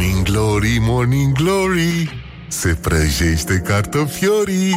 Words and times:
Morning 0.00 0.24
Glory, 0.24 0.78
Morning 0.80 1.32
Glory 1.32 2.24
Se 2.48 2.68
prăjește 2.80 3.62
cartofiorii. 3.66 4.74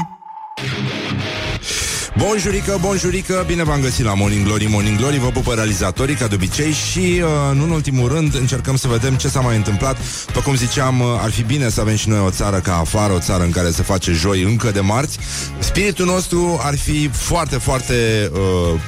Bonjurică, 2.17 2.77
bonjurică, 2.81 3.43
bine 3.47 3.63
v-am 3.63 3.81
găsit 3.81 4.05
la 4.05 4.13
Morning 4.13 4.45
Glory, 4.45 4.65
Morning 4.65 4.97
Glory 4.97 5.17
Vă 5.17 5.27
pupă 5.27 5.53
realizatorii, 5.53 6.15
ca 6.15 6.27
de 6.27 6.35
obicei 6.35 6.71
Și, 6.71 6.99
uh, 6.99 7.55
nu 7.55 7.63
în 7.63 7.69
ultimul 7.69 8.07
rând, 8.07 8.35
încercăm 8.35 8.75
să 8.75 8.87
vedem 8.87 9.15
ce 9.15 9.27
s-a 9.27 9.39
mai 9.39 9.55
întâmplat. 9.55 9.97
După 10.25 10.39
cum 10.39 10.55
ziceam, 10.55 10.99
uh, 10.99 11.07
ar 11.21 11.31
fi 11.31 11.43
bine 11.43 11.69
să 11.69 11.81
avem 11.81 11.95
și 11.95 12.09
noi 12.09 12.19
o 12.19 12.29
țară 12.29 12.59
ca 12.59 12.77
afară 12.77 13.13
O 13.13 13.19
țară 13.19 13.43
în 13.43 13.51
care 13.51 13.69
se 13.69 13.83
face 13.83 14.11
joi 14.11 14.41
încă 14.41 14.71
de 14.71 14.79
marți. 14.79 15.17
Spiritul 15.59 16.05
nostru 16.05 16.59
ar 16.63 16.77
fi 16.77 17.09
foarte, 17.11 17.57
foarte... 17.57 18.29
Uh, 18.33 18.79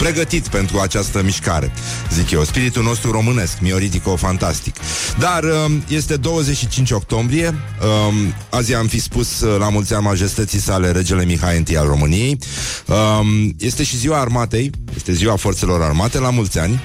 pregătit 0.00 0.48
pentru 0.48 0.78
această 0.78 1.22
mișcare, 1.22 1.72
zic 2.12 2.30
eu. 2.30 2.44
Spiritul 2.44 2.82
nostru 2.82 3.10
românesc, 3.10 3.60
mioritico 3.60 4.16
fantastic. 4.16 4.76
Dar 5.18 5.44
um, 5.44 5.82
este 5.88 6.16
25 6.16 6.90
octombrie, 6.90 7.46
um, 7.46 8.34
azi 8.50 8.74
am 8.74 8.86
fi 8.86 9.00
spus 9.00 9.40
uh, 9.40 9.58
la 9.58 9.68
mulți 9.68 9.94
ani 9.94 10.04
majestății 10.04 10.60
sale 10.60 10.90
regele 10.90 11.24
Mihai 11.24 11.64
I 11.66 11.76
al 11.76 11.86
României. 11.86 12.38
Um, 12.86 13.54
este 13.58 13.82
și 13.82 13.96
ziua 13.96 14.20
armatei, 14.20 14.70
este 14.96 15.12
ziua 15.12 15.36
forțelor 15.36 15.82
armate, 15.82 16.18
la 16.18 16.30
mulți 16.30 16.58
ani, 16.58 16.80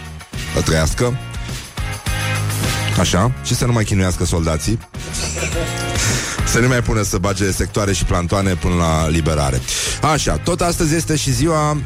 să 0.56 0.62
trăiască. 0.62 1.18
Așa, 3.00 3.32
și 3.44 3.56
să 3.56 3.66
nu 3.66 3.72
mai 3.72 3.84
chinuiască 3.84 4.26
soldații. 4.26 4.80
Să 6.56 6.62
nu 6.62 6.68
mai 6.68 6.82
pună 6.82 7.02
să 7.02 7.18
bage 7.18 7.52
sectoare 7.52 7.94
și 7.94 8.06
plantoane 8.06 8.54
până 8.54 8.76
la 8.76 9.08
liberare. 9.08 9.62
Așa, 10.14 10.38
tot 10.38 10.62
astăzi 10.62 10.96
este 10.96 11.16
și 11.16 11.32
ziua 11.34 11.72
uh, 11.72 11.78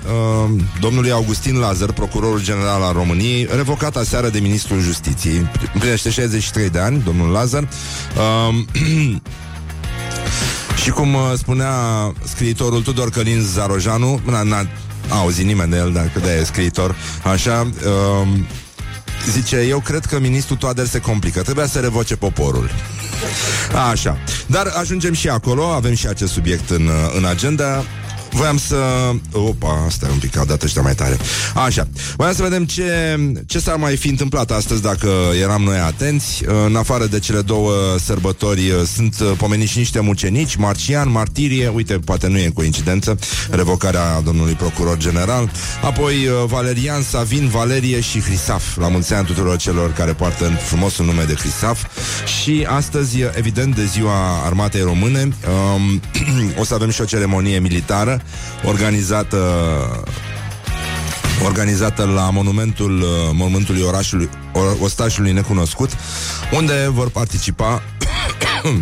domnului 0.80 1.12
Augustin 1.12 1.58
Lazar, 1.58 1.92
procurorul 1.92 2.44
general 2.44 2.82
al 2.82 2.94
României, 2.94 3.48
revocat 3.56 3.96
aseară 3.96 4.30
de 4.30 4.40
ministrul 4.40 4.80
justiției. 4.80 5.50
Împlinește 5.74 6.10
63 6.10 6.70
de 6.70 6.80
ani, 6.80 7.02
domnul 7.06 7.32
Lazar. 7.32 7.68
Uh, 8.18 8.56
și 10.84 10.90
cum 10.90 11.14
uh, 11.14 11.22
spunea 11.38 11.74
scriitorul 12.24 12.82
Tudor 12.82 13.10
Călin 13.10 13.42
Zarojanu, 13.42 14.22
n-a, 14.26 14.44
n-a 14.44 14.66
auzit 15.10 15.46
nimeni 15.46 15.72
de 15.72 15.78
el, 15.78 15.92
dar 15.92 16.10
cât 16.14 16.24
de 16.24 16.38
e 16.40 16.44
scriitor, 16.44 16.96
așa, 17.24 17.68
uh, 18.22 18.28
zice, 19.28 19.58
eu 19.58 19.80
cred 19.80 20.06
că 20.06 20.20
ministrul 20.20 20.58
Toader 20.58 20.86
se 20.86 21.00
complică, 21.00 21.42
trebuia 21.42 21.68
să 21.68 21.80
revoce 21.80 22.16
poporul. 22.16 22.70
Așa. 23.92 24.18
Dar 24.46 24.68
ajungem 24.68 25.14
și 25.14 25.30
acolo, 25.30 25.64
avem 25.64 25.94
și 25.94 26.08
acest 26.08 26.32
subiect 26.32 26.70
în, 26.70 26.90
în 27.18 27.26
agenda. 27.26 27.84
Voiam 28.32 28.58
să... 28.58 28.76
Opa, 29.32 29.84
asta 29.86 30.06
e 30.10 30.12
un 30.12 30.18
pic, 30.18 30.38
au 30.38 30.46
dat 30.46 30.64
ăștia 30.64 30.82
mai 30.82 30.96
tare. 30.96 31.18
Așa. 31.56 31.88
Voiam 32.16 32.34
să 32.34 32.42
vedem 32.42 32.66
ce, 32.66 33.20
ce 33.48 33.60
s-ar 33.60 33.76
mai 33.76 33.98
fi 33.98 34.10
întâmplat 34.10 34.52
astăzi 34.52 34.82
dacă 34.82 35.10
eram 35.42 35.62
noi 35.62 35.78
atenți. 35.78 36.44
În 36.66 36.76
afară 36.76 37.06
de 37.06 37.20
cele 37.20 37.42
două 37.42 37.72
sărbători 38.04 38.72
sunt 38.94 39.16
pomeniți 39.38 39.78
niște 39.78 40.00
mucenici, 40.00 40.56
Marcian, 40.56 41.12
Martirie, 41.12 41.68
uite, 41.68 41.94
poate 41.94 42.28
nu 42.28 42.38
e 42.38 42.52
coincidență, 42.54 43.20
revocarea 43.50 44.22
domnului 44.22 44.54
procuror 44.54 44.98
general, 44.98 45.52
apoi 45.84 46.16
Valerian, 46.46 47.02
Savin, 47.02 47.48
Valerie 47.48 48.00
și 48.00 48.22
Hrisaf. 48.22 48.78
La 48.78 48.88
mulți 48.88 49.14
ani 49.14 49.26
tuturor 49.26 49.58
celor 49.58 49.94
care 49.94 50.14
poartă 50.14 50.46
în 50.46 50.56
frumosul 50.56 51.06
nume 51.06 51.24
de 51.24 51.34
Hrisaf. 51.34 51.86
Și 52.42 52.66
astăzi, 52.70 53.18
evident, 53.36 53.76
de 53.76 53.86
ziua 53.86 54.46
armatei 54.46 54.82
române, 54.82 55.22
um, 55.22 56.02
o 56.60 56.64
să 56.64 56.74
avem 56.74 56.90
și 56.90 57.02
o 57.02 57.06
ceremonie 57.06 57.60
militară 57.60 58.19
organizată 58.64 59.38
organizată 61.46 62.04
la 62.06 62.30
monumentul 62.30 63.04
monumentului 63.34 63.82
orașului 63.82 64.30
ostașului 64.80 65.32
necunoscut, 65.32 65.90
unde 66.52 66.90
vor 66.92 67.10
participa 67.10 67.82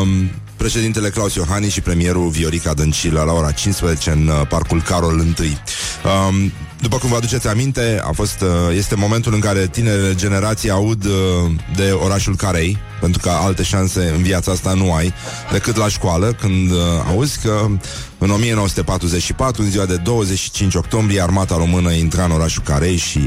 um, 0.00 0.30
președintele 0.56 1.08
Claus 1.08 1.34
Iohannis 1.34 1.72
și 1.72 1.80
premierul 1.80 2.28
Viorica 2.28 2.74
Dăncilă 2.74 3.22
la 3.22 3.32
ora 3.32 3.50
15 3.50 4.10
în 4.10 4.26
uh, 4.28 4.46
parcul 4.48 4.82
Carol 4.82 5.20
I. 5.20 5.56
Um, 6.28 6.52
după 6.80 6.98
cum 6.98 7.08
vă 7.08 7.16
aduceți 7.16 7.48
aminte, 7.48 8.00
a 8.04 8.12
fost, 8.12 8.40
uh, 8.40 8.76
este 8.76 8.94
momentul 8.94 9.34
în 9.34 9.40
care 9.40 9.66
tinerele 9.66 10.14
generații 10.14 10.70
aud 10.70 11.04
uh, 11.04 11.12
de 11.76 11.90
orașul 11.90 12.36
Carei, 12.36 12.78
pentru 13.00 13.20
că 13.20 13.30
alte 13.30 13.62
șanse 13.62 14.12
în 14.16 14.22
viața 14.22 14.52
asta 14.52 14.72
nu 14.74 14.92
ai 14.92 15.12
decât 15.52 15.76
la 15.76 15.88
școală, 15.88 16.32
când 16.32 16.70
uh, 16.70 16.78
auzi 17.08 17.40
că 17.40 17.66
în 18.18 18.30
1944, 18.30 19.62
în 19.62 19.70
ziua 19.70 19.84
de 19.84 19.96
25 19.96 20.74
octombrie, 20.74 21.22
armata 21.22 21.56
română 21.56 21.92
intra 21.92 22.24
în 22.24 22.30
orașul 22.30 22.62
Carei 22.62 22.96
și 22.96 23.20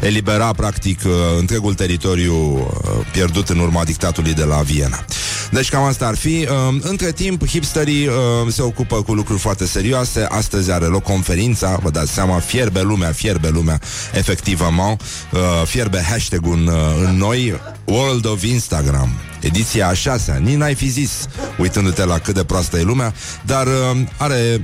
elibera, 0.00 0.52
practic, 0.52 1.00
uh, 1.04 1.12
întregul 1.38 1.74
teritoriu 1.74 2.34
uh, 2.34 3.06
pierdut 3.12 3.48
în 3.48 3.58
urma 3.58 3.84
dictatului 3.84 4.34
de 4.34 4.44
la 4.44 4.56
Viena. 4.56 5.04
Deci 5.50 5.68
cam 5.68 5.82
asta 5.82 6.06
ar 6.06 6.16
fi. 6.16 6.46
Uh, 6.50 6.78
între 6.80 7.12
timp, 7.12 7.46
hipsterii 7.48 8.06
uh, 8.06 8.14
se 8.48 8.62
ocupă 8.62 9.02
cu 9.02 9.14
lucruri 9.14 9.40
foarte 9.40 9.66
serioase. 9.66 10.26
Astăzi 10.28 10.70
are 10.70 10.84
loc 10.84 11.02
conferința, 11.02 11.78
vă 11.82 11.90
dați 11.90 12.12
seama, 12.12 12.38
fierbe 12.38 12.80
lumea, 12.80 13.12
fierbe 13.12 13.48
lumea, 13.48 13.80
efectivament. 14.14 15.00
Uh, 15.32 15.40
fierbe 15.64 16.02
hashtag-ul 16.10 16.52
în, 16.52 16.66
uh, 16.66 17.04
în 17.04 17.16
noi, 17.16 17.60
World 17.84 18.26
of 18.26 18.42
Instagram. 18.42 19.10
Ediția 19.40 19.88
a 19.88 19.92
șasea, 19.92 20.34
nici 20.34 20.56
n-ai 20.56 20.74
fi 20.74 20.88
zis, 20.88 21.26
uitându-te 21.58 22.04
la 22.04 22.18
cât 22.18 22.34
de 22.34 22.44
proastă 22.44 22.78
e 22.78 22.82
lumea, 22.82 23.14
dar 23.44 23.66
uh, 23.66 24.00
are 24.16 24.60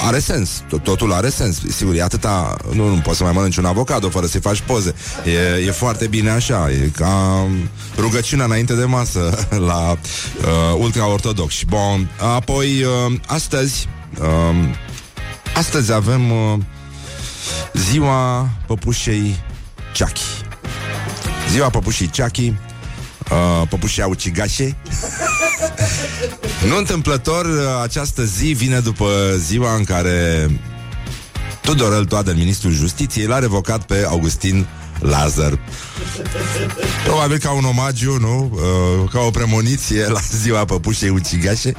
are 0.00 0.18
sens, 0.18 0.62
totul 0.82 1.12
are 1.12 1.28
sens. 1.28 1.60
Sigur, 1.68 1.94
e 1.94 2.02
atâta, 2.02 2.56
nu, 2.72 2.88
nu 2.88 3.00
poți 3.00 3.16
să 3.16 3.22
mai 3.22 3.32
mănânci 3.32 3.56
un 3.56 3.64
avocado 3.64 4.08
Fără 4.08 4.26
să-i 4.26 4.40
faci 4.40 4.60
poze. 4.60 4.94
E, 5.24 5.64
e 5.66 5.70
foarte 5.70 6.06
bine 6.06 6.30
așa, 6.30 6.70
e 6.70 6.90
ca 6.96 7.46
Rugăciunea 7.96 8.44
înainte 8.44 8.74
de 8.74 8.84
masă 8.84 9.46
La 9.68 9.90
uh, 9.90 9.98
ultra-ortodoxi 10.78 11.66
Bun, 11.66 12.10
apoi 12.34 12.82
uh, 12.82 13.20
Astăzi 13.26 13.88
uh, 14.20 14.68
Astăzi 15.54 15.92
avem 15.92 16.30
uh, 16.30 16.58
Ziua 17.72 18.48
păpușei 18.66 19.44
Chucky. 19.98 20.22
Ziua 21.50 21.68
păpușei 21.68 22.10
Chucky 22.16 22.54
uh, 23.30 23.68
Păpușea 23.68 24.06
ucigașe 24.06 24.76
Nu 26.68 26.76
întâmplător, 26.76 27.44
uh, 27.44 27.82
această 27.82 28.24
zi 28.24 28.46
vine 28.46 28.78
după 28.78 29.06
ziua 29.38 29.74
în 29.74 29.84
care 29.84 30.50
Tudorel 31.60 32.04
Toader, 32.04 32.34
ministrul 32.34 32.72
justiției, 32.72 33.26
l-a 33.26 33.38
revocat 33.38 33.82
pe 33.82 34.04
Augustin 34.08 34.66
Lazar. 34.98 35.58
Probabil 37.04 37.38
ca 37.38 37.52
un 37.52 37.64
omagiu, 37.64 38.18
nu? 38.18 38.50
Uh, 38.52 39.10
ca 39.10 39.20
o 39.20 39.30
premoniție 39.30 40.06
la 40.06 40.20
ziua 40.42 40.64
păpușei 40.64 41.08
ucigașe. 41.08 41.72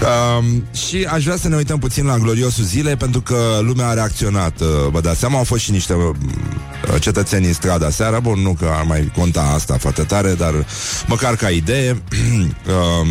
Uh, 0.00 0.44
și 0.76 1.06
aș 1.10 1.24
vrea 1.24 1.36
să 1.36 1.48
ne 1.48 1.56
uităm 1.56 1.78
puțin 1.78 2.06
la 2.06 2.18
gloriosul 2.18 2.64
zile, 2.64 2.96
pentru 2.96 3.20
că 3.20 3.58
lumea 3.60 3.88
a 3.88 3.94
reacționat. 3.94 4.60
Uh, 4.60 4.68
vă 4.90 5.00
dați 5.00 5.18
seama, 5.18 5.38
au 5.38 5.44
fost 5.44 5.62
și 5.62 5.70
niște 5.70 5.94
uh, 6.92 7.00
cetățeni 7.00 7.46
în 7.46 7.52
strada 7.52 7.90
seara. 7.90 8.20
Bun, 8.20 8.40
nu 8.40 8.56
că 8.60 8.70
ar 8.78 8.84
mai 8.84 9.12
conta 9.16 9.42
asta 9.54 9.76
foarte 9.78 10.02
tare, 10.02 10.34
dar 10.34 10.66
măcar 11.06 11.36
ca 11.36 11.50
idee. 11.50 11.90
uh, 12.66 13.08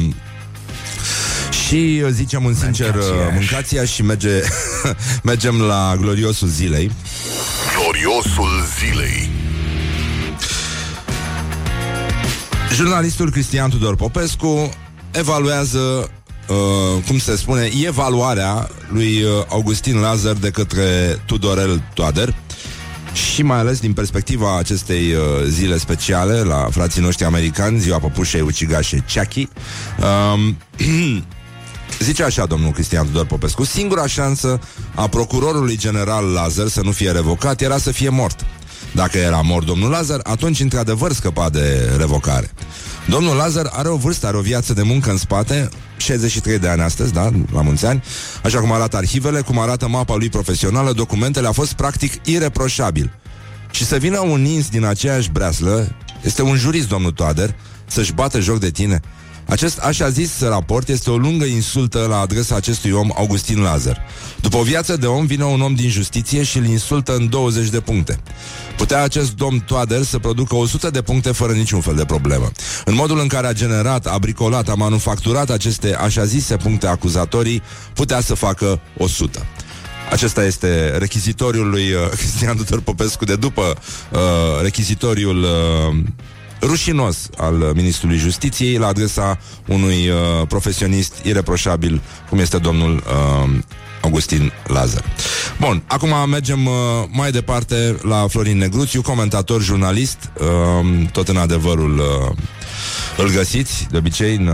și 1.68 2.02
uh, 2.04 2.10
zicem 2.12 2.46
un 2.46 2.54
sincer 2.54 2.96
uh, 2.96 3.04
mâncația 3.34 3.86
și 3.86 4.04
merge, 4.04 4.42
mergem 5.24 5.62
la 5.62 5.96
gloriosul 6.00 6.48
zilei. 6.48 6.92
Gloriosul 7.78 8.66
zilei 8.80 9.30
Jurnalistul 12.74 13.32
Cristian 13.32 13.70
Tudor 13.70 13.96
Popescu 13.96 14.70
evaluează 15.12 16.12
uh, 16.48 17.04
cum 17.08 17.20
se 17.20 17.36
spune, 17.36 17.70
evaluarea 17.86 18.70
lui 18.88 19.24
uh, 19.24 19.30
Augustin 19.50 20.00
Lazar 20.00 20.34
de 20.34 20.50
către 20.50 21.22
Tudorel 21.26 21.84
Toader 21.94 22.34
și 23.14 23.44
mai 23.44 23.58
ales 23.58 23.80
din 23.80 23.94
perspectiva 23.94 24.58
acestei 24.58 25.14
uh, 25.14 25.22
zile 25.48 25.78
speciale 25.78 26.42
la 26.42 26.68
frații 26.72 27.02
noștri 27.02 27.26
americani, 27.26 27.80
ziua 27.80 28.00
păpușei 28.00 28.42
ucigașe 28.42 29.06
Chucky. 29.14 29.48
Um, 30.34 30.58
Zice 32.00 32.24
așa 32.24 32.46
domnul 32.46 32.72
Cristian 32.72 33.06
Tudor 33.06 33.26
Popescu 33.26 33.64
Singura 33.64 34.08
șansă 34.08 34.60
a 34.96 35.08
procurorului 35.08 35.78
general 35.78 36.26
Lazar 36.26 36.68
să 36.68 36.82
nu 36.82 36.92
fie 36.92 37.12
revocat 37.12 37.62
era 37.62 37.78
să 37.78 37.92
fie 37.92 38.10
mort 38.10 38.46
Dacă 38.94 39.18
era 39.18 39.42
mort 39.42 39.66
domnul 39.66 39.90
Lazar, 39.90 40.20
atunci 40.24 40.60
într-adevăr 40.60 41.14
scăpa 41.14 41.50
de 41.50 41.96
revocare 41.98 42.52
Domnul 43.08 43.36
Lazar 43.36 43.70
are 43.72 43.88
o 43.88 43.96
vârstă, 43.96 44.28
are 44.28 44.38
o 44.38 44.42
viață 44.42 44.74
de 44.74 44.82
muncă 44.82 45.10
în 45.10 45.18
spate 45.18 45.70
63 45.98 46.60
de 46.60 46.68
ani 46.68 46.82
astăzi, 46.82 47.14
da, 47.14 47.30
la 47.54 47.62
mulți 47.62 47.86
ani. 47.86 48.04
Așa 48.44 48.60
cum 48.60 48.72
arată 48.72 48.98
arhivele, 48.98 49.42
cum 49.42 49.60
arată 49.60 49.88
mapa 49.88 50.16
lui 50.16 50.30
profesională 50.30 50.92
Documentele 50.92 51.48
a 51.48 51.52
fost 51.52 51.74
practic 51.74 52.26
ireproșabil. 52.26 53.12
Și 53.72 53.86
să 53.86 53.98
vină 53.98 54.20
un 54.20 54.46
ins 54.46 54.70
din 54.70 54.86
aceeași 54.86 55.30
breaslă 55.30 55.96
Este 56.24 56.42
un 56.42 56.56
jurist, 56.56 56.88
domnul 56.88 57.12
Toader 57.12 57.56
Să-și 57.86 58.14
bată 58.14 58.40
joc 58.40 58.60
de 58.60 58.70
tine 58.70 59.02
Acest 59.46 59.80
așa 59.80 60.10
zis 60.10 60.42
raport 60.42 60.88
este 60.88 61.10
o 61.10 61.18
lungă 61.18 61.46
insultă 61.46 62.06
la 62.10 62.20
adresa 62.20 62.56
acestui 62.56 62.92
om, 62.92 63.10
Augustin 63.16 63.62
Lazar. 63.62 64.02
După 64.42 64.58
o 64.58 64.62
viață 64.62 64.98
de 64.98 65.06
om, 65.06 65.26
vine 65.26 65.44
un 65.44 65.62
om 65.62 65.76
din 65.76 65.90
justiție 65.90 66.44
și 66.44 66.58
îl 66.58 66.66
insultă 66.66 67.16
în 67.16 67.30
20 67.30 67.70
de 67.70 67.80
puncte. 67.80 68.20
Putea 68.78 69.04
acest 69.04 69.36
domn 69.36 69.60
Toader 69.60 70.02
să 70.04 70.20
producă 70.20 70.56
100 70.56 70.90
de 70.90 71.02
puncte 71.02 71.32
fără 71.32 71.54
niciun 71.54 71.82
fel 71.82 71.96
de 71.96 72.06
problemă. 72.06 72.52
În 72.86 72.96
modul 72.96 73.20
în 73.20 73.28
care 73.28 73.48
a 73.48 73.54
generat, 73.54 74.06
a 74.06 74.18
bricolat, 74.18 74.70
a 74.70 74.74
manufacturat 74.74 75.50
aceste 75.50 75.96
așa 75.96 76.26
zise 76.26 76.56
puncte 76.56 76.88
acuzatorii, 76.88 77.62
putea 77.94 78.22
să 78.22 78.34
facă 78.34 78.82
100. 78.98 79.46
Acesta 80.12 80.44
este 80.44 80.98
rechizitoriul 80.98 81.70
lui 81.70 81.92
uh, 81.92 82.10
Cristian 82.20 82.56
Tudor 82.56 82.82
Popescu 82.82 83.26
de 83.26 83.36
după 83.36 83.62
uh, 84.12 84.20
rechizitoriul 84.62 85.44
uh, 85.44 85.98
rușinos 86.66 87.30
al 87.38 87.54
Ministrului 87.54 88.18
Justiției 88.18 88.78
la 88.78 88.88
adresa 88.88 89.40
unui 89.68 90.10
uh, 90.10 90.48
profesionist 90.48 91.14
ireproșabil 91.24 92.02
cum 92.30 92.40
este 92.40 92.58
domnul 92.58 92.96
uh, 92.96 93.50
Augustin 94.02 94.52
Lazar. 94.68 95.04
Bun, 95.60 95.84
acum 95.88 96.30
mergem 96.30 96.66
uh, 96.66 96.74
mai 97.10 97.32
departe 97.32 97.98
la 98.02 98.28
Florin 98.28 98.58
Negruțiu, 98.58 99.02
comentator, 99.02 99.62
jurnalist, 99.62 100.18
uh, 100.40 101.08
tot 101.12 101.28
în 101.28 101.38
adevărul 101.38 101.98
uh, 101.98 102.38
îl 103.18 103.30
găsiți, 103.32 103.88
de 103.92 103.98
obicei, 103.98 104.36
în 104.36 104.48
uh, 104.48 104.54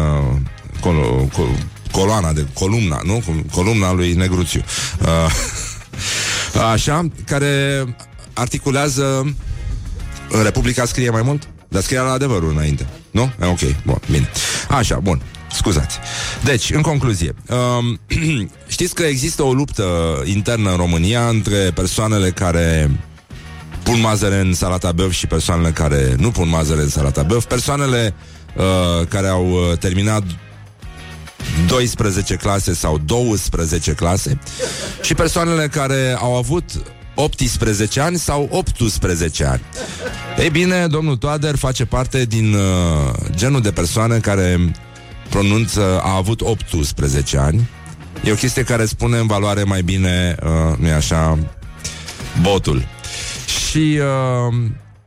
col- 0.79 1.27
col- 1.33 1.65
coloana 1.91 2.33
de 2.33 2.45
columna, 2.53 3.01
nu? 3.06 3.23
Columna 3.51 3.94
lui 3.94 4.13
Negruțiu. 4.13 4.63
Uh, 5.01 6.61
așa, 6.71 7.07
care 7.25 7.83
articulează 8.33 9.35
în 10.29 10.44
Republica 10.44 10.85
scrie 10.85 11.09
mai 11.09 11.21
mult? 11.21 11.47
Dar 11.69 11.81
scria 11.81 12.01
la 12.01 12.12
adevărul 12.12 12.51
înainte. 12.51 12.88
Nu? 13.12 13.31
E, 13.42 13.45
ok, 13.45 13.60
bun, 13.86 14.00
bine. 14.12 14.30
Așa, 14.69 14.95
bun. 14.95 15.21
Scuzați. 15.51 15.98
Deci, 16.44 16.71
în 16.71 16.81
concluzie, 16.81 17.36
um, 17.50 18.00
știți 18.68 18.94
că 18.94 19.04
există 19.04 19.44
o 19.44 19.54
luptă 19.54 19.83
internă 20.25 20.69
în 20.69 20.77
România 20.77 21.27
între 21.27 21.71
persoanele 21.74 22.30
care 22.30 22.92
pun 23.83 24.00
mazăre 24.00 24.39
în 24.39 24.54
salata 24.54 24.92
băf 24.92 25.12
și 25.12 25.27
persoanele 25.27 25.71
care 25.71 26.16
nu 26.18 26.31
pun 26.31 26.50
mazăre 26.50 26.81
în 26.81 26.89
salata 26.89 27.24
băf, 27.24 27.45
persoanele 27.45 28.13
uh, 28.56 29.07
care 29.07 29.27
au 29.27 29.51
uh, 29.51 29.77
terminat 29.77 30.24
12 31.68 32.36
clase 32.36 32.74
sau 32.74 32.98
12 32.98 33.92
clase 33.92 34.39
și 35.01 35.13
persoanele 35.13 35.68
care 35.68 36.18
au 36.19 36.36
avut 36.36 36.63
18 37.19 38.00
ani 38.00 38.18
sau 38.18 38.48
18 38.51 39.45
ani. 39.45 39.62
Ei 40.38 40.50
bine, 40.50 40.88
domnul 40.88 41.18
Toader 41.18 41.56
face 41.56 41.86
parte 41.86 42.25
din 42.25 42.54
uh, 42.54 42.62
genul 43.36 43.62
de 43.62 43.71
persoane 43.71 44.18
care 44.18 44.71
pronunță, 45.30 46.01
a 46.04 46.16
avut 46.16 46.42
18 46.42 47.38
ani. 47.38 47.69
E 48.24 48.31
o 48.31 48.36
chestie 48.36 48.63
care 48.63 48.86
spune 48.86 49.18
în 49.18 49.27
valoare 49.27 49.63
mai 49.63 49.81
bine, 49.81 50.36
uh, 50.44 50.77
nu-i 50.77 50.92
așa, 50.92 51.38
botul. 52.42 52.88
Și 53.69 54.00
uh, 54.00 54.56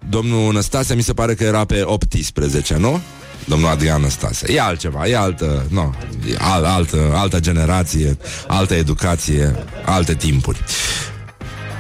domnul 0.09 0.53
Năstase 0.53 0.94
mi 0.94 1.03
se 1.03 1.12
pare 1.12 1.35
că 1.35 1.44
era 1.44 1.64
pe 1.64 1.82
18, 1.85 2.76
nu? 2.76 3.00
Domnul 3.44 3.69
Adrian 3.69 4.00
Năstase. 4.00 4.53
E 4.53 4.61
altceva, 4.61 5.06
e 5.06 5.17
altă, 5.17 5.67
nu, 5.69 5.94
e 6.31 6.35
al, 6.38 6.64
altă, 6.64 7.12
altă 7.14 7.41
generație, 7.41 8.17
altă 8.47 8.75
educație, 8.75 9.55
alte 9.85 10.14
timpuri. 10.14 10.64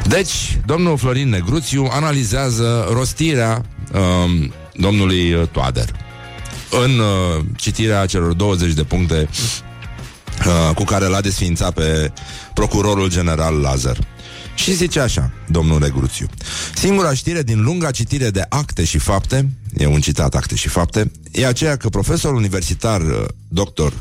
Deci, 0.08 0.58
domnul 0.66 0.98
Florin 0.98 1.28
Negruțiu 1.28 1.88
analizează 1.90 2.88
rostirea 2.92 3.62
um, 3.92 4.52
domnului 4.74 5.48
Toader 5.52 5.90
în 6.70 6.98
uh, 6.98 7.44
citirea 7.56 8.06
celor 8.06 8.32
20 8.32 8.72
de 8.72 8.82
puncte 8.82 9.28
uh, 10.46 10.74
cu 10.74 10.84
care 10.84 11.06
l-a 11.06 11.20
desfințat 11.20 11.72
pe 11.72 12.12
procurorul 12.54 13.10
general 13.10 13.54
Lazar. 13.54 13.98
Și 14.54 14.74
zice 14.74 15.00
așa, 15.00 15.32
domnul 15.48 15.80
Negruțiu. 15.80 16.26
Singura 16.74 17.14
știre 17.14 17.42
din 17.42 17.62
lunga 17.62 17.90
citire 17.90 18.30
de 18.30 18.44
acte 18.48 18.84
și 18.84 18.98
fapte, 18.98 19.48
e 19.76 19.86
un 19.86 20.00
citat 20.00 20.34
acte 20.34 20.54
și 20.54 20.68
fapte, 20.68 21.10
e 21.32 21.46
aceea 21.46 21.76
că 21.76 21.88
profesorul 21.88 22.36
universitar 22.36 23.00
uh, 23.00 23.24
doctor 23.48 23.92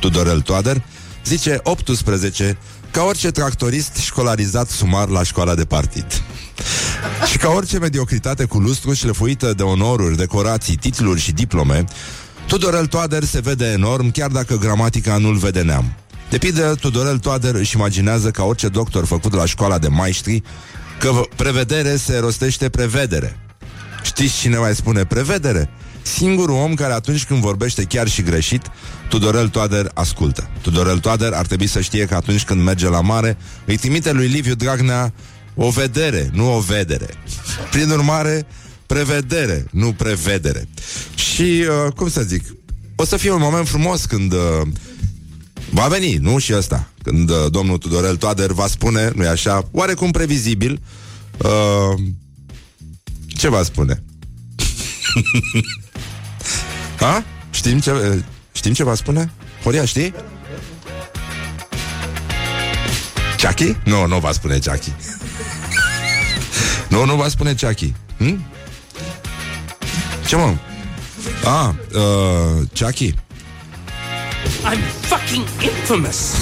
Tudorel 0.00 0.40
Toader 0.40 0.82
zice 1.24 1.60
18 1.62 2.58
ca 2.90 3.02
orice 3.02 3.30
tractorist 3.30 3.96
școlarizat 3.96 4.68
sumar 4.68 5.08
la 5.08 5.22
școala 5.22 5.54
de 5.54 5.64
partid. 5.64 6.06
și 7.30 7.38
ca 7.38 7.48
orice 7.48 7.78
mediocritate 7.78 8.44
cu 8.44 8.58
lustru 8.58 8.92
șlefuită 8.92 9.52
de 9.52 9.62
onoruri, 9.62 10.16
decorații, 10.16 10.76
titluri 10.76 11.20
și 11.20 11.32
diplome, 11.32 11.84
Tudorel 12.46 12.86
Toader 12.86 13.24
se 13.24 13.40
vede 13.40 13.66
enorm, 13.66 14.10
chiar 14.10 14.30
dacă 14.30 14.56
gramatica 14.56 15.16
nu-l 15.16 15.36
vede 15.36 15.62
neam. 15.62 15.92
De 16.30 16.38
pildă, 16.38 16.74
Tudorel 16.80 17.18
Toader 17.18 17.54
își 17.54 17.76
imaginează 17.76 18.30
ca 18.30 18.44
orice 18.44 18.68
doctor 18.68 19.04
făcut 19.04 19.34
la 19.34 19.44
școala 19.44 19.78
de 19.78 19.88
maestri 19.88 20.42
că 20.98 21.10
prevedere 21.36 21.96
se 21.96 22.18
rostește 22.18 22.68
prevedere. 22.68 23.38
Știți 24.02 24.38
cine 24.38 24.56
mai 24.56 24.74
spune 24.74 25.04
prevedere? 25.04 25.70
Singurul 26.02 26.56
om 26.56 26.74
care 26.74 26.92
atunci 26.92 27.24
când 27.24 27.40
vorbește 27.40 27.84
chiar 27.84 28.08
și 28.08 28.22
greșit, 28.22 28.62
Tudorel 29.08 29.48
Toader 29.48 29.90
ascultă. 29.94 30.50
Tudorel 30.60 30.98
Toader 30.98 31.32
ar 31.32 31.46
trebui 31.46 31.66
să 31.66 31.80
știe 31.80 32.04
că 32.04 32.14
atunci 32.14 32.44
când 32.44 32.62
merge 32.62 32.88
la 32.88 33.00
mare, 33.00 33.36
îi 33.64 33.76
trimite 33.76 34.12
lui 34.12 34.26
Liviu 34.26 34.54
Dragnea 34.54 35.12
o 35.54 35.70
vedere, 35.70 36.30
nu 36.32 36.54
o 36.54 36.60
vedere. 36.60 37.06
Prin 37.70 37.90
urmare, 37.90 38.46
prevedere, 38.86 39.66
nu 39.70 39.92
prevedere. 39.92 40.68
Și, 41.14 41.64
uh, 41.86 41.92
cum 41.92 42.08
să 42.08 42.22
zic, 42.22 42.44
o 42.96 43.04
să 43.04 43.16
fie 43.16 43.32
un 43.32 43.40
moment 43.40 43.68
frumos 43.68 44.04
când 44.04 44.32
uh, 44.32 44.68
va 45.70 45.86
veni, 45.86 46.14
nu 46.14 46.38
și 46.38 46.54
ăsta, 46.54 46.90
când 47.02 47.30
uh, 47.30 47.36
domnul 47.50 47.78
Tudorel 47.78 48.16
Toader 48.16 48.52
va 48.52 48.66
spune, 48.66 49.12
nu-i 49.14 49.26
așa, 49.26 49.68
oarecum 49.70 50.10
previzibil, 50.10 50.80
uh, 51.38 52.00
ce 53.26 53.48
va 53.48 53.62
spune? 53.62 54.02
ha? 57.00 57.24
Știm 57.50 57.80
ce, 57.80 57.90
uh, 57.90 58.18
știm 58.52 58.72
ce 58.72 58.84
va 58.84 58.94
spune? 58.94 59.30
Horia, 59.62 59.84
știi? 59.84 60.14
Chucky? 63.42 63.76
Nu, 63.84 64.06
nu 64.06 64.18
va 64.18 64.32
spune 64.32 64.58
Chucky. 64.58 64.92
nu, 66.88 67.04
nu 67.04 67.14
va 67.14 67.28
spune 67.28 67.54
Chucky. 67.54 67.94
Hm? 68.18 68.44
Ce 70.26 70.36
mă? 70.36 70.54
Ah, 71.44 71.68
uh, 71.94 72.66
Chucky. 72.72 73.14
I'm 74.64 74.82
fucking 75.00 75.46
infamous. 75.60 76.34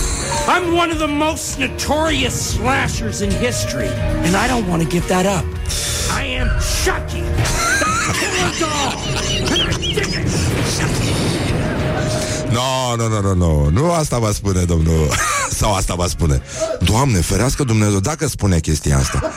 I'm 0.48 0.76
one 0.76 0.90
of 0.90 0.98
the 0.98 1.06
most 1.06 1.58
notorious 1.58 2.34
slashers 2.34 3.20
in 3.20 3.30
history, 3.30 3.88
and 4.24 4.36
I 4.36 4.46
don't 4.48 4.66
want 4.68 4.82
to 4.82 4.88
give 4.88 5.06
that 5.08 5.26
up. 5.26 5.44
I 6.10 6.22
am 6.40 6.48
Chucky, 6.84 7.22
the 8.40 8.50
doll. 8.60 9.75
No, 12.56 12.96
no, 12.96 13.08
no, 13.08 13.20
no, 13.20 13.34
no. 13.34 13.70
Nu 13.70 13.92
asta 13.92 14.18
va 14.18 14.32
spune 14.32 14.62
domnul. 14.62 15.08
Sau 15.60 15.74
asta 15.74 15.94
va 15.94 16.06
spune. 16.06 16.42
Doamne, 16.80 17.18
ferească 17.18 17.64
Dumnezeu 17.64 18.00
Dacă 18.00 18.28
spune 18.28 18.58
chestia 18.58 18.98
asta. 18.98 19.32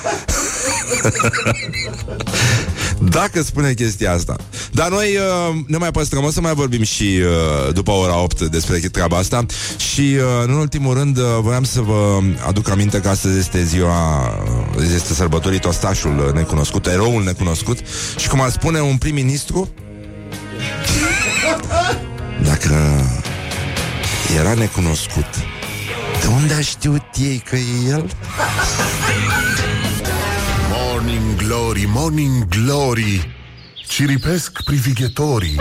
Dacă 3.18 3.42
spune 3.42 3.74
chestia 3.74 4.12
asta. 4.14 4.36
Dar 4.72 4.90
noi 4.90 5.16
uh, 5.16 5.56
ne 5.68 5.78
mai 5.78 5.92
păstrăm. 5.92 6.24
O 6.24 6.32
să 6.32 6.42
mai 6.42 6.54
vorbim 6.54 6.84
și 6.84 7.04
uh, 7.04 7.74
după 7.74 7.92
ora 7.92 8.22
8 8.22 8.42
Despre 8.42 8.78
treaba 8.78 9.18
asta. 9.18 9.46
Și 9.78 10.02
uh, 10.02 10.24
în 10.44 10.54
ultimul 10.54 10.94
rând 10.94 11.18
uh, 11.18 11.24
Voiam 11.42 11.64
să 11.64 11.82
vă 11.82 12.20
aduc 12.48 12.70
aminte 12.70 13.00
că 13.00 13.10
astăzi 13.10 13.38
este 13.38 13.64
ziua 13.64 14.28
uh, 14.78 14.84
Este 14.96 15.14
sărbătorit 15.14 15.66
ostașul 15.66 16.32
necunoscut 16.36 16.86
Eroul 16.86 17.24
necunoscut. 17.24 17.78
Și 18.18 18.28
cum 18.28 18.42
ar 18.42 18.50
spune 18.50 18.80
un 18.80 18.98
prim-ministru 18.98 19.70
Dacă 22.44 23.06
era 24.40 24.54
necunoscut 24.54 25.26
De 26.22 26.28
unde 26.28 26.54
a 26.54 26.62
știut 26.62 27.04
ei 27.18 27.44
că 27.50 27.56
e 27.56 27.90
el? 27.90 28.10
Morning 30.70 31.36
Glory, 31.36 31.90
Morning 31.94 32.48
Glory 32.48 33.36
Ciripesc 33.88 34.64
privighetorii. 34.64 35.56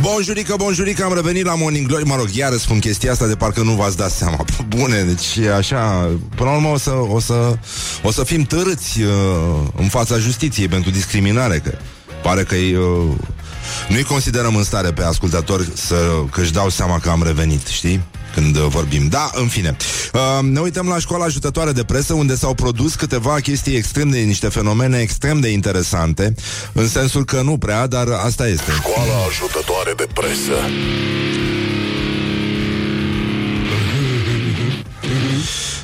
Bonjurică, 0.00 0.54
bonjurică, 0.56 1.04
am 1.04 1.14
revenit 1.14 1.44
la 1.44 1.54
Morning 1.54 1.86
Glory. 1.86 2.04
Mă 2.04 2.16
rog, 2.16 2.28
iar 2.34 2.52
spun 2.52 2.78
chestia 2.78 3.12
asta 3.12 3.26
de 3.26 3.34
parcă 3.34 3.62
nu 3.62 3.72
v-ați 3.72 3.96
dat 3.96 4.10
seama. 4.10 4.44
Bune, 4.76 5.02
deci 5.02 5.46
așa 5.46 6.10
Până 6.36 6.50
la 6.50 6.56
urmă 6.56 6.68
o 6.68 6.78
să, 6.78 6.90
o 6.90 7.20
să, 7.20 7.58
o 8.02 8.10
să 8.10 8.24
fim 8.24 8.42
târâți 8.42 9.02
uh, 9.02 9.10
în 9.76 9.88
fața 9.88 10.18
justiției 10.18 10.68
pentru 10.68 10.90
discriminare 10.90 11.58
Că 11.58 11.78
pare 12.22 12.42
că 12.42 12.54
uh, 12.54 13.14
nu-i 13.88 14.02
considerăm 14.02 14.56
în 14.56 14.64
stare 14.64 14.92
pe 14.92 15.02
ascultători 15.02 15.68
să, 15.74 15.94
că 16.30 16.40
își 16.40 16.52
dau 16.52 16.68
seama 16.68 16.98
că 16.98 17.10
am 17.10 17.22
revenit, 17.22 17.66
știi? 17.66 18.02
când 18.34 18.56
uh, 18.56 18.66
vorbim. 18.68 19.08
Da, 19.08 19.30
în 19.34 19.48
fine. 19.48 19.76
Uh, 20.12 20.42
ne 20.42 20.60
uităm 20.60 20.88
la 20.88 20.98
școala 20.98 21.24
ajutătoare 21.24 21.72
de 21.72 21.84
presă, 21.84 22.14
unde 22.14 22.36
s-au 22.36 22.54
produs 22.54 22.94
câteva 22.94 23.40
chestii 23.40 23.76
extrem 23.76 24.10
de 24.10 24.18
niște 24.18 24.48
fenomene 24.48 24.98
extrem 24.98 25.40
de 25.40 25.48
interesante, 25.48 26.34
în 26.72 26.88
sensul 26.88 27.24
că 27.24 27.40
nu 27.40 27.58
prea, 27.58 27.86
dar 27.86 28.08
asta 28.08 28.48
este. 28.48 28.72
Școala 28.72 29.12
ajutătoare 29.28 29.92
de 29.96 30.06
presă. 30.12 30.58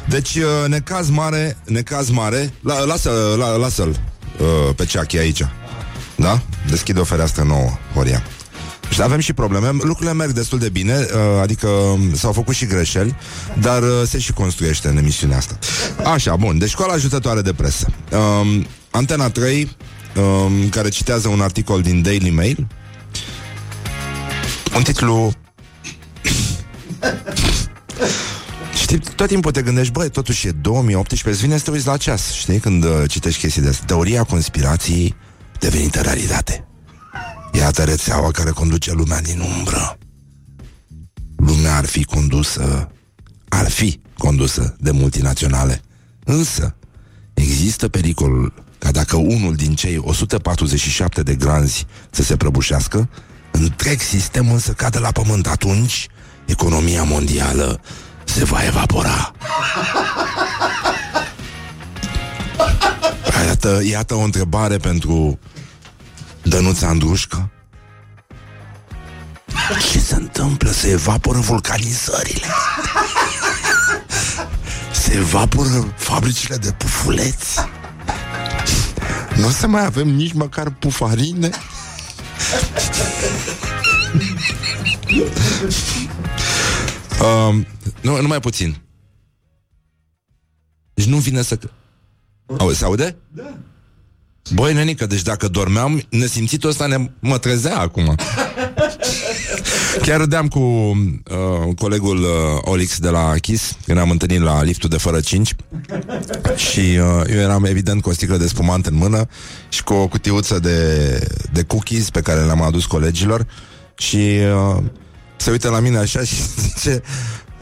Deci, 0.09 0.35
uh, 0.35 0.69
necaz 0.69 1.09
mare, 1.09 1.57
necaz 1.65 2.11
mare. 2.11 2.53
La, 2.61 2.85
lasă, 2.85 3.11
la, 3.39 3.57
lasă-l 3.57 3.89
uh, 3.89 4.75
pe 4.77 4.85
ceachi 4.85 5.19
aici. 5.19 5.43
Da? 6.17 6.43
Deschide 6.69 7.01
o 7.01 7.05
fereastră 7.05 7.43
nouă, 7.43 7.71
Horia. 7.95 8.23
Și 8.91 9.03
avem 9.03 9.19
și 9.19 9.33
probleme. 9.33 9.69
Lucrurile 9.71 10.13
merg 10.13 10.33
destul 10.33 10.59
de 10.59 10.69
bine, 10.69 10.95
uh, 10.95 11.41
adică 11.43 11.67
um, 11.67 12.15
s-au 12.15 12.33
făcut 12.33 12.55
și 12.55 12.67
greșeli, 12.67 13.17
dar 13.61 13.83
uh, 13.83 14.03
se 14.07 14.19
și 14.19 14.33
construiește 14.33 14.89
în 14.89 14.97
emisiunea 14.97 15.37
asta. 15.37 15.59
Așa, 16.05 16.37
bun. 16.37 16.59
Deci 16.59 16.69
școala 16.69 16.93
ajutătoare 16.93 17.41
de 17.41 17.53
presă. 17.53 17.87
Um, 18.41 18.67
Antena 18.91 19.31
3, 19.31 19.77
um, 20.17 20.69
care 20.69 20.89
citează 20.89 21.29
un 21.29 21.41
articol 21.41 21.83
din 21.83 22.03
Daily 22.03 22.31
Mail, 22.31 22.67
un 24.77 24.83
titlu 24.83 25.33
Știi, 28.83 28.99
tot 28.99 29.29
timpul 29.29 29.51
te 29.51 29.63
gândești, 29.63 29.93
băi, 29.93 30.11
totuși 30.11 30.47
e 30.47 30.51
2018, 30.51 31.29
îți 31.29 31.41
vine 31.41 31.59
să 31.59 31.65
te 31.65 31.71
uiți 31.71 31.87
la 31.87 31.97
ceas, 31.97 32.33
știi, 32.33 32.59
când 32.59 32.85
uh, 32.85 32.91
citești 33.09 33.41
chestii 33.41 33.63
de 33.63 33.69
asta. 33.69 33.85
Teoria 33.87 34.23
conspirației 34.23 35.15
devenită 35.59 36.01
realitate. 36.01 36.67
Iată 37.53 37.85
rețeaua 37.85 38.31
care 38.31 38.51
conduce 38.51 38.93
lumea 38.93 39.21
din 39.21 39.41
umbră. 39.41 39.99
Lumea 41.37 41.77
ar 41.77 41.85
fi 41.85 42.05
condusă, 42.05 42.91
ar 43.49 43.71
fi 43.71 44.01
condusă 44.19 44.77
de 44.79 44.91
multinaționale. 44.91 45.83
Însă, 46.25 46.77
există 47.35 47.89
pericolul 47.89 48.65
ca 48.79 48.91
dacă 48.91 49.17
unul 49.17 49.55
din 49.55 49.75
cei 49.75 49.99
147 49.99 51.23
de 51.23 51.35
granzi 51.35 51.87
să 52.11 52.23
se 52.23 52.37
prăbușească, 52.37 53.09
întreg 53.51 54.01
sistemul 54.01 54.59
să 54.59 54.73
cadă 54.73 54.99
la 54.99 55.11
pământ. 55.11 55.47
Atunci, 55.47 56.07
economia 56.45 57.03
mondială 57.03 57.81
se 58.25 58.45
va 58.45 58.65
evapora. 58.65 59.33
Iată, 63.45 63.81
iată 63.85 64.15
o 64.15 64.21
întrebare 64.21 64.77
pentru 64.77 65.39
Dănuța 66.43 66.87
Andrușcă. 66.89 67.51
Ce 69.93 69.99
se 69.99 70.15
întâmplă? 70.15 70.71
Se 70.71 70.91
evaporă 70.91 71.39
vulcanizările. 71.39 72.47
Se 74.93 75.15
evaporă 75.15 75.95
fabricile 75.97 76.57
de 76.57 76.73
pufuleți. 76.73 77.59
Nu 79.37 79.47
o 79.47 79.51
să 79.51 79.67
mai 79.67 79.85
avem 79.85 80.09
nici 80.09 80.33
măcar 80.33 80.71
pufarine. 80.71 81.51
um, 87.21 87.67
nu, 88.01 88.21
numai 88.21 88.41
puțin. 88.41 88.77
Deci 90.95 91.07
nu 91.07 91.17
vine 91.17 91.43
să... 91.43 91.59
Auzi, 92.59 92.79
se 92.79 92.85
aude? 92.85 93.17
Da. 93.29 93.57
Băi, 94.55 94.73
nenică, 94.73 95.07
deci 95.07 95.23
dacă 95.23 95.49
dormeam, 95.49 96.03
nesimțitul 96.11 96.71
ăsta 96.71 96.87
ne, 96.87 97.11
mă 97.19 97.39
trezea 97.39 97.79
acum. 97.79 98.17
Chiar 100.03 100.19
râdeam 100.19 100.49
cu 100.49 100.59
uh, 100.59 101.75
colegul 101.79 102.19
uh, 102.19 102.29
Olix 102.61 102.99
de 102.99 103.09
la 103.09 103.35
Kiss 103.41 103.77
Când 103.87 103.99
am 103.99 104.11
întâlnit 104.11 104.41
la 104.41 104.63
liftul 104.63 104.89
de 104.89 104.97
fără 104.97 105.21
5 105.21 105.55
Și 106.57 106.79
uh, 106.79 107.23
eu 107.29 107.39
eram 107.39 107.65
evident 107.65 108.03
cu 108.03 108.09
o 108.09 108.13
sticlă 108.13 108.37
de 108.37 108.47
spumant 108.47 108.87
în 108.87 108.95
mână 108.95 109.29
Și 109.69 109.83
cu 109.83 109.93
o 109.93 110.09
cutiuță 110.09 110.59
de, 110.59 111.19
de 111.53 111.63
cookies 111.63 112.11
Pe 112.11 112.21
care 112.21 112.41
le-am 112.45 112.63
adus 112.63 112.87
colegilor 112.87 113.47
Și 113.95 114.39
uh, 114.77 114.83
se 115.37 115.51
uită 115.51 115.69
la 115.69 115.81
mine 115.81 115.99
așa 115.99 116.25
și 116.25 116.35
zice 116.69 117.03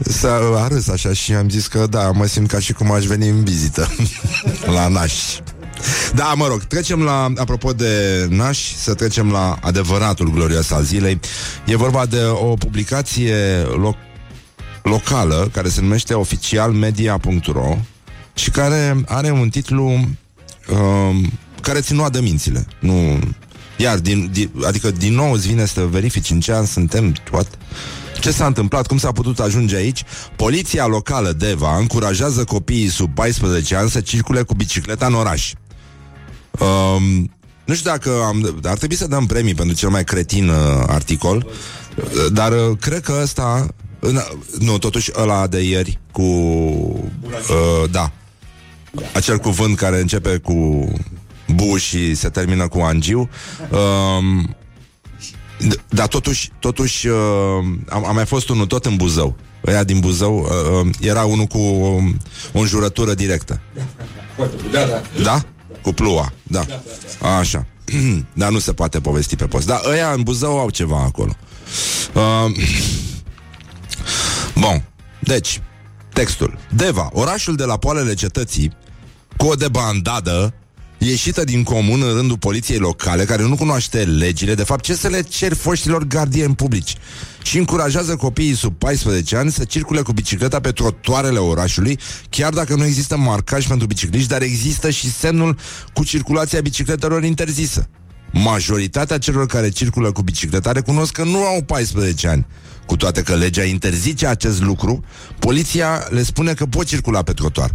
S-a 0.07 0.67
râs 0.67 0.87
așa 0.87 1.13
și 1.13 1.33
am 1.33 1.49
zis 1.49 1.67
că 1.67 1.87
da, 1.89 2.11
mă 2.11 2.25
simt 2.25 2.49
ca 2.49 2.59
și 2.59 2.73
cum 2.73 2.91
aș 2.91 3.05
veni 3.05 3.29
în 3.29 3.43
vizită 3.43 3.87
La 4.75 4.87
nași 4.87 5.41
da, 6.15 6.33
mă 6.35 6.47
rog, 6.47 6.63
trecem 6.63 7.01
la, 7.01 7.33
apropo 7.35 7.73
de 7.73 8.25
naș, 8.29 8.73
să 8.75 8.93
trecem 8.93 9.31
la 9.31 9.57
adevăratul 9.61 10.31
glorios 10.31 10.71
al 10.71 10.83
zilei. 10.83 11.19
E 11.65 11.75
vorba 11.75 12.05
de 12.05 12.19
o 12.23 12.53
publicație 12.53 13.35
loc- 13.63 14.11
locală 14.83 15.49
care 15.53 15.69
se 15.69 15.81
numește 15.81 16.13
oficialmedia.ro 16.13 17.77
și 18.33 18.49
care 18.49 19.03
are 19.07 19.31
un 19.31 19.49
titlu 19.49 19.85
um, 19.87 21.31
care 21.61 21.79
țin 21.79 22.07
de 22.11 22.19
mințile. 22.19 22.65
Nu... 22.79 23.19
Iar, 23.77 23.99
din, 23.99 24.29
din, 24.31 24.51
adică 24.65 24.91
din 24.91 25.13
nou 25.13 25.31
îți 25.31 25.47
vine 25.47 25.65
să 25.65 25.81
verifici 25.81 26.29
în 26.29 26.39
ce 26.39 26.53
an 26.53 26.65
suntem, 26.65 27.13
what? 27.31 27.47
Ce 28.21 28.31
s-a 28.31 28.45
întâmplat? 28.45 28.87
Cum 28.87 28.97
s-a 28.97 29.11
putut 29.11 29.39
ajunge 29.39 29.75
aici? 29.75 30.03
Poliția 30.35 30.85
locală 30.85 31.31
Deva 31.31 31.77
încurajează 31.77 32.43
copiii 32.43 32.87
sub 32.87 33.13
14 33.13 33.75
ani 33.75 33.89
să 33.89 34.01
circule 34.01 34.41
cu 34.41 34.53
bicicleta 34.53 35.05
în 35.05 35.13
oraș. 35.13 35.53
Um, 36.59 37.31
nu 37.65 37.73
știu 37.73 37.91
dacă 37.91 38.09
am... 38.25 38.59
Ar 38.63 38.77
trebui 38.77 38.95
să 38.95 39.07
dăm 39.07 39.25
premii 39.25 39.53
pentru 39.53 39.75
cel 39.75 39.89
mai 39.89 40.03
cretin 40.03 40.49
uh, 40.49 40.55
articol, 40.87 41.47
dar 42.31 42.51
uh, 42.51 42.77
cred 42.79 43.01
că 43.01 43.19
ăsta... 43.21 43.67
Uh, 43.99 44.25
nu, 44.59 44.77
totuși 44.77 45.11
ăla 45.15 45.47
de 45.47 45.61
ieri 45.61 45.99
cu... 46.11 46.21
Uh, 46.21 47.89
da. 47.91 48.11
Acel 49.13 49.37
cuvânt 49.37 49.77
care 49.77 49.99
începe 49.99 50.37
cu 50.37 50.87
bu 51.47 51.77
și 51.77 52.15
se 52.15 52.29
termină 52.29 52.67
cu 52.67 52.79
angiu. 52.79 53.29
Um, 53.69 54.55
dar 55.89 56.07
totuși, 56.07 56.51
totuși 56.59 57.07
uh, 57.07 57.17
am, 57.89 58.05
am 58.05 58.15
mai 58.15 58.25
fost 58.25 58.49
unul 58.49 58.65
tot 58.65 58.85
în 58.85 58.95
Buzău. 58.95 59.35
Ăia 59.67 59.83
din 59.83 59.99
Buzău 59.99 60.39
uh, 60.39 60.85
uh, 60.85 60.93
era 60.99 61.23
unul 61.23 61.45
cu 61.45 61.57
um, 61.57 62.17
o 62.53 62.59
înjurătură 62.59 63.13
directă. 63.13 63.61
Da, 64.71 64.85
da. 64.85 65.01
Da? 65.23 65.43
Cu 65.81 65.93
plua, 65.93 66.33
da. 66.43 66.65
Așa. 67.39 67.65
Dar 68.33 68.51
nu 68.51 68.59
se 68.59 68.73
poate 68.73 68.99
povesti 68.99 69.35
pe 69.35 69.45
post. 69.45 69.67
Dar 69.67 69.81
ăia 69.85 70.11
în 70.11 70.21
Buzău 70.21 70.59
au 70.59 70.69
ceva 70.69 71.03
acolo. 71.03 71.35
Uh, 72.13 72.55
bun. 74.61 74.83
Deci, 75.19 75.61
textul. 76.13 76.57
Deva, 76.69 77.09
orașul 77.13 77.55
de 77.55 77.63
la 77.63 77.77
poalele 77.77 78.13
cetății, 78.13 78.71
cu 79.37 79.45
o 79.45 79.53
debandadă 79.53 80.53
ieșită 81.05 81.43
din 81.43 81.63
comun 81.63 82.01
în 82.01 82.13
rândul 82.13 82.37
poliției 82.37 82.77
locale, 82.77 83.25
care 83.25 83.43
nu 83.43 83.55
cunoaște 83.55 84.03
legile, 84.03 84.55
de 84.55 84.63
fapt, 84.63 84.83
ce 84.83 84.95
să 84.95 85.07
le 85.07 85.21
cer 85.21 85.53
foștilor 85.53 86.03
gardieni 86.03 86.55
publici? 86.55 86.95
Și 87.43 87.57
încurajează 87.57 88.15
copiii 88.15 88.55
sub 88.55 88.73
14 88.77 89.35
ani 89.35 89.51
să 89.51 89.63
circule 89.63 90.01
cu 90.01 90.11
bicicleta 90.11 90.59
pe 90.59 90.71
trotuarele 90.71 91.39
orașului, 91.39 91.99
chiar 92.29 92.53
dacă 92.53 92.75
nu 92.75 92.85
există 92.85 93.17
marcaj 93.17 93.67
pentru 93.67 93.87
bicicliști, 93.87 94.27
dar 94.27 94.41
există 94.41 94.89
și 94.89 95.11
semnul 95.11 95.57
cu 95.93 96.03
circulația 96.03 96.61
bicicletelor 96.61 97.23
interzisă. 97.23 97.87
Majoritatea 98.31 99.17
celor 99.17 99.45
care 99.45 99.69
circulă 99.69 100.11
cu 100.11 100.21
bicicleta 100.21 100.71
recunosc 100.71 101.11
că 101.11 101.23
nu 101.23 101.45
au 101.45 101.61
14 101.61 102.27
ani. 102.27 102.45
Cu 102.85 102.95
toate 102.95 103.21
că 103.21 103.35
legea 103.35 103.63
interzice 103.63 104.27
acest 104.27 104.61
lucru, 104.61 105.03
poliția 105.39 106.07
le 106.09 106.23
spune 106.23 106.53
că 106.53 106.65
pot 106.65 106.85
circula 106.85 107.21
pe 107.21 107.33
trotuar. 107.33 107.73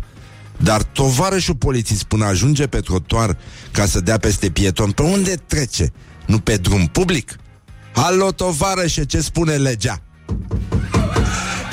Dar 0.59 0.83
tovarășul 0.83 1.55
polițist 1.55 2.03
până 2.03 2.25
ajunge 2.25 2.67
pe 2.67 2.81
trotuar 2.81 3.37
ca 3.71 3.87
să 3.87 4.01
dea 4.01 4.19
peste 4.19 4.51
pieton, 4.51 4.91
pe 4.91 5.03
unde 5.03 5.35
trece? 5.47 5.93
Nu 6.27 6.39
pe 6.39 6.57
drum 6.57 6.87
public? 6.87 7.37
Alo, 7.95 8.31
tovarășe, 8.31 9.05
ce 9.05 9.21
spune 9.21 9.55
legea? 9.55 10.03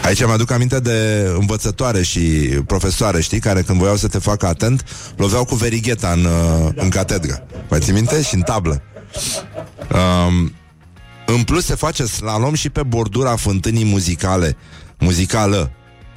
Aici 0.03 0.25
mă 0.25 0.31
aduc 0.31 0.51
aminte 0.51 0.79
de 0.79 1.29
învățătoare 1.39 2.03
și 2.03 2.19
profesoare, 2.65 3.21
știi, 3.21 3.39
care 3.39 3.61
când 3.61 3.77
voiau 3.79 3.95
să 3.95 4.07
te 4.07 4.19
facă 4.19 4.47
atent, 4.47 4.83
loveau 5.17 5.45
cu 5.45 5.55
verigheta 5.55 6.11
în, 6.11 6.25
uh, 6.25 6.69
în 6.75 6.89
catedră. 6.89 7.47
Mai 7.69 7.79
ții 7.79 7.93
minte? 7.93 8.21
Și 8.21 8.35
în 8.35 8.41
tablă. 8.41 8.81
Um, 9.93 10.53
în 11.25 11.43
plus 11.43 11.65
se 11.65 11.75
face 11.75 12.05
slalom 12.05 12.53
și 12.53 12.69
pe 12.69 12.83
bordura 12.83 13.35
fântânii 13.35 13.85
muzicale, 13.85 14.57
muzicală, 14.99 15.71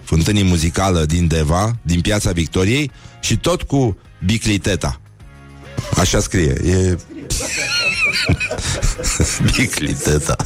fântânii 0.08 0.44
muzicală 0.44 1.04
din 1.04 1.26
Deva, 1.26 1.76
din 1.82 2.00
Piața 2.00 2.30
Victoriei 2.30 2.90
și 3.20 3.36
tot 3.36 3.62
cu 3.62 3.96
bicliteta. 4.24 5.00
Așa 5.96 6.20
scrie. 6.20 6.52
E... 6.64 6.98
bicliteta. 9.56 10.36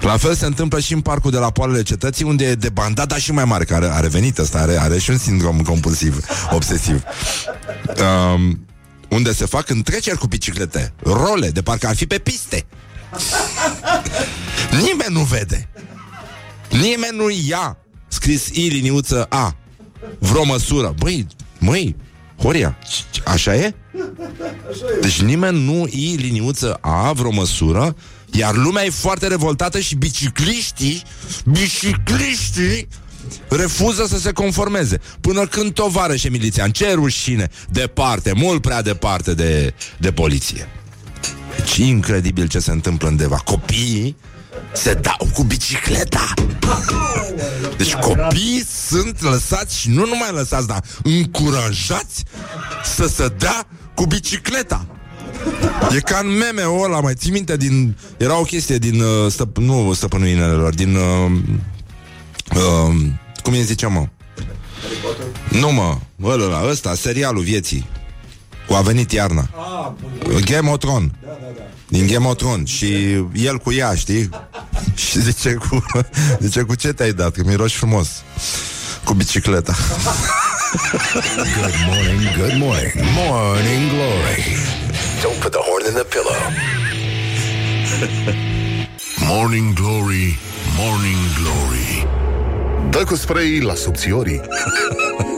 La 0.00 0.16
fel 0.16 0.34
se 0.34 0.46
întâmplă 0.46 0.80
și 0.80 0.92
în 0.92 1.00
parcul 1.00 1.30
de 1.30 1.38
la 1.38 1.50
poalele 1.50 1.82
cetății, 1.82 2.24
unde 2.24 2.44
e 2.44 2.54
de 2.54 2.68
bandada 2.68 3.16
și 3.16 3.32
mai 3.32 3.44
mare, 3.44 3.64
care 3.64 3.86
a 3.86 4.00
revenit 4.00 4.38
ăsta, 4.38 4.58
are, 4.58 4.76
are 4.80 4.98
și 4.98 5.10
un 5.10 5.18
sindrom 5.18 5.62
compulsiv, 5.62 6.24
obsesiv. 6.50 7.02
Um, 8.34 8.66
unde 9.08 9.32
se 9.32 9.46
fac 9.46 9.68
întreceri 9.68 10.18
cu 10.18 10.26
biciclete, 10.26 10.92
role, 11.02 11.50
de 11.50 11.62
parcă 11.62 11.86
ar 11.86 11.96
fi 11.96 12.06
pe 12.06 12.18
piste. 12.18 12.66
Nimeni 14.84 15.12
nu 15.12 15.20
vede. 15.20 15.68
Nimeni 16.70 17.16
nu 17.16 17.30
ia 17.48 17.76
scris 18.08 18.46
I 18.46 18.68
liniuță 18.68 19.26
A 19.28 19.56
vreo 20.18 20.44
măsură. 20.44 20.94
Băi, 20.98 21.26
măi, 21.58 21.96
Horia, 22.42 22.78
așa 23.24 23.54
e? 23.54 23.74
Deci 25.00 25.20
nimeni 25.20 25.64
nu 25.64 25.86
I 25.86 26.16
liniuță 26.18 26.78
A 26.80 27.12
vreo 27.12 27.30
măsură 27.30 27.96
iar 28.32 28.54
lumea 28.54 28.84
e 28.84 28.90
foarte 28.90 29.26
revoltată 29.26 29.80
și 29.80 29.94
bicicliștii, 29.94 31.02
bicicliștii 31.44 32.88
refuză 33.48 34.06
să 34.06 34.18
se 34.18 34.32
conformeze. 34.32 35.00
Până 35.20 35.46
când 35.46 35.72
tovarășe 35.72 36.28
milițian, 36.28 36.70
ce 36.70 36.92
rușine, 36.92 37.50
departe, 37.70 38.32
mult 38.32 38.62
prea 38.62 38.82
departe 38.82 39.34
de, 39.34 39.74
de 39.98 40.12
poliție. 40.12 40.68
Deci 41.56 41.76
incredibil 41.76 42.48
ce 42.48 42.58
se 42.58 42.70
întâmplă 42.70 43.08
undeva. 43.08 43.36
Copiii 43.36 44.16
se 44.72 44.94
dau 44.94 45.28
cu 45.34 45.42
bicicleta. 45.42 46.34
Deci 47.76 47.94
copiii 47.94 48.64
sunt 48.88 49.22
lăsați 49.22 49.78
și 49.78 49.88
nu 49.88 50.06
numai 50.06 50.30
lăsați, 50.32 50.66
dar 50.66 50.82
încurajați 51.02 52.24
să 52.84 53.06
se 53.06 53.28
dea 53.38 53.66
cu 53.94 54.06
bicicleta. 54.06 54.86
E 55.94 56.00
ca 56.00 56.18
în 56.18 56.36
meme 56.36 56.62
ăla, 56.84 57.00
mai 57.00 57.14
ții 57.14 57.30
minte 57.30 57.56
din... 57.56 57.96
Era 58.16 58.38
o 58.38 58.42
chestie 58.42 58.78
din... 58.78 59.00
Uh, 59.00 59.30
stăp, 59.30 59.56
nu 59.56 59.92
stăpânul 59.92 60.26
inelelor, 60.26 60.74
din... 60.74 60.94
Uh, 60.94 61.30
uh, 62.54 62.94
cum 63.42 63.52
îi 63.52 63.62
ziceam, 63.62 63.92
mă? 63.92 64.08
Nu, 65.58 65.72
mă, 65.72 65.98
ăla, 66.22 66.68
ăsta, 66.68 66.94
serialul 66.94 67.42
vieții. 67.42 67.86
Cu 68.66 68.74
a 68.74 68.80
venit 68.80 69.12
iarna. 69.12 69.48
Ah, 69.54 69.92
Game 70.44 70.70
of 70.70 70.78
Thrones. 70.78 71.10
Da, 71.22 71.28
da, 71.40 71.46
da. 71.56 71.62
Din 71.88 72.06
Game 72.06 72.26
of 72.26 72.36
Thrones. 72.36 72.68
Și 72.68 73.12
el 73.34 73.58
cu 73.58 73.72
ea, 73.72 73.94
știi? 73.94 74.30
și 75.08 75.20
zice 75.20 75.52
cu, 75.52 75.86
zice 76.40 76.62
cu 76.62 76.74
ce 76.74 76.92
te-ai 76.92 77.12
dat? 77.12 77.32
Că 77.32 77.42
miroși 77.46 77.76
frumos. 77.76 78.08
Cu 79.04 79.12
bicicleta. 79.12 79.76
good 81.60 81.74
morning, 81.86 82.20
good 82.36 82.56
morning. 82.58 82.92
Morning 83.16 83.90
Glory. 83.90 84.44
Don't 85.22 85.40
put 85.40 85.52
the 85.52 85.60
horn 85.60 85.84
in 85.88 85.94
the 85.94 86.04
pillow. 86.04 86.36
morning 89.28 89.74
Glory, 89.74 90.38
Morning 90.76 91.18
Glory. 91.40 92.06
Dă 92.90 93.04
cu 93.04 93.14
spray 93.16 93.60
la 93.60 93.74
subțiorii. 93.74 94.40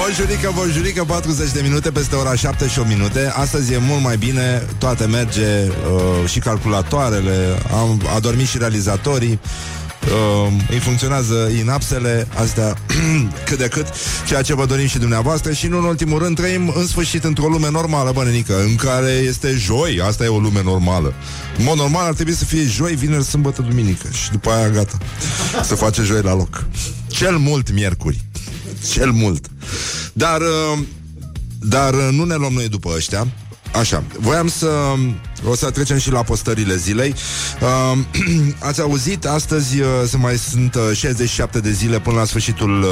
Bonjurică, 0.00 0.52
bonjurică, 0.54 1.04
40 1.04 1.50
de 1.50 1.60
minute 1.62 1.90
peste 1.90 2.14
ora 2.14 2.34
7 2.34 2.68
și 2.68 2.78
8 2.78 2.88
minute 2.88 3.32
Astăzi 3.34 3.72
e 3.72 3.78
mult 3.78 4.02
mai 4.02 4.16
bine, 4.16 4.66
toate 4.78 5.06
merge 5.06 5.42
uh, 5.42 6.28
Și 6.28 6.38
calculatoarele 6.38 7.58
Am 7.72 8.02
adormit 8.14 8.46
și 8.46 8.58
realizatorii 8.58 9.40
uh, 10.06 10.52
îi 10.70 10.78
funcționează 10.78 11.50
inapsele 11.58 12.28
astea 12.34 12.76
cât 13.46 13.58
de 13.58 13.68
cât, 13.68 13.86
ceea 14.26 14.42
ce 14.42 14.54
vă 14.54 14.66
dorim 14.66 14.86
și 14.86 14.98
dumneavoastră 14.98 15.52
și 15.52 15.66
nu 15.66 15.78
în 15.78 15.84
ultimul 15.84 16.18
rând 16.18 16.36
trăim 16.36 16.72
în 16.76 16.86
sfârșit 16.86 17.24
într-o 17.24 17.46
lume 17.46 17.70
normală, 17.70 18.12
bănenică, 18.12 18.60
în 18.62 18.74
care 18.74 19.10
este 19.10 19.54
joi, 19.58 20.00
asta 20.04 20.24
e 20.24 20.28
o 20.28 20.38
lume 20.38 20.62
normală. 20.62 21.14
În 21.58 21.64
mod 21.64 21.76
normal 21.76 22.06
ar 22.06 22.14
trebui 22.14 22.34
să 22.34 22.44
fie 22.44 22.64
joi, 22.64 22.94
vineri, 22.94 23.24
sâmbătă, 23.24 23.62
duminică 23.62 24.08
și 24.10 24.30
după 24.30 24.50
aia 24.50 24.68
gata. 24.68 24.98
Să 25.62 25.74
face 25.74 26.02
joi 26.02 26.22
la 26.22 26.34
loc. 26.34 26.64
Cel 27.06 27.36
mult 27.36 27.72
miercuri. 27.72 28.25
Cel 28.92 29.10
mult. 29.10 29.46
Dar, 30.12 30.40
uh, 30.40 30.78
dar 31.60 31.94
uh, 31.94 32.08
nu 32.10 32.24
ne 32.24 32.34
luăm 32.34 32.52
noi 32.52 32.68
după 32.68 32.92
ăștia. 32.96 33.26
Așa, 33.78 34.04
voiam 34.20 34.48
să... 34.48 34.68
O 35.48 35.54
să 35.54 35.70
trecem 35.70 35.98
și 35.98 36.10
la 36.10 36.22
postările 36.22 36.76
zilei. 36.76 37.14
Uh, 37.60 37.98
ați 38.68 38.80
auzit, 38.80 39.24
astăzi 39.24 39.80
uh, 39.80 39.86
se 40.06 40.16
mai 40.16 40.36
sunt 40.36 40.74
uh, 40.74 40.96
67 40.96 41.60
de 41.60 41.70
zile 41.72 42.00
până 42.00 42.16
la 42.16 42.24
sfârșitul 42.24 42.82
uh, 42.82 42.88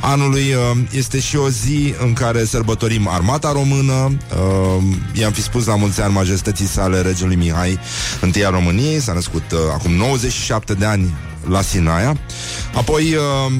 anului. 0.00 0.54
Uh, 0.54 0.78
este 0.92 1.20
și 1.20 1.36
o 1.36 1.48
zi 1.48 1.94
în 2.02 2.12
care 2.12 2.44
sărbătorim 2.44 3.08
armata 3.08 3.52
română. 3.52 3.92
Uh, 3.92 4.82
i-am 5.12 5.32
fi 5.32 5.42
spus 5.42 5.66
la 5.66 5.76
mulți 5.76 6.00
ani 6.00 6.12
majestății 6.12 6.66
sale 6.66 7.00
regelui 7.00 7.36
Mihai 7.36 7.78
întâia 8.20 8.50
României. 8.50 9.00
S-a 9.00 9.12
născut 9.12 9.52
uh, 9.52 9.58
acum 9.72 9.92
97 9.92 10.74
de 10.74 10.84
ani 10.84 11.14
la 11.48 11.62
Sinaia. 11.62 12.16
Apoi... 12.74 13.14
Uh, 13.14 13.52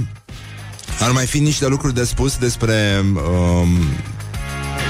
ar 1.00 1.10
mai 1.10 1.26
fi 1.26 1.38
niște 1.38 1.66
lucruri 1.66 1.94
de 1.94 2.04
spus 2.04 2.36
despre 2.36 3.04
uh, 3.14 3.68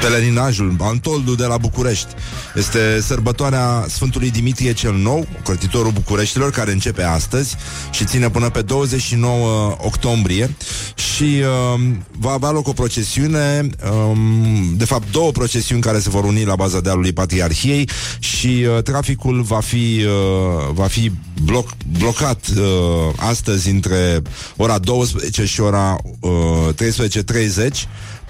pelerinajul, 0.03 0.77
Antoldul 0.81 1.37
de 1.37 1.45
la 1.45 1.57
București. 1.57 2.07
Este 2.55 3.01
sărbătoarea 3.01 3.85
Sfântului 3.89 4.31
Dimitrie 4.31 4.73
cel 4.73 4.95
Nou, 4.95 5.27
cortitorul 5.45 5.91
Bucureștilor, 5.91 6.51
care 6.51 6.73
începe 6.73 7.03
astăzi 7.03 7.57
și 7.91 8.05
ține 8.05 8.31
până 8.31 8.51
pe 8.51 8.63
29 8.63 9.77
octombrie 9.81 10.57
și 10.95 11.23
uh, 11.23 11.81
va 12.19 12.31
avea 12.31 12.51
loc 12.51 12.69
o 12.69 12.73
procesiune, 12.73 13.69
um, 13.93 14.75
de 14.77 14.85
fapt 14.85 15.11
două 15.11 15.31
procesiuni 15.31 15.83
care 15.83 15.99
se 15.99 16.11
vor 16.11 16.25
uni 16.25 16.45
la 16.45 16.55
baza 16.55 16.81
dealului 16.81 17.13
Patriarhiei 17.13 17.89
și 18.19 18.67
uh, 18.77 18.83
traficul 18.83 19.43
va 19.43 19.61
fi, 19.61 20.05
uh, 20.05 20.73
va 20.73 20.87
fi 20.87 21.13
bloc, 21.43 21.69
blocat 21.99 22.47
uh, 22.57 22.65
astăzi 23.17 23.71
între 23.71 24.23
ora 24.57 24.79
12 24.79 25.45
și 25.45 25.61
ora 25.61 25.97
uh, 26.21 26.31
13.30 26.75 27.69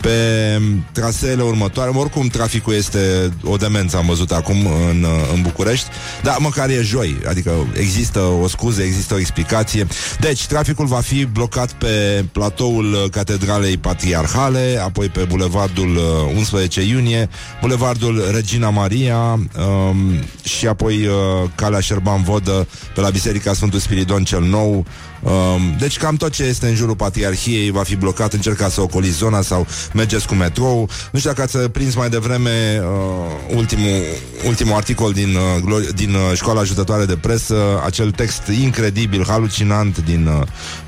pe 0.02 0.60
traseele 0.92 1.42
următoare. 1.42 1.90
Oricum, 1.94 2.26
traficul 2.26 2.74
este 2.74 3.32
o 3.44 3.56
demență, 3.56 3.96
am 3.96 4.06
văzut 4.06 4.30
acum 4.30 4.56
în, 4.90 5.06
în 5.34 5.42
București, 5.42 5.86
dar 6.22 6.36
măcar 6.38 6.68
e 6.68 6.80
joi, 6.82 7.16
adică 7.28 7.52
există 7.78 8.18
o 8.18 8.48
scuză, 8.48 8.82
există 8.82 9.14
o 9.14 9.18
explicație. 9.18 9.86
Deci, 10.20 10.46
traficul 10.46 10.86
va 10.86 11.00
fi 11.00 11.24
blocat 11.24 11.72
pe 11.72 12.24
platoul 12.32 13.08
Catedralei 13.10 13.76
Patriarhale, 13.76 14.80
apoi 14.84 15.08
pe 15.08 15.20
bulevardul 15.20 16.00
11 16.36 16.80
uh, 16.80 16.86
iunie, 16.86 17.28
bulevardul 17.60 18.24
Regina 18.32 18.70
Maria 18.70 19.18
um, 19.18 20.12
și 20.44 20.66
apoi 20.66 21.06
uh, 21.06 21.14
calea 21.54 21.80
Șerban 21.80 22.22
Vodă 22.22 22.68
pe 22.94 23.00
la 23.00 23.10
Biserica 23.10 23.52
Sfântul 23.52 23.78
Spiridon 23.78 24.24
cel 24.24 24.42
Nou, 24.42 24.86
Um, 25.22 25.76
deci 25.78 25.98
cam 25.98 26.16
tot 26.16 26.32
ce 26.32 26.42
este 26.42 26.66
în 26.66 26.74
jurul 26.74 26.96
Patriarhiei 26.96 27.70
va 27.70 27.82
fi 27.82 27.96
blocat, 27.96 28.32
încercați 28.32 28.74
să 28.74 28.80
ocoliți 28.80 29.16
zona 29.16 29.42
sau 29.42 29.66
mergeți 29.92 30.26
cu 30.26 30.34
metrou. 30.34 30.88
Nu 31.10 31.18
știu 31.18 31.30
dacă 31.30 31.42
ați 31.42 31.58
prins 31.58 31.94
mai 31.94 32.08
devreme 32.08 32.80
uh, 32.80 33.56
ultimul, 33.56 34.02
ultimul 34.46 34.74
articol 34.74 35.12
din, 35.12 35.36
uh, 35.68 35.88
din 35.94 36.14
uh, 36.14 36.20
școala 36.34 36.60
ajutătoare 36.60 37.04
de 37.04 37.16
presă, 37.16 37.82
acel 37.84 38.10
text 38.10 38.42
incredibil, 38.62 39.24
halucinant 39.26 40.04
din, 40.04 40.26
uh, 40.26 40.46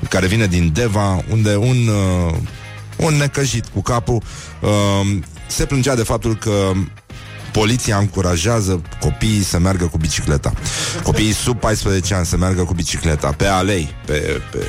care 0.09 0.27
vine 0.27 0.45
din 0.45 0.71
Deva, 0.73 1.23
unde 1.31 1.55
un, 1.55 1.87
uh, 1.87 2.33
un 2.97 3.13
necăjit 3.13 3.65
cu 3.67 3.81
capul 3.81 4.21
uh, 4.61 5.17
se 5.47 5.65
plângea 5.65 5.95
de 5.95 6.03
faptul 6.03 6.35
că 6.35 6.71
Poliția 7.55 7.97
încurajează 7.97 8.81
copiii 8.99 9.43
să 9.43 9.59
meargă 9.59 9.85
cu 9.85 9.97
bicicleta. 9.97 10.53
Copiii 11.03 11.31
sub 11.31 11.59
14 11.59 12.13
ani 12.13 12.25
să 12.25 12.37
meargă 12.37 12.63
cu 12.63 12.73
bicicleta 12.73 13.31
pe 13.31 13.45
alei, 13.45 13.95
pe, 14.05 14.41
pe... 14.51 14.65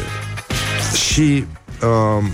și 0.97 1.45
uh, 1.83 2.25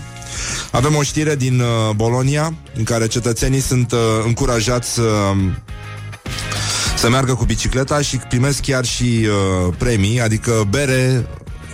avem 0.70 0.94
o 0.96 1.02
știre 1.02 1.36
din 1.36 1.60
uh, 1.60 1.94
Bolonia 1.94 2.54
în 2.76 2.84
care 2.84 3.06
cetățenii 3.06 3.60
sunt 3.60 3.92
uh, 3.92 3.98
încurajați 4.24 4.92
să 4.92 5.02
uh, 5.02 5.36
să 6.96 7.08
meargă 7.08 7.34
cu 7.34 7.44
bicicleta 7.44 8.00
și 8.00 8.16
primesc 8.16 8.60
chiar 8.60 8.84
și 8.84 9.26
uh, 9.26 9.74
premii, 9.78 10.20
adică 10.20 10.66
bere 10.70 11.26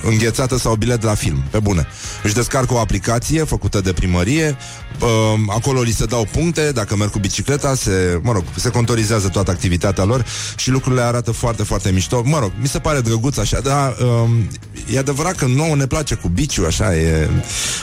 înghețată 0.02 0.58
sau 0.58 0.74
bilet 0.74 1.02
la 1.02 1.14
film, 1.14 1.42
pe 1.50 1.58
bune. 1.58 1.86
Își 2.22 2.34
descarcă 2.34 2.74
o 2.74 2.78
aplicație 2.78 3.44
făcută 3.44 3.80
de 3.80 3.92
primărie, 3.92 4.56
uh, 5.00 5.08
acolo 5.48 5.82
li 5.82 5.90
se 5.90 6.04
dau 6.04 6.26
puncte, 6.32 6.72
dacă 6.72 6.96
merg 6.96 7.10
cu 7.10 7.18
bicicleta, 7.18 7.74
se, 7.74 8.20
mă 8.22 8.32
rog, 8.32 8.44
se 8.56 8.68
contorizează 8.68 9.28
toată 9.28 9.50
activitatea 9.50 10.04
lor 10.04 10.24
și 10.56 10.70
lucrurile 10.70 11.02
arată 11.02 11.30
foarte, 11.30 11.62
foarte 11.62 11.90
mișto. 11.90 12.22
Mă 12.24 12.38
rog, 12.38 12.52
mi 12.60 12.68
se 12.68 12.78
pare 12.78 13.00
drăguț 13.00 13.36
așa, 13.36 13.60
dar 13.60 13.96
uh, 14.00 14.94
e 14.94 14.98
adevărat 14.98 15.34
că 15.34 15.46
nouă 15.46 15.76
ne 15.76 15.86
place 15.86 16.14
cu 16.14 16.28
biciu, 16.28 16.64
așa, 16.66 16.96
e 16.96 17.28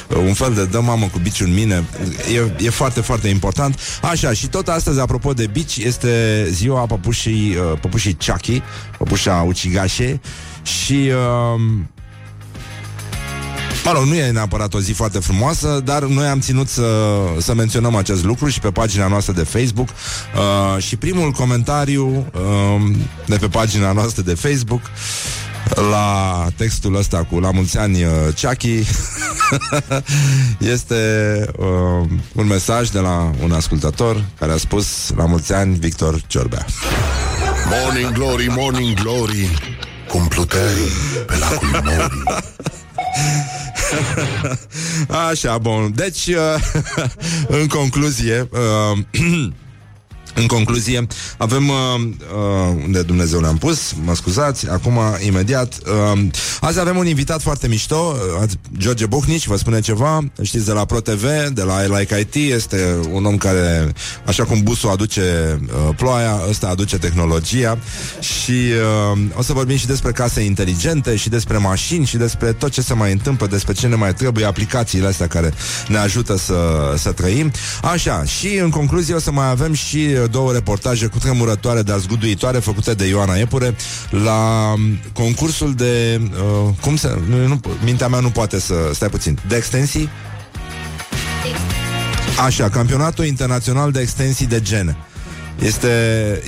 uh, 0.09 0.17
un 0.17 0.33
fel 0.33 0.53
de 0.53 0.65
dă 0.65 0.79
mamă 0.79 1.07
cu 1.11 1.19
biciu 1.19 1.43
în 1.43 1.53
mine. 1.53 1.85
E, 2.33 2.65
e 2.65 2.69
foarte, 2.69 3.01
foarte 3.01 3.27
important. 3.27 3.79
Așa, 4.01 4.33
și 4.33 4.47
tot 4.47 4.67
astăzi, 4.67 4.99
apropo 4.99 5.33
de 5.33 5.47
bici, 5.47 5.77
este 5.77 6.47
ziua 6.51 6.85
păpușii, 6.85 7.55
uh, 7.55 7.79
păpușii 7.81 8.17
Chucky, 8.25 8.61
păpușa 8.97 9.43
ucigașe 9.47 10.21
și 10.63 11.11
uh, 11.55 11.61
Mă 13.85 13.91
rog, 13.91 14.03
nu 14.03 14.15
e 14.15 14.31
neapărat 14.31 14.73
o 14.73 14.79
zi 14.79 14.91
foarte 14.91 15.19
frumoasă, 15.19 15.81
dar 15.83 16.03
noi 16.03 16.25
am 16.25 16.39
ținut 16.39 16.67
să, 16.69 16.85
să 17.39 17.53
menționăm 17.53 17.95
acest 17.95 18.23
lucru 18.23 18.47
și 18.47 18.59
pe 18.59 18.71
pagina 18.71 19.07
noastră 19.07 19.33
de 19.33 19.43
Facebook. 19.43 19.89
Uh, 19.89 20.83
și 20.83 20.95
primul 20.95 21.31
comentariu 21.31 22.31
uh, 22.33 22.95
de 23.25 23.35
pe 23.35 23.47
pagina 23.47 23.91
noastră 23.91 24.21
de 24.21 24.33
Facebook 24.33 24.81
la 25.91 26.47
textul 26.55 26.95
ăsta 26.95 27.23
cu 27.29 27.39
La 27.39 27.51
mulți 27.51 27.77
ani 27.77 28.03
uh, 28.03 28.11
Chucky 28.41 28.83
este 30.73 30.95
uh, 31.57 32.09
un 32.33 32.47
mesaj 32.47 32.89
de 32.89 32.99
la 32.99 33.31
un 33.43 33.51
ascultător 33.51 34.23
care 34.39 34.51
a 34.51 34.57
spus 34.57 35.13
La 35.15 35.25
mulți 35.25 35.53
ani 35.53 35.75
Victor 35.75 36.21
Ciorbea 36.27 36.65
Morning 37.69 38.11
Glory, 38.11 38.47
Morning 38.55 38.93
Glory 38.93 39.59
cum 40.07 40.27
pluteai 40.27 40.73
pe 41.25 41.37
lacul 41.37 41.67
Mori. 41.83 42.23
Așa, 45.29 45.57
bun. 45.57 45.91
Deci, 45.95 46.27
uh, 46.27 46.61
în 47.59 47.67
concluzie, 47.67 48.49
uh, 48.51 48.97
În 50.37 50.45
concluzie, 50.45 51.07
avem 51.37 51.69
uh, 51.69 51.75
uh, 51.99 52.83
unde 52.85 53.01
Dumnezeu 53.01 53.39
le-am 53.39 53.57
pus, 53.57 53.93
mă 54.03 54.15
scuzați, 54.15 54.69
acum 54.69 54.99
imediat. 55.25 55.73
Uh, 56.13 56.21
azi 56.61 56.79
avem 56.79 56.97
un 56.97 57.07
invitat 57.07 57.41
foarte 57.41 57.67
mișto, 57.67 58.15
uh, 58.41 58.49
George 58.77 59.05
Buhnici, 59.05 59.47
vă 59.47 59.55
spune 59.55 59.79
ceva, 59.79 60.19
știți 60.41 60.65
de 60.65 60.71
la 60.71 60.85
ProTV, 60.85 61.23
de 61.53 61.61
la 61.61 61.83
I 61.83 61.87
Like 61.87 62.19
IT, 62.19 62.51
este 62.51 62.95
un 63.11 63.25
om 63.25 63.37
care, 63.37 63.93
așa 64.25 64.43
cum 64.43 64.63
busul 64.63 64.89
aduce 64.89 65.59
uh, 65.61 65.95
ploaia, 65.95 66.41
ăsta 66.49 66.67
aduce 66.67 66.97
tehnologia 66.97 67.77
și 68.19 68.51
uh, 69.13 69.19
o 69.33 69.41
să 69.41 69.53
vorbim 69.53 69.77
și 69.77 69.87
despre 69.87 70.11
case 70.11 70.41
inteligente 70.41 71.15
și 71.15 71.29
despre 71.29 71.57
mașini 71.57 72.05
și 72.05 72.17
despre 72.17 72.51
tot 72.51 72.71
ce 72.71 72.81
se 72.81 72.93
mai 72.93 73.11
întâmplă, 73.11 73.47
despre 73.47 73.73
ce 73.73 73.87
ne 73.87 73.95
mai 73.95 74.13
trebuie, 74.13 74.45
aplicațiile 74.45 75.07
astea 75.07 75.27
care 75.27 75.53
ne 75.87 75.97
ajută 75.97 76.37
să, 76.37 76.93
să 76.97 77.11
trăim. 77.11 77.51
Așa, 77.81 78.23
și 78.23 78.57
în 78.57 78.69
concluzie 78.69 79.13
o 79.13 79.19
să 79.19 79.31
mai 79.31 79.49
avem 79.49 79.73
și 79.73 80.07
două 80.27 80.51
reportaje 80.51 81.05
cu 81.05 81.17
tremurătoare, 81.17 81.81
dar 81.81 81.97
zguduitoare, 81.99 82.59
făcute 82.59 82.93
de 82.93 83.07
Ioana 83.07 83.35
Epure 83.35 83.75
la 84.09 84.71
um, 84.73 84.99
concursul 85.13 85.73
de... 85.73 86.21
Uh, 86.21 86.73
cum 86.81 86.95
se... 86.95 87.19
Nu, 87.47 87.59
mintea 87.83 88.07
mea 88.07 88.19
nu 88.19 88.29
poate 88.29 88.59
să... 88.59 88.73
Stai 88.93 89.09
puțin. 89.09 89.39
De 89.47 89.55
extensii? 89.55 90.09
Așa, 92.45 92.69
campionatul 92.69 93.25
internațional 93.25 93.91
de 93.91 93.99
extensii 93.99 94.45
de 94.45 94.61
gen. 94.61 94.97
Este, 95.59 95.89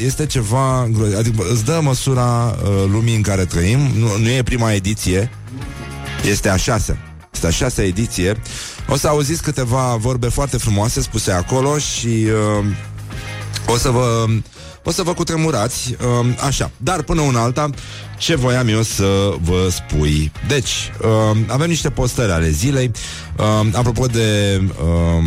este 0.05 0.25
ceva 0.25 0.79
adică 1.17 1.43
îți 1.51 1.65
dă 1.65 1.79
măsura 1.81 2.55
uh, 2.63 2.69
lumii 2.91 3.15
în 3.15 3.21
care 3.21 3.45
trăim. 3.45 3.79
Nu, 3.79 4.17
nu 4.17 4.29
e 4.29 4.43
prima 4.43 4.71
ediție, 4.71 5.29
este 6.29 6.49
a 6.49 6.55
șasea. 6.55 6.97
Este 7.33 7.47
a 7.47 7.49
șasea 7.49 7.83
ediție. 7.83 8.41
O 8.89 8.95
să 8.95 9.07
auziți 9.07 9.41
câteva 9.41 9.95
vorbe 9.95 10.27
foarte 10.27 10.57
frumoase 10.57 11.01
spuse 11.01 11.31
acolo 11.31 11.77
și 11.77 12.07
uh, 12.07 12.65
o 13.67 13.77
să 13.77 13.89
vă... 13.89 14.25
O 14.83 14.91
să 14.91 15.03
vă 15.03 15.13
cutremurați, 15.13 15.95
uh, 16.19 16.27
așa. 16.45 16.71
Dar 16.77 17.01
până 17.01 17.21
una 17.21 17.41
alta, 17.41 17.69
ce 18.17 18.35
voiam 18.35 18.67
eu 18.67 18.81
să 18.81 19.33
vă 19.41 19.67
spui? 19.69 20.31
Deci, 20.47 20.91
uh, 21.01 21.37
avem 21.47 21.67
niște 21.67 21.89
postări 21.89 22.31
ale 22.31 22.49
zilei. 22.49 22.91
Uh, 23.37 23.67
apropo 23.73 24.05
de 24.05 24.61
uh, 24.67 25.23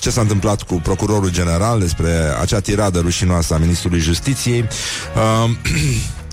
ce 0.00 0.10
s-a 0.10 0.20
întâmplat 0.20 0.62
cu 0.62 0.74
procurorul 0.74 1.30
general 1.30 1.78
despre 1.80 2.10
acea 2.40 2.60
tiradă 2.60 3.00
rușinoasă 3.00 3.54
a 3.54 3.58
ministrului 3.58 4.00
justiției. 4.00 4.64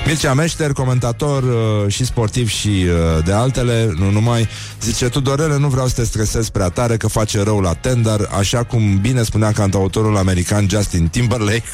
Uh, 0.00 0.06
Mircea 0.06 0.34
Meșter, 0.34 0.72
comentator 0.72 1.42
uh, 1.42 1.92
și 1.92 2.04
sportiv 2.04 2.48
și 2.48 2.68
uh, 2.68 3.24
de 3.24 3.32
altele, 3.32 3.94
nu 3.98 4.10
numai, 4.10 4.48
zice 4.82 5.08
Tudorele, 5.08 5.58
nu 5.58 5.68
vreau 5.68 5.86
să 5.86 5.94
te 5.94 6.04
stresez 6.04 6.48
prea 6.48 6.68
tare 6.68 6.96
că 6.96 7.06
face 7.06 7.42
rău 7.42 7.60
la 7.60 7.72
tender, 7.72 8.28
așa 8.38 8.64
cum 8.64 8.98
bine 9.00 9.22
spunea 9.22 9.52
cantautorul 9.52 10.16
american 10.16 10.68
Justin 10.68 11.08
Timberlake, 11.08 11.64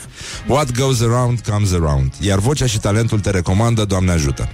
What 0.47 0.73
goes 0.73 1.01
around 1.01 1.41
comes 1.41 1.73
around. 1.73 2.13
Iar 2.21 2.39
vocea 2.39 2.67
și 2.67 2.79
talentul 2.79 3.21
te 3.21 3.31
recomandă, 3.31 3.85
Doamne 3.85 4.13
ajută. 4.13 4.49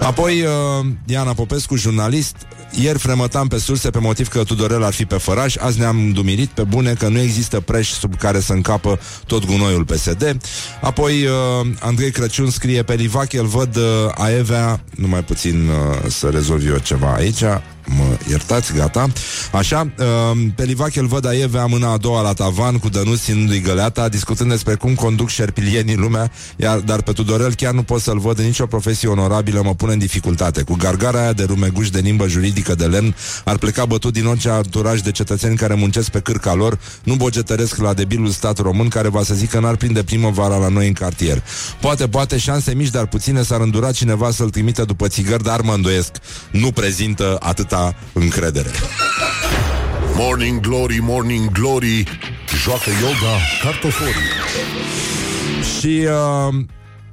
Apoi, 0.00 0.42
uh, 0.42 0.86
Iana 1.06 1.32
Popescu, 1.32 1.76
jurnalist, 1.76 2.36
ieri 2.70 2.98
fremătam 2.98 3.48
pe 3.48 3.58
surse 3.58 3.90
pe 3.90 3.98
motiv 3.98 4.28
că 4.28 4.42
Tudorel 4.44 4.84
ar 4.84 4.92
fi 4.92 5.04
pe 5.04 5.16
făraș, 5.16 5.56
azi 5.56 5.78
ne-am 5.78 6.10
dumirit 6.12 6.48
pe 6.48 6.62
bune 6.62 6.92
că 6.92 7.08
nu 7.08 7.18
există 7.18 7.60
preș 7.60 7.88
sub 7.88 8.16
care 8.16 8.40
să 8.40 8.52
încapă 8.52 9.00
tot 9.26 9.44
gunoiul 9.44 9.84
PSD. 9.84 10.36
Apoi, 10.80 11.24
uh, 11.24 11.66
Andrei 11.80 12.10
Crăciun 12.10 12.50
scrie 12.50 12.82
pe 12.82 12.95
Livache, 12.96 13.38
îl 13.38 13.46
văd 13.46 13.76
uh, 13.76 13.82
Aevea, 14.14 14.80
numai 14.96 15.24
puțin 15.24 15.68
uh, 15.68 16.08
să 16.08 16.28
rezolv 16.28 16.66
eu 16.66 16.78
ceva 16.78 17.14
aici, 17.14 17.42
mă 17.86 18.18
iertați, 18.28 18.72
gata. 18.72 19.06
Așa, 19.52 19.88
uh, 19.98 20.46
pe 20.54 20.64
Livache 20.64 21.00
îl 21.00 21.06
văd 21.06 21.26
Aievea 21.26 21.66
mâna 21.66 21.92
a 21.92 21.96
doua 21.96 22.22
la 22.22 22.32
tavan 22.32 22.78
cu 22.78 22.88
Dănuț 22.88 23.20
ținându-i 23.20 23.60
găleata, 23.60 24.08
discutând 24.08 24.50
despre 24.50 24.74
cum 24.74 24.94
conduc 24.94 25.28
șerpilienii 25.28 25.96
lumea, 25.96 26.30
iar, 26.56 26.78
dar 26.78 27.02
pe 27.02 27.12
Tudorel 27.12 27.54
chiar 27.54 27.72
nu 27.72 27.82
pot 27.82 28.00
să-l 28.00 28.18
văd 28.18 28.38
în 28.38 28.44
nicio 28.44 28.66
profesie 28.66 29.08
onorabilă, 29.08 29.62
mă 29.64 29.74
pune 29.74 29.92
în 29.92 29.98
dificultate. 29.98 30.62
Cu 30.62 30.74
gargara 30.78 31.20
aia 31.20 31.32
de 31.32 31.44
rumeguș 31.44 31.90
de 31.90 32.00
limbă 32.00 32.28
juridică 32.28 32.74
de 32.74 32.84
lemn, 32.84 33.14
ar 33.44 33.56
pleca 33.56 33.84
bătut 33.84 34.12
din 34.12 34.26
orice 34.26 34.48
anturaj 34.48 35.00
de 35.00 35.10
cetățeni 35.10 35.56
care 35.56 35.74
muncesc 35.74 36.10
pe 36.10 36.20
cârca 36.20 36.54
lor, 36.54 36.78
nu 37.02 37.14
bogetăresc 37.14 37.76
la 37.76 37.94
debilul 37.94 38.30
stat 38.30 38.58
român 38.58 38.88
care 38.88 39.08
va 39.08 39.22
să 39.22 39.34
zică 39.34 39.56
că 39.56 39.62
n-ar 39.62 39.76
prinde 39.76 40.02
primăvara 40.02 40.56
la 40.56 40.68
noi 40.68 40.86
în 40.86 40.92
cartier. 40.92 41.42
Poate, 41.80 42.08
poate, 42.08 42.38
șanse 42.38 42.74
mici, 42.74 42.90
dar 42.90 43.06
puține 43.06 43.42
s-ar 43.42 43.60
îndura 43.60 43.92
cineva 43.92 44.30
să-l 44.30 44.50
trimită 44.50 44.84
după 44.84 45.08
țigări, 45.08 45.42
dar 45.42 45.60
mă 45.60 45.72
îndoiesc. 45.72 46.10
Nu 46.50 46.70
prezintă 46.70 47.36
atâta 47.40 47.75
încredere. 48.12 48.70
Morning 50.14 50.60
Glory, 50.60 50.98
Morning 51.00 51.50
Glory, 51.50 52.04
joacă 52.62 52.90
yoga 53.00 53.36
cartoforii. 53.62 54.14
Și 55.78 56.06
uh, 56.08 56.54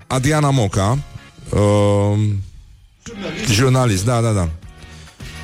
Adriana 0.07 0.49
Moca, 0.49 0.97
uh, 1.49 2.19
jurnalist, 3.51 4.05
da, 4.05 4.21
da, 4.21 4.31
da. 4.31 4.49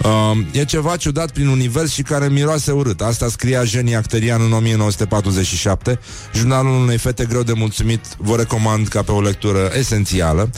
Uh, 0.04 0.38
e 0.52 0.66
ceva 0.66 0.96
ciudat 0.96 1.32
prin 1.32 1.48
univers 1.48 1.92
și 1.92 2.02
care 2.02 2.28
miroase 2.28 2.72
urât. 2.72 3.02
Asta 3.02 3.28
scria 3.28 3.64
Jenny 3.64 3.96
Acterian 3.96 4.42
în 4.42 4.54
1947. 4.54 6.00
Jurnalul 6.34 6.82
unei 6.82 6.98
fete 6.98 7.26
greu 7.26 7.44
de 7.44 7.54
mulțumit 7.54 8.06
vă 8.18 8.36
recomand 8.36 8.88
ca 8.88 9.02
pe 9.02 9.12
o 9.12 9.22
lectură 9.22 9.72
esențială. 9.78 10.50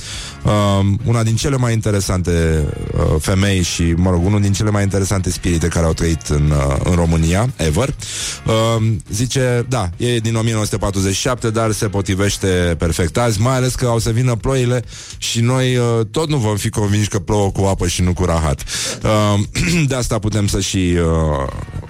Uh, 0.43 0.51
una 1.05 1.23
din 1.23 1.35
cele 1.35 1.55
mai 1.55 1.73
interesante 1.73 2.31
uh, 2.93 3.15
femei 3.19 3.61
și, 3.61 3.93
mă 3.95 4.09
rog, 4.09 4.25
unul 4.25 4.41
din 4.41 4.53
cele 4.53 4.69
mai 4.69 4.83
interesante 4.83 5.31
spirite 5.31 5.67
care 5.67 5.85
au 5.85 5.93
trăit 5.93 6.27
în, 6.27 6.51
uh, 6.51 6.75
în 6.83 6.95
România, 6.95 7.49
ever. 7.55 7.95
Uh, 8.45 8.87
zice, 9.11 9.65
da, 9.69 9.89
e 9.97 10.17
din 10.17 10.35
1947, 10.35 11.49
dar 11.49 11.71
se 11.71 11.87
potrivește 11.87 12.75
perfect 12.77 13.17
azi, 13.17 13.41
mai 13.41 13.55
ales 13.55 13.75
că 13.75 13.85
au 13.85 13.99
să 13.99 14.09
vină 14.09 14.35
ploile 14.35 14.83
și 15.17 15.39
noi 15.39 15.77
uh, 15.77 16.05
tot 16.11 16.29
nu 16.29 16.37
vom 16.37 16.57
fi 16.57 16.69
convinși 16.69 17.09
că 17.09 17.19
plouă 17.19 17.51
cu 17.51 17.61
apă 17.61 17.87
și 17.87 18.01
nu 18.01 18.13
cu 18.13 18.25
rahat. 18.25 18.63
Uh, 19.03 19.30
de 19.87 19.95
asta 19.95 20.19
putem 20.19 20.47
să 20.47 20.59
și 20.59 20.77
uh, 20.77 21.47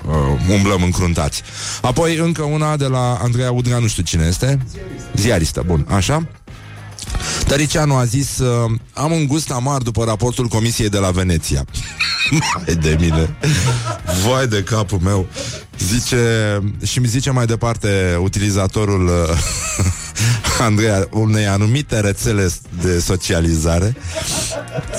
uh, 0.08 0.56
umblăm 0.56 0.84
încruntați. 0.84 1.41
Apoi 1.82 2.15
încă 2.15 2.41
una 2.41 2.77
de 2.77 2.86
la 2.86 3.19
Andreea 3.21 3.51
Udrea, 3.51 3.77
nu 3.77 3.88
știu 3.88 4.04
cine 4.04 4.25
este. 4.27 4.60
Ziaristă, 5.15 5.63
bun, 5.65 5.86
așa. 5.89 6.27
Tăricianu 7.47 7.95
a 7.95 8.06
zis 8.06 8.38
uh, 8.38 8.71
Am 8.93 9.12
un 9.12 9.27
gust 9.27 9.51
amar 9.51 9.82
după 9.82 10.04
raportul 10.04 10.47
Comisiei 10.47 10.89
de 10.89 10.97
la 10.97 11.12
Veneția 11.12 11.65
Mai 12.56 12.75
de 12.75 12.97
mine 12.99 13.36
Vai 14.27 14.47
de 14.47 14.63
capul 14.63 14.99
meu 15.04 15.27
Zice 15.80 16.60
Și 16.86 16.99
mi 16.99 17.08
zice 17.08 17.32
mai 17.32 17.45
departe 17.45 18.17
Utilizatorul 18.19 19.08
uh, 19.08 19.38
Andreea, 20.67 21.08
unei 21.12 21.47
anumite 21.47 21.99
rețele 21.99 22.49
de 22.82 22.99
socializare 22.99 23.95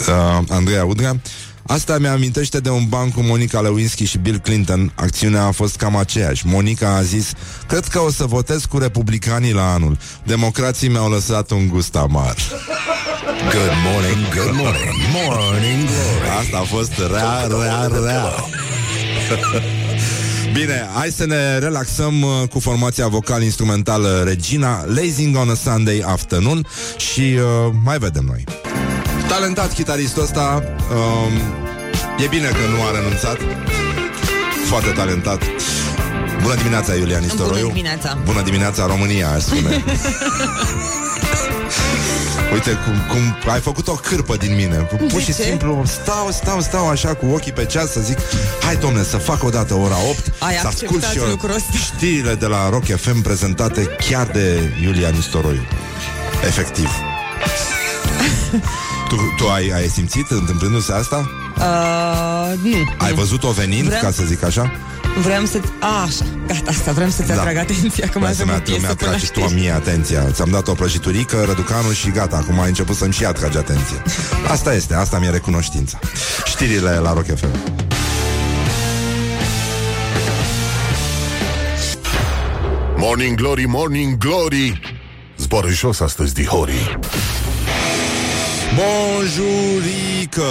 uh, 0.09 0.45
Andreea 0.49 0.85
Udrea 0.85 1.21
Asta 1.67 1.99
mi-amintește 1.99 2.61
de 2.61 2.71
un 2.71 2.85
ban 2.89 3.11
cu 3.11 3.21
Monica 3.23 3.61
Lewinsky 3.61 4.05
și 4.05 4.19
Bill 4.19 4.39
Clinton. 4.39 4.93
Acțiunea 4.95 5.45
a 5.45 5.51
fost 5.51 5.77
cam 5.77 5.97
aceeași. 5.97 6.47
Monica 6.47 6.97
a 6.97 7.03
zis, 7.03 7.33
cred 7.69 7.85
că 7.85 7.99
o 7.99 8.11
să 8.11 8.25
votez 8.25 8.65
cu 8.65 8.79
republicanii 8.79 9.53
la 9.53 9.73
anul. 9.73 9.99
Democrații 10.25 10.89
mi-au 10.89 11.11
lăsat 11.11 11.51
un 11.51 11.69
gust 11.69 11.97
amar. 11.97 12.37
Good 13.43 13.73
morning, 13.93 14.29
good 14.35 14.55
morning, 14.57 14.95
morning 15.13 15.85
glory. 15.85 16.39
Asta 16.41 16.59
a 16.59 16.63
fost 16.63 16.93
rea, 17.11 17.47
rea, 17.47 17.87
rea. 18.03 18.35
Bine, 20.53 20.89
hai 20.95 21.11
să 21.11 21.27
ne 21.27 21.59
relaxăm 21.59 22.23
uh, 22.23 22.49
cu 22.51 22.61
formația 22.61 23.09
vocal-instrumentală 23.09 24.23
Regina, 24.27 24.85
Lazing 24.85 25.37
on 25.37 25.51
a 25.51 25.55
Sunday 25.55 26.03
Afternoon 26.07 26.67
și 26.97 27.21
uh, 27.21 27.73
mai 27.85 27.99
vedem 27.99 28.25
noi. 28.25 28.45
Talentat 29.33 29.73
chitaristul 29.73 30.23
ăsta, 30.23 30.63
um, 30.91 31.33
e 32.25 32.27
bine 32.29 32.49
că 32.49 32.77
nu 32.77 32.83
a 32.83 32.91
renunțat. 32.99 33.37
Foarte 34.67 34.91
talentat. 34.91 35.43
Bună 36.43 36.55
dimineața, 36.55 36.95
Iulian 36.95 37.23
Istoroiu. 37.23 37.61
Bună 37.61 37.73
dimineața. 37.73 38.19
Bună 38.25 38.43
dimineața, 38.43 38.87
România, 38.87 39.31
aș 39.31 39.43
spune. 39.43 39.71
Uite 42.53 42.71
cum, 42.71 42.93
cum 43.09 43.53
ai 43.53 43.61
făcut 43.61 43.89
o 43.89 43.93
cârpă 43.93 44.37
din 44.37 44.55
mine 44.55 44.77
Pur 45.09 45.21
și 45.21 45.27
ce? 45.27 45.43
simplu 45.43 45.83
stau, 45.87 46.31
stau, 46.31 46.61
stau 46.61 46.89
așa 46.89 47.15
cu 47.15 47.27
ochii 47.27 47.53
pe 47.53 47.67
ceas 47.67 47.91
să 47.91 48.01
zic 48.01 48.19
Hai 48.63 48.77
domne, 48.77 49.03
să 49.03 49.17
fac 49.17 49.45
odată 49.45 49.75
ora 49.75 49.97
8 50.11 50.33
Ai 50.39 50.55
Să 50.55 50.67
ascult 50.67 50.91
acceptat 50.91 51.11
și 51.11 51.19
eu 51.19 51.25
lucrul 51.25 51.55
ăsta. 51.55 51.73
știrile 51.73 52.35
de 52.35 52.47
la 52.47 52.69
Rock 52.69 52.85
FM 52.85 53.21
prezentate 53.21 53.89
chiar 54.09 54.27
de 54.27 54.73
Iulian 54.83 55.15
Istoroiu 55.15 55.63
Efectiv 56.47 56.89
Tu, 59.13 59.19
tu 59.37 59.49
ai, 59.49 59.69
ai 59.75 59.89
simțit 59.89 60.31
întâmplându-se 60.31 60.93
asta? 60.93 61.31
Uh, 61.57 62.59
nu. 62.63 62.77
Ai 62.99 63.13
văzut-o 63.13 63.51
venind, 63.51 63.85
Vreau- 63.87 64.01
ca 64.03 64.11
să 64.11 64.23
zic 64.25 64.45
așa? 64.45 64.73
Vreau 65.23 65.45
să... 65.45 65.61
A, 65.81 66.03
așa, 66.03 66.25
gata, 66.47 66.71
asta, 66.71 66.93
vreau 66.93 67.11
să-ți 67.11 67.29
Da. 67.29 67.35
atrag 67.41 67.57
atenția 67.57 68.09
că 68.09 68.19
mai 68.19 68.27
Hai 68.27 68.35
să 68.37 68.43
avem 68.43 68.55
o 68.55 68.57
mi-a- 68.57 68.63
piesă 68.65 68.81
mi-a 68.81 68.95
până 68.95 69.11
la 69.11 69.17
atragi 69.17 69.33
tu 69.33 69.41
a 69.43 69.47
știri. 69.47 69.61
mie 69.61 69.71
atenția 69.71 70.31
Ți-am 70.31 70.49
dat 70.51 70.69
o 70.69 70.73
prăjiturică, 70.73 71.43
răducanul 71.47 71.93
și 71.93 72.11
gata 72.11 72.37
Acum 72.37 72.61
ai 72.61 72.69
început 72.69 72.97
să-mi 72.97 73.13
și 73.13 73.25
atragi 73.25 73.57
atenție 73.57 74.03
Asta 74.55 74.75
este, 74.75 74.95
asta 74.95 75.19
mi-e 75.19 75.31
recunoștința 75.31 75.99
Știrile 76.47 76.91
la 76.91 77.13
Rock 77.13 77.27
FM 77.37 77.47
Morning 82.97 83.37
Glory, 83.37 83.65
Morning 83.67 84.17
Glory 84.19 84.81
Zboară 85.39 85.69
jos 85.69 86.01
astăzi, 86.01 86.35
dihorii 86.35 86.99
Bonjurică! 88.77 90.51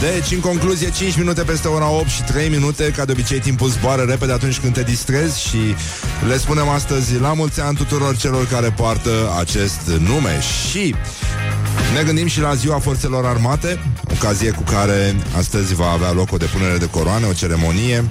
Deci, 0.00 0.30
în 0.32 0.40
concluzie, 0.40 0.90
5 0.90 1.16
minute 1.16 1.42
peste 1.42 1.68
ora 1.68 1.90
8 1.90 2.08
și 2.08 2.22
3 2.22 2.48
minute, 2.48 2.92
ca 2.96 3.04
de 3.04 3.12
obicei 3.12 3.38
timpul 3.38 3.68
zboară 3.68 4.02
repede 4.02 4.32
atunci 4.32 4.58
când 4.58 4.72
te 4.72 4.82
distrezi 4.82 5.40
și 5.48 5.58
le 6.28 6.38
spunem 6.38 6.68
astăzi 6.68 7.18
la 7.18 7.32
mulți 7.32 7.60
ani 7.60 7.76
tuturor 7.76 8.16
celor 8.16 8.46
care 8.46 8.70
poartă 8.70 9.34
acest 9.38 9.80
nume 9.86 10.40
și 10.40 10.94
ne 11.94 12.02
gândim 12.02 12.26
și 12.26 12.40
la 12.40 12.54
ziua 12.54 12.78
forțelor 12.78 13.26
armate, 13.26 13.78
ocazie 14.10 14.50
cu 14.50 14.62
care 14.62 15.16
astăzi 15.36 15.74
va 15.74 15.90
avea 15.90 16.12
loc 16.12 16.32
o 16.32 16.36
depunere 16.36 16.76
de 16.76 16.88
coroane, 16.88 17.26
o 17.26 17.32
ceremonie 17.32 18.04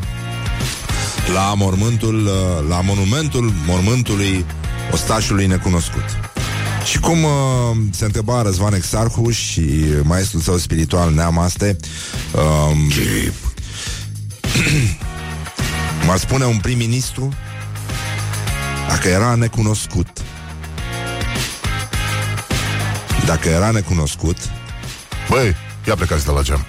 la 1.34 1.54
mormântul, 1.56 2.30
la 2.70 2.82
monumentul 2.82 3.54
mormântului 3.66 4.46
ostașului 4.92 5.46
necunoscut. 5.46 6.29
Și 6.84 7.00
cum 7.00 7.24
uh, 7.24 7.32
se 7.92 8.06
întreba 8.06 8.42
Răzvan 8.42 8.74
Exarhu 8.74 9.30
și 9.30 9.70
maestrul 10.04 10.42
său 10.42 10.58
spiritual 10.58 11.14
Neamaste, 11.14 11.78
um, 12.34 12.92
m-ar 16.06 16.18
spune 16.18 16.46
un 16.46 16.58
prim-ministru 16.58 17.34
dacă 18.88 19.08
era 19.08 19.36
necunoscut. 19.36 20.08
Dacă 23.26 23.50
era 23.50 23.72
necunoscut, 23.72 24.38
Băi, 25.30 25.56
ia 25.88 25.96
plecați 25.96 26.26
de 26.26 26.32
la 26.32 26.42
geam 26.42 26.66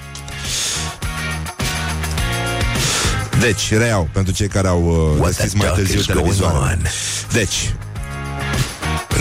Deci, 3.40 3.72
reiau, 3.72 4.08
pentru 4.12 4.32
cei 4.32 4.48
care 4.48 4.68
au 4.68 5.16
uh, 5.18 5.26
deschis 5.26 5.54
mai 5.54 5.72
târziu 5.74 6.00
televizoare. 6.00 6.78
Deci, 7.32 7.74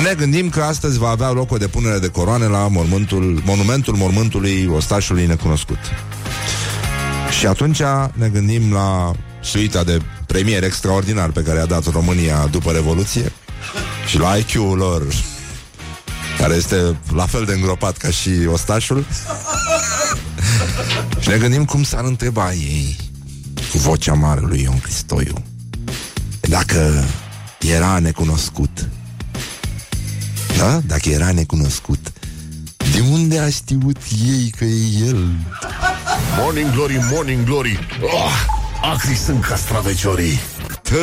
ne 0.02 0.14
gândim 0.14 0.50
că 0.50 0.62
astăzi 0.62 0.98
va 0.98 1.10
avea 1.10 1.32
loc 1.32 1.52
o 1.52 1.58
depunere 1.58 2.00
de 2.00 2.08
coroane 2.08 2.46
la 2.46 2.68
mormântul, 2.68 3.42
monumentul 3.46 3.96
mormântului 3.96 4.70
ostașului 4.76 5.26
necunoscut. 5.26 5.78
Și 7.40 7.46
atunci 7.46 7.82
ne 8.14 8.28
gândim 8.28 8.74
la 8.74 9.12
suita 9.42 9.84
de 9.84 10.02
premier 10.28 10.64
extraordinar 10.64 11.30
pe 11.30 11.42
care 11.42 11.60
a 11.60 11.66
dat 11.66 11.92
România 11.92 12.48
după 12.52 12.72
Revoluție 12.72 13.32
și 14.08 14.18
la 14.18 14.36
IQ-ul 14.36 14.78
lor 14.78 15.04
care 16.38 16.54
este 16.54 16.98
la 17.14 17.26
fel 17.26 17.46
de 17.46 17.54
îngropat 17.54 17.98
ca 17.98 18.10
și 18.10 18.30
ostașul. 18.52 19.06
și 21.20 21.30
ne 21.30 21.38
gândim 21.38 21.66
cum 21.66 21.84
s-ar 21.84 22.04
întreba 22.04 22.54
ei 22.54 22.98
cu 23.72 23.78
vocea 23.78 24.14
mare 24.14 24.42
lui 24.44 24.62
Ion 24.62 24.80
Cristoiu 24.80 25.34
dacă 26.42 27.04
era 27.60 28.00
necunoscut. 28.00 28.90
Da? 30.60 30.82
Dacă 30.86 31.10
era 31.10 31.32
necunoscut. 31.32 32.12
De 32.78 33.00
unde 33.12 33.40
a 33.40 33.50
știut 33.50 33.98
ei 34.26 34.54
că 34.58 34.64
e 34.64 35.06
el? 35.08 35.28
Morning 36.38 36.72
Glory, 36.74 37.00
Morning 37.12 37.46
Glory 37.46 37.80
oh, 38.02 38.32
Acri 38.94 39.16
sunt 39.16 39.46
castraveciorii 39.46 40.40
Tă... 40.82 40.96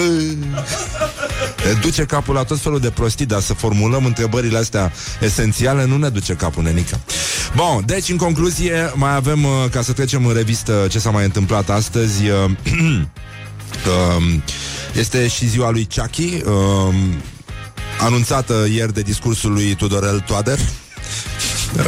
Ne 1.65 1.73
duce 1.81 2.05
capul 2.05 2.35
la 2.35 2.43
tot 2.43 2.61
felul 2.61 2.81
de 2.81 2.91
prostii, 2.91 3.27
dar 3.27 3.41
să 3.41 3.55
formulăm 3.55 4.05
întrebările 4.05 4.59
astea 4.59 4.93
esențiale 5.21 5.85
nu 5.87 5.97
ne 5.97 6.09
duce 6.09 6.35
capul, 6.35 6.63
nenica. 6.63 7.01
Bun, 7.55 7.83
deci, 7.87 8.09
în 8.09 8.17
concluzie, 8.17 8.93
mai 8.95 9.15
avem, 9.15 9.45
uh, 9.45 9.51
ca 9.71 9.83
să 9.83 9.93
trecem 9.93 10.27
în 10.27 10.35
revistă 10.35 10.87
ce 10.91 10.99
s-a 10.99 11.11
mai 11.11 11.25
întâmplat 11.25 11.71
astăzi, 11.71 12.29
uh, 12.29 12.45
um, 14.17 14.43
este 14.97 15.29
și 15.29 15.49
ziua 15.49 15.71
lui 15.71 15.89
Chucky, 15.95 16.43
um, 16.45 16.95
anunțată 18.01 18.67
ieri 18.73 18.95
de 18.95 19.03
discursul 19.03 19.53
lui 19.53 19.75
Tudorel 19.75 20.21
Toader, 20.21 20.59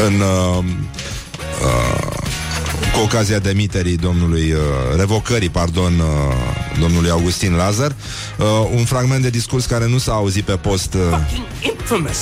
în... 0.06 0.20
Uh, 0.20 0.64
uh, 1.62 2.18
cu 2.98 3.04
ocazia 3.04 3.38
demiterii 3.38 3.96
domnului, 3.96 4.52
uh, 4.52 4.58
revocării, 4.96 5.48
pardon, 5.48 5.92
uh, 5.98 6.78
domnului 6.80 7.10
Augustin 7.10 7.54
Lazar, 7.54 7.94
uh, 8.38 8.46
un 8.76 8.84
fragment 8.84 9.22
de 9.22 9.30
discurs 9.30 9.64
care 9.64 9.86
nu 9.88 9.98
s-a 9.98 10.12
auzit 10.12 10.44
pe 10.44 10.52
post. 10.52 10.94
Uh, 10.94 11.00
Fucking 11.10 11.46
infamous. 11.60 12.18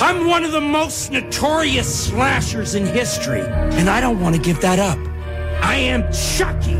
I'm 0.00 0.18
one 0.36 0.44
of 0.46 0.50
the 0.50 0.66
most 0.78 1.08
notorious 1.10 1.86
slashers 1.86 2.72
in 2.72 2.84
history, 2.94 3.42
and 3.78 3.88
I 3.88 4.00
don't 4.00 4.20
want 4.22 4.34
to 4.34 4.40
give 4.40 4.58
that 4.58 4.78
up. 4.78 4.98
I 5.74 5.92
am 5.94 6.02
Chucky, 6.36 6.76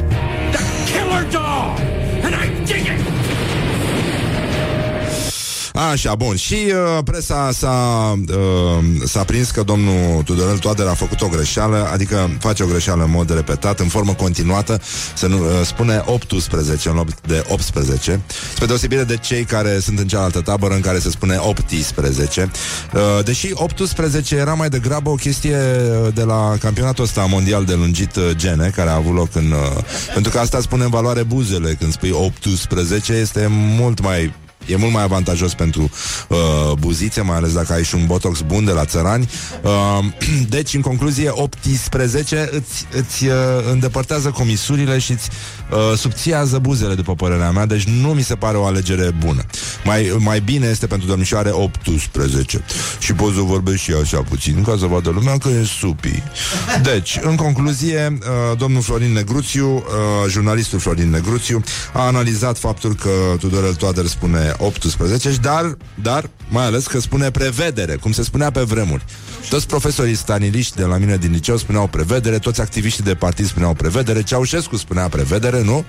the 0.55 0.63
killer 0.91 1.25
dog, 1.31 1.79
and 2.25 2.35
I 2.35 2.65
dig 2.65 2.87
it. 2.87 3.08
Așa, 5.79 6.15
bun. 6.15 6.37
Și 6.37 6.55
uh, 6.55 7.03
presa 7.05 7.51
s-a, 7.53 8.13
uh, 8.29 8.85
s-a 9.05 9.25
prins 9.25 9.51
că 9.51 9.63
domnul 9.63 10.23
Tudorel 10.25 10.59
Toader 10.59 10.87
a 10.87 10.95
făcut 10.95 11.21
o 11.21 11.29
greșeală, 11.29 11.89
adică 11.93 12.31
face 12.41 12.63
o 12.63 12.67
greșeală 12.67 13.05
în 13.05 13.11
mod 13.11 13.35
repetat, 13.35 13.81
în 13.81 13.87
formă 13.87 14.15
continuată, 14.15 14.81
să 15.15 15.27
nu, 15.27 15.39
uh, 15.39 15.47
spune 15.65 16.03
18 16.07 16.89
în 16.89 16.95
loc 16.95 17.21
de 17.21 17.45
18, 17.49 18.21
spre 18.53 18.67
deosebire 18.67 19.05
de 19.05 19.17
cei 19.17 19.45
care 19.45 19.79
sunt 19.79 19.99
în 19.99 20.09
cealaltă 20.09 20.41
tabără 20.41 20.75
în 20.75 20.81
care 20.81 20.99
se 20.99 21.11
spune 21.11 21.37
18. 21.41 22.51
Uh, 22.95 23.25
deși 23.25 23.51
18 23.53 24.37
era 24.37 24.55
mai 24.55 24.69
degrabă 24.69 25.11
o 25.11 25.15
chestie 25.15 25.57
uh, 25.57 26.15
de 26.15 26.23
la 26.23 26.57
campionatul 26.61 27.05
ăsta 27.05 27.27
mondial 27.31 27.65
de 27.65 27.75
lungit 27.75 28.17
uh, 28.17 28.31
gene, 28.37 28.73
care 28.75 28.91
a 28.91 28.95
avut 28.95 29.15
loc 29.15 29.35
în... 29.35 29.51
Uh, 29.51 29.85
pentru 30.13 30.33
că 30.33 30.39
asta 30.39 30.61
spune 30.61 30.85
în 30.85 30.91
valoare 30.91 31.23
buzele, 31.23 31.77
când 31.79 31.93
spui 31.93 32.11
18, 32.11 33.13
este 33.13 33.47
mult 33.51 34.01
mai 34.01 34.33
E 34.69 34.77
mult 34.77 34.93
mai 34.93 35.03
avantajos 35.03 35.55
pentru 35.55 35.91
uh, 36.29 36.39
buzițe, 36.79 37.21
mai 37.21 37.37
ales 37.37 37.53
dacă 37.53 37.73
ai 37.73 37.85
și 37.85 37.95
un 37.95 38.07
botox 38.07 38.41
bun 38.41 38.65
de 38.65 38.71
la 38.71 38.85
țărani. 38.85 39.31
Uh, 39.63 40.05
deci, 40.57 40.75
în 40.75 40.81
concluzie, 40.81 41.31
18 41.31 42.49
îți, 42.53 42.87
îți 42.93 43.27
uh, 43.27 43.35
îndepărtează 43.71 44.31
comisurile 44.31 44.99
și 44.99 45.13
îți 45.13 45.29
uh, 45.71 45.97
subțiază 45.97 46.59
buzele, 46.59 46.95
după 46.95 47.15
părerea 47.15 47.51
mea, 47.51 47.67
deci 47.67 47.85
nu 47.85 48.09
mi 48.09 48.23
se 48.23 48.35
pare 48.35 48.57
o 48.57 48.65
alegere 48.65 49.11
bună. 49.19 49.43
Mai, 49.85 50.17
mai 50.19 50.41
bine 50.41 50.67
este 50.67 50.87
pentru 50.87 51.09
domnișoare 51.09 51.51
18. 51.51 52.65
Și 52.99 53.13
poți 53.13 53.35
să 53.35 53.41
vorbești 53.41 53.85
și 53.85 53.93
așa 54.03 54.23
puțin, 54.23 54.63
ca 54.63 54.77
să 54.79 54.87
vadă 54.87 55.11
lumea 55.11 55.39
că 55.39 55.49
e 55.49 55.65
supi. 55.65 56.23
Deci, 56.83 57.19
în 57.23 57.37
concluzie, 57.37 58.19
uh, 58.21 58.59
domnul 58.59 58.83
Florin 58.83 59.13
Negruțiu, 59.13 59.75
uh, 59.75 59.83
jurnalistul 60.29 60.79
Florin 60.79 61.11
Negruțiu, 61.11 61.63
a 61.93 62.07
analizat 62.07 62.59
faptul 62.59 62.95
că 62.95 63.11
Tudorel 63.39 63.75
Toader 63.75 64.07
spune 64.07 64.53
18, 64.59 65.31
dar, 65.41 65.77
dar, 66.03 66.31
mai 66.49 66.65
ales 66.65 66.87
că 66.87 67.01
spune 67.01 67.31
prevedere, 67.31 67.97
cum 67.97 68.13
se 68.13 68.23
spunea 68.23 68.51
pe 68.51 68.61
vremuri. 68.61 69.05
Toți 69.49 69.67
profesorii 69.67 70.15
staniliști 70.15 70.77
de 70.77 70.85
la 70.85 70.97
mine 70.97 71.17
din 71.17 71.33
liceu 71.33 71.57
spuneau 71.57 71.87
prevedere, 71.87 72.39
toți 72.39 72.61
activiștii 72.61 73.05
de 73.05 73.15
partid 73.15 73.47
spuneau 73.47 73.75
prevedere, 73.75 74.23
Ceaușescu 74.23 74.77
spunea 74.77 75.09
prevedere, 75.09 75.63
nu? 75.63 75.85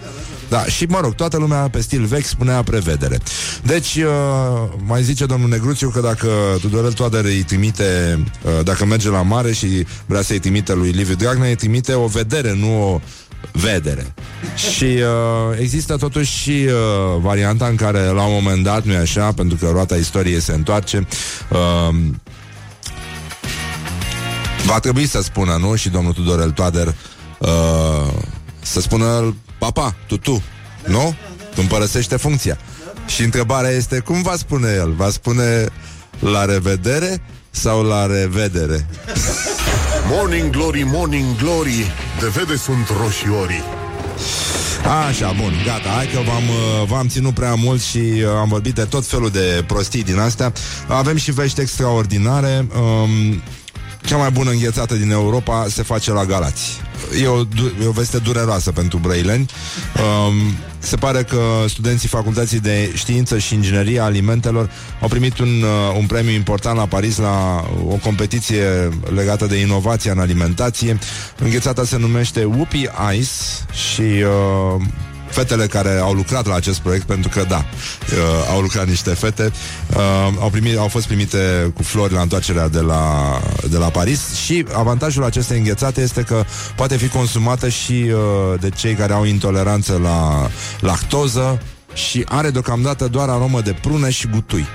Da, 0.49 0.65
și 0.65 0.85
mă 0.85 0.99
rog, 1.01 1.15
toată 1.15 1.37
lumea 1.37 1.69
pe 1.69 1.81
stil 1.81 2.05
vechi 2.05 2.25
spunea 2.25 2.63
prevedere. 2.63 3.17
Deci, 3.63 3.95
uh, 3.95 4.69
mai 4.85 5.03
zice 5.03 5.25
domnul 5.25 5.49
Negruțiu 5.49 5.89
că 5.89 5.99
dacă 5.99 6.27
Tudorel 6.61 6.91
Toader 6.91 7.25
îi 7.25 7.43
trimite, 7.43 8.19
uh, 8.43 8.63
dacă 8.63 8.85
merge 8.85 9.09
la 9.09 9.21
mare 9.21 9.51
și 9.51 9.85
vrea 10.05 10.21
să-i 10.21 10.39
trimite 10.39 10.73
lui 10.73 10.89
Liviu 10.89 11.15
Dragnea, 11.15 11.49
îi 11.49 11.55
trimite 11.55 11.93
o 11.93 12.07
vedere, 12.07 12.53
nu 12.53 12.93
o 12.93 13.01
vedere. 13.51 14.13
Și 14.55 14.83
uh, 14.83 15.57
există 15.59 15.95
totuși 15.95 16.31
și 16.37 16.65
uh, 16.65 17.21
varianta 17.21 17.65
în 17.65 17.75
care 17.75 17.99
la 17.99 18.23
un 18.23 18.33
moment 18.33 18.63
dat, 18.63 18.83
nu-i 18.83 18.95
așa, 18.95 19.31
pentru 19.31 19.57
că 19.57 19.69
roata 19.71 19.95
istoriei 19.95 20.41
se 20.41 20.53
întoarce, 20.53 21.07
uh, 21.49 21.95
va 24.65 24.79
trebui 24.79 25.07
să 25.07 25.21
spună, 25.21 25.57
nu? 25.59 25.75
Și 25.75 25.89
domnul 25.89 26.13
Tudorel 26.13 26.51
Toader 26.51 26.87
uh, 27.39 28.13
să 28.59 28.81
spună 28.81 29.35
papa, 29.57 29.95
tutu, 30.07 30.43
nu? 30.85 31.15
Când 31.55 31.67
părăsește 31.67 32.15
funcția. 32.15 32.57
Și 33.07 33.23
întrebarea 33.23 33.69
este, 33.69 33.99
cum 33.99 34.21
va 34.21 34.35
spune 34.37 34.73
el? 34.77 34.91
Va 34.91 35.09
spune 35.09 35.65
la 36.19 36.45
revedere 36.45 37.21
sau 37.49 37.83
la 37.83 38.05
revedere? 38.05 38.85
Morning 40.11 40.49
Glory, 40.51 40.83
Morning 40.83 41.35
Glory 41.37 41.91
De 42.19 42.27
vede 42.27 42.55
sunt 42.55 42.87
roșiorii 43.01 43.63
Așa, 45.07 45.33
bun, 45.41 45.53
gata, 45.65 45.89
hai 45.89 46.05
că 46.05 46.19
v-am, 46.25 46.43
uh, 46.43 46.87
v-am 46.87 47.07
ținut 47.07 47.33
prea 47.33 47.55
mult 47.55 47.81
și 47.81 47.97
uh, 47.97 48.25
am 48.39 48.47
vorbit 48.47 48.75
de 48.75 48.83
tot 48.83 49.05
felul 49.05 49.29
de 49.29 49.63
prostii 49.67 50.03
din 50.03 50.19
astea. 50.19 50.53
Avem 50.87 51.15
și 51.15 51.31
vești 51.31 51.61
extraordinare. 51.61 52.67
Um, 52.79 53.41
cea 54.05 54.17
mai 54.17 54.29
bună 54.31 54.49
înghețată 54.49 54.95
din 54.95 55.11
Europa 55.11 55.65
se 55.69 55.83
face 55.83 56.11
la 56.11 56.25
Galați. 56.25 56.81
E 57.21 57.27
o, 57.27 57.43
du- 57.43 57.73
e 57.83 57.85
o 57.87 57.91
veste 57.91 58.17
dureroasă 58.17 58.71
pentru 58.71 58.97
brăileni. 58.97 59.45
Um, 59.95 60.33
se 60.79 60.95
pare 60.95 61.23
că 61.23 61.39
studenții 61.67 62.07
Facultății 62.07 62.59
de 62.59 62.91
Știință 62.95 63.37
și 63.37 63.53
Inginerie 63.53 63.99
a 63.99 64.03
Alimentelor 64.03 64.69
au 65.01 65.07
primit 65.07 65.37
un, 65.39 65.47
uh, 65.47 65.97
un 65.97 66.05
premiu 66.05 66.31
important 66.33 66.77
la 66.77 66.85
Paris 66.85 67.17
la 67.17 67.65
o 67.87 67.95
competiție 67.95 68.89
legată 69.15 69.45
de 69.45 69.55
inovație 69.59 70.11
în 70.11 70.19
alimentație. 70.19 70.99
Înghețata 71.37 71.83
se 71.83 71.97
numește 71.97 72.43
Whoopi 72.43 72.89
Ice 73.17 73.29
și 73.91 74.01
uh, 74.01 74.81
fetele 75.29 75.67
care 75.67 75.97
au 75.97 76.13
lucrat 76.13 76.47
la 76.47 76.55
acest 76.55 76.79
proiect, 76.79 77.05
pentru 77.05 77.29
că, 77.29 77.45
da, 77.47 77.65
uh, 77.65 78.51
au 78.51 78.61
lucrat 78.61 78.87
niște 78.87 79.09
fete, 79.09 79.51
uh, 79.95 80.33
au, 80.39 80.49
primit, 80.49 80.77
au 80.77 80.87
fost 80.87 81.05
primite 81.05 81.71
cu 81.75 81.83
flori 81.83 82.13
la 82.13 82.21
întoarcerea 82.21 82.67
de 82.67 82.79
la, 82.79 83.33
de 83.69 83.77
la 83.77 83.89
Paris 83.89 84.33
și 84.33 84.65
avantajul 84.73 85.23
acestei 85.23 85.57
înghețate 85.57 86.01
este 86.01 86.21
că 86.21 86.43
poate 86.75 86.97
fi 86.97 87.07
consumată 87.07 87.69
și 87.69 88.11
uh, 88.13 88.59
de 88.59 88.69
cei 88.69 88.93
care 88.93 89.13
au 89.13 89.23
intoleranță 89.23 89.99
la 90.03 90.49
lactoză 90.79 91.61
și 91.93 92.25
are 92.27 92.49
deocamdată 92.49 93.07
doar 93.07 93.29
aromă 93.29 93.61
de 93.61 93.75
prune 93.81 94.09
și 94.09 94.27
gutui. 94.27 94.65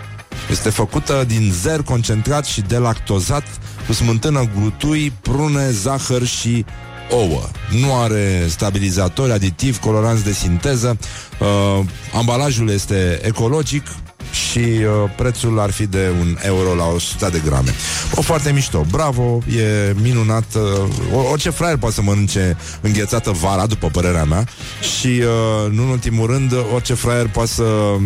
Este 0.51 0.71
făcută 0.71 1.25
din 1.27 1.53
zer 1.61 1.83
concentrat 1.83 2.45
și 2.45 2.61
delactozat 2.61 3.45
cu 3.87 3.93
smântână, 3.93 4.51
gutui, 4.61 5.13
prune, 5.23 5.71
zahăr 5.71 6.25
și 6.27 6.65
ouă. 7.11 7.43
Nu 7.71 7.95
are 7.95 8.47
stabilizatori, 8.49 9.33
aditivi, 9.33 9.79
coloranți 9.79 10.25
de 10.25 10.33
sinteză. 10.33 10.99
Uh, 11.39 11.85
ambalajul 12.15 12.71
este 12.71 13.21
ecologic 13.23 13.87
și 14.35 14.59
uh, 14.59 15.11
prețul 15.17 15.61
ar 15.61 15.71
fi 15.71 15.87
de 15.87 16.13
un 16.21 16.39
euro 16.41 16.75
la 16.75 16.85
100 16.85 17.29
de 17.33 17.43
grame. 17.45 17.75
O 18.15 18.23
foarte 18.23 18.53
mișto. 18.53 18.87
Bravo, 18.91 19.39
e 19.57 19.95
minunat. 20.03 20.45
Uh, 21.13 21.31
orice 21.31 21.51
fraier 21.51 21.77
poate 21.77 21.95
să 21.95 22.03
mănânce 22.03 22.57
înghețată 22.81 23.31
vara, 23.31 23.67
după 23.67 23.89
părerea 23.89 24.25
mea. 24.25 24.45
Și, 24.99 25.07
uh, 25.07 25.71
nu 25.71 25.83
în 25.83 25.89
ultimul 25.89 26.27
rând, 26.27 26.53
orice 26.75 26.95
fraier 26.95 27.29
poate 27.29 27.51
să 27.51 27.63
uh, 27.63 28.01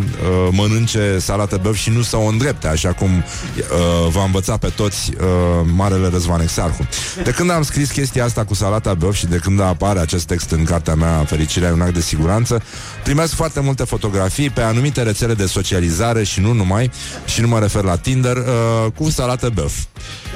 mănânce 0.51 1.19
salată 1.19 1.59
băf 1.63 1.75
și 1.77 1.91
nu 1.91 2.03
să 2.03 2.17
o 2.17 2.27
îndrepte, 2.27 2.69
așa 2.69 2.93
cum 2.93 3.09
uh, 3.09 4.11
va 4.11 4.25
învăța 4.25 4.57
pe 4.57 4.69
toți 4.69 5.11
uh, 5.21 5.27
Marele 5.75 6.09
Răzvan 6.09 6.41
Exarhu. 6.41 6.89
De 7.25 7.31
când 7.31 7.51
am 7.51 7.63
scris 7.63 7.91
chestia 7.91 8.25
asta 8.25 8.45
cu 8.45 8.55
salata 8.55 8.95
băf 8.95 9.15
și 9.15 9.27
de 9.27 9.37
când 9.37 9.61
apare 9.61 9.99
acest 9.99 10.27
text 10.27 10.51
în 10.51 10.65
cartea 10.65 10.95
mea 10.95 11.25
Fericirea 11.25 11.69
e 11.69 11.73
un 11.73 11.81
act 11.81 11.95
de 11.95 12.01
siguranță, 12.01 12.63
primesc 13.03 13.35
foarte 13.35 13.61
multe 13.61 13.85
fotografii 13.85 14.51
pe 14.51 14.61
anumite 14.61 15.03
rețele 15.03 15.35
de 15.35 15.47
socializare 15.47 16.18
și 16.25 16.41
nu 16.41 16.53
numai, 16.53 16.91
și 17.27 17.41
nu 17.41 17.49
mă 17.49 17.59
refer 17.59 17.83
la 17.83 17.97
Tinder, 17.97 18.37
uh, 18.37 18.93
cu 18.97 19.11
salată 19.11 19.51
băf. 19.55 19.73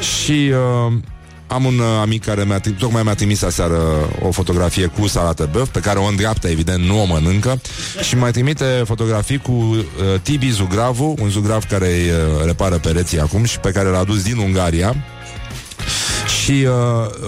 Și 0.01 0.51
uh, 0.87 0.93
am 1.47 1.65
un 1.65 1.79
uh, 1.79 1.87
amic 2.01 2.25
care 2.25 2.45
mi-a, 2.45 2.61
tri- 2.61 2.79
tocmai 2.79 3.03
mi-a 3.03 3.15
trimis 3.15 3.43
aseară 3.43 3.81
o 4.23 4.31
fotografie 4.31 4.87
cu 4.87 5.07
salată 5.07 5.49
băf, 5.53 5.69
pe 5.69 5.81
care 5.81 5.99
o 5.99 6.05
îndreaptă, 6.05 6.49
evident, 6.49 6.85
nu 6.85 7.01
o 7.01 7.05
mănâncă, 7.05 7.61
și 8.03 8.17
mai 8.17 8.31
trimite 8.31 8.83
fotografii 8.85 9.39
cu 9.39 9.53
uh, 9.53 9.85
Tibi 10.23 10.51
Zugravu, 10.51 11.15
un 11.21 11.29
zugrav 11.29 11.65
care 11.65 11.87
îi 11.87 12.11
uh, 12.11 12.45
repară 12.45 12.79
pereții 12.79 13.21
acum 13.21 13.45
și 13.45 13.59
pe 13.59 13.71
care 13.71 13.89
l-a 13.89 14.05
dus 14.05 14.23
din 14.23 14.37
Ungaria. 14.37 14.95
Și 16.43 16.67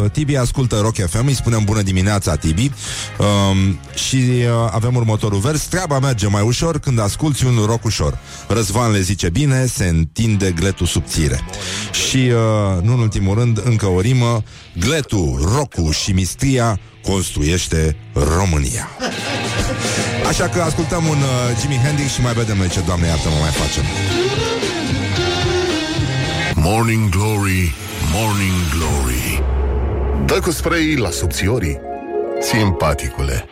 uh, 0.02 0.10
Tibi 0.10 0.36
ascultă 0.36 0.78
Rock 0.78 0.96
FM, 1.08 1.26
îi 1.26 1.34
spunem 1.34 1.64
bună 1.64 1.82
dimineața, 1.82 2.36
Tibi. 2.36 2.70
Um, 3.18 3.78
și 3.94 4.16
uh, 4.16 4.70
avem 4.70 4.94
următorul 4.94 5.38
vers. 5.38 5.62
Treaba 5.62 5.98
merge 5.98 6.26
mai 6.26 6.42
ușor 6.42 6.78
când 6.78 7.00
asculti 7.00 7.44
un 7.44 7.64
rock 7.66 7.84
ușor. 7.84 8.18
Răzvan 8.48 8.90
le 8.90 9.00
zice 9.00 9.30
bine, 9.30 9.66
se 9.66 9.84
întinde 9.84 10.50
gletul 10.50 10.86
subțire. 10.86 11.40
Și, 12.08 12.16
uh, 12.16 12.82
nu 12.82 12.92
în 12.92 12.98
ultimul 12.98 13.34
rând, 13.38 13.60
încă 13.64 13.86
o 13.86 14.00
rimă, 14.00 14.42
gletul, 14.78 15.48
rocul 15.54 15.92
și 15.92 16.12
mistria 16.12 16.80
construiește 17.02 17.96
România. 18.12 18.88
Așa 20.28 20.48
că 20.48 20.60
ascultăm 20.60 21.04
un 21.04 21.18
uh, 21.18 21.60
Jimi 21.60 21.80
Hendrix 21.84 22.12
și 22.12 22.20
mai 22.20 22.32
vedem 22.32 22.56
noi 22.56 22.68
ce, 22.68 22.80
Doamne 22.80 23.06
iartă-mă, 23.06 23.34
mai 23.40 23.50
facem. 23.50 23.84
Morning 26.54 27.08
Glory, 27.08 27.74
Morning 28.16 28.68
Glory. 28.70 29.42
Dă 30.26 30.40
cu 30.40 30.50
spray 30.50 30.94
la 30.96 31.10
subțiorii. 31.10 31.80
Simpaticule. 32.40 33.44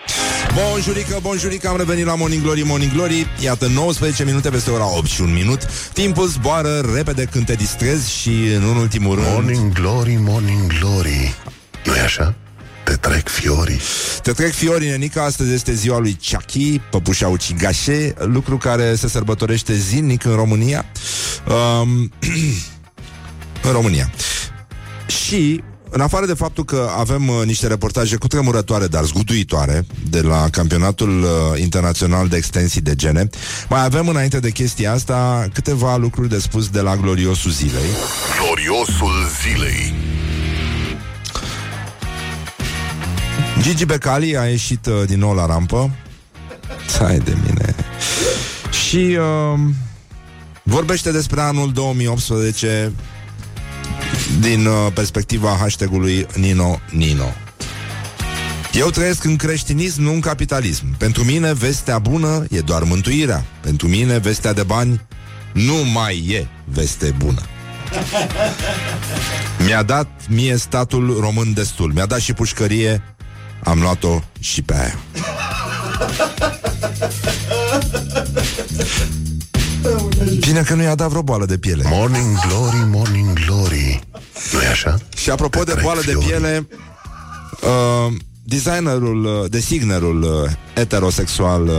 Bonjurică, 0.55 1.18
bonjurică, 1.22 1.68
am 1.68 1.77
revenit 1.77 2.05
la 2.05 2.14
Morning 2.14 2.42
Glory, 2.42 2.62
Morning 2.62 2.92
Glory. 2.92 3.27
Iată 3.40 3.66
19 3.66 4.25
minute 4.25 4.51
peste 4.51 4.70
ora 4.70 4.96
8 4.96 5.07
și 5.07 5.20
un 5.20 5.33
minut. 5.33 5.68
Timpul 5.92 6.27
zboară 6.27 6.81
repede 6.94 7.25
când 7.25 7.44
te 7.44 7.55
distrezi 7.55 8.12
și 8.12 8.31
în 8.57 8.62
un 8.62 8.77
ultimul 8.77 9.14
rând 9.14 9.29
Morning 9.29 9.72
Glory, 9.72 10.18
Morning 10.20 10.72
Glory. 10.81 11.35
Nu 11.85 11.94
e 11.94 12.01
așa? 12.01 12.35
Te 12.85 12.94
trec 12.94 13.29
fiorii. 13.29 13.81
Te 14.22 14.33
trec 14.33 14.53
fiorii, 14.53 14.88
nenica, 14.88 15.25
astăzi 15.25 15.53
este 15.53 15.72
ziua 15.72 15.98
lui 15.98 16.18
Chucky, 16.31 16.79
păpușa 16.79 17.29
ucigașe 17.29 18.14
Lucru 18.18 18.57
care 18.57 18.94
se 18.94 19.09
sărbătorește 19.09 19.75
zilnic 19.75 20.25
în 20.25 20.35
România. 20.35 20.85
Um, 21.83 22.12
În 23.62 23.72
România 23.72 24.11
Și 25.32 25.62
în 25.90 26.00
afară 26.00 26.26
de 26.26 26.34
faptul 26.34 26.64
că 26.64 26.90
avem 26.98 27.28
uh, 27.28 27.42
niște 27.44 27.66
reportaje 27.66 28.16
cu 28.16 28.26
tremurătoare, 28.26 28.86
dar 28.86 29.04
zguduitoare, 29.04 29.86
de 30.10 30.20
la 30.20 30.48
campionatul 30.50 31.22
uh, 31.22 31.60
internațional 31.60 32.28
de 32.28 32.36
extensii 32.36 32.80
de 32.80 32.94
gene, 32.94 33.28
mai 33.68 33.84
avem 33.84 34.08
înainte 34.08 34.40
de 34.40 34.50
chestia 34.50 34.92
asta 34.92 35.48
câteva 35.52 35.96
lucruri 35.96 36.28
de 36.28 36.38
spus 36.38 36.68
de 36.68 36.80
la 36.80 36.96
gloriosul 36.96 37.50
zilei. 37.50 37.90
Gloriosul 38.42 39.12
zilei 39.42 39.94
Gigi 43.60 43.84
Becali 43.84 44.36
a 44.36 44.44
ieșit 44.44 44.86
uh, 44.86 45.02
din 45.06 45.18
nou 45.18 45.34
la 45.34 45.46
rampă. 45.46 45.90
Hai 46.98 47.18
de 47.18 47.36
mine. 47.44 47.74
Și 48.86 48.96
uh, 48.96 49.60
vorbește 50.62 51.10
despre 51.12 51.40
anul 51.40 51.72
2018 51.72 52.92
din 54.40 54.66
uh, 54.66 54.92
perspectiva 54.94 55.56
hashtagului 55.60 56.26
Nino 56.34 56.80
Nino. 56.90 57.32
Eu 58.72 58.90
trăiesc 58.90 59.24
în 59.24 59.36
creștinism, 59.36 60.02
nu 60.02 60.12
în 60.12 60.20
capitalism. 60.20 60.96
Pentru 60.96 61.24
mine, 61.24 61.52
vestea 61.52 61.98
bună 61.98 62.44
e 62.50 62.58
doar 62.58 62.82
mântuirea. 62.82 63.44
Pentru 63.60 63.88
mine, 63.88 64.18
vestea 64.18 64.52
de 64.52 64.62
bani 64.62 65.00
nu 65.52 65.74
mai 65.92 66.26
e 66.30 66.46
veste 66.64 67.14
bună. 67.18 67.40
Mi-a 69.66 69.82
dat 69.82 70.08
mie 70.28 70.56
statul 70.56 71.16
român 71.20 71.52
destul. 71.52 71.92
Mi-a 71.92 72.06
dat 72.06 72.20
și 72.20 72.32
pușcărie, 72.32 73.02
am 73.64 73.80
luat-o 73.80 74.22
și 74.40 74.62
pe 74.62 74.74
aia. 74.74 74.98
Bine 80.38 80.61
că 80.62 80.74
nu 80.74 80.82
i-a 80.82 80.94
dat 80.94 81.08
vreo 81.08 81.22
boală 81.22 81.44
de 81.46 81.58
piele. 81.58 81.85
Morning 81.90 82.37
Glory, 82.48 82.87
Morning 82.90 83.32
Glory 83.46 84.00
nu 84.52 84.61
e 84.62 84.66
așa? 84.66 84.98
Și 85.16 85.30
apropo 85.30 85.58
Te 85.58 85.64
de 85.64 85.70
trec 85.70 85.85
boală 85.85 86.00
de 86.00 86.11
fiorii. 86.11 86.28
piele, 86.28 86.66
uh, 87.62 88.12
designerul, 88.44 89.24
uh, 89.24 89.50
designerul 89.50 90.22
uh, 90.22 90.50
heterosexual 90.74 91.62
uh, 91.66 91.74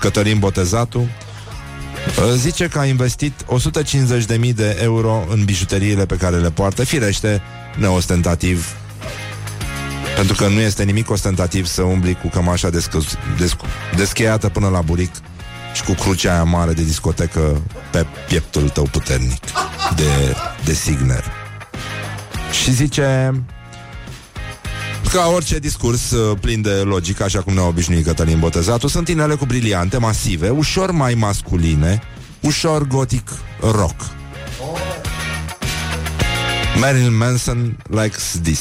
Cătălin 0.00 0.38
Botezatu 0.38 0.98
uh, 0.98 1.08
zice 2.36 2.68
că 2.68 2.78
a 2.78 2.84
investit 2.86 3.32
150.000 4.40 4.54
de 4.54 4.78
euro 4.82 5.24
în 5.30 5.44
bijuteriile 5.44 6.06
pe 6.06 6.16
care 6.16 6.36
le 6.36 6.50
poartă, 6.50 6.84
firește, 6.84 7.42
neostentativ, 7.78 8.66
pentru 10.16 10.34
că 10.34 10.48
nu 10.48 10.60
este 10.60 10.82
nimic 10.82 11.10
ostentativ 11.10 11.66
să 11.66 11.82
umbli 11.82 12.18
cu 12.22 12.28
cămașa 12.28 12.68
descă- 12.70 13.18
descu- 13.38 13.66
descheiată 13.96 14.48
până 14.48 14.68
la 14.68 14.80
buric 14.80 15.10
și 15.76 15.82
cu 15.82 15.92
crucea 15.92 16.32
aia 16.32 16.44
mare 16.44 16.72
de 16.72 16.82
discotecă 16.82 17.62
pe 17.90 18.06
pieptul 18.28 18.68
tău 18.68 18.84
puternic 18.84 19.42
de, 19.96 20.36
de 20.64 20.72
signer. 20.72 21.24
Și 22.62 22.72
zice 22.72 23.34
ca 25.12 25.30
orice 25.34 25.58
discurs 25.58 26.10
uh, 26.10 26.38
plin 26.40 26.62
de 26.62 26.70
logică, 26.70 27.24
așa 27.24 27.42
cum 27.42 27.54
ne-a 27.54 27.66
obișnuit 27.66 28.04
Cătălin 28.04 28.38
Botezatul, 28.38 28.88
sunt 28.88 29.08
inele 29.08 29.34
cu 29.34 29.44
briliante, 29.44 29.98
masive, 29.98 30.48
ușor 30.48 30.90
mai 30.90 31.14
masculine, 31.14 32.02
ușor 32.40 32.86
gotic 32.86 33.30
rock. 33.60 34.00
Marilyn 36.80 37.16
Manson 37.16 37.78
likes 37.88 38.38
this. 38.42 38.60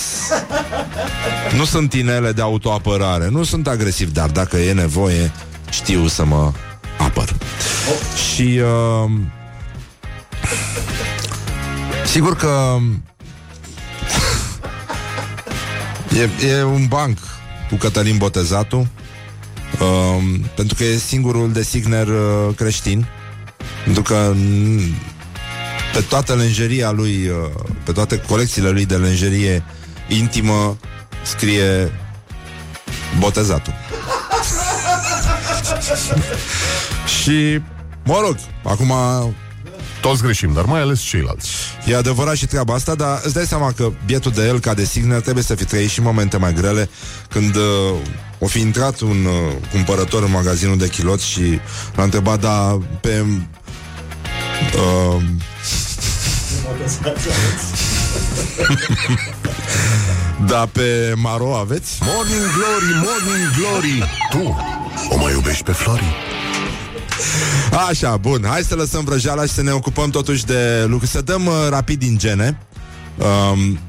Nu 1.57 1.65
sunt 1.65 1.93
inele 1.93 2.31
de 2.31 2.41
autoapărare, 2.41 3.29
nu 3.29 3.43
sunt 3.43 3.67
agresiv, 3.67 4.11
dar 4.11 4.29
dacă 4.29 4.57
e 4.57 4.73
nevoie, 4.73 5.31
știu 5.69 6.07
să 6.07 6.25
mă 6.25 6.51
apăr. 6.97 7.35
Și 8.33 8.59
uh, 8.63 9.11
sigur 12.05 12.35
că 12.35 12.77
E, 16.41 16.47
e 16.47 16.63
un 16.63 16.85
banc 16.87 17.17
cu 17.69 17.75
Cătălin 17.75 18.17
Botezatu 18.17 18.75
um, 18.77 20.39
Pentru 20.55 20.75
că 20.75 20.83
e 20.83 20.97
singurul 20.97 21.51
designer 21.51 22.07
uh, 22.07 22.55
creștin 22.55 23.07
Pentru 23.83 24.01
că 24.01 24.33
n- 24.33 25.13
pe 25.93 26.01
toată 26.01 26.35
lenjeria 26.35 26.91
lui, 26.91 27.27
uh, 27.27 27.35
pe 27.83 27.91
toate 27.91 28.17
colecțiile 28.17 28.69
lui 28.69 28.85
de 28.85 28.95
lenjerie 28.95 29.63
intimă, 30.07 30.77
scrie 31.23 31.91
botezatul. 33.19 33.73
și, 37.25 37.61
mă 38.03 38.19
rog, 38.23 38.35
acum 38.63 38.93
Toți 40.01 40.21
greșim, 40.21 40.53
dar 40.53 40.65
mai 40.65 40.81
ales 40.81 41.01
ceilalți. 41.01 41.49
E 41.85 41.95
adevărat 41.95 42.35
și 42.35 42.45
treaba 42.45 42.73
asta, 42.73 42.95
dar 42.95 43.19
îți 43.23 43.33
dai 43.33 43.45
seama 43.45 43.71
că 43.71 43.91
bietul 44.05 44.31
de 44.31 44.45
el, 44.45 44.59
ca 44.59 44.73
de 44.73 44.85
Signer, 44.85 45.21
trebuie 45.21 45.43
să 45.43 45.55
fi 45.55 45.65
trăit 45.65 45.89
și 45.89 46.01
momente 46.01 46.37
mai 46.37 46.53
grele 46.53 46.89
când 47.29 47.55
uh, 47.55 47.95
o 48.39 48.47
fi 48.47 48.59
intrat 48.59 48.99
un 48.99 49.25
uh, 49.25 49.53
cumpărător 49.71 50.23
în 50.23 50.31
magazinul 50.31 50.77
de 50.77 50.87
chilot 50.87 51.19
și 51.19 51.59
l-a 51.95 52.03
întrebat, 52.03 52.39
da, 52.39 52.79
pe... 53.01 53.25
Uh, 54.75 55.23
da, 60.51 60.69
pe 60.71 61.13
Maro 61.15 61.55
aveți? 61.55 61.99
Morning 62.01 62.41
Glory, 62.55 62.93
Morning 62.93 63.49
Glory 63.57 64.03
Tu 64.29 64.55
o 65.09 65.17
mai 65.17 65.31
iubești 65.31 65.63
pe 65.63 65.71
Flori? 65.71 66.34
Așa, 67.89 68.17
bun, 68.17 68.45
hai 68.47 68.61
să 68.61 68.75
lăsăm 68.75 69.03
vrăjeala 69.03 69.41
și 69.41 69.53
să 69.53 69.61
ne 69.61 69.71
ocupăm 69.71 70.09
totuși 70.09 70.45
de 70.45 70.85
lucruri. 70.87 71.11
Să 71.11 71.21
dăm 71.21 71.45
uh, 71.45 71.53
rapid 71.69 71.99
din 71.99 72.17
gene. 72.17 72.57
Um, 73.17 73.79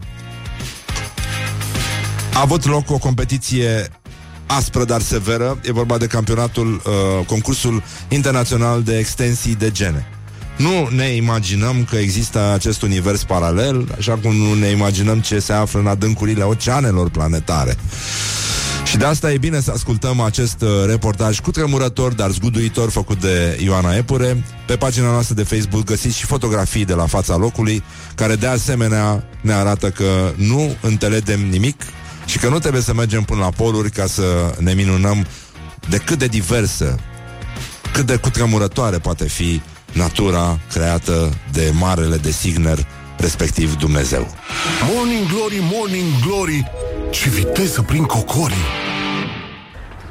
A 2.35 2.41
avut 2.41 2.64
loc 2.64 2.91
o 2.91 2.99
competiție 2.99 3.89
aspră, 4.47 4.85
dar 4.85 5.01
severă. 5.01 5.59
E 5.62 5.72
vorba 5.72 5.99
de 5.99 6.07
campionatul, 6.07 6.83
uh, 6.85 7.27
concursul 7.27 7.83
internațional 8.09 8.83
de 8.83 8.99
extensii 8.99 9.55
de 9.55 9.70
gene. 9.70 10.07
Nu 10.57 10.89
ne 10.89 11.07
imaginăm 11.07 11.87
că 11.91 11.97
există 11.97 12.53
acest 12.55 12.83
univers 12.83 13.24
paralel, 13.24 13.95
așa 13.99 14.12
cum 14.22 14.37
nu 14.37 14.55
ne 14.55 14.66
imaginăm 14.66 15.20
ce 15.20 15.39
se 15.39 15.53
află 15.53 15.81
în 15.81 15.87
adâncurile 15.87 16.43
oceanelor 16.43 17.11
planetare. 17.11 17.77
Și 18.97 19.03
de 19.03 19.09
asta 19.09 19.32
e 19.32 19.38
bine 19.38 19.61
să 19.61 19.70
ascultăm 19.70 20.20
acest 20.20 20.62
uh, 20.62 20.68
reportaj 20.86 21.40
cu 21.40 21.51
tremurător, 21.51 22.12
dar 22.12 22.30
zguduitor 22.30 22.90
făcut 22.90 23.20
de 23.20 23.59
Ioana 23.62 23.94
Epure. 23.94 24.44
Pe 24.66 24.76
pagina 24.76 25.11
noastră 25.11 25.34
de 25.34 25.42
Facebook 25.42 25.84
găsiți 25.84 26.16
și 26.16 26.24
fotografii 26.24 26.84
de 26.84 26.92
la 26.94 27.07
fața 27.07 27.36
locului, 27.36 27.82
care 28.14 28.34
de 28.34 28.47
asemenea 28.47 29.24
ne 29.40 29.53
arată 29.53 29.90
că 29.90 30.32
nu 30.36 30.76
înteledem 30.80 31.40
nimic 31.40 31.82
și 32.26 32.38
că 32.38 32.49
nu 32.49 32.59
trebuie 32.59 32.82
să 32.82 32.94
mergem 32.94 33.22
până 33.22 33.40
la 33.40 33.51
poluri 33.51 33.90
ca 33.90 34.07
să 34.07 34.55
ne 34.59 34.72
minunăm 34.72 35.26
de 35.88 35.97
cât 35.97 36.18
de 36.18 36.26
diversă, 36.26 36.99
cât 37.92 38.07
de 38.07 38.16
cutremurătoare 38.16 38.99
poate 38.99 39.28
fi 39.28 39.61
natura 39.92 40.59
creată 40.72 41.32
de 41.53 41.72
marele 41.74 42.16
designer, 42.16 42.86
respectiv 43.16 43.76
Dumnezeu. 43.76 44.34
Morning 44.94 45.28
Glory, 45.28 45.59
Morning 45.72 46.20
Glory 46.26 46.70
Ce 47.11 47.28
viteză 47.28 47.82
prin 47.82 48.03
cocorii 48.03 48.86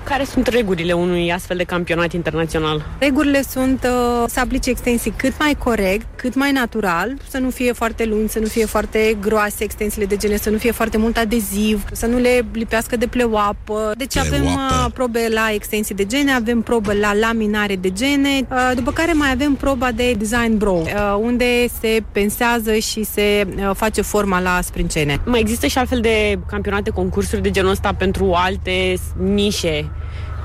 Care 0.06 0.24
sunt 0.24 0.48
regulile 0.48 0.94
unui 0.94 1.32
astfel 1.32 1.58
de 1.58 1.64
campionat 1.64 2.14
internațional? 2.14 2.86
Regulile 3.00 3.42
sunt 3.42 3.84
uh, 3.84 4.24
să 4.28 4.40
aplice 4.40 4.70
extensii 4.70 5.14
cât 5.16 5.34
mai 5.40 5.56
corect, 5.64 6.06
cât 6.16 6.36
mai 6.36 6.52
natural, 6.52 7.14
să 7.30 7.38
nu 7.38 7.50
fie 7.50 7.72
foarte 7.72 8.06
lungi, 8.06 8.32
să 8.32 8.40
nu 8.40 8.46
fie 8.46 8.66
foarte 8.66 9.18
groase 9.22 9.64
extensiile 9.64 10.06
de 10.06 10.16
gene, 10.16 10.38
să 10.38 10.50
nu 10.50 10.58
fie 10.58 10.72
foarte 10.72 10.98
mult 10.98 11.18
adeziv, 11.18 11.84
să 11.92 12.06
nu 12.06 12.18
le 12.18 12.46
lipească 12.54 12.98
de 12.98 13.08
pleoapă. 13.08 13.92
Deci 13.98 14.18
avem 14.18 14.44
uh, 14.46 14.86
probe 14.94 15.28
la 15.30 15.50
extensii 15.54 15.96
de 15.96 16.06
gene, 16.06 16.32
avem 16.32 16.62
probe 16.62 16.94
la 16.94 17.14
laminare 17.14 17.76
de 17.76 17.92
gene, 17.92 18.48
uh, 18.50 18.72
după 18.76 18.92
care 18.92 19.14
mai 19.14 19.32
avem 19.32 19.54
proba 19.54 19.92
de 19.92 20.12
design 20.12 20.58
bro, 20.58 20.82
uh, 20.84 21.18
unde 21.20 21.68
se 21.80 22.04
pensează 22.12 22.74
și 22.74 23.04
se 23.04 23.48
uh, 23.58 23.72
face 23.74 24.02
forma 24.02 24.40
la 24.40 24.60
sprincene. 24.62 25.20
Mai 25.26 25.40
există 25.40 25.68
și 25.68 25.78
altfel 25.78 26.00
de 26.00 26.40
campionate, 26.48 26.90
concursuri 26.90 27.42
de 27.42 27.52
genul 27.52 27.72
ăsta 27.72 27.94
pentru 27.98 28.32
alte 28.34 28.94
nișe 29.18 29.90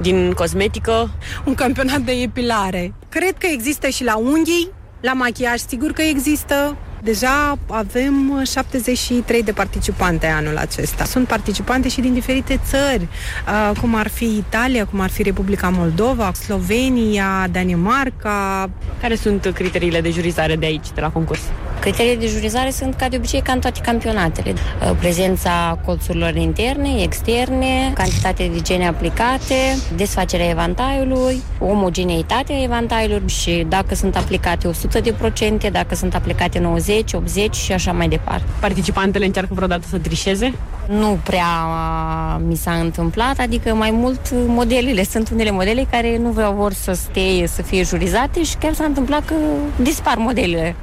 din 0.00 0.32
cosmetică? 0.32 1.10
Un 1.44 1.54
campionat 1.54 2.00
de 2.00 2.12
epilare. 2.12 2.92
Cred 3.08 3.38
că 3.38 3.46
există 3.46 3.88
și 3.88 4.04
la 4.04 4.16
unghii, 4.16 4.70
la 5.00 5.12
machiaj 5.12 5.60
sigur 5.60 5.92
că 5.92 6.02
există. 6.02 6.76
Deja 7.02 7.58
avem 7.66 8.42
73 8.44 9.42
de 9.42 9.52
participante 9.52 10.26
anul 10.26 10.56
acesta. 10.56 11.04
Sunt 11.04 11.26
participante 11.26 11.88
și 11.88 12.00
din 12.00 12.12
diferite 12.12 12.60
țări, 12.64 13.02
uh, 13.02 13.76
cum 13.80 13.94
ar 13.94 14.08
fi 14.08 14.24
Italia, 14.24 14.86
cum 14.86 15.00
ar 15.00 15.10
fi 15.10 15.22
Republica 15.22 15.68
Moldova, 15.68 16.32
Slovenia, 16.32 17.46
Danemarca. 17.50 18.70
Care 19.00 19.14
sunt 19.14 19.50
criteriile 19.54 20.00
de 20.00 20.10
jurizare 20.10 20.56
de 20.56 20.66
aici, 20.66 20.86
de 20.94 21.00
la 21.00 21.10
concurs? 21.10 21.40
Criteriile 21.80 22.20
de 22.20 22.26
jurizare 22.26 22.70
sunt 22.70 22.94
ca 22.94 23.08
de 23.08 23.16
obicei 23.16 23.40
ca 23.40 23.52
în 23.52 23.60
toate 23.60 23.80
campionatele. 23.80 24.52
Uh, 24.52 24.96
Prezența 24.98 25.78
colțurilor 25.84 26.34
interne, 26.34 27.02
externe, 27.02 27.92
cantitatea 27.94 28.48
de 28.48 28.60
gene 28.60 28.86
aplicate, 28.86 29.54
desfacerea 29.96 30.48
evantaiului, 30.48 31.42
omogeneitatea 31.58 32.62
evantaiului 32.62 33.28
și 33.28 33.66
dacă 33.68 33.94
sunt 33.94 34.16
aplicate 34.16 34.68
100%, 34.68 35.70
dacă 35.72 35.94
sunt 35.94 36.14
aplicate 36.14 36.58
90, 36.58 36.89
80 37.12 37.54
și 37.54 37.72
așa 37.72 37.92
mai 37.92 38.08
departe. 38.08 38.44
Participantele 38.60 39.24
încearcă 39.24 39.54
vreodată 39.54 39.86
să 39.90 39.98
trișeze? 39.98 40.54
Nu 40.88 41.18
prea 41.24 41.66
uh, 41.66 42.40
mi 42.46 42.56
s-a 42.56 42.72
întâmplat, 42.72 43.38
adică 43.38 43.74
mai 43.74 43.90
mult 43.90 44.20
uh, 44.32 44.38
modelele. 44.46 45.04
Sunt 45.04 45.30
unele 45.30 45.50
modele 45.50 45.86
care 45.90 46.18
nu 46.18 46.30
vreau 46.30 46.52
vor 46.52 46.72
să 46.72 46.92
stea, 46.92 47.46
să 47.46 47.62
fie 47.62 47.82
jurizate 47.82 48.42
și 48.42 48.56
chiar 48.56 48.72
s-a 48.74 48.84
întâmplat 48.84 49.24
că 49.24 49.34
dispar 49.76 50.16
modelele. 50.16 50.74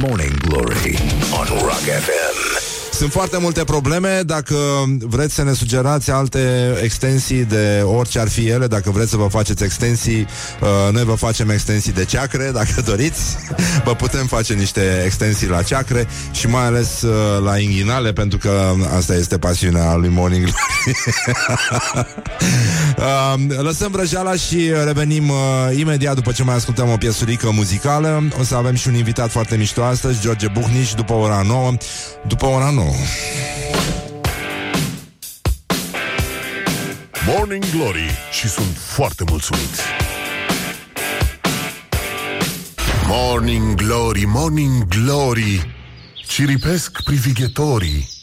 Morning 0.00 0.36
Glory 0.48 0.98
on 1.38 1.46
Rock 1.60 1.84
FM. 2.04 2.43
Sunt 2.94 3.12
foarte 3.12 3.38
multe 3.38 3.64
probleme. 3.64 4.20
Dacă 4.26 4.56
vreți 4.98 5.34
să 5.34 5.42
ne 5.42 5.52
sugerați 5.52 6.10
alte 6.10 6.74
extensii 6.82 7.44
De 7.44 7.82
orice 7.84 8.18
ar 8.18 8.28
fi 8.28 8.48
ele 8.48 8.66
Dacă 8.66 8.90
vreți 8.90 9.10
să 9.10 9.16
vă 9.16 9.26
faceți 9.26 9.64
extensii 9.64 10.26
uh, 10.60 10.92
Noi 10.92 11.04
vă 11.04 11.14
facem 11.14 11.50
extensii 11.50 11.92
de 11.92 12.04
ceacre 12.04 12.50
Dacă 12.52 12.80
doriți. 12.90 13.36
Vă 13.84 13.94
putem 13.94 14.26
face 14.26 14.54
niște 14.54 15.02
extensii 15.04 15.48
la 15.48 15.62
ceacre 15.62 16.06
Și 16.32 16.46
mai 16.46 16.64
ales 16.64 17.02
uh, 17.02 17.42
la 17.44 17.58
inghinale 17.58 18.12
Pentru 18.12 18.38
că 18.38 18.72
asta 18.96 19.14
este 19.14 19.38
pasiunea 19.38 19.94
lui 19.94 20.08
Morning 20.08 20.44
Glory 20.44 20.96
uh, 22.98 23.56
Lăsăm 23.58 23.90
vrăjeala 23.90 24.34
și 24.34 24.70
revenim 24.84 25.28
uh, 25.28 25.36
Imediat 25.78 26.14
după 26.14 26.32
ce 26.32 26.42
mai 26.42 26.54
ascultăm 26.54 26.90
o 26.90 26.96
piesurică 26.96 27.50
muzicală. 27.50 28.28
O 28.40 28.42
să 28.42 28.54
avem 28.54 28.74
și 28.74 28.88
un 28.88 28.94
invitat 28.94 29.30
foarte 29.30 29.56
mișto 29.56 29.84
astăzi 29.84 30.20
George 30.20 30.48
Buhnici 30.48 30.94
după 30.94 31.12
ora 31.12 31.42
9 31.46 31.72
După 32.26 32.46
ora 32.46 32.70
9 32.70 32.86
Morning 37.26 37.64
Glory 37.76 38.10
Și 38.32 38.48
sunt 38.48 38.76
foarte 38.76 39.24
mulțumit. 39.28 39.80
Morning 43.06 43.74
Glory, 43.74 44.24
Morning 44.26 44.84
Glory. 44.88 45.74
Ciripesc 46.26 47.02
privighetorii 47.02 48.13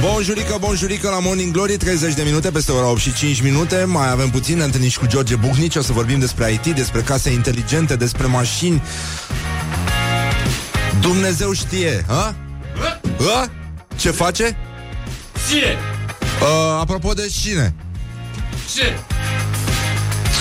Bonjurică, 0.00 0.56
bonjurică 0.60 1.08
la 1.08 1.18
Morning 1.18 1.52
Glory 1.52 1.76
30 1.76 2.14
de 2.14 2.22
minute 2.22 2.50
peste 2.50 2.72
ora 2.72 2.86
8 2.86 3.00
și 3.00 3.12
5 3.12 3.40
minute 3.42 3.84
Mai 3.84 4.10
avem 4.10 4.30
puțin, 4.30 4.56
ne 4.56 4.64
întâlnim 4.64 4.90
și 4.90 4.98
cu 4.98 5.06
George 5.06 5.36
Buhnici 5.36 5.76
O 5.76 5.82
să 5.82 5.92
vorbim 5.92 6.18
despre 6.18 6.52
IT, 6.52 6.66
despre 6.74 7.00
case 7.00 7.30
inteligente 7.30 7.96
Despre 7.96 8.26
mașini 8.26 8.82
Dumnezeu 11.00 11.52
știe, 11.52 12.04
ha? 12.06 12.34
Ha? 13.18 13.50
Ce 13.96 14.10
face? 14.10 14.56
Ce? 15.50 15.76
Uh, 16.40 16.78
apropo 16.80 17.12
de 17.12 17.30
cine? 17.40 17.74
Ce? 18.74 18.98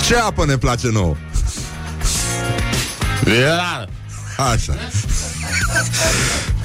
Ce 0.08 0.16
apă 0.16 0.46
ne 0.46 0.58
place 0.58 0.90
nouă? 0.90 1.16
Ia. 3.26 3.88
Așa 4.52 4.78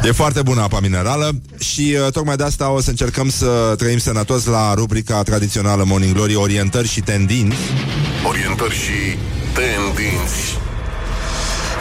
E 0.05 0.12
foarte 0.12 0.43
bună 0.43 0.61
apa 0.62 0.80
minerală 0.80 1.30
și 1.59 1.97
uh, 2.05 2.12
tocmai 2.12 2.37
de 2.37 2.43
asta 2.43 2.70
o 2.70 2.80
să 2.80 2.91
încercăm 2.91 3.30
să 3.30 3.74
trăim 3.78 3.99
sănătos 3.99 4.45
la 4.45 4.74
rubrica 4.74 5.22
tradițională 5.22 5.85
Morning 5.85 6.14
Glory 6.14 6.35
Orientări 6.35 6.89
și 6.89 7.01
tendinți 7.01 7.57
Orientări 8.26 8.74
și 8.74 9.18
tendinți 9.55 10.59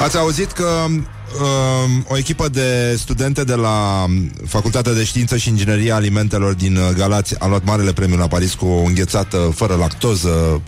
Ați 0.03 0.17
auzit 0.17 0.51
că 0.51 0.85
um, 0.85 2.05
o 2.07 2.17
echipă 2.17 2.49
de 2.49 2.95
studente 2.97 3.43
de 3.43 3.55
la 3.55 4.05
Facultatea 4.47 4.93
de 4.93 5.03
Știință 5.03 5.37
și 5.37 5.49
Inginerie 5.49 5.91
a 5.91 5.95
Alimentelor 5.95 6.53
din 6.53 6.75
uh, 6.75 6.89
Galați 6.95 7.39
a 7.39 7.47
luat 7.47 7.63
marele 7.63 7.93
premiu 7.93 8.17
la 8.17 8.27
Paris 8.27 8.53
cu 8.53 8.65
o 8.65 8.83
înghețată 8.83 9.37
fără 9.55 9.75
lactoză, 9.75 10.61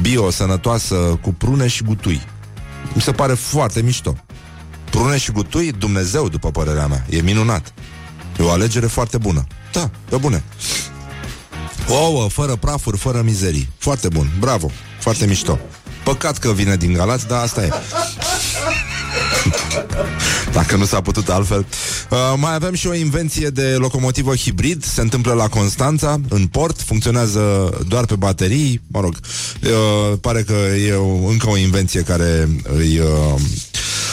bio, 0.00 0.30
sănătoasă, 0.30 0.94
cu 0.94 1.32
prune 1.32 1.66
și 1.66 1.82
gutui. 1.82 2.20
Mi 2.92 3.02
se 3.02 3.12
pare 3.12 3.34
foarte 3.34 3.82
mișto. 3.82 4.16
Prune 4.90 5.18
și 5.18 5.30
gutui, 5.30 5.72
Dumnezeu, 5.72 6.28
după 6.28 6.50
părerea 6.50 6.86
mea. 6.86 7.06
E 7.10 7.20
minunat. 7.20 7.72
E 8.38 8.42
o 8.42 8.50
alegere 8.50 8.86
foarte 8.86 9.18
bună. 9.18 9.46
Da, 9.72 9.90
pe 10.08 10.16
bune. 10.16 10.42
Ouă, 11.88 12.28
fără 12.28 12.56
prafuri, 12.56 12.98
fără 12.98 13.22
mizerii. 13.24 13.68
Foarte 13.78 14.08
bun, 14.08 14.30
bravo, 14.38 14.70
foarte 15.00 15.26
mișto. 15.26 15.58
Păcat 16.04 16.38
că 16.38 16.52
vine 16.52 16.76
din 16.76 16.92
Galați, 16.92 17.26
dar 17.26 17.42
asta 17.42 17.64
e. 17.64 17.70
Dacă 20.52 20.76
nu 20.76 20.84
s-a 20.84 21.00
putut 21.00 21.28
altfel. 21.28 21.66
Uh, 22.10 22.18
mai 22.36 22.54
avem 22.54 22.74
și 22.74 22.86
o 22.86 22.94
invenție 22.94 23.48
de 23.48 23.74
locomotivă 23.78 24.34
hibrid. 24.34 24.84
Se 24.84 25.00
întâmplă 25.00 25.32
la 25.32 25.48
Constanța, 25.48 26.20
în 26.28 26.46
port. 26.46 26.80
Funcționează 26.80 27.70
doar 27.88 28.04
pe 28.04 28.16
baterii. 28.16 28.80
Mă 28.86 29.00
rog, 29.00 29.14
uh, 29.62 30.18
pare 30.20 30.42
că 30.42 30.54
e 30.86 30.92
o, 30.92 31.26
încă 31.28 31.48
o 31.48 31.56
invenție 31.56 32.00
care 32.00 32.48
îi... 32.76 32.98
Uh, 32.98 33.40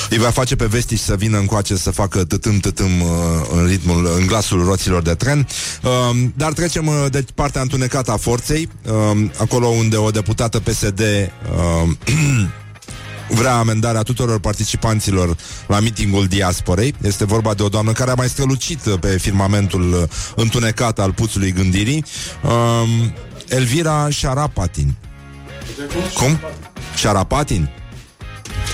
îi 0.10 0.18
va 0.18 0.30
face 0.30 0.56
pe 0.56 0.66
vestici 0.66 1.00
să 1.00 1.16
vină 1.16 1.38
încoace 1.38 1.76
să 1.76 1.92
facă 1.92 2.24
tătâm 2.24 2.58
tătâm 2.60 3.02
uh, 3.02 3.08
în 3.52 3.66
ritmul, 3.66 4.10
în 4.20 4.28
glasul 4.28 4.64
roților 4.64 5.02
de 5.02 5.14
tren. 5.14 5.48
Uh, 5.84 5.90
dar 6.36 6.54
trecem 6.54 6.88
uh, 6.88 7.06
de 7.10 7.26
partea 7.36 7.62
întunecată 7.62 8.12
a 8.12 8.18
forței, 8.18 8.70
uh, 8.86 9.30
acolo 9.38 9.68
unde 9.68 9.98
o 9.98 10.10
deputată 10.10 10.60
PSD 10.60 11.00
uh, 11.00 11.90
vrea 13.40 13.56
amendarea 13.58 14.02
tuturor 14.02 14.40
participanților 14.40 15.36
la 15.68 15.80
mitingul 15.80 16.26
diasporei. 16.26 16.94
Este 17.02 17.26
vorba 17.26 17.54
de 17.54 17.64
o 17.64 17.70
doamnă 17.70 17.92
care 17.92 18.12
a 18.12 18.14
mai 18.14 18.30
strălucit 18.30 18.80
pe 18.80 19.18
firmamentul 19.18 19.94
uh, 19.94 20.04
întunecat 20.36 21.00
al 21.00 21.14
puțului 21.14 21.52
gândirii. 21.52 22.06
Um, 22.44 23.14
Elvira 23.48 24.10
Șarapatin. 24.10 24.96
Cum? 26.14 26.40
Șarapatin? 26.96 27.70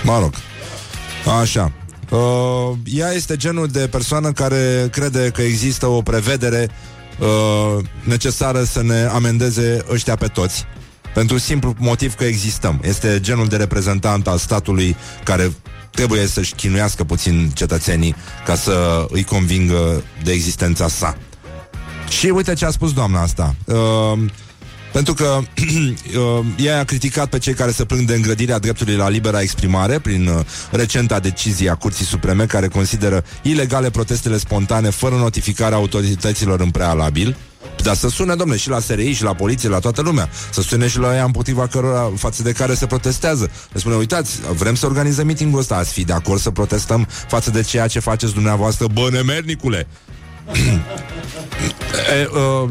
Mă 0.03 0.19
rog. 0.19 0.33
Așa. 1.41 1.71
Uh, 2.09 2.77
ea 2.85 3.11
este 3.11 3.35
genul 3.35 3.67
de 3.67 3.87
persoană 3.91 4.31
care 4.31 4.87
crede 4.91 5.31
că 5.33 5.41
există 5.41 5.87
o 5.87 6.01
prevedere 6.01 6.69
uh, 7.19 7.85
necesară 8.03 8.63
să 8.63 8.83
ne 8.83 9.03
amendeze 9.13 9.85
ăștia 9.91 10.15
pe 10.15 10.27
toți. 10.27 10.65
Pentru 11.13 11.37
simplu 11.37 11.73
motiv 11.77 12.13
că 12.13 12.23
existăm. 12.23 12.79
Este 12.83 13.19
genul 13.19 13.47
de 13.47 13.55
reprezentant 13.55 14.27
al 14.27 14.37
statului 14.37 14.95
care 15.23 15.51
trebuie 15.91 16.27
să-și 16.27 16.53
chinuiască 16.53 17.03
puțin 17.03 17.51
cetățenii 17.53 18.15
ca 18.45 18.55
să 18.55 19.05
îi 19.09 19.23
convingă 19.23 20.03
de 20.23 20.31
existența 20.31 20.87
sa. 20.87 21.17
Și 22.09 22.25
uite 22.27 22.53
ce 22.53 22.65
a 22.65 22.69
spus 22.69 22.93
doamna 22.93 23.21
asta. 23.21 23.55
Uh, 23.65 24.19
pentru 24.93 25.13
că 25.13 25.25
uh, 25.39 26.45
ea 26.57 26.79
a 26.79 26.83
criticat 26.83 27.29
pe 27.29 27.37
cei 27.37 27.53
care 27.53 27.71
se 27.71 27.85
plâng 27.85 28.07
de 28.07 28.13
îngrădirea 28.13 28.59
dreptului 28.59 28.95
la 28.95 29.09
libera 29.09 29.41
exprimare 29.41 29.99
prin 29.99 30.27
uh, 30.27 30.39
recenta 30.71 31.19
decizie 31.19 31.69
a 31.69 31.75
Curții 31.75 32.05
Supreme 32.05 32.45
care 32.45 32.67
consideră 32.67 33.23
ilegale 33.41 33.89
protestele 33.89 34.37
spontane 34.37 34.89
fără 34.89 35.15
notificarea 35.15 35.77
autorităților 35.77 36.59
în 36.59 36.69
prealabil. 36.69 37.37
Dar 37.83 37.95
să 37.95 38.09
sune, 38.09 38.35
domne, 38.35 38.57
și 38.57 38.69
la 38.69 38.79
SRI, 38.79 39.11
și 39.11 39.23
la 39.23 39.33
poliție, 39.33 39.69
la 39.69 39.79
toată 39.79 40.01
lumea. 40.01 40.29
Să 40.51 40.61
sune 40.61 40.87
și 40.87 40.99
la 40.99 41.15
ea 41.15 41.23
împotriva 41.23 41.67
cărora, 41.67 42.11
față 42.15 42.43
de 42.43 42.51
care 42.51 42.73
se 42.73 42.85
protestează. 42.85 43.51
Le 43.71 43.79
spune, 43.79 43.95
uitați, 43.95 44.39
vrem 44.57 44.75
să 44.75 44.85
organizăm 44.85 45.25
mitingul 45.25 45.59
ăsta, 45.59 45.75
ați 45.75 45.91
fi 45.91 46.03
de 46.03 46.13
acord 46.13 46.39
să 46.39 46.51
protestăm 46.51 47.07
față 47.27 47.51
de 47.51 47.61
ceea 47.61 47.87
ce 47.87 47.99
faceți 47.99 48.33
dumneavoastră, 48.33 48.87
bă, 48.93 49.07
nemernicule. 49.11 49.87
e, 52.19 52.29
uh, 52.31 52.69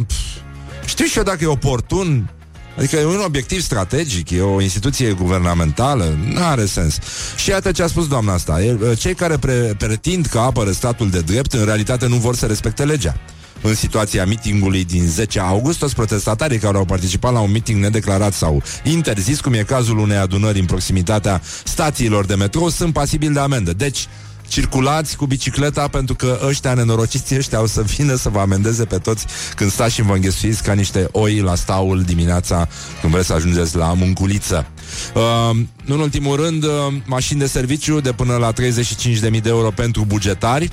știu 0.85 1.05
și 1.05 1.19
eu 1.19 1.25
dacă 1.25 1.45
e 1.45 1.47
oportun 1.47 2.31
Adică 2.77 2.97
e 2.97 3.05
un 3.05 3.21
obiectiv 3.27 3.61
strategic, 3.61 4.31
e 4.31 4.41
o 4.41 4.61
instituție 4.61 5.13
guvernamentală, 5.13 6.19
nu 6.33 6.45
are 6.45 6.65
sens. 6.65 6.99
Și 7.37 7.51
iată 7.51 7.73
ce 7.73 7.83
a 7.83 7.87
spus 7.87 8.09
doamna 8.09 8.33
asta. 8.33 8.59
Cei 8.99 9.15
care 9.15 9.37
pre- 9.37 9.75
pretind 9.79 10.27
că 10.27 10.39
apără 10.39 10.71
statul 10.71 11.11
de 11.11 11.21
drept, 11.21 11.53
în 11.53 11.65
realitate 11.65 12.09
nu 12.09 12.17
vor 12.17 12.35
să 12.35 12.47
respecte 12.47 12.85
legea. 12.85 13.17
În 13.63 13.75
situația 13.75 14.27
mitingului 14.27 14.85
din 14.85 15.07
10 15.07 15.41
august, 15.41 15.79
toți 15.79 15.95
protestatarii 15.95 16.59
care 16.59 16.77
au 16.77 16.85
participat 16.85 17.33
la 17.33 17.41
un 17.41 17.51
miting 17.51 17.83
nedeclarat 17.83 18.33
sau 18.33 18.63
interzis, 18.85 19.41
cum 19.41 19.53
e 19.53 19.63
cazul 19.63 19.99
unei 19.99 20.17
adunări 20.17 20.59
în 20.59 20.67
proximitatea 20.67 21.41
stațiilor 21.65 22.25
de 22.25 22.35
metrou, 22.35 22.69
sunt 22.69 22.93
pasibili 22.93 23.33
de 23.33 23.41
amendă. 23.41 23.73
Deci, 23.73 24.09
circulați 24.53 25.17
cu 25.17 25.27
bicicleta 25.27 25.89
pentru 25.89 26.15
că 26.15 26.41
ăștia 26.47 26.75
nenorociți 26.75 27.37
ăștia 27.37 27.61
o 27.61 27.67
să 27.67 27.83
vină 27.83 28.15
să 28.15 28.29
vă 28.29 28.39
amendeze 28.39 28.85
pe 28.85 28.99
toți 28.99 29.27
când 29.55 29.71
stați 29.71 29.95
și 29.95 30.03
vă 30.03 30.15
înghesuiți 30.15 30.63
ca 30.63 30.73
niște 30.73 31.09
oi 31.13 31.41
la 31.41 31.55
staul 31.55 32.03
dimineața 32.03 32.69
când 33.01 33.13
vreți 33.13 33.27
să 33.27 33.33
ajungeți 33.33 33.77
la 33.77 33.93
munculiță. 33.93 34.67
Uh, 35.15 35.57
în 35.87 36.01
ultimul 36.01 36.37
rând, 36.37 36.65
uh, 36.65 36.71
mașini 37.05 37.39
de 37.39 37.47
serviciu 37.47 38.01
de 38.01 38.13
până 38.13 38.37
la 38.37 38.53
35.000 38.53 39.43
de 39.43 39.49
euro 39.49 39.71
pentru 39.71 40.05
bugetari. 40.05 40.71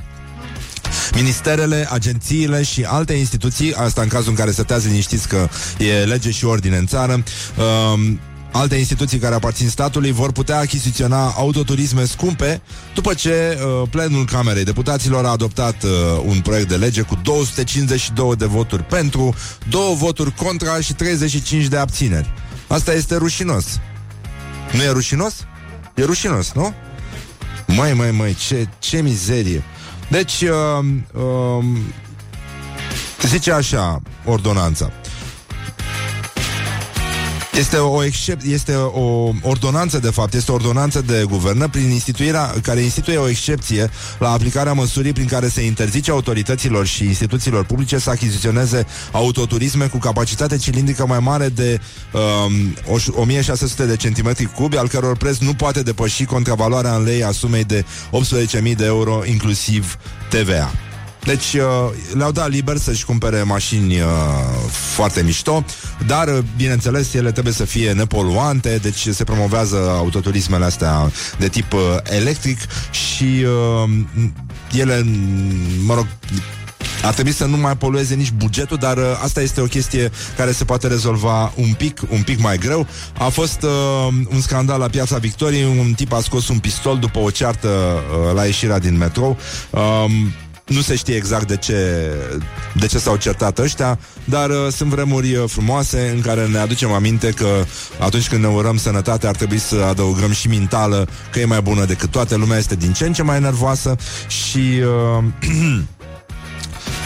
Ministerele, 1.16 1.88
agențiile 1.92 2.64
și 2.64 2.84
alte 2.84 3.14
instituții, 3.14 3.74
asta 3.74 4.02
în 4.02 4.08
cazul 4.08 4.30
în 4.30 4.36
care 4.36 4.52
stătează 4.52 4.88
liniștiți 4.88 5.28
că 5.28 5.50
e 5.78 6.04
lege 6.04 6.32
și 6.32 6.46
ordine 6.46 6.78
în 6.78 6.86
țară, 6.86 7.24
uh, 7.58 8.12
Alte 8.52 8.76
instituții 8.76 9.20
care 9.20 9.36
aparțin 9.36 9.70
statului 9.70 10.12
vor 10.12 10.32
putea 10.32 10.58
achiziționa 10.58 11.30
autoturisme 11.30 12.06
scumpe 12.06 12.62
după 12.94 13.14
ce 13.14 13.60
uh, 13.62 13.90
plenul 13.90 14.26
Camerei 14.26 14.64
Deputaților 14.64 15.26
a 15.26 15.30
adoptat 15.30 15.84
uh, 15.84 15.90
un 16.26 16.40
proiect 16.40 16.68
de 16.68 16.76
lege 16.76 17.02
cu 17.02 17.20
252 17.24 18.36
de 18.36 18.46
voturi 18.46 18.84
pentru, 18.84 19.36
două 19.70 19.96
voturi 19.96 20.34
contra 20.34 20.80
și 20.80 20.94
35 20.94 21.66
de 21.66 21.78
abțineri. 21.78 22.34
Asta 22.68 22.94
este 22.94 23.16
rușinos. 23.16 23.80
Nu 24.72 24.82
e 24.82 24.90
rușinos? 24.90 25.34
E 25.96 26.04
rușinos, 26.04 26.52
nu? 26.52 26.74
Mai, 27.68 27.94
mai, 27.94 28.12
mai, 28.12 28.36
ce, 28.48 28.68
ce 28.80 29.02
mizerie. 29.02 29.64
Deci, 30.10 30.42
uh, 30.42 30.86
uh, 31.14 31.66
zice 33.28 33.52
așa, 33.52 34.02
ordonanța. 34.26 34.92
Este 37.60 37.78
o, 37.78 38.04
excep- 38.04 38.44
este 38.44 38.74
o 38.76 39.32
ordonanță, 39.42 40.00
de 40.00 40.10
fapt, 40.10 40.34
este 40.34 40.52
o 40.52 40.54
ordonanță 40.54 41.02
de 41.02 41.26
guvernă 41.30 41.68
prin 41.68 41.90
instituirea, 41.90 42.54
care 42.62 42.80
instituie 42.80 43.18
o 43.18 43.30
excepție 43.30 43.90
la 44.20 44.32
aplicarea 44.32 44.74
măsurii 44.74 45.14
prin 45.14 45.28
care 45.28 45.48
se 45.48 45.66
interzice 45.66 46.12
autorităților 46.12 46.86
și 46.86 47.04
instituțiilor 47.04 47.66
publice 47.66 47.98
să 47.98 48.10
achiziționeze 48.10 48.86
autoturisme 49.12 49.86
cu 49.86 49.98
capacitate 49.98 50.58
cilindrică 50.58 51.06
mai 51.06 51.20
mare 51.20 51.50
de 51.50 51.80
um, 52.14 52.76
1600 53.16 53.86
de 53.86 53.96
centimetri 53.96 54.46
cubi, 54.46 54.78
al 54.78 54.88
căror 54.88 55.18
preț 55.18 55.38
nu 55.38 55.54
poate 55.54 55.82
depăși 55.82 56.26
contravaloarea 56.26 56.96
în 56.96 57.04
lei 57.04 57.24
a 57.24 57.32
sumei 57.32 57.64
de 57.64 57.86
18.000 58.70 58.76
de 58.76 58.86
euro, 58.86 59.22
inclusiv 59.26 59.98
TVA. 60.30 60.89
Deci 61.24 61.54
uh, 61.54 61.62
le-au 62.14 62.32
dat 62.32 62.50
liber 62.50 62.78
să-și 62.78 63.06
cumpere 63.06 63.44
mașini 63.44 64.00
uh, 64.00 64.08
foarte 64.70 65.22
mișto, 65.22 65.66
dar, 66.08 66.28
uh, 66.28 66.38
bineînțeles, 66.58 67.14
ele 67.14 67.32
trebuie 67.32 67.54
să 67.54 67.66
fie 67.66 67.92
nepoluante, 67.92 68.80
deci 68.82 69.08
se 69.08 69.24
promovează 69.24 69.76
autoturismele 69.98 70.66
astea 70.66 71.12
de 71.38 71.48
tip 71.48 71.74
uh, 71.74 71.80
electric 72.04 72.60
și 72.92 73.46
uh, 73.84 73.90
ele, 74.72 75.06
mă 75.86 75.94
rog, 75.94 76.08
ar 77.04 77.14
trebui 77.14 77.32
să 77.32 77.46
nu 77.46 77.58
mai 77.58 77.78
polueze 77.78 78.16
nici 78.16 78.32
bugetul, 78.32 78.78
dar 78.78 78.98
uh, 78.98 79.04
asta 79.24 79.42
este 79.42 79.62
o 79.62 79.66
chestie 79.66 80.12
care 80.38 80.52
se 80.52 80.66
poate 80.66 80.88
rezolva 80.88 81.54
un 81.56 81.74
pic, 81.74 82.02
un 82.10 82.22
pic 82.22 82.42
mai 82.42 82.58
greu. 82.58 82.88
A 83.18 83.28
fost 83.28 83.64
uh, 83.64 84.08
un 84.34 84.42
scandal 84.42 84.80
la 84.80 84.88
Piața 84.88 85.18
Victoriei, 85.18 85.64
un 85.80 85.94
tip 85.94 86.14
a 86.14 86.22
scos 86.22 86.48
un 86.48 86.60
pistol 86.60 87.00
după 87.00 87.20
o 87.20 87.30
ceartă 87.30 87.68
uh, 87.68 88.34
la 88.34 88.46
ieșirea 88.46 88.80
din 88.80 88.98
metrou. 88.98 89.38
Uh, 89.70 90.06
nu 90.70 90.82
se 90.82 90.96
știe 90.96 91.16
exact 91.16 91.48
de 91.48 91.58
ce, 91.58 92.10
de 92.74 92.86
ce 92.86 92.98
s-au 92.98 93.16
certat 93.16 93.60
ăștia, 93.60 94.00
dar 94.24 94.50
uh, 94.50 94.68
sunt 94.72 94.90
vremuri 94.90 95.36
uh, 95.36 95.44
frumoase 95.48 96.12
în 96.16 96.22
care 96.22 96.48
ne 96.48 96.58
aducem 96.58 96.92
aminte 96.92 97.30
că 97.30 97.66
atunci 98.00 98.28
când 98.28 98.42
ne 98.42 98.48
urăm 98.48 98.78
sănătate 98.78 99.28
ar 99.28 99.36
trebui 99.36 99.60
să 99.60 99.76
adăugăm 99.76 100.32
și 100.32 100.48
mintală, 100.48 101.08
că 101.32 101.40
e 101.40 101.46
mai 101.46 101.62
bună 101.62 101.86
decât 101.86 102.12
toate, 102.12 102.36
lumea 102.36 102.58
este 102.58 102.76
din 102.76 102.94
ce 102.94 103.06
în 103.06 103.14
ce 103.14 103.24
mai 103.24 103.40
nervoasă 103.40 103.96
și... 104.28 104.82
Uh, 105.18 105.24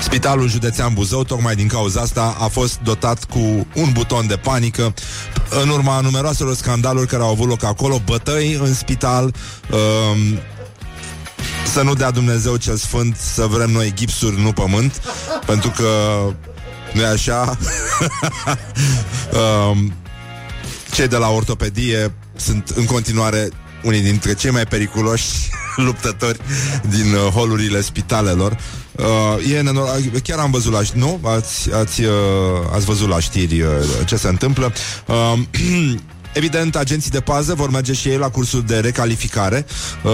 Spitalul 0.02 0.50
județean 0.50 0.94
Buzău, 0.94 1.24
tocmai 1.24 1.56
din 1.56 1.68
cauza 1.68 2.02
asta, 2.02 2.36
a 2.40 2.48
fost 2.48 2.80
dotat 2.84 3.24
cu 3.24 3.68
un 3.76 3.90
buton 3.92 4.28
de 4.28 4.36
panică 4.36 4.94
în 5.62 5.70
urma 5.70 6.00
numeroaselor 6.00 6.56
scandaluri 6.56 7.08
care 7.08 7.24
au 7.24 7.30
avut 7.30 7.48
loc 7.48 7.64
acolo, 7.64 8.02
bătăi 8.06 8.54
în 8.54 8.74
spital, 8.74 9.34
uh, 9.72 10.38
să 11.74 11.82
nu 11.82 11.94
dea 11.94 12.12
Dumnezeu 12.12 12.56
cel 12.56 12.76
sfânt 12.76 13.18
să 13.18 13.46
vrem 13.46 13.70
noi 13.70 13.94
gipsuri, 13.96 14.42
nu 14.42 14.52
pământ, 14.52 15.02
pentru 15.46 15.70
că 15.70 15.88
nu 16.94 17.02
e 17.02 17.06
așa. 17.06 17.58
um, 19.72 19.94
cei 20.94 21.08
de 21.08 21.18
la 21.18 21.30
ortopedie 21.30 22.14
sunt 22.36 22.70
în 22.76 22.86
continuare 22.86 23.50
unii 23.84 24.02
dintre 24.02 24.34
cei 24.34 24.52
mai 24.52 24.66
periculoși 24.66 25.26
luptători 25.86 26.40
din 26.90 27.14
uh, 27.14 27.32
holurile 27.34 27.82
spitalelor. 27.82 28.58
Uh, 28.92 29.52
e 29.52 29.62
nenor- 29.62 30.22
chiar 30.24 30.40
am 30.40 30.52
văzut 30.52 30.72
la 30.72 30.82
nu? 30.94 31.20
Ați, 31.24 31.74
ați, 31.74 32.02
uh, 32.04 32.12
ați 32.74 32.86
văzut 32.86 33.08
la 33.08 33.20
știri 33.20 33.62
uh, 33.62 33.70
ce 34.06 34.16
se 34.16 34.28
întâmplă. 34.28 34.74
Uh, 35.06 35.40
Evident, 36.34 36.76
agenții 36.76 37.12
de 37.12 37.20
pază 37.20 37.54
vor 37.54 37.70
merge 37.70 37.94
și 37.94 38.08
ei 38.08 38.18
la 38.18 38.30
cursuri 38.30 38.68
de 38.68 38.80
recalificare. 38.80 39.66
Uh, 40.04 40.12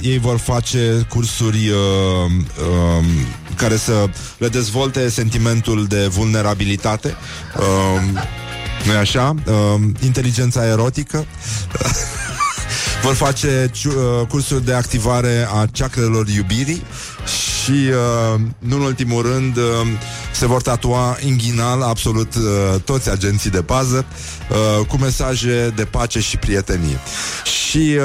ei 0.00 0.18
vor 0.18 0.38
face 0.38 1.06
cursuri 1.08 1.68
uh, 1.68 1.76
uh, 2.98 3.04
care 3.56 3.76
să 3.76 4.08
le 4.38 4.48
dezvolte 4.48 5.08
sentimentul 5.08 5.86
de 5.86 6.06
vulnerabilitate. 6.06 7.16
Uh, 7.56 8.22
nu 8.86 8.96
așa? 8.98 9.34
Uh, 9.46 9.80
inteligența 10.04 10.66
erotică. 10.66 11.26
vor 13.02 13.14
face 13.14 13.70
ciu- 13.72 14.20
uh, 14.20 14.26
cursuri 14.26 14.64
de 14.64 14.74
activare 14.74 15.48
a 15.52 15.66
chakrelor 15.72 16.28
iubirii 16.28 16.82
și, 17.26 17.70
uh, 17.70 18.40
nu 18.58 18.76
în 18.76 18.82
ultimul 18.82 19.22
rând, 19.22 19.56
uh, 19.56 19.62
se 20.40 20.46
vor 20.46 20.62
tatua 20.62 21.16
inghinal 21.20 21.82
absolut 21.82 22.34
uh, 22.34 22.80
toți 22.84 23.10
agenții 23.10 23.50
de 23.50 23.62
pază 23.62 24.04
uh, 24.50 24.86
cu 24.86 24.96
mesaje 24.96 25.72
de 25.76 25.84
pace 25.84 26.20
și 26.20 26.36
prietenie. 26.36 27.00
Și, 27.44 27.96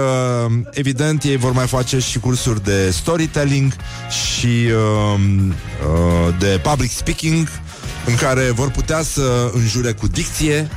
uh, 0.45 0.51
evident, 0.71 1.23
ei 1.23 1.37
vor 1.37 1.51
mai 1.51 1.67
face 1.67 1.99
și 1.99 2.19
cursuri 2.19 2.63
de 2.63 2.91
storytelling 2.91 3.73
și 4.09 4.47
uh, 4.47 5.19
uh, 5.19 6.35
de 6.39 6.59
public 6.63 6.91
speaking 6.91 7.47
în 8.05 8.15
care 8.15 8.51
vor 8.51 8.71
putea 8.71 9.01
să 9.03 9.51
înjure 9.53 9.91
cu 9.91 10.07
dicție 10.07 10.69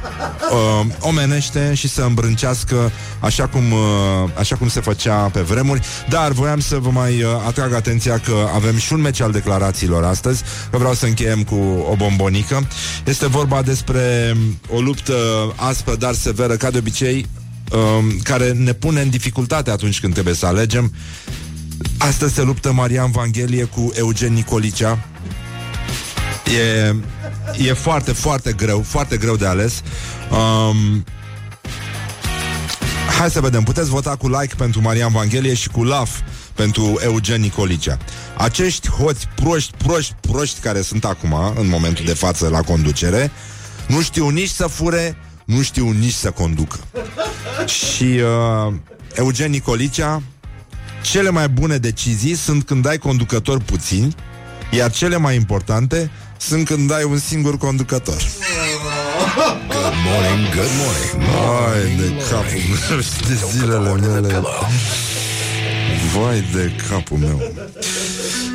uh, 0.53 0.87
omenește 1.01 1.75
și 1.75 1.89
să 1.89 2.03
îmbrâncească 2.03 2.93
așa 3.21 3.47
cum, 3.47 3.73
uh, 3.73 4.31
așa 4.39 4.57
cum 4.57 4.69
se 4.69 4.81
făcea 4.81 5.15
pe 5.15 5.41
vremuri. 5.41 5.81
Dar 6.09 6.33
voiam 6.33 6.61
să 6.61 6.77
vă 6.77 6.91
mai 6.91 7.23
uh, 7.23 7.29
atrag 7.47 7.73
atenția 7.73 8.19
că 8.19 8.49
avem 8.55 8.77
și 8.77 8.93
un 8.93 9.01
meci 9.01 9.21
al 9.21 9.31
declarațiilor 9.31 10.05
astăzi, 10.05 10.43
că 10.71 10.79
vreau 10.79 10.95
să 10.95 11.07
încheiem 11.07 11.43
cu 11.43 11.87
o 11.91 11.97
bombonică. 11.97 12.67
Este 13.05 13.27
vorba 13.27 13.63
despre 13.63 14.37
o 14.71 14.81
luptă 14.81 15.15
aspră, 15.57 15.95
dar 15.95 16.15
severă, 16.15 16.55
ca 16.57 16.71
de 16.71 16.79
obicei, 16.79 17.27
uh, 17.73 18.15
care 18.23 18.53
ne 18.53 18.73
pune 18.73 19.01
în 19.01 19.11
dificultate 19.11 19.71
atunci 19.71 20.01
când 20.01 20.13
trebuie 20.13 20.35
să 20.35 20.47
alegem. 20.47 20.93
Astăzi 21.99 22.35
se 22.35 22.43
luptă 22.43 22.73
Marian 22.73 23.11
Vanghelie 23.11 23.65
cu 23.65 23.93
Eugen 23.95 24.33
Nicolicea. 24.33 24.99
E, 26.57 26.95
e 27.57 27.73
foarte, 27.73 28.13
foarte 28.13 28.53
greu, 28.53 28.83
foarte 28.87 29.17
greu 29.17 29.37
de 29.37 29.47
ales. 29.47 29.83
Um, 30.31 31.05
hai 33.19 33.31
să 33.31 33.41
vedem, 33.41 33.63
puteți 33.63 33.89
vota 33.89 34.17
cu 34.17 34.29
like 34.29 34.55
pentru 34.57 34.81
Marian 34.81 35.13
Vanghelie 35.13 35.55
și 35.55 35.69
cu 35.69 35.85
love 35.85 36.11
pentru 36.55 37.01
Eugen 37.03 37.41
Nicolicea. 37.41 37.99
Acești 38.37 38.91
hoți 38.91 39.29
proști, 39.35 39.73
proști, 39.77 40.15
proști 40.21 40.61
care 40.61 40.81
sunt 40.81 41.05
acum, 41.05 41.35
în 41.57 41.69
momentul 41.69 42.05
de 42.05 42.15
față, 42.15 42.49
la 42.49 42.61
conducere, 42.61 43.31
nu 43.87 44.03
știu 44.03 44.29
nici 44.29 44.49
să 44.49 44.67
fure, 44.67 45.17
nu 45.45 45.63
știu 45.63 45.91
nici 45.91 46.13
să 46.13 46.31
conducă. 46.31 46.79
Și 47.67 48.05
uh, 48.05 48.75
Eugen 49.15 49.51
Nicolicea, 49.51 50.23
cele 51.03 51.31
mai 51.31 51.49
bune 51.49 51.77
decizii 51.77 52.35
sunt 52.35 52.65
când 52.65 52.87
ai 52.87 52.99
conducători 52.99 53.65
puțini, 53.65 54.15
iar 54.71 54.91
cele 54.91 55.17
mai 55.17 55.35
importante 55.35 56.11
sunt 56.39 56.67
când 56.67 56.93
ai 56.93 57.05
un 57.05 57.19
singur 57.19 57.59
conducător. 57.59 58.23
Good 59.69 59.95
morning, 60.05 60.55
good 60.55 60.71
morning. 60.83 61.29
Vai 61.31 61.97
de 61.97 62.25
capul 62.31 62.61
meu 62.89 63.01
și 63.01 63.21
de 63.29 63.39
zilele 63.51 63.93
mele. 63.93 64.41
Vai 66.15 66.45
de 66.53 66.73
capul 66.89 67.17
meu. 67.17 67.53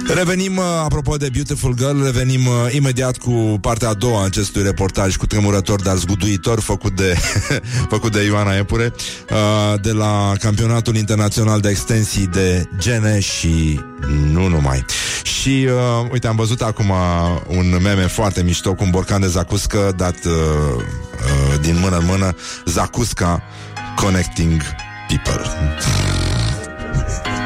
Revenim, 0.07 0.57
uh, 0.57 0.63
apropo 0.83 1.17
de 1.17 1.29
Beautiful 1.29 1.75
Girl, 1.75 2.03
revenim 2.03 2.45
uh, 2.45 2.53
imediat 2.73 3.17
cu 3.17 3.57
partea 3.61 3.89
a 3.89 3.93
doua 3.93 4.21
a 4.21 4.25
acestui 4.25 4.63
reportaj 4.63 5.15
cu 5.15 5.25
tremurător, 5.25 5.81
dar 5.81 5.95
zguduitor, 5.95 6.59
făcut 6.59 6.95
de, 6.95 7.17
făcut 7.93 8.11
de 8.11 8.23
Ioana 8.23 8.55
Epure, 8.55 8.93
uh, 9.29 9.81
de 9.81 9.91
la 9.91 10.33
Campionatul 10.39 10.95
Internațional 10.95 11.59
de 11.59 11.69
Extensii 11.69 12.27
de 12.27 12.69
Gene 12.77 13.19
și 13.19 13.79
nu 14.31 14.47
numai. 14.47 14.85
Și, 15.23 15.67
uh, 15.67 16.09
uite, 16.11 16.27
am 16.27 16.35
văzut 16.35 16.61
acum 16.61 16.93
un 17.47 17.79
meme 17.81 18.07
foarte 18.07 18.43
mișto 18.43 18.73
cu 18.73 18.83
un 18.83 18.89
borcan 18.89 19.21
de 19.21 19.27
zacuscă 19.27 19.93
dat 19.97 20.25
uh, 20.25 20.31
uh, 20.31 21.59
din 21.61 21.77
mână 21.79 21.97
în 21.97 22.05
mână, 22.05 22.35
zacusca 22.65 23.43
connecting 23.95 24.61
people. 25.07 25.41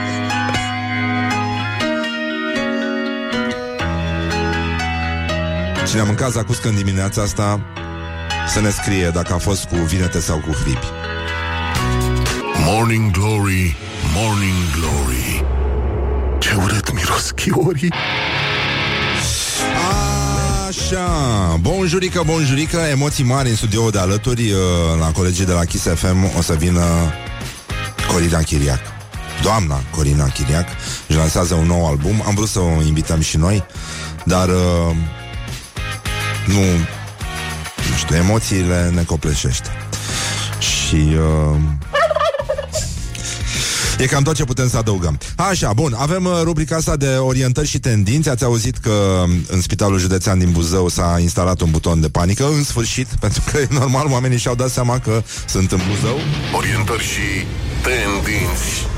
Cine 5.88 6.02
a 6.02 6.04
mâncat 6.04 6.32
zacuscă 6.32 6.68
în 6.68 6.76
dimineața 6.76 7.22
asta 7.22 7.62
Să 8.48 8.60
ne 8.60 8.70
scrie 8.70 9.10
dacă 9.14 9.34
a 9.34 9.38
fost 9.38 9.64
cu 9.64 9.76
vinete 9.76 10.20
sau 10.20 10.38
cu 10.38 10.52
hribi. 10.52 10.86
Morning 12.66 13.12
Glory, 13.12 13.76
Morning 14.16 14.64
Glory. 14.76 15.46
Ce 16.40 16.56
urât 16.64 16.94
miros 16.94 17.32
chiorii 17.32 17.94
Așa, 20.68 21.58
bonjurică, 21.60 22.22
bonjurică 22.26 22.78
Emoții 22.78 23.24
mari 23.24 23.50
în 23.50 23.56
studio 23.56 23.90
de 23.90 24.00
alături 24.00 24.52
uh, 24.52 24.60
La 25.00 25.12
colegii 25.12 25.46
de 25.46 25.52
la 25.52 25.66
Kiss 25.66 25.88
FM 25.94 26.38
O 26.38 26.42
să 26.42 26.54
vină 26.54 26.84
Corina 28.12 28.40
Chiriac. 28.40 28.82
Doamna 29.42 29.82
Corina 29.90 30.28
Chiriac 30.28 30.68
Își 31.08 31.18
lansează 31.18 31.54
un 31.54 31.66
nou 31.66 31.88
album. 31.88 32.24
Am 32.26 32.36
vrut 32.36 32.48
să 32.48 32.60
o 32.60 32.82
invităm 32.86 33.20
și 33.20 33.38
noi 33.38 33.66
Dar 34.26 34.50
uh, 34.50 34.96
Nu 36.48 36.62
Nu 37.90 37.98
știu, 37.98 38.16
emoțiile 38.16 38.92
ne 38.94 39.04
copleșește 39.04 39.70
Și 40.60 40.96
uh, 40.96 41.60
E 43.98 44.06
cam 44.06 44.24
tot 44.24 44.36
ce 44.36 44.44
putem 44.44 44.70
să 44.70 44.78
adăugăm. 44.78 45.20
Așa, 45.36 45.74
bun, 45.74 45.94
avem 45.98 46.26
uh, 46.26 46.40
rubrica 46.44 46.76
asta 46.76 46.96
de 46.96 47.08
orientări 47.08 47.68
și 47.68 47.80
tendințe. 47.80 48.30
Ați 48.30 48.44
auzit 48.44 48.78
că 48.78 49.24
um, 49.24 49.32
în 49.48 49.62
Spitalul 49.62 50.00
Județean 50.00 50.40
din 50.40 50.52
Buzău 50.52 50.88
s-a 50.88 51.18
instalat 51.22 51.62
un 51.62 51.72
buton 51.72 52.02
de 52.02 52.10
panică, 52.10 52.46
în 52.46 52.64
sfârșit, 52.64 53.08
pentru 53.20 53.42
că 53.52 53.58
e 53.58 53.68
normal, 53.70 54.08
oamenii 54.12 54.38
și-au 54.38 54.56
dat 54.56 54.70
seama 54.70 55.00
că 55.00 55.24
sunt 55.46 55.72
în 55.72 55.82
Buzău. 55.90 56.18
Orientări 56.56 57.04
și 57.04 57.46
tendinți 57.84 58.97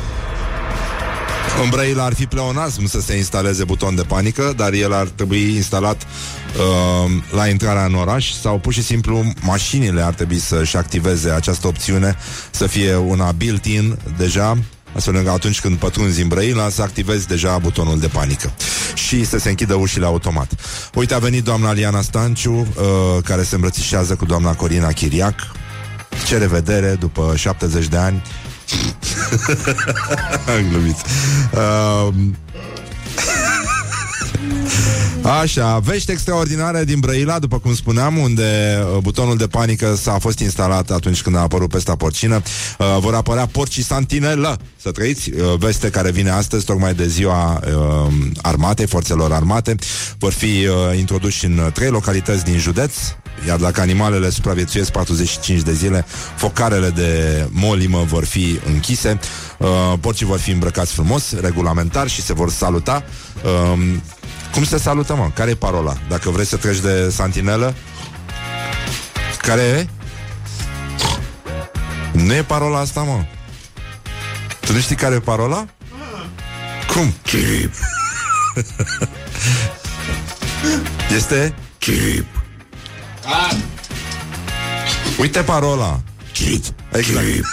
În 1.63 1.69
Brăila 1.69 2.03
ar 2.03 2.13
fi 2.13 2.25
pleonasm 2.25 2.85
să 2.85 3.01
se 3.01 3.17
instaleze 3.17 3.63
buton 3.63 3.95
de 3.95 4.01
panică, 4.01 4.53
dar 4.55 4.73
el 4.73 4.93
ar 4.93 5.07
trebui 5.07 5.55
instalat 5.55 6.01
uh, 6.03 7.11
la 7.31 7.47
intrarea 7.47 7.85
în 7.85 7.93
oraș 7.93 8.31
sau 8.31 8.57
pur 8.57 8.73
și 8.73 8.83
simplu 8.83 9.33
mașinile 9.41 10.01
ar 10.01 10.13
trebui 10.13 10.39
să-și 10.39 10.77
activeze 10.77 11.29
această 11.29 11.67
opțiune, 11.67 12.15
să 12.51 12.67
fie 12.67 12.95
una 12.95 13.31
built-in 13.31 13.97
deja, 14.17 14.57
astfel 14.95 15.15
încât 15.15 15.31
atunci 15.31 15.61
când 15.61 15.77
pătrunzi 15.77 16.21
în 16.21 16.27
Brăila 16.27 16.69
să 16.69 16.81
activezi 16.81 17.27
deja 17.27 17.57
butonul 17.57 17.99
de 17.99 18.07
panică 18.07 18.53
și 18.93 19.25
să 19.25 19.37
se 19.37 19.49
închidă 19.49 19.73
ușile 19.73 20.05
automat. 20.05 20.51
Uite, 20.93 21.13
a 21.13 21.19
venit 21.19 21.43
doamna 21.43 21.73
Liana 21.73 22.01
Stanciu, 22.01 22.53
uh, 22.53 22.65
care 23.23 23.43
se 23.43 23.55
îmbrățișează 23.55 24.15
cu 24.15 24.25
doamna 24.25 24.53
Corina 24.53 24.87
Chiriac. 24.87 25.35
Ce 26.25 26.37
revedere 26.37 26.95
după 26.99 27.33
70 27.35 27.87
de 27.87 27.97
ani. 27.97 28.21
Am 30.47 30.69
glumit. 30.69 30.97
Uh, 31.53 32.13
Așa, 35.23 35.79
vești 35.79 36.11
extraordinare 36.11 36.83
din 36.83 36.99
Brăila, 36.99 37.39
după 37.39 37.59
cum 37.59 37.75
spuneam, 37.75 38.17
unde 38.17 38.79
uh, 38.93 38.97
butonul 39.01 39.37
de 39.37 39.47
panică 39.47 39.95
s-a 39.95 40.17
fost 40.19 40.39
instalat 40.39 40.89
atunci 40.89 41.21
când 41.21 41.35
a 41.35 41.39
apărut 41.39 41.69
pesta 41.69 41.95
porcină. 41.95 42.35
Uh, 42.79 42.97
vor 42.99 43.13
apărea 43.13 43.45
porcii 43.45 43.83
santinelă. 43.83 44.57
Să 44.81 44.91
trăiți, 44.91 45.31
uh, 45.31 45.57
veste 45.57 45.89
care 45.89 46.11
vine 46.11 46.29
astăzi, 46.29 46.65
tocmai 46.65 46.93
de 46.93 47.07
ziua 47.07 47.59
uh, 47.65 48.13
armatei, 48.41 48.87
forțelor 48.87 49.31
armate. 49.31 49.75
Vor 50.17 50.31
fi 50.31 50.45
uh, 50.45 50.97
introduși 50.97 51.45
în 51.45 51.57
uh, 51.57 51.71
trei 51.73 51.89
localități 51.89 52.43
din 52.43 52.57
județ, 52.57 52.93
iar 53.47 53.57
dacă 53.57 53.81
animalele 53.81 54.29
supraviețuiesc 54.29 54.91
45 54.91 55.61
de 55.61 55.73
zile, 55.73 56.05
focarele 56.35 56.89
de 56.89 57.45
molimă 57.49 58.03
vor 58.07 58.25
fi 58.25 58.59
închise, 58.65 59.19
uh, 59.57 59.67
porcii 59.99 60.25
vor 60.25 60.39
fi 60.39 60.51
îmbrăcați 60.51 60.93
frumos, 60.93 61.33
regulamentar 61.41 62.07
și 62.07 62.21
se 62.21 62.33
vor 62.33 62.49
saluta. 62.49 63.03
Uh, 63.43 63.79
cum 64.51 64.63
se 64.63 64.77
salută, 64.77 65.15
mă? 65.15 65.29
Care 65.33 65.49
e 65.49 65.55
parola? 65.55 65.97
Dacă 66.09 66.29
vrei 66.29 66.45
să 66.45 66.57
treci 66.57 66.79
de 66.79 67.09
santinelă? 67.09 67.75
Care 69.37 69.61
e? 69.61 69.87
Nu 72.11 72.33
e 72.33 72.43
parola 72.43 72.79
asta, 72.79 73.01
mă. 73.01 73.25
Tu 74.59 74.73
nu 74.73 74.79
știi 74.79 74.95
care 74.95 75.15
e 75.15 75.19
parola? 75.19 75.65
Cum? 76.93 77.13
Chirip 77.23 77.73
Este? 81.15 81.53
Chirip 81.77 82.25
Uite 85.17 85.43
parola. 85.43 85.99
Chirip 86.33 86.65
Exact. 86.91 87.25
Chirip 87.25 87.45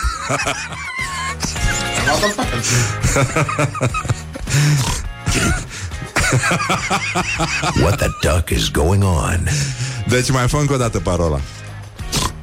What 7.83 7.97
the 7.97 8.09
duck 8.20 8.51
is 8.51 8.70
going 8.70 9.03
on? 9.05 9.49
Deci 10.09 10.31
mai 10.31 10.49
fă 10.49 10.57
încă 10.57 10.72
o 10.72 10.77
dată 10.77 10.99
parola. 10.99 11.41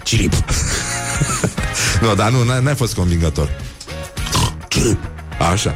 Chirip 0.04 0.34
Nu, 2.02 2.16
dar 2.16 2.32
nu, 2.32 2.44
n-ai, 2.44 2.62
n-ai 2.64 2.76
fost 2.76 2.94
convingător. 2.94 3.50
Chirip 4.68 5.00
Așa. 5.52 5.76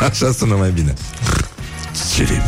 Așa 0.00 0.32
sună 0.32 0.54
mai 0.54 0.70
bine. 0.70 0.94
Chirip 2.14 2.42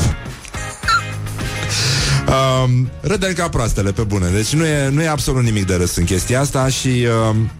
Um, 2.31 2.91
râdem 3.01 3.33
ca 3.33 3.49
proastele, 3.49 3.93
pe 3.93 4.03
bune. 4.03 4.29
Deci 4.29 4.53
nu 4.53 4.67
e, 4.67 4.89
nu 4.89 5.03
e 5.03 5.09
absolut 5.09 5.43
nimic 5.43 5.67
de 5.67 5.75
râs 5.75 5.97
în 5.97 6.05
chestia 6.05 6.41
asta 6.41 6.69
și... 6.69 7.07
Um, 7.29 7.51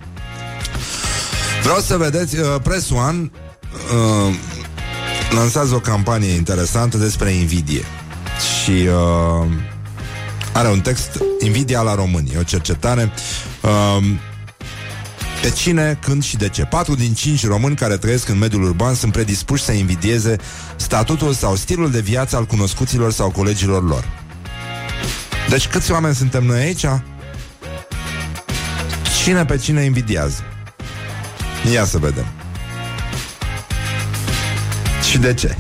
Vreau 1.63 1.79
să 1.79 1.97
vedeți, 1.97 2.39
uh, 2.39 2.47
Press 2.63 2.91
One 2.91 3.31
uh, 4.29 4.35
lansează 5.35 5.75
o 5.75 5.81
campanie 5.81 6.31
interesantă 6.31 6.97
despre 6.97 7.31
invidie. 7.31 7.85
Și 8.63 8.71
uh, 8.71 9.47
are 10.53 10.69
un 10.69 10.81
text 10.81 11.23
Invidia 11.41 11.81
la 11.81 11.95
români, 11.95 12.31
e 12.35 12.39
o 12.39 12.43
cercetare 12.43 13.13
uh, 13.63 14.05
pe 15.43 15.51
cine, 15.51 15.99
când 16.03 16.23
și 16.23 16.37
de 16.37 16.49
ce. 16.49 16.65
Patru 16.65 16.95
din 16.95 17.15
cinci 17.15 17.47
români 17.47 17.77
care 17.77 17.97
trăiesc 17.97 18.29
în 18.29 18.39
mediul 18.39 18.63
urban 18.63 18.95
sunt 18.95 19.13
predispuși 19.13 19.65
să 19.65 19.73
invidieze 19.73 20.37
statutul 20.77 21.33
sau 21.33 21.57
stilul 21.57 21.91
de 21.91 22.01
viață 22.01 22.37
al 22.37 22.45
cunoscuților 22.45 23.13
sau 23.13 23.31
colegilor 23.31 23.89
lor. 23.89 24.09
Deci 25.49 25.69
câți 25.69 25.93
oameni 25.93 26.15
suntem 26.15 26.45
noi 26.45 26.61
aici? 26.61 26.85
Cine 29.23 29.45
pe 29.45 29.57
cine 29.57 29.83
invidiază? 29.83 30.43
Ia 31.73 31.85
să 31.85 31.99
vedem. 31.99 32.40
Și 35.11 35.19
de 35.19 35.35
ce? 35.35 35.57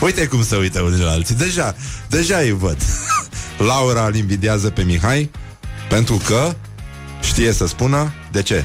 Uite 0.00 0.26
cum 0.26 0.44
se 0.44 0.56
uită 0.56 0.80
unii 0.80 1.02
la 1.02 1.10
alții. 1.10 1.34
Deja, 1.34 1.74
deja 2.08 2.38
îi 2.38 2.52
văd. 2.52 2.76
Laura 3.68 4.06
îl 4.06 4.14
invidiază 4.14 4.70
pe 4.70 4.82
Mihai 4.82 5.30
pentru 5.88 6.20
că 6.26 6.54
știe 7.20 7.52
să 7.52 7.66
spună 7.66 8.12
de 8.32 8.42
ce. 8.42 8.64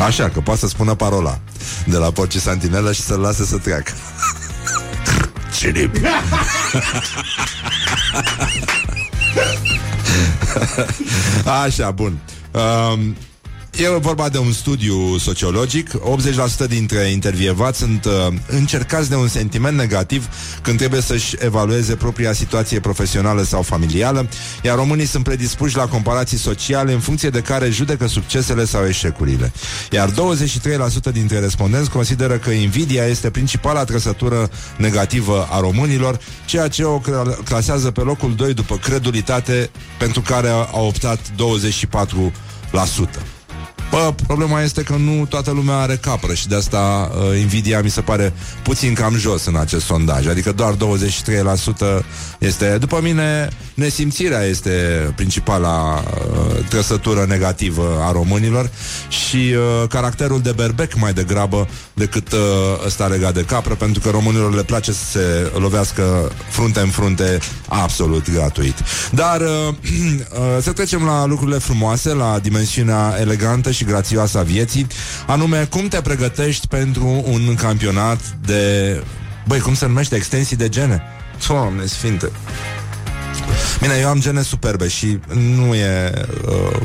Așa, 0.00 0.28
că 0.28 0.40
poate 0.40 0.60
să 0.60 0.66
spună 0.66 0.94
parola 0.94 1.40
de 1.86 1.96
la 1.96 2.10
Porci 2.10 2.36
Santinelă 2.36 2.92
și 2.92 3.00
să-l 3.00 3.20
lase 3.20 3.44
să 3.44 3.56
treacă. 3.56 3.92
Cilip. 5.58 5.96
Așa, 11.64 11.90
bun. 11.90 12.18
Um, 12.50 13.16
E 13.78 13.88
vorba 13.88 14.28
de 14.28 14.38
un 14.38 14.52
studiu 14.52 15.18
sociologic 15.18 15.90
80% 16.64 16.68
dintre 16.68 16.98
intervievați 16.98 17.78
sunt 17.78 18.04
uh, 18.04 18.12
încercați 18.46 19.08
de 19.08 19.14
un 19.14 19.28
sentiment 19.28 19.76
negativ 19.76 20.28
Când 20.62 20.78
trebuie 20.78 21.00
să-și 21.00 21.36
evalueze 21.38 21.96
propria 21.96 22.32
situație 22.32 22.80
profesională 22.80 23.42
sau 23.42 23.62
familială 23.62 24.28
Iar 24.62 24.76
românii 24.76 25.06
sunt 25.06 25.24
predispuși 25.24 25.76
la 25.76 25.86
comparații 25.86 26.38
sociale 26.38 26.92
În 26.92 26.98
funcție 26.98 27.28
de 27.28 27.40
care 27.40 27.70
judecă 27.70 28.06
succesele 28.06 28.64
sau 28.64 28.86
eșecurile 28.86 29.52
Iar 29.90 30.10
23% 30.10 30.14
dintre 31.12 31.38
respondenți 31.38 31.90
consideră 31.90 32.38
că 32.38 32.50
invidia 32.50 33.04
este 33.04 33.30
principala 33.30 33.84
trăsătură 33.84 34.50
negativă 34.76 35.48
a 35.50 35.60
românilor 35.60 36.18
Ceea 36.44 36.68
ce 36.68 36.84
o 36.84 37.00
clasează 37.44 37.90
pe 37.90 38.00
locul 38.00 38.34
2 38.34 38.54
după 38.54 38.76
credulitate 38.76 39.70
Pentru 39.98 40.20
care 40.20 40.48
a 40.48 40.80
optat 40.80 41.18
24%. 41.18 43.35
Bă, 43.90 44.14
problema 44.26 44.62
este 44.62 44.82
că 44.82 44.94
nu 44.96 45.26
toată 45.26 45.50
lumea 45.50 45.76
are 45.76 45.96
capră 45.96 46.34
și 46.34 46.48
de 46.48 46.54
asta 46.54 47.10
uh, 47.12 47.40
invidia 47.40 47.80
mi 47.80 47.90
se 47.90 48.00
pare 48.00 48.32
puțin 48.62 48.94
cam 48.94 49.16
jos 49.16 49.44
în 49.44 49.56
acest 49.56 49.84
sondaj. 49.84 50.26
Adică 50.26 50.52
doar 50.52 50.74
23% 50.74 50.76
este, 52.38 52.76
după 52.80 53.00
mine, 53.02 53.48
nesimțirea 53.74 54.42
este 54.42 54.70
principala 55.16 56.02
uh, 56.04 56.64
trăsătură 56.68 57.24
negativă 57.28 58.02
a 58.06 58.12
românilor 58.12 58.70
și 59.08 59.36
uh, 59.36 59.88
caracterul 59.88 60.40
de 60.40 60.52
berbec 60.52 60.94
mai 60.94 61.12
degrabă 61.12 61.68
decât 61.94 62.32
uh, 62.32 62.38
ăsta 62.86 63.06
legat 63.06 63.34
de 63.34 63.44
capră, 63.44 63.74
pentru 63.74 64.00
că 64.00 64.10
românilor 64.10 64.54
le 64.54 64.62
place 64.62 64.92
să 64.92 65.04
se 65.10 65.52
lovească 65.58 66.30
frunte 66.50 66.80
în 66.80 66.88
frunte 66.88 67.38
absolut 67.68 68.30
gratuit. 68.32 68.74
Dar 69.10 69.40
uh, 69.40 69.48
uh, 69.68 70.62
să 70.62 70.72
trecem 70.72 71.04
la 71.04 71.26
lucrurile 71.26 71.58
frumoase, 71.58 72.12
la 72.12 72.38
dimensiunea 72.42 73.16
elegantă 73.20 73.70
și 73.76 73.84
grațioasă 73.84 74.38
a 74.38 74.42
vieții, 74.42 74.86
anume 75.26 75.64
cum 75.64 75.88
te 75.88 76.00
pregătești 76.00 76.66
pentru 76.66 77.24
un 77.26 77.54
campionat 77.54 78.20
de... 78.44 79.02
Băi, 79.46 79.60
cum 79.60 79.74
se 79.74 79.86
numește? 79.86 80.16
Extensii 80.16 80.56
de 80.56 80.68
gene? 80.68 81.02
Doamne 81.48 81.86
sfinte! 81.86 82.30
Bine, 83.80 83.94
eu 84.00 84.08
am 84.08 84.20
gene 84.20 84.42
superbe 84.42 84.88
și 84.88 85.18
nu 85.34 85.74
e... 85.74 86.12
Uh, 86.44 86.80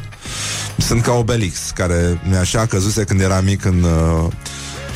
sunt 0.77 1.01
ca 1.01 1.11
Obelix, 1.11 1.71
care 1.73 2.21
mi-așa 2.29 2.65
căzuse 2.65 3.03
când 3.03 3.21
era 3.21 3.41
mic 3.41 3.65
în... 3.65 3.83
Uh, 3.83 4.31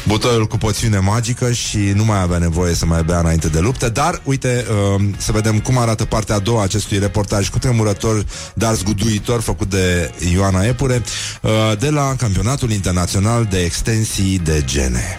butoiul 0.07 0.45
cu 0.45 0.57
poțiune 0.57 0.99
magică 0.99 1.51
și 1.51 1.77
nu 1.77 2.05
mai 2.05 2.21
avea 2.21 2.37
nevoie 2.37 2.73
să 2.73 2.85
mai 2.85 3.03
bea 3.03 3.19
înainte 3.19 3.47
de 3.47 3.59
luptă, 3.59 3.89
dar 3.89 4.21
uite, 4.23 4.65
uh, 4.95 5.03
să 5.17 5.31
vedem 5.31 5.59
cum 5.59 5.77
arată 5.77 6.05
partea 6.05 6.35
a 6.35 6.39
doua 6.39 6.63
acestui 6.63 6.99
reportaj 6.99 7.49
cu 7.49 7.59
tremurător, 7.59 8.25
dar 8.53 8.73
zguduitor, 8.73 9.41
făcut 9.41 9.69
de 9.69 10.11
Ioana 10.33 10.65
Epure, 10.65 11.03
uh, 11.41 11.51
de 11.79 11.89
la 11.89 12.15
Campionatul 12.17 12.71
Internațional 12.71 13.47
de 13.49 13.63
Extensii 13.63 14.39
de 14.39 14.63
Gene. 14.65 15.17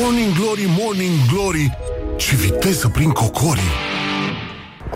Morning 0.00 0.34
Glory, 0.34 0.66
Morning 0.78 1.26
Glory 1.32 1.78
Ce 2.16 2.36
viteză 2.36 2.88
prin 2.88 3.10
cocorii 3.10 3.99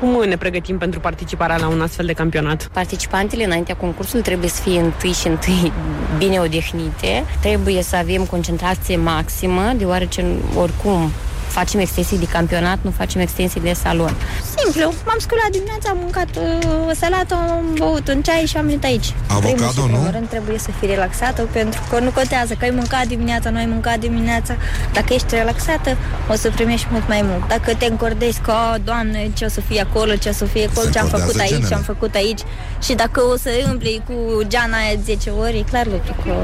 cum 0.00 0.22
ne 0.28 0.36
pregătim 0.36 0.78
pentru 0.78 1.00
participarea 1.00 1.56
la 1.56 1.68
un 1.68 1.80
astfel 1.80 2.06
de 2.06 2.12
campionat? 2.12 2.68
Participantele 2.72 3.44
înaintea 3.44 3.76
concursului 3.76 4.22
trebuie 4.22 4.48
să 4.48 4.62
fie 4.62 4.80
întâi 4.80 5.12
și 5.12 5.26
întâi 5.26 5.72
bine 6.18 6.38
odihnite, 6.38 7.24
trebuie 7.40 7.82
să 7.82 7.96
avem 7.96 8.24
concentrație 8.24 8.96
maximă, 8.96 9.72
deoarece 9.76 10.24
oricum 10.56 11.10
facem 11.58 11.80
extensii 11.80 12.18
de 12.18 12.28
campionat, 12.36 12.78
nu 12.82 12.90
facem 13.00 13.20
extensii 13.20 13.60
de 13.60 13.72
salon. 13.72 14.14
Simplu, 14.56 14.86
m-am 15.06 15.18
sculat 15.26 15.50
dimineața, 15.50 15.88
am 15.90 15.98
mâncat 16.00 16.28
uh, 16.36 16.90
salată, 17.00 17.34
am 17.34 17.66
băut 17.78 18.08
un 18.08 18.22
ceai 18.22 18.44
și 18.46 18.56
am 18.56 18.66
venit 18.66 18.84
aici. 18.84 19.08
Avocado, 19.28 19.86
nu? 19.86 20.02
nu? 20.02 20.10
rând 20.10 20.28
trebuie 20.28 20.58
să 20.58 20.70
fii 20.78 20.88
relaxată 20.88 21.42
pentru 21.52 21.80
că 21.90 21.98
nu 21.98 22.10
contează 22.10 22.52
că 22.58 22.64
ai 22.64 22.70
mâncat 22.70 23.06
dimineața, 23.06 23.50
nu 23.50 23.56
ai 23.56 23.66
mâncat 23.66 23.98
dimineața. 23.98 24.56
Dacă 24.92 25.14
ești 25.14 25.34
relaxată, 25.34 25.96
o 26.30 26.34
să 26.34 26.50
primești 26.50 26.86
mult 26.90 27.08
mai 27.08 27.22
mult. 27.28 27.48
Dacă 27.48 27.74
te 27.74 27.86
încordezi 27.86 28.40
că, 28.40 28.52
oh, 28.52 28.74
doamne, 28.84 29.30
ce 29.34 29.44
o 29.44 29.48
să 29.48 29.60
fie 29.60 29.80
acolo, 29.80 30.14
ce 30.16 30.28
o 30.28 30.32
să 30.32 30.44
fie 30.44 30.64
acolo, 30.70 30.86
Se 30.86 30.92
ce 30.92 30.98
am 30.98 31.06
făcut 31.06 31.20
încordează 31.20 31.54
aici, 31.54 31.68
ce 31.68 31.74
am 31.74 31.82
genele. 31.82 31.92
făcut 31.92 32.14
aici 32.14 32.40
și 32.82 32.92
dacă 32.94 33.20
o 33.32 33.36
să 33.36 33.50
îmbli 33.70 34.02
cu 34.06 34.42
geana 34.46 34.76
aia 34.76 34.98
10 35.04 35.30
ori, 35.30 35.58
e 35.58 35.62
clar 35.70 35.86
lucru 35.86 36.14
că 36.24 36.34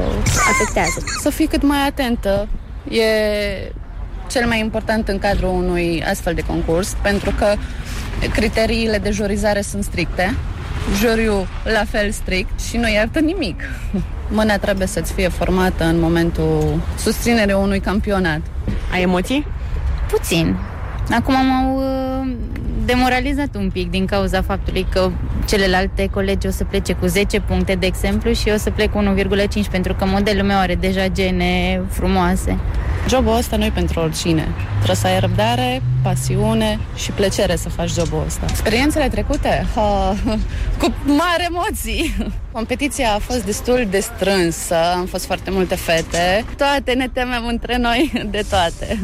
afectează. 0.51 1.03
Să 1.21 1.29
fii 1.29 1.47
cât 1.47 1.63
mai 1.63 1.85
atentă. 1.87 2.47
E 2.89 3.03
cel 4.31 4.47
mai 4.47 4.59
important 4.59 5.07
în 5.07 5.19
cadrul 5.19 5.49
unui 5.49 6.03
astfel 6.09 6.33
de 6.33 6.41
concurs, 6.41 6.95
pentru 7.01 7.33
că 7.37 7.55
criteriile 8.33 8.97
de 8.97 9.11
jurizare 9.11 9.61
sunt 9.61 9.83
stricte, 9.83 10.35
juriul 10.99 11.47
la 11.63 11.83
fel 11.89 12.11
strict 12.11 12.59
și 12.59 12.77
nu 12.77 12.89
iartă 12.89 13.19
nimic. 13.19 13.61
Mâna 14.37 14.57
trebuie 14.57 14.87
să-ți 14.87 15.13
fie 15.13 15.27
formată 15.27 15.83
în 15.83 15.99
momentul 15.99 16.81
susținerii 16.97 17.53
unui 17.53 17.79
campionat. 17.79 18.41
Ai 18.91 19.01
emoții? 19.01 19.47
Puțin. 20.11 20.55
Acum 21.11 21.33
m-au 21.45 21.75
uh, 21.77 22.33
demoralizat 22.85 23.55
un 23.55 23.69
pic 23.73 23.89
din 23.89 24.05
cauza 24.05 24.41
faptului 24.41 24.85
că 24.89 25.11
celelalte 25.47 26.09
colegi 26.11 26.47
o 26.47 26.49
să 26.51 26.63
plece 26.63 26.93
cu 26.93 27.05
10 27.05 27.39
puncte, 27.39 27.75
de 27.75 27.85
exemplu, 27.85 28.33
și 28.33 28.47
eu 28.47 28.55
o 28.55 28.57
să 28.57 28.69
plec 28.69 28.91
cu 28.91 29.15
1,5 29.17 29.71
pentru 29.71 29.93
că 29.93 30.05
modelul 30.05 30.43
meu 30.43 30.57
are 30.57 30.75
deja 30.75 31.07
gene 31.07 31.81
frumoase. 31.89 32.57
Jobul 33.07 33.35
ăsta 33.35 33.57
nu 33.57 33.65
e 33.65 33.71
pentru 33.73 33.99
oricine. 33.99 34.47
Trebuie 34.75 34.95
să 34.95 35.07
ai 35.07 35.19
răbdare, 35.19 35.81
pasiune 36.03 36.79
și 36.95 37.11
plăcere 37.11 37.55
să 37.55 37.69
faci 37.69 37.89
jobul 37.89 38.23
ăsta. 38.25 38.45
Experiențele 38.49 39.07
trecute? 39.07 39.65
Ha, 39.75 40.15
cu 40.79 40.93
mari 41.05 41.47
emoții. 41.49 42.15
Competiția 42.51 43.13
a 43.13 43.19
fost 43.19 43.45
destul 43.45 43.87
de 43.89 43.99
strânsă, 43.99 44.75
am 44.95 45.05
fost 45.05 45.25
foarte 45.25 45.51
multe 45.51 45.75
fete. 45.75 46.45
Toate 46.57 46.93
ne 46.93 47.07
temem 47.13 47.45
între 47.47 47.77
noi 47.77 48.11
de 48.29 48.43
toate. 48.49 48.99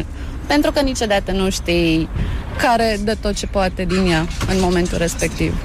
Pentru 0.48 0.72
că 0.72 0.82
niciodată 0.82 1.32
nu 1.32 1.50
știi 1.50 2.10
care 2.58 2.98
dă 3.04 3.16
tot 3.22 3.36
ce 3.36 3.48
poate 3.48 3.86
din 3.86 4.12
ea 4.12 4.28
în 4.50 4.60
momentul 4.60 4.98
respectiv. 4.98 5.56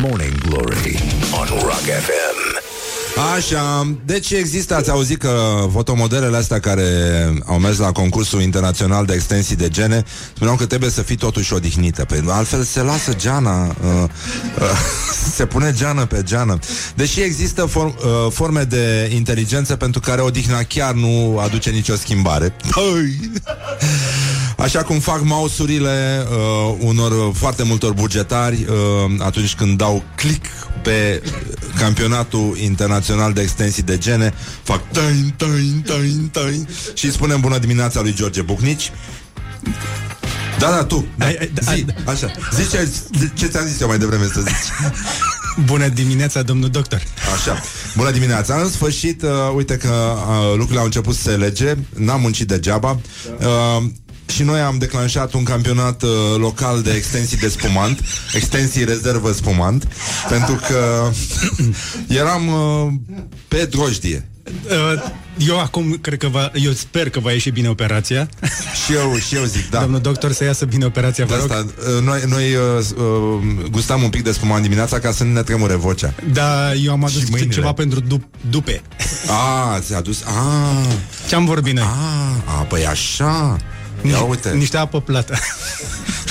Morning 0.00 0.38
Glory 0.48 0.98
on 1.40 1.46
Rock 1.46 1.80
FM. 1.80 2.51
Așa, 3.16 3.96
deci 4.04 4.30
există, 4.30 4.74
ați 4.74 4.90
auzit 4.90 5.18
că 5.18 5.66
fotomodelele 5.72 6.36
astea 6.36 6.60
care 6.60 6.84
au 7.46 7.58
mers 7.58 7.78
la 7.78 7.92
concursul 7.92 8.40
internațional 8.42 9.06
de 9.06 9.12
extensii 9.14 9.56
de 9.56 9.68
gene 9.68 10.04
spuneau 10.34 10.56
că 10.56 10.66
trebuie 10.66 10.90
să 10.90 11.02
fii 11.02 11.16
totuși 11.16 11.52
odihnită, 11.52 12.04
pentru 12.04 12.26
că 12.26 12.32
altfel 12.32 12.62
se 12.62 12.80
lasă 12.80 13.14
geana, 13.14 13.66
uh, 13.66 14.02
uh, 14.58 14.68
se 15.36 15.46
pune 15.46 15.72
geană 15.76 16.06
pe 16.06 16.22
geană. 16.22 16.58
Deși 16.94 17.20
există 17.20 17.64
form, 17.64 17.96
uh, 17.98 18.32
forme 18.32 18.62
de 18.62 19.10
inteligență 19.14 19.76
pentru 19.76 20.00
care 20.00 20.20
odihna 20.20 20.62
chiar 20.62 20.92
nu 20.92 21.38
aduce 21.38 21.70
nicio 21.70 21.94
schimbare. 21.94 22.56
Păi! 22.70 23.30
Așa 24.62 24.82
cum 24.82 24.98
fac 24.98 25.22
mausurile 25.22 26.26
uh, 26.30 26.76
unor 26.78 27.34
foarte 27.34 27.62
multor 27.62 27.92
bugetari 27.92 28.66
uh, 28.68 29.14
atunci 29.18 29.54
când 29.54 29.78
dau 29.78 30.02
click 30.14 30.46
pe 30.82 31.22
campionatul 31.78 32.56
internațional 32.58 33.32
de 33.32 33.40
extensii 33.40 33.82
de 33.82 33.98
gene, 33.98 34.34
fac 34.62 34.90
tain, 34.90 35.34
tain, 35.36 35.82
tain, 35.86 36.28
tain 36.32 36.68
și 36.94 37.04
îi 37.04 37.12
spunem 37.12 37.40
bună 37.40 37.58
dimineața 37.58 38.00
lui 38.00 38.14
George 38.14 38.42
Bucnici. 38.42 38.92
Da, 40.58 40.70
da, 40.70 40.84
tu. 40.84 41.06
Da, 41.16 41.26
zi, 41.74 41.84
așa. 42.04 42.30
Zici 42.54 42.70
ce, 42.70 42.88
ce 43.34 43.46
ți-am 43.46 43.66
zis 43.66 43.80
eu 43.80 43.88
mai 43.88 43.98
devreme 43.98 44.24
să 44.24 44.40
zici. 44.40 44.90
Bună 45.64 45.88
dimineața, 45.88 46.42
domnul 46.42 46.68
doctor. 46.68 47.02
Așa. 47.34 47.62
Bună 47.96 48.10
dimineața. 48.10 48.54
În 48.54 48.70
sfârșit, 48.70 49.22
uh, 49.22 49.30
uite 49.54 49.76
că 49.76 49.88
uh, 49.88 50.50
lucrurile 50.50 50.78
au 50.78 50.84
început 50.84 51.14
să 51.14 51.22
se 51.22 51.36
lege. 51.36 51.74
N-am 51.94 52.20
muncit 52.20 52.48
degeaba. 52.48 53.00
Uh, 53.38 53.84
și 54.32 54.42
noi 54.42 54.60
am 54.60 54.78
declanșat 54.78 55.32
un 55.32 55.42
campionat 55.42 56.02
uh, 56.02 56.10
local 56.36 56.82
de 56.82 56.90
extensii 56.92 57.36
de 57.36 57.48
spumant, 57.48 58.00
extensii 58.34 58.84
rezervă 58.84 59.32
spumant, 59.32 59.88
pentru 60.28 60.54
că 60.68 61.10
eram 62.20 62.46
uh, 62.48 62.92
pe 63.48 63.64
drojdie. 63.70 64.26
Uh, 64.64 65.02
Eu 65.46 65.60
acum 65.60 65.98
cred 66.00 66.18
că 66.18 66.28
va, 66.28 66.50
eu 66.54 66.72
sper 66.72 67.10
că 67.10 67.20
va 67.20 67.32
ieși 67.32 67.50
bine 67.50 67.68
operația. 67.68 68.28
Și 68.84 68.92
eu, 68.94 69.16
și 69.16 69.34
eu 69.34 69.44
zic, 69.44 69.70
da. 69.70 69.80
Domnul 69.80 70.00
doctor 70.00 70.32
să 70.32 70.44
iasă 70.44 70.64
bine 70.64 70.84
operația, 70.84 71.24
vă 71.24 71.34
De 71.34 71.40
rog. 71.40 71.50
asta, 71.50 71.66
uh, 71.96 72.02
noi, 72.04 72.20
noi 72.28 72.54
uh, 72.54 72.84
uh, 72.96 73.64
gustam 73.70 74.02
un 74.02 74.08
pic 74.10 74.22
de 74.22 74.32
spumant 74.32 74.62
dimineața 74.62 74.98
ca 74.98 75.12
să 75.12 75.24
nu 75.24 75.32
ne 75.32 75.42
tremure 75.42 75.74
vocea. 75.74 76.14
Da, 76.32 76.74
eu 76.74 76.92
am 76.92 77.04
adus 77.04 77.18
Și 77.20 77.26
mâinile. 77.30 77.52
ceva 77.54 77.72
pentru 77.72 78.00
dup- 78.00 78.40
dupe. 78.50 78.82
A, 79.28 79.78
ți-a 79.80 79.96
adus... 79.96 80.22
A, 80.24 80.32
Ce-am 81.28 81.44
vorbit 81.44 81.74
noi? 81.74 81.84
a, 81.84 82.58
a 82.58 82.62
păi 82.62 82.86
așa. 82.86 83.56
Ia 84.02 84.20
uite. 84.22 84.50
Niște 84.50 84.76
apă 84.76 85.00
plată. 85.00 85.38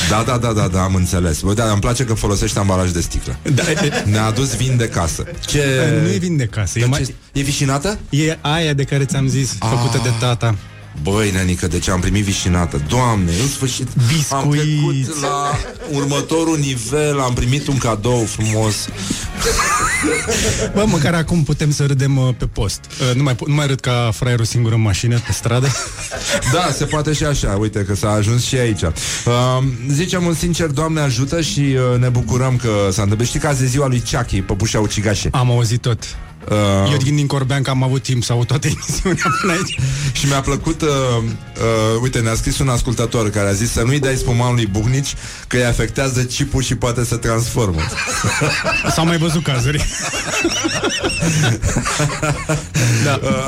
Da, 0.10 0.24
da, 0.26 0.38
da, 0.38 0.54
da, 0.54 0.68
da, 0.68 0.82
am 0.84 0.96
înțeles. 0.96 1.40
Bă, 1.42 1.54
da, 1.54 1.72
îmi 1.72 1.80
place 1.82 2.04
că 2.06 2.14
folosești 2.14 2.58
ambalaj 2.58 2.92
de 2.92 3.02
sticlă. 3.02 3.36
Da, 3.54 3.64
e, 3.72 4.04
Ne-a 4.06 4.26
adus 4.26 4.56
vin 4.56 4.78
de 4.78 4.88
casă. 4.88 5.24
Ce... 5.46 5.64
nu 6.04 6.10
e 6.14 6.18
vin 6.18 6.38
de 6.38 6.46
casă. 6.46 6.78
E, 6.78 6.82
Dar 6.82 6.90
mai, 6.90 7.04
ce- 7.04 7.14
E 7.34 7.42
vișinată? 7.42 8.00
e 8.10 8.38
aia 8.42 8.74
de 8.74 8.84
care 8.84 9.06
ți-am 9.06 9.28
zis, 9.28 9.56
făcută 9.60 10.00
de 10.04 10.10
tata. 10.20 10.56
Băi, 11.04 11.32
nenică, 11.32 11.68
deci 11.68 11.88
am 11.88 12.00
primit 12.00 12.24
vișinată 12.24 12.82
Doamne, 12.88 13.32
în 13.42 13.48
sfârșit 13.48 13.88
Am 13.98 14.04
Biscuiți. 14.08 14.66
trecut 15.06 15.22
la 15.22 15.52
următorul 15.92 16.58
nivel 16.58 17.20
Am 17.20 17.34
primit 17.34 17.68
un 17.68 17.78
cadou 17.78 18.26
frumos 18.26 18.88
Bă, 20.74 20.84
măcar 20.88 21.14
acum 21.14 21.44
putem 21.44 21.72
să 21.72 21.86
râdem 21.86 22.18
uh, 22.18 22.30
pe 22.38 22.46
post. 22.46 22.80
Uh, 23.10 23.16
nu, 23.16 23.24
mai, 23.24 23.36
pu- 23.36 23.48
nu 23.48 23.54
mai 23.54 23.68
râd 23.68 23.80
ca 23.80 24.12
fraierul 24.14 24.46
singur 24.46 24.72
în 24.74 24.82
mașină, 24.82 25.20
pe 25.26 25.32
stradă. 25.32 25.68
Da, 26.54 26.72
se 26.78 26.86
poate 26.86 27.14
și 27.14 27.24
așa 27.24 27.56
Uite 27.60 27.80
că 27.84 27.96
s-a 27.96 28.10
ajuns 28.12 28.44
și 28.44 28.56
aici 28.56 28.82
uh, 28.82 28.92
Zicem 29.90 30.26
un 30.26 30.34
sincer, 30.34 30.68
Doamne 30.68 31.00
ajută 31.00 31.42
Și 31.42 31.60
uh, 31.60 32.00
ne 32.00 32.10
bucurăm 32.10 32.56
că 32.56 32.70
s-a 32.92 33.02
întâmplat 33.02 33.28
Știi 33.28 33.40
că 33.40 33.48
azi 33.48 33.64
e 33.64 33.68
ziua 33.68 33.88
lui 33.88 34.04
Chucky, 34.12 34.42
păpușa 34.42 34.80
ucigașe 34.80 35.30
Am 35.32 35.52
auzit 35.52 35.82
tot. 35.82 36.04
Uh, 36.50 36.92
Eu 36.92 36.98
din, 36.98 37.16
din 37.16 37.28
Corbean 37.28 37.62
că 37.62 37.70
am 37.70 37.84
avut 37.84 38.04
timp 38.04 38.24
să 38.24 38.32
aud 38.32 38.48
toată 38.48 38.68
emisiunea 38.68 39.24
până 39.42 39.54
aici. 39.54 39.80
Și 40.12 40.26
mi-a 40.26 40.42
plăcut 40.42 40.82
uh, 40.82 40.88
uh, 41.18 42.02
Uite, 42.02 42.20
ne-a 42.20 42.36
scris 42.36 42.60
un 42.60 42.70
ascultător 42.70 43.30
Care 43.30 43.48
a 43.48 43.52
zis 43.52 43.72
să 43.72 43.82
nu-i 43.82 44.00
dai 44.00 44.16
spuman 44.16 44.54
lui 44.54 44.66
Buhnici 44.66 45.16
Că 45.48 45.56
îi 45.58 45.66
afectează 45.66 46.24
chipul 46.24 46.62
și 46.62 46.76
poate 46.76 47.06
să 47.06 47.16
transformă 47.16 47.82
S-au 48.96 49.06
mai 49.06 49.18
văzut 49.18 49.44
cazuri. 49.44 49.86
da. 53.06 53.20
uh, 53.24 53.48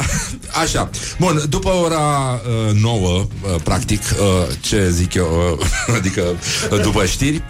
Așa 0.62 0.90
Bun, 1.20 1.42
după 1.50 1.70
ora 1.70 2.42
uh, 2.68 2.74
9 2.82 3.08
uh, 3.08 3.26
Practic, 3.64 4.02
uh, 4.02 4.56
ce 4.60 4.90
zic 4.90 5.14
eu 5.14 5.58
uh, 5.60 5.66
Adică 5.98 6.24
uh, 6.72 6.82
după 6.82 7.06
știri 7.06 7.42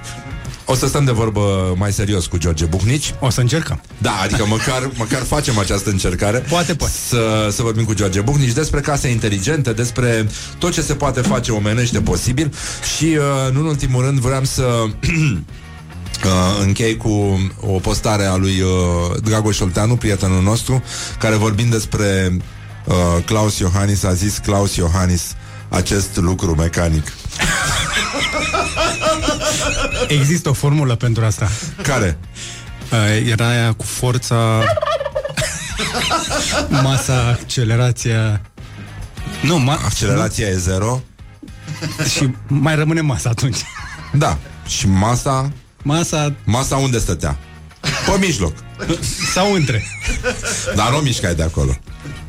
o 0.66 0.76
să 0.76 0.88
stăm 0.88 1.06
de 1.06 1.12
vorbă 1.12 1.74
mai 1.78 1.92
serios 1.92 2.26
cu 2.26 2.38
George 2.38 2.66
Buhnici 2.66 3.14
O 3.20 3.30
să 3.30 3.42
încercăm. 3.42 3.82
Da, 3.98 4.20
adică 4.24 4.46
măcar, 4.48 4.90
măcar 4.98 5.22
facem 5.22 5.58
această 5.58 5.90
încercare 5.90 6.38
Poate, 6.38 6.76
poate. 6.76 6.94
să, 7.08 7.50
să 7.52 7.62
vorbim 7.62 7.84
cu 7.84 7.94
George 7.94 8.22
Buhnici 8.22 8.52
despre 8.52 8.80
case 8.80 9.08
inteligente, 9.08 9.74
despre 9.74 10.28
tot 10.58 10.72
ce 10.72 10.82
se 10.82 10.94
poate 10.94 11.22
face 11.22 11.52
omenește 11.52 12.02
posibil 12.02 12.54
și, 12.96 13.06
uh, 13.06 13.54
nu 13.54 13.60
în 13.60 13.66
ultimul 13.66 14.04
rând, 14.04 14.20
vreau 14.20 14.44
să 14.44 14.64
uh, 16.26 16.66
închei 16.66 16.98
cu 16.98 17.40
o 17.60 17.80
postare 17.80 18.26
a 18.26 18.36
lui 18.36 18.62
uh, 18.62 19.22
Dragoș 19.24 19.60
Olteanu, 19.60 19.96
prietenul 19.96 20.42
nostru, 20.42 20.84
care 21.20 21.36
vorbind 21.36 21.72
despre 21.72 22.38
uh, 22.86 23.24
Claus 23.26 23.58
Iohannis 23.58 24.04
a 24.04 24.14
zis 24.14 24.38
Claus 24.38 24.76
Iohannis 24.76 25.36
acest 25.70 26.16
lucru 26.16 26.56
mecanic. 26.56 27.14
Există 30.08 30.50
o 30.50 30.54
formulă 30.54 30.96
pentru 30.96 31.26
asta. 31.26 31.50
Care? 31.82 32.18
Uh, 32.92 33.28
era 33.30 33.48
aia 33.50 33.74
cu 33.74 33.84
forța, 33.86 34.64
masa, 36.70 37.28
accelerația... 37.28 38.42
Nu, 39.42 39.64
ma- 39.70 39.86
Accelerația 39.86 40.48
e 40.48 40.56
zero? 40.58 41.02
Și 42.10 42.30
mai 42.48 42.76
rămâne 42.76 43.02
masa 43.02 43.30
atunci. 43.30 43.58
Da. 44.14 44.38
Și 44.68 44.88
masa? 44.88 45.52
Masa 45.84 46.34
Masa 46.44 46.76
unde 46.76 47.00
stătea? 47.00 47.38
Pe 47.80 48.18
mijloc. 48.20 48.56
sau 49.34 49.54
între. 49.54 49.84
Dar 50.76 50.90
nu 50.92 50.98
mișcai 50.98 51.36
de 51.36 51.44
acolo. 51.44 51.78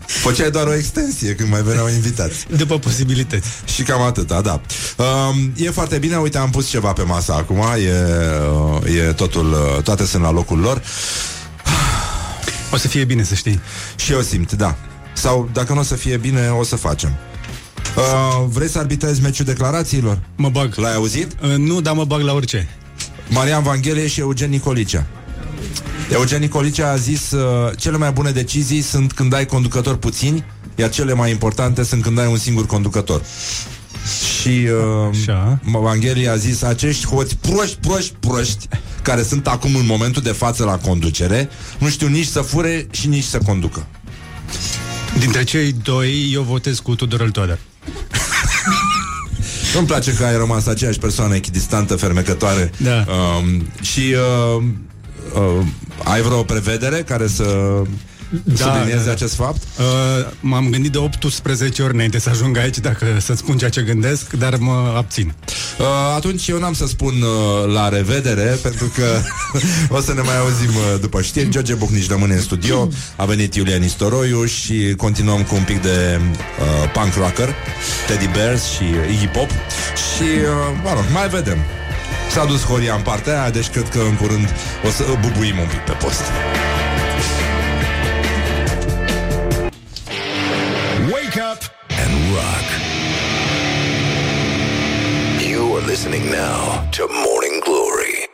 Făceai 0.07 0.51
doar 0.51 0.67
o 0.67 0.75
extensie 0.75 1.35
când 1.35 1.51
mai 1.51 1.63
veneau 1.63 1.89
invitați. 1.89 2.47
După 2.57 2.79
posibilități. 2.79 3.49
Și 3.65 3.83
cam 3.83 4.03
atâta, 4.03 4.41
da. 4.41 4.61
Um, 4.97 5.53
e 5.57 5.71
foarte 5.71 5.99
bine, 5.99 6.17
uite, 6.17 6.39
am 6.39 6.51
pus 6.51 6.69
ceva 6.69 6.93
pe 6.93 7.03
masă 7.03 7.33
acum, 7.33 7.57
e, 7.57 7.93
uh, 8.85 8.95
e 8.97 9.13
totul, 9.13 9.53
uh, 9.53 9.83
toate 9.83 10.07
sunt 10.07 10.23
la 10.23 10.31
locul 10.31 10.59
lor. 10.59 10.83
O 12.73 12.77
să 12.77 12.89
fie 12.89 13.05
bine, 13.05 13.23
să 13.23 13.35
știi. 13.35 13.61
Și 13.97 14.13
eu 14.13 14.21
simt, 14.21 14.53
da. 14.53 14.77
Sau 15.13 15.49
dacă 15.53 15.73
nu 15.73 15.81
o 15.81 15.83
să 15.83 15.95
fie 15.95 16.17
bine, 16.17 16.49
o 16.49 16.65
să 16.65 16.77
facem. 16.77 17.17
Uh, 17.97 18.45
vrei 18.49 18.69
să 18.69 18.79
arbitrezi 18.79 19.23
meciul 19.23 19.45
declarațiilor? 19.45 20.19
Mă 20.37 20.49
bag. 20.49 20.75
L-ai 20.75 20.95
auzit? 20.95 21.33
Uh, 21.43 21.57
nu, 21.57 21.81
dar 21.81 21.95
mă 21.95 22.05
bag 22.05 22.21
la 22.21 22.33
orice. 22.33 22.69
Marian 23.29 23.63
Vanghelie 23.63 24.07
și 24.07 24.21
Eugen 24.21 24.51
Nicolicea. 24.51 25.07
Eugen 26.12 26.41
Nicolicea 26.41 26.91
a 26.91 26.97
zis 26.97 27.31
uh, 27.31 27.71
cele 27.77 27.97
mai 27.97 28.12
bune 28.12 28.31
decizii 28.31 28.81
sunt 28.81 29.12
când 29.12 29.35
ai 29.35 29.47
conducători 29.47 29.99
puțini, 29.99 30.45
iar 30.75 30.91
cele 30.91 31.15
mai 31.15 31.31
importante 31.31 31.83
sunt 31.83 32.03
când 32.03 32.19
ai 32.19 32.27
un 32.27 32.39
singur 32.39 32.67
conducător. 32.67 33.23
Și 34.41 34.49
uh, 34.49 35.09
Așa. 35.11 35.59
Vanghelie 35.62 36.29
a 36.29 36.37
zis 36.37 36.62
acești 36.62 37.07
hoți 37.07 37.37
proști, 37.37 37.77
proști, 37.81 38.15
proști 38.21 38.69
care 39.03 39.23
sunt 39.23 39.47
acum 39.47 39.77
în 39.77 39.87
momentul 39.87 40.23
de 40.23 40.33
față 40.33 40.65
la 40.65 40.79
conducere, 40.79 41.49
nu 41.79 41.89
știu 41.89 42.09
nici 42.09 42.27
să 42.27 42.41
fure 42.41 42.87
și 42.91 43.09
nici 43.09 43.25
să 43.25 43.39
conducă. 43.39 43.87
Dintre 45.19 45.45
cei 45.45 45.73
doi, 45.73 46.31
eu 46.33 46.43
votez 46.43 46.79
cu 46.79 46.95
Tudorel 46.95 47.31
Toader. 47.31 47.59
Nu-mi 49.75 49.87
place 49.87 50.15
că 50.15 50.25
ai 50.25 50.37
rămas 50.37 50.67
aceeași 50.67 50.99
persoană 50.99 51.35
echidistantă, 51.35 51.97
fermecătoare. 51.97 52.71
Da. 52.77 53.05
Um, 53.09 53.67
și 53.81 54.15
uh, 54.57 54.65
uh, 55.35 55.66
ai 56.05 56.20
vreo 56.22 56.43
prevedere 56.43 56.97
care 57.03 57.26
să 57.26 57.45
Da, 58.45 58.57
sublinieze 58.57 58.99
da, 58.99 59.05
da. 59.05 59.11
acest 59.11 59.35
fapt? 59.35 59.62
Uh, 59.78 59.85
m-am 60.41 60.68
gândit 60.70 60.93
de 60.93 60.99
18 60.99 61.82
ori 61.82 61.95
înainte 61.95 62.18
să 62.18 62.28
ajung 62.30 62.57
aici 62.57 62.78
dacă 62.78 63.07
să-ți 63.20 63.39
spun 63.39 63.57
ceea 63.59 63.70
ce 63.70 63.82
gândesc, 63.82 64.32
dar 64.32 64.57
mă 64.57 64.93
abțin. 64.97 65.35
Uh, 65.78 65.87
atunci 66.16 66.49
eu 66.49 66.59
n-am 66.59 66.72
să 66.72 66.87
spun 66.87 67.14
uh, 67.22 67.72
la 67.74 67.89
revedere, 67.89 68.59
pentru 68.62 68.93
că 68.97 69.05
o 69.97 70.01
să 70.01 70.14
ne 70.14 70.20
mai 70.20 70.39
auzim 70.39 70.68
uh, 70.76 71.01
după 71.01 71.22
știri. 71.22 71.49
George 71.49 71.74
Bucnici 71.74 72.09
rămâne 72.09 72.35
în 72.35 72.41
studio, 72.41 72.89
a 73.16 73.24
venit 73.24 73.55
Iulian 73.55 73.82
Istoroiu 73.82 74.45
și 74.45 74.95
continuăm 74.97 75.43
cu 75.43 75.55
un 75.55 75.62
pic 75.62 75.82
de 75.82 76.20
uh, 76.20 76.91
punk 76.93 77.14
rocker, 77.14 77.55
Teddy 78.07 78.28
Bears 78.32 78.64
și 78.70 78.85
Iggy 79.12 79.26
Pop 79.26 79.49
și, 80.14 80.22
uh, 80.22 80.80
mă 80.82 80.91
rog, 80.95 81.05
mai 81.12 81.28
vedem. 81.28 81.59
S-a 82.31 82.45
dus 82.45 82.64
Horia 82.64 82.95
în 82.95 83.03
partea 83.03 83.41
aia, 83.41 83.51
deci 83.51 83.68
cred 83.68 83.89
că 83.89 83.99
în 83.99 84.16
curând 84.16 84.55
o 84.87 84.91
să 84.91 85.05
bubuim 85.20 85.59
un 85.59 85.66
pic 85.66 85.79
pe 85.79 85.93
post. 85.93 86.22
Wake 91.12 91.41
up 91.53 91.61
and 92.05 92.14
rock. 92.35 92.66
You 95.51 95.77
are 95.77 95.87
listening 95.87 96.25
now 96.25 96.89
to 96.97 97.03
Morning 97.09 97.62
Glory. 97.64 98.31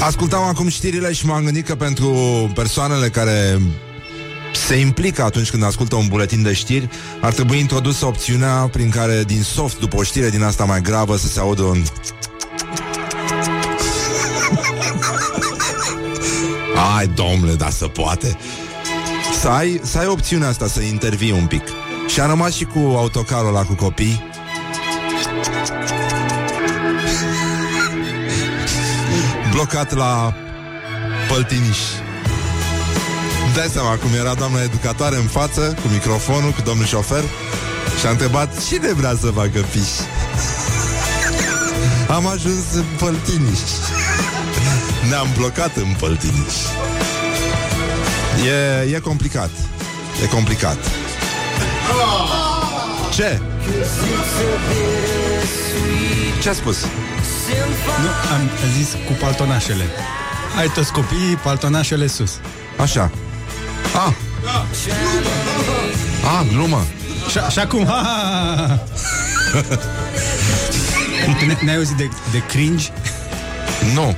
Ascultam 0.00 0.42
acum 0.42 0.68
știrile 0.68 1.12
și 1.12 1.26
m-am 1.26 1.44
gândit 1.44 1.66
că 1.66 1.74
pentru 1.74 2.10
persoanele 2.54 3.08
care 3.08 3.60
se 4.52 4.74
implică 4.74 5.22
atunci 5.22 5.50
când 5.50 5.64
ascultă 5.64 5.96
un 5.96 6.06
buletin 6.08 6.42
de 6.42 6.52
știri, 6.52 6.88
ar 7.20 7.32
trebui 7.32 7.58
introdusă 7.58 8.06
opțiunea 8.06 8.68
prin 8.72 8.90
care 8.90 9.24
din 9.24 9.42
soft, 9.42 9.78
după 9.78 9.96
o 9.96 10.02
știre 10.02 10.30
din 10.30 10.42
asta 10.42 10.64
mai 10.64 10.80
gravă, 10.80 11.16
să 11.16 11.26
se 11.26 11.40
audă 11.40 11.62
un... 11.62 11.82
Ai, 16.96 17.06
domnule, 17.06 17.54
dar 17.54 17.70
să 17.70 17.86
poate. 17.86 18.36
Să 19.40 19.48
ai, 19.48 19.80
să 19.82 19.98
ai 19.98 20.06
opțiunea 20.06 20.48
asta 20.48 20.66
să 20.66 20.80
intervii 20.80 21.32
un 21.32 21.46
pic. 21.46 21.62
Și 22.08 22.20
am 22.20 22.28
rămas 22.28 22.54
și 22.54 22.64
cu 22.64 22.78
autocarul 22.78 23.48
ăla 23.48 23.62
cu 23.62 23.74
copii. 23.74 24.24
Blocat 29.52 29.94
la 29.94 30.34
Păltiniș. 31.28 31.78
Dai 33.56 33.68
seama 33.68 33.96
cum 33.96 34.10
era 34.14 34.34
doamna 34.34 34.62
educatoare 34.62 35.16
în 35.16 35.26
față, 35.26 35.76
cu 35.82 35.88
microfonul, 35.88 36.50
cu 36.50 36.60
domnul 36.60 36.86
șofer 36.86 37.22
și 38.00 38.06
a 38.06 38.10
întrebat 38.10 38.64
cine 38.66 38.92
vrea 38.92 39.16
să 39.20 39.26
facă 39.26 39.64
piș. 39.70 39.90
Am 42.08 42.26
ajuns 42.26 42.64
în 42.74 42.84
Păltiniș. 42.98 43.58
Ne-am 45.08 45.28
blocat 45.36 45.76
în 45.76 45.94
Păltiniș. 45.98 46.54
E, 48.46 48.94
e 48.94 48.98
complicat. 48.98 49.50
E 50.22 50.26
complicat. 50.26 50.78
Ce? 53.12 53.40
Ce 56.42 56.48
a 56.48 56.52
spus? 56.52 56.80
Nu, 58.00 58.08
am 58.34 58.50
zis 58.76 58.88
cu 59.06 59.12
paltonașele. 59.20 59.84
Ai 60.58 60.68
toți 60.68 60.92
copiii, 60.92 61.36
paltonașele 61.42 62.06
sus. 62.06 62.32
Așa. 62.76 63.10
Ah. 63.94 64.12
Ah, 66.24 66.46
glumă. 66.52 66.86
Și, 67.30 67.38
și 67.52 67.58
acum, 67.58 67.84
ha, 67.86 67.92
ha, 67.92 68.14
ha, 69.52 69.62
ha. 69.68 69.76
Ne- 71.46 71.56
N-ai 71.64 71.76
auzit 71.76 71.96
de, 71.96 72.08
de 72.32 72.42
cringe? 72.48 72.86
Nu. 73.94 74.14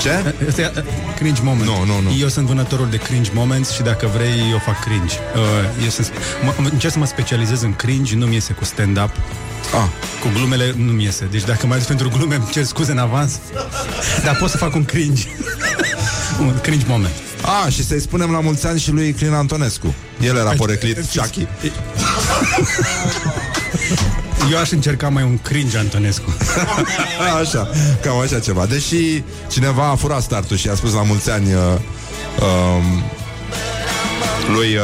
Ce? 0.00 0.34
Asta 0.48 0.60
e, 0.60 0.72
uh, 0.76 0.82
cringe 1.16 1.42
moment. 1.42 1.64
Nu, 1.66 1.84
nu, 1.84 2.00
nu. 2.00 2.16
Eu 2.18 2.28
sunt 2.28 2.46
vânătorul 2.46 2.86
de 2.90 2.96
cringe 2.96 3.30
moments 3.34 3.70
și 3.72 3.82
dacă 3.82 4.06
vrei, 4.14 4.50
eu 4.50 4.58
fac 4.58 4.80
cringe. 4.84 5.14
Uh, 5.34 5.82
eu 5.82 5.88
sunt, 5.88 6.12
mă, 6.44 6.52
mă- 6.58 6.68
încerc 6.72 6.92
să 6.92 6.98
mă 6.98 7.06
specializez 7.06 7.62
în 7.62 7.74
cringe, 7.74 8.14
nu-mi 8.16 8.34
iese 8.34 8.52
cu 8.52 8.64
stand-up. 8.64 9.10
Ah. 9.74 9.88
Cu 10.20 10.28
glumele 10.34 10.74
nu-mi 10.76 11.02
iese. 11.04 11.28
Deci 11.30 11.44
dacă 11.44 11.66
mai 11.66 11.78
zis 11.78 11.86
pentru 11.86 12.08
glume, 12.08 12.34
îmi 12.34 12.48
cer 12.50 12.64
scuze 12.64 12.90
în 12.90 12.98
avans. 12.98 13.32
Dar 14.24 14.36
pot 14.36 14.50
să 14.50 14.56
fac 14.56 14.74
un 14.74 14.84
cringe. 14.84 15.22
un 16.40 16.58
cringe 16.60 16.84
moment. 16.88 17.12
Ah, 17.42 17.72
și 17.72 17.84
să-i 17.84 18.00
spunem 18.00 18.30
la 18.30 18.40
mulți 18.40 18.66
ani 18.66 18.80
și 18.80 18.90
lui 18.90 19.12
Clin 19.12 19.32
Antonescu. 19.32 19.94
El 20.20 20.36
era 20.36 20.50
poreclit 20.50 20.96
Chucky. 21.14 21.46
Eu 24.52 24.58
aș 24.58 24.70
încerca 24.70 25.08
mai 25.08 25.22
un 25.22 25.38
cringe, 25.38 25.78
Antonescu. 25.78 26.36
Așa, 27.40 27.70
cam 28.02 28.18
așa 28.18 28.38
ceva. 28.38 28.66
Deși 28.66 29.22
cineva 29.50 29.88
a 29.88 29.94
furat 29.94 30.22
startul 30.22 30.56
și 30.56 30.68
a 30.68 30.74
spus 30.74 30.92
la 30.92 31.02
mulți 31.02 31.30
ani 31.30 31.54
uh, 31.54 31.60
um, 32.40 33.02
lui 34.54 34.76
uh, 34.76 34.82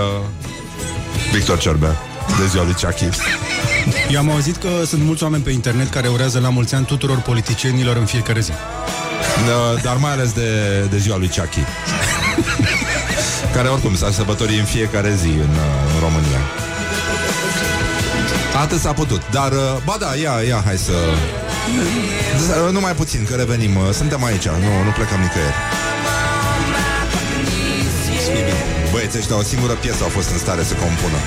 Victor 1.32 1.59
Cerbea 1.59 1.96
de 2.38 2.46
ziua 2.46 2.64
lui 2.64 2.72
Chucky. 2.72 3.09
Eu 4.11 4.18
am 4.18 4.30
auzit 4.30 4.57
că 4.57 4.68
sunt 4.86 5.02
mulți 5.02 5.22
oameni 5.22 5.42
pe 5.42 5.50
internet 5.50 5.90
care 5.90 6.09
urează 6.09 6.38
la 6.38 6.48
mulți 6.48 6.74
ani 6.74 6.84
tuturor 6.84 7.18
politicienilor 7.18 7.96
în 7.96 8.05
fiecare 8.05 8.40
zi. 8.40 8.52
Uh, 9.35 9.82
dar 9.82 9.97
mai 9.97 10.12
ales 10.12 10.32
de, 10.32 10.80
de 10.91 10.99
ziua 10.99 11.16
lui 11.16 11.30
Chucky. 11.37 11.64
care 13.55 13.68
oricum 13.68 13.97
s-a 13.97 14.11
sărbătorit 14.11 14.59
în 14.59 14.64
fiecare 14.64 15.14
zi 15.20 15.26
în, 15.26 15.55
uh, 15.66 15.93
în 15.95 16.01
România. 16.01 16.41
Atât 18.62 18.80
s-a 18.80 18.93
putut. 18.93 19.22
Dar, 19.30 19.53
uh, 19.53 19.76
ba 19.85 19.97
da, 19.99 20.14
ia, 20.14 20.35
ia, 20.49 20.62
hai 20.64 20.76
să... 20.76 20.93
Uh, 22.66 22.72
Numai 22.72 22.93
puțin, 22.93 23.26
că 23.30 23.35
revenim. 23.35 23.76
Uh, 23.76 23.91
Suntem 23.93 24.24
aici, 24.24 24.49
nu, 24.49 24.85
nu 24.85 24.91
plecăm 24.91 25.20
nicăieri. 25.20 25.55
Băieți 28.93 29.18
ăștia, 29.18 29.37
o 29.37 29.43
singură 29.43 29.72
piesă 29.72 30.03
au 30.03 30.09
fost 30.09 30.30
în 30.30 30.39
stare 30.39 30.62
să 30.62 30.74
compună. 30.74 31.18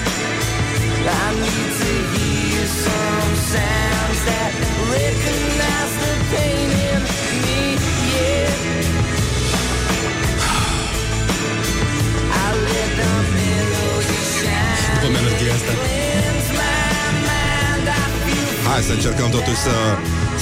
Hai 18.78 18.86
să 18.86 18.92
încercăm 18.94 19.30
totuși 19.30 19.56
să, 19.58 19.70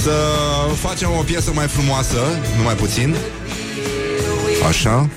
să 0.01 0.11
facem 0.87 1.09
o 1.19 1.21
piesă 1.21 1.51
mai 1.53 1.67
frumoasă, 1.67 2.17
numai 2.57 2.73
puțin. 2.75 3.15
Așa. 4.67 5.09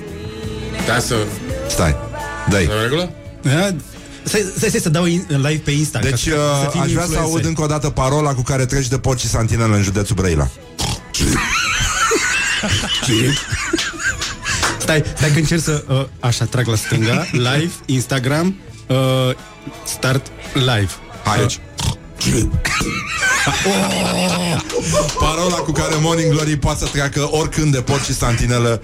Da, 0.86 0.98
să... 0.98 1.14
Stai, 1.68 1.96
dai. 2.48 2.64
În 2.64 2.82
regulă? 2.82 3.10
Da? 3.42 3.50
Stai, 4.22 4.44
stai, 4.56 4.68
stai 4.68 4.80
să 4.80 4.88
dau 4.88 5.04
in, 5.04 5.24
live 5.28 5.60
pe 5.64 5.70
Insta. 5.70 5.98
Deci 5.98 6.10
ca 6.10 6.16
să- 6.16 6.60
să 6.60 6.64
uh, 6.64 6.68
fim 6.70 6.80
aș 6.80 6.90
vrea 6.90 7.02
să 7.04 7.08
influencer. 7.10 7.18
aud 7.18 7.44
încă 7.44 7.62
o 7.62 7.66
dată 7.66 7.90
parola 7.90 8.34
cu 8.34 8.42
care 8.42 8.66
treci 8.66 8.88
de 8.88 8.98
porci 8.98 9.20
santinele 9.24 9.76
în 9.76 9.82
județul 9.82 10.14
Brăila. 10.16 10.48
Stai, 14.78 15.02
stai 15.16 15.30
că 15.32 15.38
încerc 15.38 15.60
să... 15.62 15.84
Uh, 15.88 16.04
așa, 16.20 16.44
trag 16.44 16.66
la 16.66 16.76
stânga. 16.76 17.26
Live, 17.32 17.70
Instagram, 17.86 18.54
uh, 18.86 18.96
start 19.84 20.26
live. 20.54 20.90
Hai. 21.24 21.46
Deci, 23.44 25.12
Parola 25.18 25.56
cu 25.56 25.72
care 25.72 25.94
Morning 26.00 26.32
Glory 26.32 26.56
poate 26.56 26.78
să 26.78 26.86
treacă 26.86 27.28
oricând 27.30 27.72
de 27.72 27.82
porci 27.82 28.10
santinelă 28.10 28.82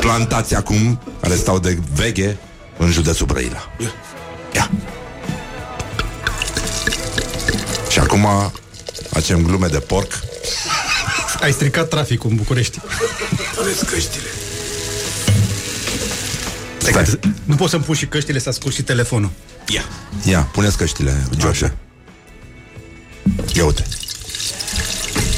plantați 0.00 0.54
acum, 0.54 1.00
care 1.20 1.34
stau 1.34 1.58
de 1.58 1.78
veche 1.94 2.36
în 2.78 2.90
județul 2.90 3.26
Brăila. 3.26 3.70
Ia. 4.54 4.70
Și 7.90 7.98
acum 7.98 8.52
facem 9.10 9.42
glume 9.42 9.66
de 9.66 9.78
porc. 9.78 10.20
ai 11.40 11.52
stricat 11.52 11.88
traficul 11.88 12.30
în 12.30 12.36
București. 12.36 12.80
Puneți 13.56 13.84
căștile. 13.84 14.28
Stai. 16.78 16.92
Că, 16.92 17.04
nu 17.44 17.54
pot 17.54 17.70
să-mi 17.70 17.82
pun 17.82 17.94
și 17.94 18.06
căștile 18.06 18.38
să 18.38 18.48
ascult 18.48 18.74
și 18.74 18.82
telefonul. 18.82 19.30
Ia. 19.66 19.84
Ia, 20.24 20.40
puneți 20.52 20.76
căștile, 20.76 21.26
George. 21.36 21.72
Ia 23.54 23.64
uite. 23.64 23.86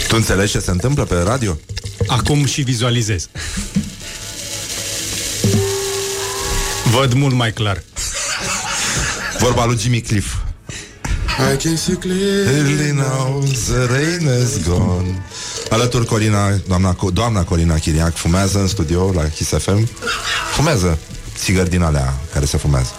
Tu 0.09 0.17
înțelegi 0.17 0.53
ce 0.53 0.59
se 0.59 0.71
întâmplă 0.71 1.05
pe 1.05 1.15
radio? 1.15 1.59
Acum 2.07 2.45
și 2.45 2.63
vizualizez. 2.63 3.29
Văd 6.91 7.13
mult 7.13 7.35
mai 7.35 7.53
clar. 7.53 7.83
Vorba 9.39 9.65
lui 9.65 9.79
Jimmy 9.79 10.01
Cliff. 10.01 10.35
I 11.53 11.57
can 11.57 11.77
see 11.77 11.95
Clearly 11.95 12.91
now 12.91 13.43
the 13.67 13.87
rain 13.87 14.43
is 14.43 14.67
gone. 14.69 15.25
Alături 15.71 16.07
Corina, 16.07 16.51
doamna, 16.69 16.97
doamna 17.13 17.45
Corina 17.45 17.75
Chiriac 17.75 18.17
fumează 18.17 18.59
în 18.59 18.69
studio 18.69 19.13
la 19.15 19.23
Kiss 19.23 19.51
FM. 19.51 19.89
Fumează 20.55 20.99
țigări 21.37 21.71
din 21.71 21.83
alea 21.83 22.15
care 22.33 22.45
se 22.45 22.57
fumează. 22.57 22.91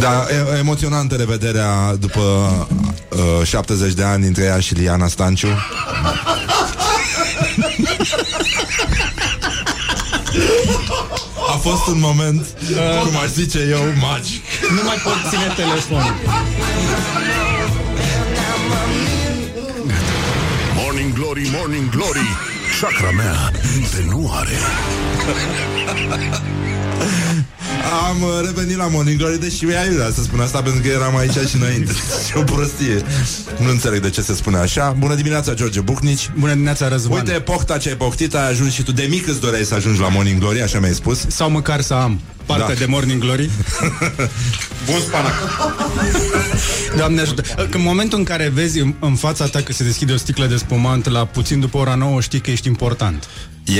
Da, 0.00 0.26
e, 0.30 0.58
emoționantă 0.58 1.14
revederea 1.14 1.94
după 2.00 2.20
uh, 3.40 3.46
70 3.46 3.92
de 3.92 4.02
ani 4.02 4.22
dintre 4.22 4.44
ea 4.44 4.60
și 4.60 4.74
Liana 4.74 5.08
Stanciu. 5.08 5.48
A 11.48 11.56
fost 11.58 11.86
un 11.86 11.98
moment, 12.00 12.46
cum 13.02 13.16
aș 13.16 13.28
zice 13.28 13.58
eu, 13.70 13.80
magic. 14.00 14.42
Nu 14.76 14.82
mai 14.84 14.96
pot 15.04 15.16
ține 15.30 15.52
telefonul. 15.56 16.14
Morning 20.74 21.12
Glory, 21.12 21.50
Morning 21.52 21.88
Glory 21.90 22.26
Chakra 22.80 23.10
mea 23.10 23.50
minte 23.74 24.04
nu 24.08 24.30
are 24.32 24.58
Am 28.08 28.22
uh, 28.22 28.28
revenit 28.44 28.76
la 28.76 28.86
Morning 28.88 29.18
Glory 29.18 29.40
Deși 29.40 29.64
mi-a 29.64 29.84
iurea 29.90 30.10
să 30.14 30.22
spun 30.22 30.40
asta 30.40 30.62
Pentru 30.62 30.80
că 30.80 30.88
eram 30.88 31.16
aici 31.16 31.32
și 31.48 31.56
înainte 31.56 31.92
Și 32.26 32.36
o 32.40 32.42
prostie 32.42 33.02
Nu 33.58 33.70
înțeleg 33.70 34.00
de 34.00 34.10
ce 34.10 34.20
se 34.20 34.34
spune 34.34 34.56
așa 34.56 34.94
Bună 34.98 35.14
dimineața, 35.14 35.54
George 35.54 35.80
Bucnici 35.80 36.30
Bună 36.38 36.52
dimineața, 36.52 36.88
Răzvan. 36.88 37.18
Uite, 37.18 37.32
pofta 37.40 37.78
ce 37.78 37.88
ai 37.88 37.94
poftit 37.96 38.34
Ai 38.34 38.48
ajuns 38.48 38.72
și 38.72 38.82
tu 38.82 38.92
de 38.92 39.06
mic 39.10 39.26
îți 39.28 39.40
doreai 39.40 39.64
să 39.64 39.74
ajungi 39.74 40.00
la 40.00 40.08
Morning 40.08 40.38
Glory 40.40 40.62
Așa 40.62 40.78
mi-ai 40.78 40.94
spus 40.94 41.24
Sau 41.28 41.50
măcar 41.50 41.80
să 41.80 41.94
am 41.94 42.20
partea 42.46 42.66
Da. 42.66 42.74
de 42.74 42.84
Morning 42.86 43.20
Glory. 43.20 43.50
Bun 44.90 45.00
spanac 45.06 45.32
Doamne 46.96 47.20
ajută. 47.20 47.42
În 47.70 47.82
momentul 47.82 48.18
în 48.18 48.24
care 48.24 48.50
vezi 48.54 48.78
în, 48.80 48.94
în 49.00 49.14
fața 49.14 49.44
ta 49.46 49.60
că 49.60 49.72
se 49.72 49.84
deschide 49.84 50.12
o 50.12 50.16
sticlă 50.16 50.46
de 50.46 50.56
spumant 50.56 51.08
la 51.08 51.24
puțin 51.24 51.60
după 51.60 51.78
ora 51.78 51.94
9, 51.94 52.20
știi 52.20 52.40
că 52.40 52.50
ești 52.50 52.68
important. 52.68 53.28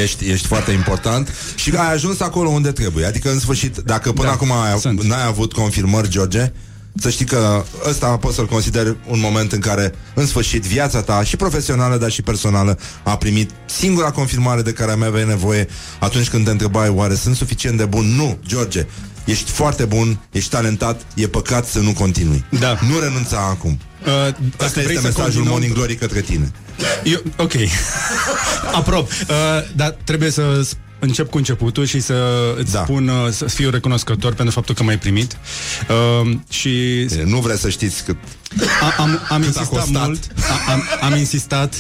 Ești, 0.02 0.30
ești 0.30 0.46
foarte 0.46 0.70
important 0.72 1.32
și 1.54 1.72
ai 1.76 1.92
ajuns 1.92 2.20
acolo 2.20 2.48
unde 2.48 2.72
trebuie. 2.72 3.06
Adică, 3.06 3.30
în 3.30 3.38
sfârșit, 3.38 3.76
dacă 3.76 4.12
până 4.12 4.26
Da, 4.26 4.32
acum 4.32 4.52
ai, 4.52 4.78
sunt. 4.78 5.02
n-ai 5.02 5.26
avut 5.26 5.52
confirmări, 5.52 6.08
George, 6.08 6.52
să 6.98 7.10
știi 7.10 7.24
că 7.24 7.64
ăsta 7.88 8.16
pot 8.16 8.34
să-l 8.34 8.46
consider 8.46 8.96
un 9.08 9.20
moment 9.20 9.52
în 9.52 9.60
care, 9.60 9.92
în 10.14 10.26
sfârșit, 10.26 10.62
viața 10.62 11.02
ta, 11.02 11.22
și 11.24 11.36
profesională, 11.36 11.96
dar 11.96 12.10
și 12.10 12.22
personală, 12.22 12.78
a 13.02 13.16
primit 13.16 13.50
singura 13.66 14.10
confirmare 14.10 14.62
de 14.62 14.72
care 14.72 14.94
mai 14.94 15.06
aveai 15.08 15.24
nevoie 15.26 15.68
atunci 16.00 16.28
când 16.28 16.44
te 16.44 16.50
întrebai, 16.50 16.88
oare 16.88 17.14
sunt 17.14 17.36
suficient 17.36 17.76
de 17.78 17.84
bun? 17.84 18.04
Nu, 18.04 18.38
George, 18.46 18.86
ești 19.26 19.50
foarte 19.50 19.84
bun, 19.84 20.18
ești 20.32 20.50
talentat, 20.50 21.00
e 21.14 21.26
păcat 21.28 21.66
să 21.66 21.78
nu 21.78 21.92
continui. 21.92 22.44
Da. 22.58 22.78
Nu 22.88 22.98
renunța 22.98 23.38
acum. 23.50 23.70
Uh, 24.00 24.06
dacă 24.06 24.34
Asta 24.64 24.80
vrei 24.80 24.84
este 24.84 24.94
să 24.96 25.02
mesajul 25.02 25.22
continuăm- 25.22 25.48
Morning 25.48 25.72
Glory 25.74 25.94
către 25.94 26.20
tine. 26.20 26.52
Eu, 27.04 27.22
ok. 27.36 27.52
Aprob. 28.72 29.06
Uh, 29.08 29.34
dar 29.76 29.96
trebuie 30.04 30.30
să 30.30 30.60
s- 30.64 30.76
încep 30.98 31.30
cu 31.30 31.36
începutul 31.36 31.84
și 31.86 32.00
să 32.00 32.14
îți 32.58 32.72
Da. 32.72 32.82
spun, 32.82 33.08
uh, 33.08 33.30
să 33.30 33.44
fiu 33.44 33.70
recunoscător 33.70 34.34
pentru 34.34 34.54
faptul 34.54 34.74
că 34.74 34.82
m-ai 34.82 34.98
primit. 34.98 35.36
Uh, 36.22 36.36
și 36.48 37.06
Nu 37.24 37.38
vreți 37.40 37.60
să 37.60 37.68
știți 37.70 38.04
cât 38.04 38.16
A, 38.80 39.02
am, 39.02 39.20
am 39.28 39.42
Cât 39.42 39.56
a 39.56 39.60
insistat 39.60 39.68
costat? 39.68 40.06
mult 40.06 40.32
a, 40.66 40.72
am, 40.72 40.82
am 41.00 41.18
insistat 41.18 41.74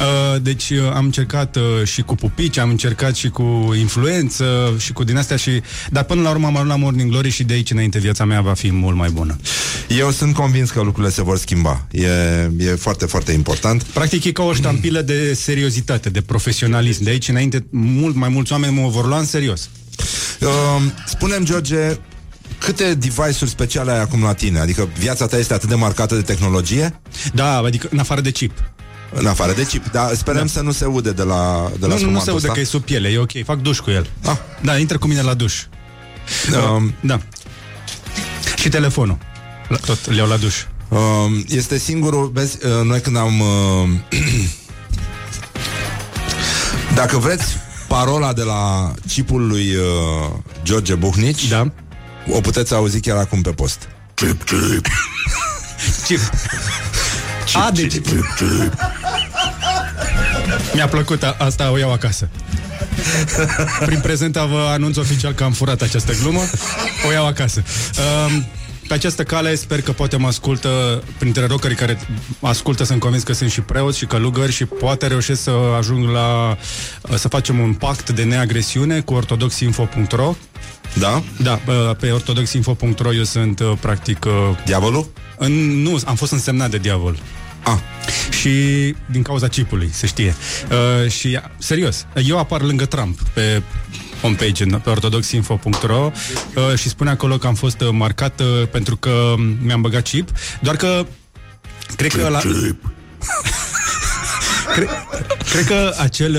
uh, 0.00 0.42
Deci 0.42 0.70
uh, 0.70 0.78
am 0.94 1.04
încercat 1.04 1.56
uh, 1.56 1.62
și 1.84 2.02
cu 2.02 2.14
pupici 2.14 2.58
Am 2.58 2.70
încercat 2.70 3.14
și 3.14 3.28
cu 3.28 3.74
influență 3.78 4.74
Și 4.78 4.92
cu 4.92 5.04
din 5.04 5.16
astea 5.16 5.36
și 5.36 5.62
Dar 5.90 6.04
până 6.04 6.22
la 6.22 6.30
urmă 6.30 6.46
am 6.46 6.54
ajuns 6.54 6.70
la 6.70 6.76
Morning 6.76 7.10
Glory 7.10 7.30
Și 7.30 7.44
de 7.44 7.54
aici 7.54 7.70
înainte 7.70 7.98
viața 7.98 8.24
mea 8.24 8.40
va 8.40 8.54
fi 8.54 8.72
mult 8.72 8.96
mai 8.96 9.10
bună 9.10 9.36
Eu 9.88 10.10
sunt 10.10 10.34
convins 10.34 10.70
că 10.70 10.80
lucrurile 10.80 11.12
se 11.12 11.22
vor 11.22 11.38
schimba. 11.38 11.86
E, 11.90 12.06
e 12.58 12.74
foarte, 12.78 13.06
foarte 13.06 13.32
important. 13.32 13.82
Practic 13.82 14.24
e 14.24 14.32
ca 14.32 14.42
o 14.42 14.52
ștampilă 14.52 15.00
de 15.00 15.34
seriozitate 15.34 16.08
De 16.08 16.20
profesionalism 16.20 17.02
De 17.04 17.10
aici 17.10 17.28
înainte 17.28 17.66
mult 17.70 18.14
mai 18.14 18.28
mulți 18.28 18.52
oameni 18.52 18.74
mă 18.74 18.88
vor 18.88 19.06
lua 19.06 19.18
în 19.18 19.26
serios 19.26 19.68
Uh, 20.40 20.82
spunem, 21.06 21.44
George, 21.44 21.98
câte 22.64 22.94
device-uri 22.94 23.50
speciale 23.50 23.92
ai 23.92 24.00
acum 24.00 24.22
la 24.22 24.32
tine? 24.34 24.58
Adică 24.58 24.88
viața 24.98 25.26
ta 25.26 25.36
este 25.38 25.54
atât 25.54 25.68
de 25.68 25.74
marcată 25.74 26.14
de 26.14 26.22
tehnologie? 26.22 27.00
Da, 27.34 27.56
adică 27.56 27.88
în 27.90 27.98
afară 27.98 28.20
de 28.20 28.30
chip 28.30 28.52
În 29.14 29.26
afară 29.26 29.52
de 29.52 29.66
chip, 29.66 29.90
dar 29.90 30.14
sperăm 30.14 30.40
da. 30.46 30.52
să 30.52 30.60
nu 30.60 30.72
se 30.72 30.84
ude 30.84 31.12
de 31.12 31.22
la, 31.22 31.70
de 31.78 31.86
la 31.86 31.94
Nu, 31.94 32.00
nu, 32.00 32.10
nu 32.10 32.18
se 32.18 32.24
sfumatul 32.24 32.30
aude 32.32 32.34
ăsta. 32.34 32.52
că 32.52 32.60
e 32.60 32.64
sub 32.64 32.82
piele, 32.82 33.08
e 33.08 33.18
ok, 33.18 33.30
fac 33.44 33.58
duș 33.60 33.78
cu 33.78 33.90
el 33.90 34.06
Ah. 34.24 34.36
Da, 34.60 34.76
intră 34.78 34.98
cu 34.98 35.06
mine 35.06 35.20
la 35.22 35.34
duș 35.34 35.54
Um, 36.74 36.94
Da 37.00 37.20
Și 38.56 38.68
telefonul 38.68 39.18
la, 39.68 39.76
Tot 39.76 39.98
îl 40.06 40.14
iau 40.16 40.28
la 40.28 40.36
duș 40.36 40.56
Um, 40.88 41.44
este 41.48 41.78
singurul, 41.78 42.30
vezi, 42.34 42.58
uh, 42.66 42.84
noi 42.84 43.00
când 43.00 43.16
am... 43.16 43.40
Uh, 43.40 43.88
dacă 46.94 47.18
vreți 47.18 47.44
parola 47.88 48.32
de 48.32 48.42
la 48.42 48.92
chipul 49.08 49.46
lui 49.46 49.74
uh, 49.74 50.30
George 50.62 50.94
Buhnici, 50.94 51.48
Da 51.48 51.72
o 52.30 52.40
puteți 52.40 52.74
auzi 52.74 53.00
chiar 53.00 53.16
acum 53.16 53.42
pe 53.42 53.50
post. 53.50 53.88
Chip, 54.14 54.44
chip, 54.44 54.86
Chip. 56.04 56.20
A, 57.54 57.70
deci 57.70 57.92
chip, 57.92 58.06
chip. 58.06 58.74
Mi-a 60.74 60.88
plăcut, 60.88 61.22
a, 61.22 61.36
asta 61.38 61.70
o 61.70 61.78
iau 61.78 61.92
acasă. 61.92 62.28
Prin 63.84 64.00
prezenta 64.00 64.44
vă 64.44 64.68
anunț 64.70 64.96
oficial 64.96 65.32
că 65.32 65.44
am 65.44 65.52
furat 65.52 65.82
această 65.82 66.12
glumă. 66.20 66.40
O 67.08 67.12
iau 67.12 67.26
acasă. 67.26 67.62
Um, 68.26 68.46
Pe 68.88 68.94
această 68.94 69.22
cale 69.22 69.54
sper 69.54 69.82
că 69.82 69.92
poate 69.92 70.16
mă 70.16 70.26
ascultă 70.26 71.02
Printre 71.18 71.46
rockerii 71.46 71.76
care 71.76 71.98
ascultă 72.40 72.84
Sunt 72.84 73.00
convins 73.00 73.22
că 73.22 73.32
sunt 73.32 73.50
și 73.50 73.60
preoți 73.60 73.98
și 73.98 74.06
călugări 74.06 74.52
Și 74.52 74.64
poate 74.64 75.06
reușesc 75.06 75.42
să 75.42 75.50
ajung 75.78 76.08
la 76.08 76.56
Să 77.14 77.28
facem 77.28 77.58
un 77.58 77.74
pact 77.74 78.10
de 78.10 78.22
neagresiune 78.22 79.00
Cu 79.00 79.14
ortodoxinfo.ro 79.14 80.34
Da? 80.98 81.22
Da, 81.42 81.60
bă, 81.64 81.96
pe 82.00 82.10
ortodoxinfo.ro 82.10 83.14
eu 83.14 83.22
sunt 83.24 83.60
uh, 83.60 83.72
practic 83.80 84.24
uh, 84.24 84.32
Diavolul? 84.64 85.10
în, 85.38 85.82
Nu, 85.82 85.98
am 86.06 86.14
fost 86.14 86.32
însemnat 86.32 86.70
de 86.70 86.78
diavol 86.78 87.18
Ah, 87.64 87.78
și 88.40 88.48
din 89.10 89.22
cauza 89.22 89.48
chipului, 89.48 89.90
se 89.92 90.06
știe. 90.06 90.34
Uh, 91.04 91.10
și, 91.10 91.40
serios, 91.58 92.06
eu 92.24 92.38
apar 92.38 92.62
lângă 92.62 92.84
Trump 92.84 93.20
pe 93.20 93.62
homepage 94.22 94.62
în- 94.64 94.80
pe 94.84 94.90
ortodoxinfo.ro 94.90 96.10
uh, 96.54 96.78
și 96.78 96.88
spune 96.88 97.10
acolo 97.10 97.36
că 97.38 97.46
am 97.46 97.54
fost 97.54 97.80
uh, 97.80 97.88
marcat 97.92 98.40
uh, 98.40 98.68
pentru 98.70 98.96
că 98.96 99.34
mi-am 99.62 99.80
băgat 99.80 100.02
chip, 100.02 100.28
doar 100.60 100.76
că 100.76 101.06
cred 101.96 102.12
că 102.12 102.28
la... 102.28 102.38
Cre- 104.74 104.88
cred 105.50 105.64
că 105.64 105.94
acel, 105.98 106.34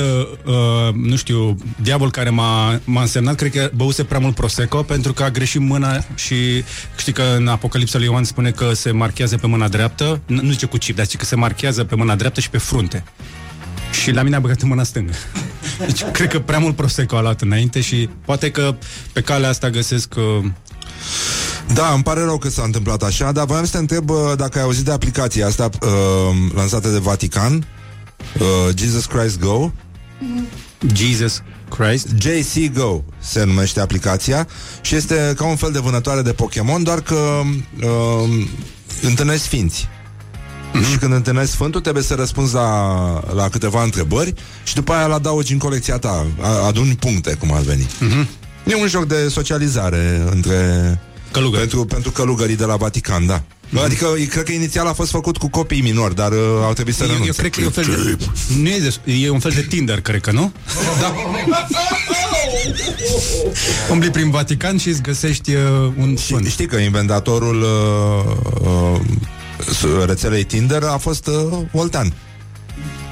uh, 0.45 0.53
uh, 0.53 0.93
nu 0.93 1.15
știu, 1.15 1.57
diavol 1.81 2.11
care 2.11 2.29
m-a, 2.29 2.79
m-a 2.83 3.01
însemnat, 3.01 3.35
cred 3.35 3.51
că 3.51 3.69
băuse 3.75 4.03
prea 4.03 4.19
mult 4.19 4.35
Prosecco 4.35 4.83
pentru 4.83 5.13
că 5.13 5.23
a 5.23 5.29
greșit 5.29 5.61
mâna 5.61 6.03
și 6.15 6.63
știi 6.97 7.13
că 7.13 7.21
în 7.37 7.47
Apocalipsa 7.47 7.97
lui 7.97 8.07
Ioan 8.07 8.23
spune 8.23 8.51
că 8.51 8.73
se 8.73 8.91
marchează 8.91 9.37
pe 9.37 9.47
mâna 9.47 9.67
dreaptă, 9.67 10.17
n- 10.19 10.21
nu 10.41 10.51
zice 10.51 10.65
cu 10.65 10.77
chip, 10.77 10.95
dar 10.95 11.05
zice 11.05 11.17
că 11.17 11.25
se 11.25 11.35
marchează 11.35 11.83
pe 11.83 11.95
mâna 11.95 12.15
dreaptă 12.15 12.39
și 12.39 12.49
pe 12.49 12.57
frunte. 12.57 13.03
Și 14.03 14.11
la 14.11 14.21
mine 14.21 14.35
a 14.35 14.39
băgat 14.39 14.61
în 14.61 14.67
mâna 14.67 14.83
stângă. 14.83 15.13
Deci 15.79 16.03
cred 16.03 16.29
că 16.29 16.39
prea 16.39 16.59
mult 16.59 16.75
Prosecco 16.75 17.15
a 17.17 17.21
luat 17.21 17.41
înainte 17.41 17.81
și 17.81 18.09
poate 18.25 18.51
că 18.51 18.75
pe 19.13 19.21
calea 19.21 19.49
asta 19.49 19.69
găsesc... 19.69 20.13
Uh, 20.17 20.45
Da, 21.73 21.87
îmi 21.93 22.03
pare 22.03 22.23
rău 22.23 22.37
că 22.37 22.49
s-a 22.49 22.63
întâmplat 22.63 23.03
așa, 23.03 23.31
dar 23.31 23.45
voiam 23.45 23.65
să 23.65 23.71
te 23.71 23.77
întreb 23.77 24.09
uh, 24.09 24.17
dacă 24.35 24.57
ai 24.57 24.63
auzit 24.63 24.85
de 24.85 24.91
aplicația 24.91 25.47
asta 25.47 25.69
uh, 25.81 25.89
lansată 26.55 26.89
de 26.89 26.97
Vatican, 26.99 27.65
uh, 28.39 28.75
Jesus 28.75 29.05
Christ 29.05 29.39
Go, 29.39 29.71
Jesus 30.93 31.41
Christ. 31.77 32.07
JC 32.17 32.73
Go 32.73 33.01
se 33.19 33.43
numește 33.43 33.79
aplicația 33.79 34.47
și 34.81 34.95
este 34.95 35.33
ca 35.35 35.45
un 35.45 35.55
fel 35.55 35.71
de 35.71 35.79
vânătoare 35.79 36.21
de 36.21 36.33
Pokémon, 36.33 36.83
doar 36.83 37.01
că 37.01 37.41
uh, 37.83 38.45
întâlnești 39.01 39.43
sfinți. 39.43 39.87
Mm-hmm. 40.73 40.89
Și 40.91 40.97
când 40.97 41.13
întâlnești 41.13 41.51
Sfântul, 41.51 41.81
trebuie 41.81 42.03
să 42.03 42.13
răspunzi 42.13 42.53
la, 42.53 42.89
la 43.35 43.49
câteva 43.49 43.83
întrebări 43.83 44.33
și 44.63 44.73
după 44.73 44.93
aia 44.93 45.05
la 45.05 45.15
adaugi 45.15 45.51
în 45.51 45.57
colecția 45.57 45.97
ta. 45.97 46.25
A- 46.41 46.65
Aduni 46.67 46.95
puncte, 46.95 47.33
cum 47.33 47.53
ar 47.53 47.61
veni. 47.61 47.87
Mhm. 47.99 48.27
E 48.67 48.75
un 48.75 48.87
joc 48.87 49.05
de 49.07 49.27
socializare 49.29 50.23
între 50.31 50.55
Călugări. 51.31 51.59
pentru, 51.61 51.85
pentru 51.85 52.11
călugării 52.11 52.55
de 52.55 52.65
la 52.65 52.75
Vatican, 52.75 53.25
da. 53.25 53.43
Mhm. 53.69 53.83
Adică, 53.83 54.07
cred 54.29 54.43
că 54.43 54.51
inițial 54.51 54.87
a 54.87 54.93
fost 54.93 55.11
făcut 55.11 55.37
cu 55.37 55.49
copii 55.49 55.81
minori, 55.81 56.15
dar 56.15 56.31
uh, 56.31 56.37
au 56.63 56.73
trebuit 56.73 56.95
să 56.95 57.03
eu, 57.03 57.09
renunțe. 57.09 57.27
eu 57.27 57.33
cred 57.37 57.51
că 57.51 57.61
e 57.61 57.65
un 57.65 57.71
fel 57.71 58.15
de... 58.17 58.25
Nu 58.61 58.67
e, 58.69 58.79
de, 59.05 59.11
e 59.13 59.29
un 59.29 59.39
fel 59.39 59.51
de 59.51 59.61
Tinder, 59.69 60.01
cred 60.01 60.21
că, 60.21 60.31
nu? 60.31 60.51
Da. 60.99 61.13
Umbli 63.91 64.09
prin 64.09 64.29
Vatican 64.29 64.77
și 64.77 64.87
îți 64.89 65.01
găsești 65.01 65.53
uh, 65.53 65.91
un 65.97 66.15
sfânt. 66.15 66.47
Știi 66.47 66.65
că 66.65 66.75
inventatorul 66.75 67.61
uh, 67.61 68.35
uh, 68.61 68.99
s- 68.99 69.42
rețelei 70.05 70.43
Tinder 70.43 70.83
a 70.83 70.97
fost 70.97 71.27
uh, 71.27 71.33
Voltan. 71.71 72.13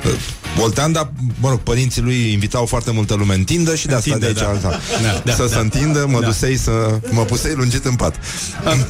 Uh, 0.06 0.12
Voltan, 0.58 0.92
dar, 0.92 1.12
mă 1.40 1.50
rog, 1.50 1.60
părinții 1.60 2.02
lui 2.02 2.32
invitau 2.32 2.66
foarte 2.66 2.92
multă 2.92 3.14
lume 3.14 3.34
în 3.34 3.44
tindă 3.44 3.76
și 3.76 3.88
de 3.88 3.94
asta 3.96 4.10
Tinder, 4.12 4.34
de 4.34 4.40
aici 4.40 4.62
da. 4.62 4.70
da. 4.70 4.80
Da, 5.02 5.22
da, 5.24 5.34
să 5.34 5.42
da. 5.42 5.48
se 5.48 5.60
întindă, 5.60 6.06
mă 6.10 6.20
Da. 6.20 6.26
dusei 6.26 6.58
să... 6.58 7.00
mă 7.10 7.22
pusei 7.24 7.54
lungit 7.56 7.86
în 7.86 7.96
pat. 7.96 8.16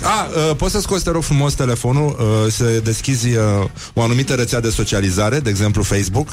A, 0.01 0.27
uh, 0.49 0.55
poți 0.55 0.71
să 0.71 0.79
scoți, 0.79 1.03
te 1.03 1.11
rog 1.11 1.23
frumos, 1.23 1.53
telefonul, 1.53 2.17
uh, 2.19 2.51
să 2.51 2.63
deschizi 2.83 3.27
uh, 3.27 3.43
o 3.93 4.01
anumită 4.01 4.33
rețea 4.33 4.59
de 4.59 4.69
socializare, 4.69 5.39
de 5.39 5.49
exemplu 5.49 5.83
Facebook. 5.83 6.29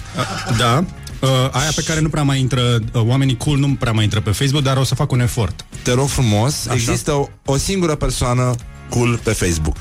Da. 0.58 0.84
Uh, 1.20 1.28
aia 1.50 1.70
pe 1.74 1.82
care 1.82 2.00
nu 2.00 2.08
prea 2.08 2.22
mai 2.22 2.40
intră 2.40 2.78
uh, 2.92 3.02
Oamenii 3.06 3.36
cool 3.36 3.58
nu 3.58 3.76
prea 3.78 3.92
mai 3.92 4.04
intră 4.04 4.20
pe 4.20 4.30
Facebook 4.30 4.62
Dar 4.62 4.76
o 4.76 4.84
să 4.84 4.94
fac 4.94 5.10
un 5.12 5.20
efort 5.20 5.64
Te 5.82 5.92
rog 5.92 6.08
frumos, 6.08 6.66
Așa. 6.66 6.74
există 6.74 7.12
o, 7.12 7.28
o 7.44 7.56
singură 7.56 7.94
persoană 7.94 8.54
cool 8.88 9.20
pe 9.22 9.30
Facebook. 9.30 9.76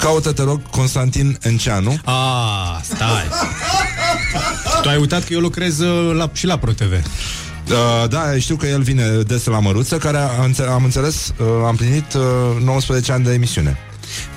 Caută, 0.00 0.32
te 0.32 0.42
rog, 0.42 0.60
Constantin 0.70 1.38
Enceanu. 1.42 1.98
Ah, 2.04 2.78
stai 2.82 3.24
Tu 4.82 4.88
ai 4.88 4.96
uitat 4.96 5.24
că 5.24 5.32
eu 5.32 5.40
lucrez 5.40 5.78
uh, 5.78 6.14
la, 6.16 6.30
și 6.32 6.46
la 6.46 6.58
ProTV 6.58 6.92
Uh, 7.68 8.08
da, 8.08 8.38
știu 8.38 8.56
că 8.56 8.66
el 8.66 8.82
vine 8.82 9.08
des 9.08 9.44
la 9.44 9.58
Măruță, 9.58 9.96
care 9.96 10.16
a, 10.16 10.42
înțe- 10.44 10.62
am 10.62 10.84
înțeles, 10.84 11.32
uh, 11.38 11.46
am 11.66 11.76
plinit 11.76 12.14
uh, 12.14 12.62
19 12.64 13.12
ani 13.12 13.24
de 13.24 13.32
emisiune. 13.32 13.76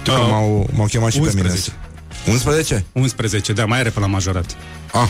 Știu 0.02 0.14
că 0.14 0.20
Uh, 0.20 0.28
m-au, 0.30 0.70
m-au 0.74 0.86
chemat 0.86 1.12
și 1.12 1.18
11. 1.20 1.70
pe 1.70 1.74
mine. 2.26 2.34
11? 2.34 2.86
11, 2.92 3.54
da, 3.54 3.66
mai 3.66 3.80
are 3.80 3.90
până 3.90 4.06
la 4.06 4.12
majorat 4.12 4.56
Ah, 4.94 5.08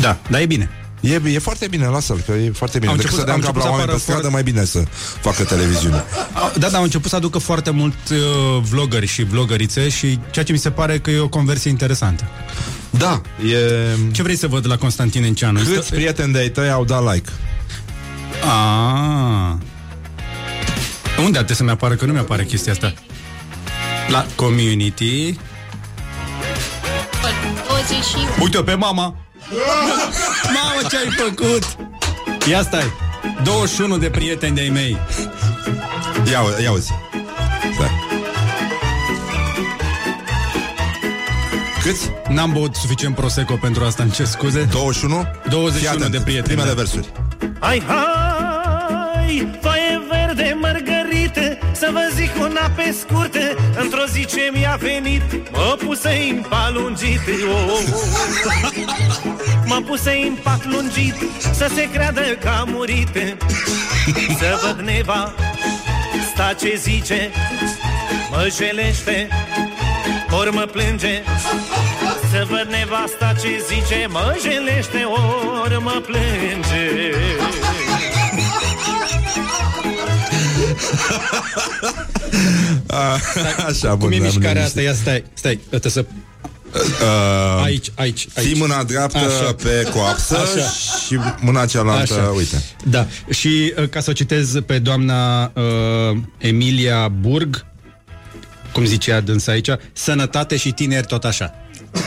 Da, 0.00 0.18
dar 0.28 0.40
e 0.40 0.46
bine 0.46 0.70
e, 1.00 1.20
e 1.24 1.38
foarte 1.38 1.66
bine, 1.68 1.86
lasă-l, 1.86 2.22
că 2.26 2.32
e 2.32 2.50
foarte 2.50 2.78
bine. 2.78 2.90
Au 2.90 2.96
Decât 2.96 3.10
început- 3.12 3.18
să 3.18 3.24
dăm 3.24 3.34
au 3.34 3.40
cap 3.52 3.56
la 3.56 3.60
început 3.60 3.62
să 3.62 3.68
oameni 3.68 3.76
pe 3.76 3.92
apară 3.92 3.98
stradă, 3.98 4.20
foarte- 4.20 4.34
mai 4.36 4.42
bine 4.42 4.64
să 4.64 4.82
facă 5.20 5.44
televiziune. 5.44 6.04
A, 6.32 6.52
Da, 6.58 6.68
dar 6.68 6.74
au 6.74 6.82
început 6.82 7.10
să 7.10 7.16
aducă 7.16 7.38
foarte 7.38 7.70
mult 7.70 7.96
uh, 8.10 8.18
vloggeri 8.70 9.06
și 9.06 9.22
vlogărițe 9.24 9.88
Și 9.88 10.18
ceea 10.30 10.44
ce 10.44 10.52
mi 10.52 10.58
se 10.58 10.70
pare 10.70 10.98
că 10.98 11.10
e 11.10 11.18
o 11.18 11.28
conversie 11.28 11.70
interesantă 11.70 12.24
Da, 12.90 13.20
e... 13.50 13.56
Ce 14.12 14.22
vrei 14.22 14.36
să 14.36 14.46
văd 14.46 14.66
la 14.66 14.76
Constantin 14.76 15.24
Enceanu? 15.24 15.60
Câți 15.74 15.90
prieteni 15.90 16.32
de-ai 16.32 16.48
tăi 16.48 16.70
au 16.70 16.84
dat 16.84 17.12
like? 17.12 17.30
Ah. 18.42 19.52
Unde 21.18 21.38
ar 21.38 21.44
trebui 21.44 21.54
să-mi 21.54 21.70
apară? 21.70 21.94
Că 21.94 22.04
nu 22.04 22.12
mi-apare 22.12 22.44
chestia 22.44 22.72
asta. 22.72 22.94
La 24.08 24.26
community. 24.34 25.38
21. 27.68 28.24
Uite-o 28.42 28.62
pe 28.62 28.74
mama! 28.74 29.14
Mamă, 30.54 30.88
ce 30.90 30.96
ai 30.96 31.10
făcut? 31.16 31.76
Ia 32.48 32.62
stai! 32.62 32.92
21 33.44 33.98
de 33.98 34.10
prieteni 34.10 34.54
de-ai 34.54 34.68
mei. 34.68 34.98
Ia, 36.30 36.40
ia 36.62 36.72
uzi. 36.72 36.92
Stai. 37.74 37.90
Câți? 41.82 42.10
N-am 42.28 42.52
băut 42.52 42.74
suficient 42.74 43.14
Prosecco 43.14 43.54
pentru 43.54 43.84
asta, 43.84 44.02
îmi 44.02 44.12
cer 44.12 44.26
scuze. 44.26 44.68
21? 44.70 45.26
21 45.48 45.70
Fii 45.70 45.88
atent, 45.88 46.10
de 46.10 46.20
prieteni. 46.20 46.46
Primele 46.46 46.68
da. 46.68 46.74
versuri. 46.74 47.12
Hai, 47.58 47.82
hai, 47.86 49.58
foaie 49.60 50.02
verde, 50.10 50.56
mărgărită 50.60 51.58
Să 51.72 51.88
vă 51.92 52.10
zic 52.14 52.30
una 52.40 52.70
pe 52.76 52.94
scurtă 53.00 53.56
Într-o 53.82 54.04
zi 54.12 54.24
ce 54.24 54.50
mi-a 54.52 54.78
venit 54.80 55.22
Mă 55.52 55.76
puse 55.84 56.28
în 56.30 56.44
pat 56.48 56.72
lungit 56.72 57.20
oh, 57.28 57.70
oh, 57.70 57.82
oh. 57.92 59.30
Mă 59.72 59.82
puse 59.86 60.10
în 60.28 60.36
pat 60.42 60.64
lungit 60.64 61.14
Să 61.52 61.70
se 61.74 61.88
creadă 61.92 62.20
că 62.40 62.48
a 62.48 62.64
murit 62.64 63.08
Să 64.38 64.60
văd 64.62 64.86
neva 64.86 65.34
Sta 66.34 66.54
ce 66.60 66.80
zice 66.82 67.30
Mă 68.30 68.52
jelește 68.56 69.28
ori 70.30 70.52
mă 70.52 70.68
plânge 70.72 71.22
Să 72.30 72.46
văd 72.48 72.66
nevasta 72.70 73.34
ce 73.42 73.64
zice 73.68 74.06
Mă 74.08 74.38
jelește, 74.42 75.04
ori 75.64 75.82
mă 75.82 76.02
plânge 76.06 76.88
Așa, 83.66 83.88
Cum 83.88 83.98
bun, 83.98 84.12
e 84.12 84.16
am 84.16 84.22
mișcarea 84.22 84.52
liniște. 84.52 84.60
asta? 84.62 84.80
Ia 84.80 84.94
stai, 84.94 85.24
stai, 85.34 85.60
trebuie 85.68 85.90
să... 85.92 86.04
Uh, 86.74 87.62
Aici, 87.62 87.90
aici, 87.94 88.26
aici. 88.34 88.46
Ții 88.46 88.58
mâna 88.58 88.82
dreaptă 88.82 89.18
Așa. 89.18 89.54
pe 89.62 89.88
coapsă 89.94 90.36
Așa. 90.38 90.70
și 91.06 91.18
mâna 91.40 91.66
cealaltă, 91.66 92.14
Așa. 92.14 92.28
uite. 92.28 92.62
Da, 92.84 93.06
și 93.30 93.74
uh, 93.78 93.88
ca 93.88 94.00
să 94.00 94.10
o 94.10 94.12
citez 94.12 94.56
pe 94.66 94.78
doamna 94.78 95.42
uh, 95.54 96.16
Emilia 96.38 97.08
Burg, 97.08 97.64
cum 98.72 98.84
zicea 98.84 99.20
dânsa 99.20 99.52
aici, 99.52 99.68
sănătate 99.92 100.56
și 100.56 100.70
tineri 100.72 101.06
tot 101.06 101.24
așa. 101.24 101.54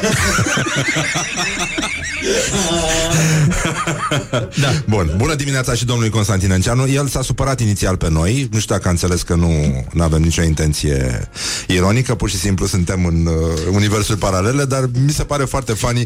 da. 4.62 4.70
Bun, 4.90 5.14
bună 5.18 5.36
dimineața 5.36 5.74
și 5.74 5.86
domnului 5.86 6.12
Constantin 6.12 6.52
Enceanu 6.52 6.88
El 6.88 7.08
s-a 7.08 7.22
supărat 7.22 7.60
inițial 7.60 7.98
pe 7.98 8.10
noi 8.10 8.48
Nu 8.52 8.60
știu 8.60 8.76
dacă 8.76 8.88
a 8.88 8.92
înțeles 8.92 9.22
că 9.22 9.36
nu 9.36 9.86
avem 10.00 10.22
nicio 10.22 10.42
intenție 10.44 11.30
ironică 11.68 12.16
Pur 12.16 12.30
și 12.30 12.38
simplu 12.38 12.66
suntem 12.66 13.06
în 13.06 13.26
uh, 13.26 13.34
universuri 13.72 14.18
paralele 14.18 14.66
Dar 14.66 14.90
mi 15.06 15.12
se 15.12 15.24
pare 15.24 15.44
foarte 15.44 15.74
funny 15.74 16.06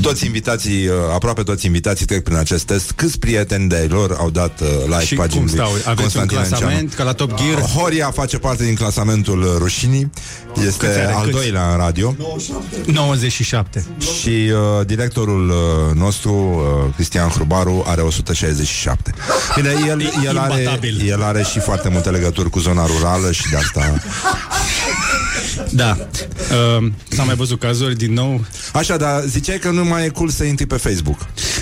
Toți 0.00 0.26
invitații, 0.26 0.86
uh, 0.86 0.92
aproape 1.14 1.42
toți 1.42 1.66
invitații 1.66 2.06
trec 2.06 2.22
prin 2.22 2.36
acest 2.36 2.64
test 2.64 2.92
Câți 2.96 3.18
prieteni 3.18 3.68
de 3.68 3.86
lor 3.90 4.16
au 4.18 4.30
dat 4.30 4.60
uh, 4.60 4.66
like 4.86 5.04
Și 5.04 5.14
paginii 5.14 5.44
cum 5.46 5.54
stau? 5.54 5.70
lui 5.72 5.80
Aveți 5.84 6.00
Constantin 6.00 6.36
un 6.36 6.42
clasament 6.44 6.72
Enceanu. 6.80 6.94
ca 6.96 7.04
la 7.04 7.12
Top 7.12 7.34
Gear? 7.34 7.60
Horia 7.60 8.10
face 8.10 8.38
parte 8.38 8.64
din 8.64 8.74
clasamentul 8.74 9.42
uh, 9.42 9.48
rușinii 9.58 10.10
Este 10.66 10.86
Câți 10.86 10.98
are? 10.98 11.12
al 11.12 11.22
Câți? 11.24 11.36
doilea 11.36 11.70
în 11.72 11.76
radio 11.76 12.14
97. 12.86 13.84
și 14.20 14.28
uh, 14.78 14.86
directorul 15.18 15.48
uh, 15.50 15.94
nostru, 15.94 16.32
uh, 16.32 16.94
Cristian 16.94 17.28
Hrubaru, 17.28 17.84
are 17.86 18.00
167. 18.00 19.14
Bine, 19.54 19.68
el, 19.88 20.12
el, 20.24 20.38
are, 20.38 20.58
Imbatabil. 20.58 21.08
el 21.08 21.22
are 21.22 21.42
și 21.42 21.58
foarte 21.60 21.88
multe 21.88 22.10
legături 22.10 22.50
cu 22.50 22.58
zona 22.58 22.86
rurală 22.86 23.32
și 23.32 23.42
de 23.50 23.56
asta... 23.56 24.00
Da. 25.70 25.96
Uh, 26.78 26.90
s-a 27.08 27.22
mai 27.22 27.34
văzut 27.34 27.60
cazuri 27.60 27.96
din 27.96 28.12
nou. 28.12 28.44
Așa, 28.72 28.96
dar 28.96 29.22
ziceai 29.26 29.58
că 29.58 29.70
nu 29.70 29.84
mai 29.84 30.04
e 30.04 30.08
cool 30.08 30.28
să 30.28 30.44
intri 30.44 30.66
pe 30.66 30.76
Facebook. 30.76 31.18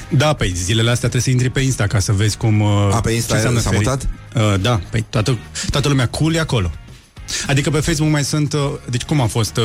Da, 0.08 0.32
pe 0.32 0.52
zilele 0.54 0.90
astea 0.90 1.08
trebuie 1.08 1.22
să 1.22 1.30
intri 1.30 1.50
pe 1.50 1.60
Insta 1.60 1.86
ca 1.86 1.98
să 1.98 2.12
vezi 2.12 2.36
cum... 2.36 2.60
Uh, 2.60 2.88
A, 2.92 3.00
pe 3.00 3.10
Insta 3.10 3.28
ce 3.30 3.34
înseamnă 3.34 3.60
s-a 3.60 3.70
ferit. 3.70 3.86
mutat? 3.86 4.08
Uh, 4.34 4.60
da, 4.60 4.80
pe 4.90 5.04
toată, 5.10 5.38
toată 5.70 5.88
lumea 5.88 6.06
cool 6.08 6.34
e 6.34 6.38
acolo. 6.40 6.70
Adică 7.46 7.70
pe 7.70 7.80
Facebook 7.80 8.10
mai 8.10 8.24
sunt... 8.24 8.52
Uh, 8.52 8.72
deci 8.90 9.02
cum 9.02 9.20
a 9.20 9.26
fost? 9.26 9.56
Uh, 9.56 9.64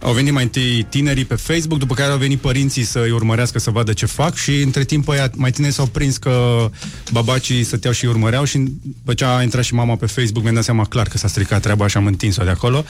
au 0.00 0.12
venit 0.12 0.32
mai 0.32 0.42
întâi 0.42 0.86
tinerii 0.88 1.24
pe 1.24 1.34
Facebook, 1.34 1.78
după 1.78 1.94
care 1.94 2.10
au 2.10 2.18
venit 2.18 2.40
părinții 2.40 2.84
să-i 2.84 3.10
urmărească 3.10 3.58
să 3.58 3.70
vadă 3.70 3.92
ce 3.92 4.06
fac 4.06 4.34
și 4.34 4.60
între 4.60 4.84
timp 4.84 5.08
ăia 5.08 5.30
mai 5.34 5.50
tineri 5.50 5.74
s-au 5.74 5.86
prins 5.86 6.16
că 6.16 6.70
babacii 7.12 7.64
stăteau 7.64 7.92
și 7.92 8.04
îi 8.04 8.10
urmăreau 8.10 8.44
și 8.44 8.58
după 8.82 9.14
ce 9.14 9.24
a 9.24 9.42
intrat 9.42 9.64
și 9.64 9.74
mama 9.74 9.96
pe 9.96 10.06
Facebook 10.06 10.42
mi-am 10.42 10.54
dat 10.54 10.64
seama 10.64 10.84
clar 10.84 11.08
că 11.08 11.18
s-a 11.18 11.28
stricat 11.28 11.62
treaba 11.62 11.86
și 11.86 11.96
am 11.96 12.06
întins-o 12.06 12.44
de 12.44 12.50
acolo. 12.50 12.84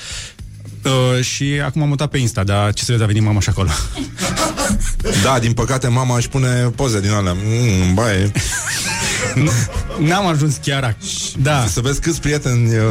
Uh, 0.85 1.25
și 1.25 1.61
acum 1.65 1.83
am 1.83 1.89
mutat 1.89 2.09
pe 2.11 2.19
Insta, 2.19 2.45
dar 2.45 2.73
ce 2.73 2.85
să 2.85 2.91
vezi, 2.93 3.03
a 3.03 3.07
venit 3.07 3.23
mama 3.23 3.41
și 3.41 3.49
acolo. 3.49 3.69
Da, 5.23 5.39
din 5.39 5.53
păcate 5.53 5.89
mama 5.89 6.17
își 6.17 6.29
pune 6.29 6.49
poze 6.77 7.01
din 7.01 7.11
alea. 7.11 7.33
Mm, 7.45 7.95
baie. 7.95 8.33
N-am 9.99 10.27
ajuns 10.27 10.57
chiar 10.63 10.93
ac- 10.95 11.33
Da. 11.43 11.67
Să 11.67 11.81
vezi 11.81 12.01
câți 12.01 12.21
prieteni 12.21 12.77
uh, 12.77 12.85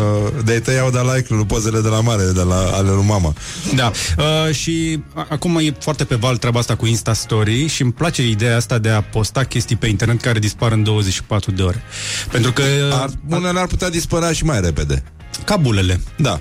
de-ai 0.45 0.59
tăi 0.61 0.79
au 0.79 0.89
dat 0.91 1.15
like 1.15 1.33
lui 1.33 1.45
pozele 1.45 1.79
de 1.81 1.87
la 1.87 2.01
mare, 2.01 2.23
de 2.33 2.41
la 2.41 2.69
ale 2.73 2.89
lui 2.89 3.03
mama. 3.05 3.33
Da, 3.75 3.91
uh, 4.17 4.55
și 4.55 5.03
a- 5.13 5.27
acum 5.29 5.57
e 5.57 5.73
foarte 5.79 6.03
pe 6.03 6.15
val 6.15 6.37
treaba 6.37 6.59
asta 6.59 6.75
cu 6.75 6.85
Insta 6.85 7.13
Story 7.13 7.67
și 7.67 7.81
îmi 7.81 7.91
place 7.91 8.27
ideea 8.27 8.55
asta 8.55 8.77
de 8.77 8.89
a 8.89 9.01
posta 9.01 9.43
chestii 9.43 9.75
pe 9.75 9.87
internet 9.87 10.21
care 10.21 10.39
dispar 10.39 10.71
în 10.71 10.83
24 10.83 11.51
de 11.51 11.61
ore. 11.61 11.83
Pentru 12.31 12.51
că... 12.51 12.63
Ar, 13.01 13.09
unele 13.29 13.59
ar 13.59 13.67
putea 13.67 13.89
dispărea 13.89 14.31
și 14.31 14.45
mai 14.45 14.61
repede. 14.61 15.03
Ca 15.45 15.55
bulele. 15.57 15.99
Da. 16.17 16.39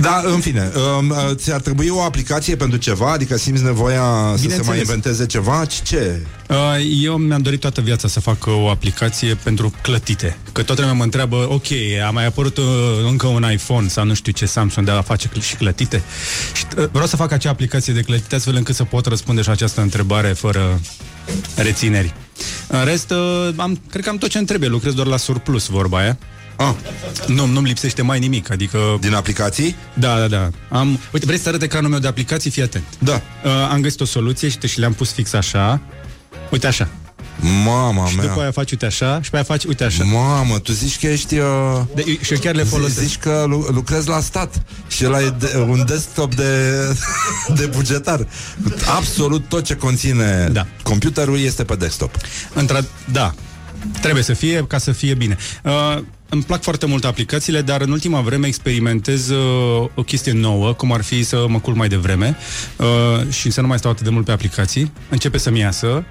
Da, 0.00 0.22
în 0.24 0.40
fine, 0.40 0.70
um, 0.98 1.08
uh, 1.10 1.16
ți-ar 1.34 1.60
trebui 1.60 1.88
o 1.88 2.00
aplicație 2.00 2.56
pentru 2.56 2.78
ceva? 2.78 3.12
Adică 3.12 3.36
simți 3.36 3.62
nevoia 3.62 4.00
să 4.00 4.34
se 4.36 4.40
Bineînțeles. 4.40 4.66
mai 4.66 4.78
inventeze 4.78 5.26
ceva? 5.26 5.64
Ce- 5.64 5.80
Ce? 5.82 6.20
Uh, 6.48 6.56
Eu 7.02 7.16
mi-am 7.16 7.42
dorit 7.42 7.60
toată 7.60 7.80
viața 7.80 8.08
să 8.08 8.20
fac 8.20 8.46
uh, 8.46 8.54
o 8.62 8.68
aplicație 8.68 9.34
pentru 9.34 9.72
clătite. 9.82 10.36
Că 10.52 10.62
toată 10.62 10.80
lumea 10.80 10.96
mă 10.96 11.02
întreabă, 11.02 11.46
ok, 11.50 11.66
a 12.06 12.10
mai 12.10 12.26
apărut 12.26 12.56
uh, 12.56 12.64
încă 13.08 13.26
un 13.26 13.50
iPhone 13.52 13.88
sau 13.88 14.04
nu 14.04 14.14
știu 14.14 14.32
ce 14.32 14.46
Samsung 14.46 14.86
de 14.86 14.92
a 14.92 15.02
face 15.02 15.28
cl- 15.28 15.40
și 15.40 15.56
clătite. 15.56 16.02
Și 16.54 16.64
uh, 16.78 16.84
vreau 16.90 17.06
să 17.06 17.16
fac 17.16 17.32
acea 17.32 17.50
aplicație 17.50 17.92
de 17.92 18.00
clătite 18.00 18.34
astfel 18.34 18.54
încât 18.56 18.74
să 18.74 18.84
pot 18.84 19.06
răspunde 19.06 19.40
și 19.40 19.46
la 19.46 19.52
această 19.52 19.80
întrebare 19.80 20.28
fără 20.28 20.80
rețineri. 21.56 22.14
În 22.66 22.84
rest, 22.84 23.10
uh, 23.10 23.48
am, 23.56 23.80
cred 23.90 24.04
că 24.04 24.10
am 24.10 24.16
tot 24.18 24.28
ce 24.30 24.38
îmi 24.38 24.46
trebuie, 24.46 24.68
lucrez 24.68 24.92
doar 24.92 25.06
la 25.06 25.16
surplus, 25.16 25.66
vorba 25.66 25.98
aia. 25.98 26.18
Ah. 26.56 26.74
Nu, 27.26 27.46
nu-mi 27.46 27.66
lipsește 27.66 28.02
mai 28.02 28.18
nimic, 28.18 28.50
adică... 28.50 28.78
Din 29.00 29.14
aplicații? 29.14 29.76
Da, 29.94 30.18
da, 30.18 30.26
da. 30.26 30.50
Am... 30.78 30.98
Uite, 31.12 31.26
vrei 31.26 31.38
să 31.38 31.48
arăt 31.48 31.62
ecranul 31.62 31.90
meu 31.90 31.98
de 31.98 32.06
aplicații? 32.06 32.50
Fii 32.50 32.62
atent. 32.62 32.84
Da. 32.98 33.12
Uh, 33.44 33.50
am 33.70 33.80
găsit 33.80 34.00
o 34.00 34.04
soluție 34.04 34.48
și, 34.48 34.58
te, 34.58 34.66
și 34.66 34.78
le-am 34.78 34.92
pus 34.92 35.12
fix 35.12 35.32
așa. 35.32 35.80
Uite 36.50 36.66
așa. 36.66 36.88
Mama 37.64 38.06
Și 38.08 38.16
mea. 38.16 38.26
după 38.26 38.40
aia 38.40 38.50
faci 38.50 38.70
uite 38.70 38.86
așa 38.86 39.20
și 39.22 39.30
pe 39.30 39.36
aia 39.36 39.44
faci 39.44 39.64
uite 39.64 39.84
așa. 39.84 40.04
Mamă, 40.04 40.58
tu 40.58 40.72
zici 40.72 40.98
că 40.98 41.06
ești... 41.06 41.38
Uh... 41.38 41.46
De, 41.94 42.02
și 42.22 42.32
eu 42.32 42.38
chiar 42.38 42.54
le 42.54 42.62
folosesc. 42.62 43.00
Zici 43.00 43.16
că 43.18 43.44
lu- 43.48 43.66
lucrezi 43.70 44.08
la 44.08 44.20
stat 44.20 44.62
și 44.88 45.04
ăla 45.06 45.20
e 45.22 45.34
de, 45.38 45.56
un 45.68 45.84
desktop 45.86 46.34
de, 46.34 46.70
de 47.58 47.66
bugetar. 47.66 48.26
Absolut 48.96 49.48
tot 49.48 49.64
ce 49.64 49.74
conține 49.76 50.48
Da. 50.52 50.66
computerul 50.82 51.38
este 51.38 51.64
pe 51.64 51.74
desktop. 51.74 52.16
Întra- 52.54 52.84
da. 53.12 53.34
Trebuie 54.00 54.22
să 54.22 54.32
fie 54.32 54.64
ca 54.68 54.78
să 54.78 54.92
fie 54.92 55.14
bine. 55.14 55.36
Uh, 55.62 55.98
îmi 56.32 56.42
plac 56.42 56.62
foarte 56.62 56.86
mult 56.86 57.04
aplicațiile, 57.04 57.60
dar 57.60 57.80
în 57.80 57.90
ultima 57.90 58.20
vreme 58.20 58.46
experimentez 58.46 59.28
uh, 59.28 59.88
o 59.94 60.02
chestie 60.02 60.32
nouă, 60.32 60.72
cum 60.72 60.92
ar 60.92 61.02
fi 61.02 61.22
să 61.22 61.44
mă 61.48 61.60
culc 61.60 61.76
mai 61.76 61.88
devreme 61.88 62.36
uh, 62.76 63.30
și 63.30 63.50
să 63.50 63.60
nu 63.60 63.66
mai 63.66 63.78
stau 63.78 63.90
atât 63.90 64.04
de 64.04 64.10
mult 64.10 64.24
pe 64.24 64.32
aplicații. 64.32 64.92
Începe 65.08 65.38
să-mi 65.38 65.58
iasă 65.58 66.04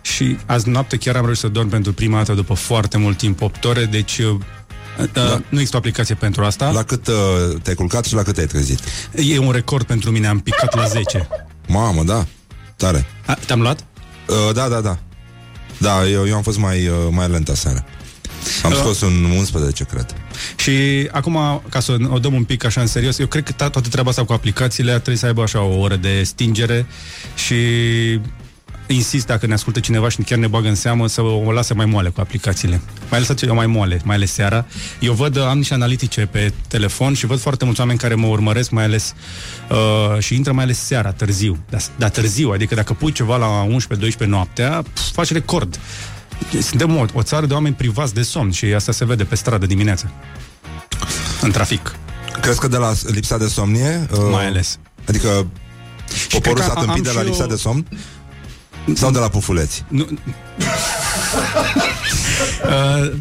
și 0.00 0.38
azi 0.46 0.68
noapte 0.68 0.96
chiar 0.96 1.16
am 1.16 1.22
reușit 1.22 1.42
să 1.42 1.48
dorm 1.48 1.68
pentru 1.68 1.92
prima 1.92 2.16
dată 2.16 2.32
după 2.32 2.54
foarte 2.54 2.98
mult 2.98 3.16
timp, 3.16 3.40
8 3.40 3.64
ore, 3.64 3.84
deci 3.84 4.18
uh, 4.18 4.36
da. 5.12 5.22
nu 5.48 5.56
există 5.56 5.76
o 5.76 5.78
aplicație 5.78 6.14
pentru 6.14 6.44
asta. 6.44 6.70
La 6.70 6.82
cât 6.82 7.06
uh, 7.06 7.14
te-ai 7.62 7.74
culcat 7.74 8.04
și 8.04 8.14
la 8.14 8.22
cât 8.22 8.34
te-ai 8.34 8.46
trezit? 8.46 8.80
E 9.14 9.38
un 9.38 9.50
record 9.50 9.86
pentru 9.86 10.10
mine, 10.10 10.26
am 10.26 10.38
picat 10.38 10.74
la 10.76 10.84
10. 10.84 11.28
Mamă, 11.68 12.02
da, 12.02 12.26
tare. 12.76 13.06
A, 13.26 13.38
te-am 13.46 13.60
luat? 13.60 13.84
Uh, 14.28 14.54
da, 14.54 14.68
da, 14.68 14.80
da. 14.80 14.98
Da, 15.78 16.08
eu, 16.08 16.26
eu 16.26 16.36
am 16.36 16.42
fost 16.42 16.58
mai, 16.58 16.86
uh, 16.86 16.96
mai 17.10 17.28
lent 17.28 17.48
aseară. 17.48 17.84
Am 18.62 18.70
Uh. 18.70 18.76
scos 18.76 19.00
un 19.00 19.24
11, 19.24 19.84
cred. 19.84 20.06
Și 20.56 20.72
acum, 21.10 21.62
ca 21.68 21.80
să 21.80 21.96
o 22.08 22.18
dăm 22.18 22.34
un 22.34 22.44
pic 22.44 22.64
așa 22.64 22.80
în 22.80 22.86
serios, 22.86 23.18
eu 23.18 23.26
cred 23.26 23.42
că 23.44 23.52
ta- 23.52 23.70
toată 23.70 23.88
treaba 23.90 24.10
asta 24.10 24.24
cu 24.24 24.32
aplicațiile 24.32 24.92
ar 24.92 24.98
trebui 25.00 25.18
să 25.20 25.26
aibă 25.26 25.42
așa 25.42 25.60
o 25.62 25.78
oră 25.78 25.96
de 25.96 26.22
stingere 26.22 26.86
și 27.46 27.54
insist 28.86 29.26
dacă 29.26 29.46
ne 29.46 29.52
ascultă 29.52 29.80
cineva 29.80 30.08
și 30.08 30.22
chiar 30.22 30.38
ne 30.38 30.46
bagă 30.46 30.68
în 30.68 30.74
seamă 30.74 31.06
să 31.08 31.20
o 31.20 31.52
lase 31.52 31.74
mai 31.74 31.86
moale 31.86 32.08
cu 32.08 32.20
aplicațiile. 32.20 32.80
Mai 33.10 33.20
ales 33.20 33.42
eu 33.42 33.54
mai 33.54 33.66
moale, 33.66 34.00
mai 34.04 34.16
ales 34.16 34.32
seara. 34.32 34.66
Eu 35.00 35.12
văd, 35.12 35.38
am 35.38 35.56
niște 35.58 35.74
analitice 35.74 36.20
pe 36.20 36.52
telefon 36.68 37.14
și 37.14 37.26
văd 37.26 37.40
foarte 37.40 37.64
mulți 37.64 37.80
oameni 37.80 37.98
care 37.98 38.14
mă 38.14 38.26
urmăresc, 38.26 38.70
mai 38.70 38.84
ales 38.84 39.14
uh, 39.70 40.18
și 40.22 40.34
intră 40.34 40.52
mai 40.52 40.64
ales 40.64 40.78
seara, 40.78 41.12
târziu. 41.12 41.58
Dar, 41.70 41.80
dar 41.96 42.10
târziu, 42.10 42.50
adică 42.50 42.74
dacă 42.74 42.92
pui 42.92 43.12
ceva 43.12 43.36
la 43.36 43.66
11-12 44.14 44.18
noaptea, 44.26 44.82
pf, 44.92 45.10
faci 45.12 45.32
record. 45.32 45.78
Suntem 46.60 46.96
o, 46.96 47.04
o 47.14 47.22
țară 47.22 47.46
de 47.46 47.54
oameni 47.54 47.74
privați 47.74 48.14
de 48.14 48.22
somn 48.22 48.50
și 48.50 48.64
asta 48.64 48.92
se 48.92 49.04
vede 49.04 49.24
pe 49.24 49.34
stradă 49.34 49.66
dimineața. 49.66 50.10
În 51.40 51.50
trafic. 51.50 51.94
Crezi 52.40 52.60
că 52.60 52.68
de 52.68 52.76
la 52.76 52.92
lipsa 53.06 53.38
de 53.38 53.46
somnie? 53.46 54.06
Uh, 54.12 54.18
Mai 54.30 54.46
ales. 54.46 54.78
Adică 55.08 55.46
poporul 56.30 56.54
cred 56.58 56.66
că 56.66 56.72
s-a 56.72 56.80
am 56.80 56.84
tâmpit 56.84 57.02
de 57.02 57.08
și 57.08 57.14
la 57.14 57.20
eu- 57.20 57.26
lipsa 57.26 57.46
de 57.46 57.56
somn? 57.56 57.86
Sau 58.94 59.10
de 59.10 59.18
la 59.18 59.28
pufuleți? 59.28 59.84
Nu, 59.88 60.06
uh, 62.64 63.12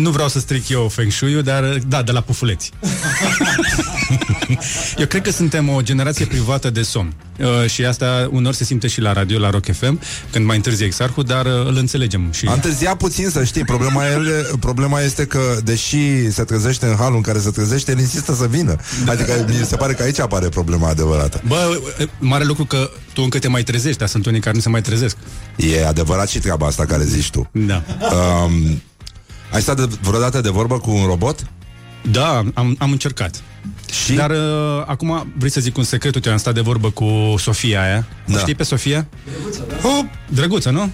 nu 0.00 0.10
vreau 0.10 0.28
să 0.28 0.38
stric 0.38 0.68
eu 0.68 0.88
Feng 0.88 1.10
Shui-ul, 1.10 1.42
dar 1.42 1.78
da, 1.86 2.02
de 2.02 2.12
la 2.12 2.20
pufuleți. 2.20 2.70
eu 5.00 5.06
cred 5.06 5.22
că 5.22 5.30
suntem 5.30 5.68
o 5.68 5.82
generație 5.82 6.26
privată 6.26 6.70
de 6.70 6.82
somn. 6.82 7.14
Uh, 7.38 7.70
și 7.70 7.84
asta 7.84 8.28
unor 8.30 8.54
se 8.54 8.64
simte 8.64 8.86
și 8.86 9.00
la 9.00 9.12
radio, 9.12 9.38
la 9.38 9.50
Rock 9.50 9.72
FM, 9.72 10.00
când 10.30 10.46
mai 10.46 10.56
întârzie 10.56 10.86
Exarhul, 10.86 11.24
dar 11.24 11.46
uh, 11.46 11.66
îl 11.66 11.76
înțelegem. 11.76 12.32
Și... 12.32 12.46
Am 12.46 12.52
întârziat 12.52 12.96
puțin, 12.96 13.28
să 13.28 13.44
știi. 13.44 13.64
Problema, 13.64 14.06
el, 14.06 14.56
problema 14.60 15.00
este 15.00 15.24
că, 15.24 15.58
deși 15.64 16.30
se 16.30 16.44
trezește 16.44 16.86
în 16.86 16.96
halul 16.96 17.16
în 17.16 17.22
care 17.22 17.38
se 17.38 17.50
trezește, 17.50 17.90
el 17.90 17.98
insistă 17.98 18.34
să 18.34 18.46
vină. 18.46 18.76
Adică 19.06 19.44
mi 19.48 19.64
se 19.64 19.76
pare 19.76 19.92
că 19.92 20.02
aici 20.02 20.20
apare 20.20 20.48
problema 20.48 20.88
adevărată. 20.88 21.42
Bă, 21.46 21.80
mare 22.18 22.44
lucru 22.44 22.64
că 22.64 22.90
tu 23.12 23.22
încă 23.22 23.38
te 23.38 23.48
mai 23.48 23.62
trezești, 23.62 23.98
dar 23.98 24.08
sunt 24.08 24.26
unii 24.26 24.40
care 24.40 24.54
nu 24.54 24.60
se 24.60 24.68
mai 24.68 24.82
trezesc. 24.82 25.16
E 25.56 25.86
adevărat 25.86 26.28
și 26.28 26.38
treaba 26.38 26.66
asta 26.66 26.84
care 26.84 27.04
zici 27.04 27.30
tu. 27.30 27.50
Da. 27.52 27.82
Um, 28.44 28.82
ai 29.54 29.60
stat 29.60 29.76
de, 29.76 29.96
vreodată 30.00 30.40
de 30.40 30.48
vorbă 30.48 30.78
cu 30.78 30.90
un 30.90 31.06
robot? 31.06 31.46
Da, 32.10 32.44
am, 32.54 32.76
am 32.78 32.90
încercat. 32.90 33.42
Și? 34.04 34.12
Dar 34.12 34.30
uh, 34.30 34.36
acum 34.86 35.32
vrei 35.38 35.50
să 35.50 35.60
zic 35.60 35.76
un 35.76 35.84
secret, 35.84 36.14
uite, 36.14 36.28
am 36.30 36.36
stat 36.36 36.54
de 36.54 36.60
vorbă 36.60 36.90
cu 36.90 37.34
Sofia 37.38 37.82
aia. 37.82 38.06
Da. 38.24 38.34
O 38.34 38.38
știi 38.38 38.54
pe 38.54 38.62
Sofia? 38.62 39.06
Drăguță, 39.32 39.64
da. 39.68 39.88
Oh, 39.88 40.04
drăguță, 40.28 40.70
nu? 40.70 40.90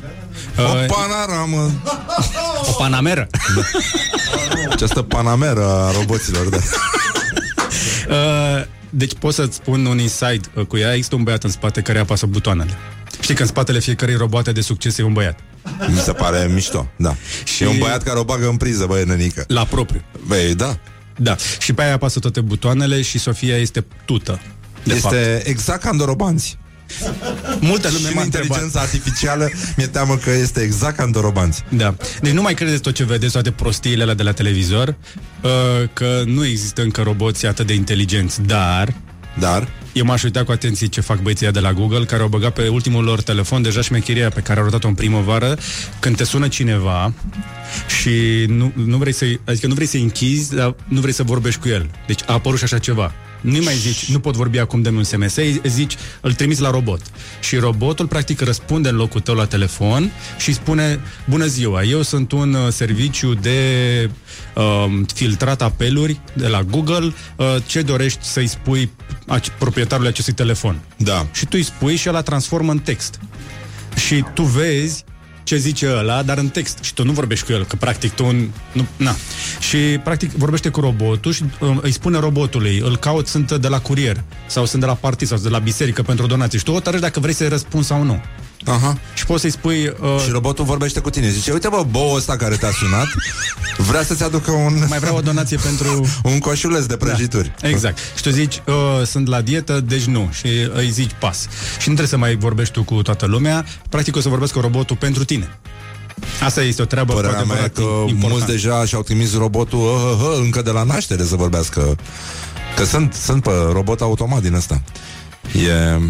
O 0.57 0.93
panoramă. 0.95 1.71
O 2.69 2.73
panameră. 2.73 3.27
Această 4.71 5.03
panameră 5.03 5.65
a 5.65 5.93
roboților, 5.93 6.49
da. 6.49 6.57
Uh, 8.09 8.65
deci 8.91 9.15
pot 9.19 9.35
să-ți 9.35 9.57
spun 9.57 9.87
un 9.87 9.99
insight 9.99 10.51
uh, 10.55 10.67
cu 10.67 10.77
ea. 10.77 10.95
Există 10.95 11.15
un 11.15 11.23
băiat 11.23 11.45
în 11.45 11.51
spate 11.51 11.81
care 11.81 11.99
apasă 11.99 12.27
butoanele. 12.27 12.79
Știi 13.21 13.35
că 13.35 13.43
în 13.43 13.49
spatele 13.49 13.79
fiecărei 13.81 14.15
roboate 14.15 14.53
de 14.53 14.61
succes 14.61 14.99
e 14.99 15.03
un 15.03 15.13
băiat. 15.13 15.39
Mi 15.89 15.99
se 15.99 16.13
pare 16.13 16.51
mișto, 16.53 16.89
da. 16.97 17.17
Și 17.45 17.63
e 17.63 17.67
un 17.67 17.79
băiat 17.79 18.03
care 18.03 18.19
o 18.19 18.25
bagă 18.25 18.49
în 18.49 18.57
priză, 18.57 18.87
băie, 18.87 19.05
nănică. 19.05 19.45
La 19.49 19.65
propriu. 19.65 20.03
Băi, 20.27 20.55
da. 20.55 20.79
Da. 21.17 21.37
Și 21.59 21.73
pe 21.73 21.83
aia 21.83 21.93
apasă 21.93 22.19
toate 22.19 22.41
butoanele 22.41 23.03
și 23.03 23.19
Sofia 23.19 23.57
este 23.57 23.85
tută. 24.05 24.41
De 24.83 24.95
este 24.95 25.09
fapt. 25.09 25.47
exact 25.47 25.83
ca 25.83 25.91
în 25.91 25.97
dorobanți. 25.97 26.59
Multă 27.61 27.89
lume 27.93 28.09
și 28.09 28.15
m-a 28.15 28.23
inteligența 28.23 28.63
întrebat. 28.63 28.83
artificială 28.83 29.51
mi-e 29.77 29.87
teamă 29.87 30.17
că 30.17 30.31
este 30.31 30.61
exact 30.61 30.97
ca 30.97 31.03
în 31.03 31.13
dorobanți. 31.13 31.63
Da. 31.69 31.95
Deci 32.21 32.33
nu 32.33 32.43
mai 32.43 32.55
credeți 32.55 32.83
tot 32.83 32.95
ce 32.95 33.05
vedeți, 33.05 33.33
toate 33.33 33.51
prostiile 33.51 34.03
alea 34.03 34.15
de 34.15 34.23
la 34.23 34.33
televizor, 34.33 34.89
uh, 35.43 35.51
că 35.93 36.23
nu 36.27 36.47
există 36.47 36.83
încă 36.83 37.03
roboți 37.03 37.47
atât 37.47 37.67
de 37.67 37.75
inteligenți, 37.75 38.43
dar... 38.43 38.95
Dar? 39.39 39.69
Eu 39.93 40.05
m-aș 40.05 40.23
uita 40.23 40.45
cu 40.45 40.53
atenție 40.53 40.87
ce 40.87 41.01
fac 41.01 41.21
băieții 41.21 41.45
ăia 41.45 41.55
de 41.55 41.61
la 41.61 41.73
Google, 41.73 42.05
care 42.05 42.23
au 42.23 42.29
băgat 42.29 42.53
pe 42.53 42.69
ultimul 42.69 43.05
lor 43.05 43.23
telefon 43.23 43.63
deja 43.63 43.81
șmecheria 43.81 44.29
pe 44.29 44.41
care 44.41 44.59
au 44.59 44.65
rotat-o 44.65 44.89
în 44.89 44.95
primăvară, 44.95 45.59
când 45.99 46.17
te 46.17 46.25
sună 46.25 46.49
cineva 46.49 47.13
și 48.01 48.45
nu, 48.49 48.73
nu 48.75 48.97
vrei 48.97 49.13
să 49.13 49.25
adică 49.45 49.67
nu 49.67 49.75
vrei 49.75 49.87
să-i 49.87 50.03
închizi, 50.03 50.55
dar 50.55 50.75
nu 50.89 51.01
vrei 51.01 51.13
să 51.13 51.23
vorbești 51.23 51.61
cu 51.61 51.69
el. 51.69 51.91
Deci 52.07 52.21
a 52.27 52.33
apărut 52.33 52.59
și 52.59 52.65
așa 52.65 52.79
ceva. 52.79 53.13
Nu 53.41 53.59
mai 53.63 53.75
zici, 53.75 54.11
nu 54.11 54.21
pot 54.21 54.35
vorbi 54.37 54.59
acum, 54.59 54.83
de 54.83 54.89
un 54.89 55.03
SMS, 55.03 55.37
îi 55.37 55.61
zici, 55.65 55.97
îl 56.21 56.33
trimiți 56.33 56.61
la 56.61 56.71
robot. 56.71 57.01
Și 57.41 57.57
robotul, 57.57 58.07
practic, 58.07 58.41
răspunde 58.41 58.89
în 58.89 58.97
locul 58.97 59.21
tău 59.21 59.35
la 59.35 59.47
telefon 59.47 60.13
și 60.39 60.49
îi 60.49 60.55
spune, 60.55 61.01
bună 61.29 61.47
ziua, 61.47 61.83
eu 61.83 62.03
sunt 62.03 62.33
un 62.33 62.55
uh, 62.55 62.73
serviciu 62.73 63.35
de 63.35 63.59
um, 64.55 65.05
filtrat 65.15 65.63
apeluri 65.63 66.21
de 66.33 66.47
la 66.47 66.63
Google, 66.63 67.15
uh, 67.37 67.57
ce 67.67 67.83
dorești 67.83 68.25
să-i 68.25 68.47
spui 68.47 68.91
ac- 69.39 69.59
proprietarului 69.59 70.11
acestui 70.11 70.33
telefon? 70.35 70.81
Da. 70.97 71.27
Și 71.33 71.45
tu 71.45 71.51
îi 71.53 71.63
spui 71.63 71.97
și 71.97 72.09
ăla 72.09 72.23
transformă 72.23 72.73
în 72.73 72.79
text. 72.79 73.21
Și 74.07 74.25
tu 74.35 74.43
vezi 74.43 75.05
ce 75.51 75.57
zice 75.57 75.89
ăla, 75.97 76.23
dar 76.23 76.39
în 76.39 76.49
text. 76.49 76.79
Și 76.81 76.95
tu 76.95 77.05
nu 77.05 77.13
vorbești 77.13 77.47
cu 77.47 77.53
el, 77.53 77.65
că 77.65 77.77
practic 77.77 78.13
tu... 78.13 78.25
Nu, 78.73 78.87
na. 78.97 79.15
Și 79.61 79.77
practic 79.77 80.31
vorbește 80.31 80.69
cu 80.69 80.81
robotul 80.81 81.33
și 81.33 81.45
um, 81.61 81.81
îi 81.83 81.93
spune 81.93 82.19
robotului, 82.19 82.79
îl 82.79 82.97
caut, 82.97 83.27
sunt 83.27 83.53
de 83.53 83.69
la 83.69 83.81
curier, 83.81 84.25
sau 84.47 84.67
sunt 84.67 84.81
de 84.81 84.87
la 84.87 84.95
partid, 84.95 85.27
sau 85.27 85.37
sunt 85.37 85.51
de 85.51 85.57
la 85.57 85.63
biserică 85.63 86.03
pentru 86.03 86.27
donații. 86.27 86.59
Și 86.59 86.65
tu 86.65 86.73
hotărăști 86.73 87.05
dacă 87.05 87.21
vrei 87.21 87.35
să-i 87.35 87.49
răspunzi 87.49 87.87
sau 87.87 88.03
nu. 88.03 88.21
Aha. 88.65 88.99
Și 89.15 89.27
poți 89.27 89.41
să-i 89.41 89.51
spui... 89.51 89.95
Uh, 90.01 90.23
Și 90.25 90.31
robotul 90.31 90.65
vorbește 90.65 91.01
cu 91.01 91.11
tine. 91.11 91.29
Zice, 91.29 91.53
uite 91.53 91.69
bă, 91.69 91.87
boul 91.91 92.17
ăsta 92.17 92.37
care 92.37 92.57
te-a 92.57 92.71
sunat 92.71 93.07
vrea 93.77 94.03
să-ți 94.03 94.23
aducă 94.23 94.51
un... 94.51 94.85
Mai 94.89 94.99
vreau 94.99 95.17
o 95.17 95.21
donație 95.21 95.57
pentru... 95.69 96.07
un 96.23 96.39
coșuleț 96.39 96.85
de 96.85 96.97
prăjituri. 96.97 97.53
Da, 97.61 97.69
exact. 97.69 97.99
Și 98.17 98.23
tu 98.23 98.31
zici, 98.31 98.63
uh, 98.67 99.07
sunt 99.07 99.29
la 99.29 99.41
dietă, 99.41 99.81
deci 99.81 100.05
nu. 100.05 100.29
Și 100.33 100.47
îi 100.73 100.91
zici 100.91 101.11
pas. 101.19 101.41
Și 101.79 101.89
nu 101.89 101.95
trebuie 101.95 102.07
să 102.07 102.17
mai 102.17 102.37
vorbești 102.37 102.73
tu 102.73 102.83
cu 102.83 103.03
toată 103.03 103.27
lumea. 103.27 103.65
Practic 103.89 104.17
o 104.17 104.21
să 104.21 104.29
vorbesc 104.29 104.53
cu 104.53 104.61
robotul 104.61 104.97
pentru 104.97 105.25
tine. 105.25 105.59
Asta 106.43 106.63
este 106.63 106.83
o 106.83 106.85
treabă 106.85 107.13
Părerea 107.13 107.41
cu 107.41 107.47
mea 107.47 107.57
e 107.57 107.61
adevărat 107.61 107.73
că 107.75 108.11
importantă. 108.11 108.27
mulți 108.29 108.47
deja 108.47 108.85
și-au 108.85 109.03
trimis 109.03 109.37
robotul 109.37 109.79
uh, 109.79 110.19
uh, 110.21 110.29
uh, 110.31 110.39
încă 110.43 110.63
de 110.63 110.71
la 110.71 110.83
naștere 110.83 111.25
să 111.25 111.37
vorbească. 111.37 111.97
Că 112.77 112.85
sunt, 112.85 113.15
sunt 113.15 113.43
pe 113.43 113.51
robot 113.73 114.01
automat 114.01 114.43
din 114.43 114.55
ăsta. 114.55 114.83
E... 115.53 116.01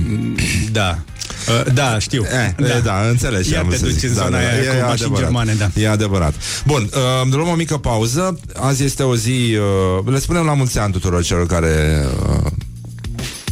Da. 0.73 0.99
Uh, 1.49 1.73
da, 1.73 1.99
știu. 1.99 2.25
Eh, 2.59 2.67
da. 2.69 2.79
da, 2.79 3.09
înțeleg 3.09 3.45
ce 3.45 3.53
Iar 3.55 3.63
am 3.63 3.69
te 3.69 3.77
să 3.77 3.85
duci 3.85 3.93
zic. 3.95 4.09
în 4.09 4.15
Da, 4.15 4.23
zona 4.23 4.31
da, 4.31 4.37
aia 4.39 4.49
e 4.49 4.65
cu 4.65 4.65
mașini 4.67 4.91
adevărat. 4.93 5.19
germane, 5.19 5.55
da. 5.55 5.71
E 5.81 5.89
adevărat. 5.89 6.35
Bun, 6.67 6.91
uh, 7.23 7.33
luăm 7.33 7.49
o 7.49 7.55
mică 7.55 7.77
pauză. 7.77 8.41
Azi 8.57 8.85
este 8.85 9.03
o 9.03 9.17
zi... 9.17 9.57
Uh, 9.99 10.13
le 10.13 10.19
spunem 10.19 10.45
la 10.45 10.55
mulți 10.55 10.79
ani 10.79 10.93
tuturor 10.93 11.23
celor 11.23 11.47
care 11.47 12.05
uh, 12.29 12.51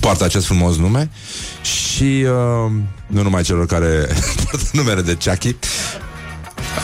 poartă 0.01 0.25
acest 0.25 0.47
frumos 0.47 0.77
nume 0.77 1.11
și 1.63 2.25
uh, 2.25 2.71
nu 3.07 3.23
numai 3.23 3.43
celor 3.43 3.67
care 3.67 3.89
poartă 4.45 4.69
numere 4.73 5.01
de 5.01 5.17
Chucky. 5.25 5.57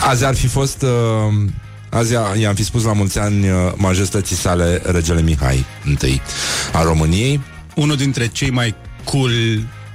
Azi 0.09 0.25
ar 0.25 0.35
fi 0.35 0.47
fost... 0.47 0.81
Uh, 0.81 1.33
Azi 1.89 2.13
i-am 2.39 2.55
fi 2.55 2.63
spus 2.63 2.83
la 2.83 2.93
mulți 2.93 3.19
ani 3.19 3.49
uh, 3.49 3.55
majestății 3.75 4.35
sale 4.35 4.81
regele 4.85 5.21
Mihai 5.21 5.65
I 5.83 6.21
a 6.73 6.83
României. 6.83 7.41
Unul 7.75 7.95
dintre 7.95 8.27
cei 8.27 8.49
mai 8.49 8.75
cool 9.03 9.31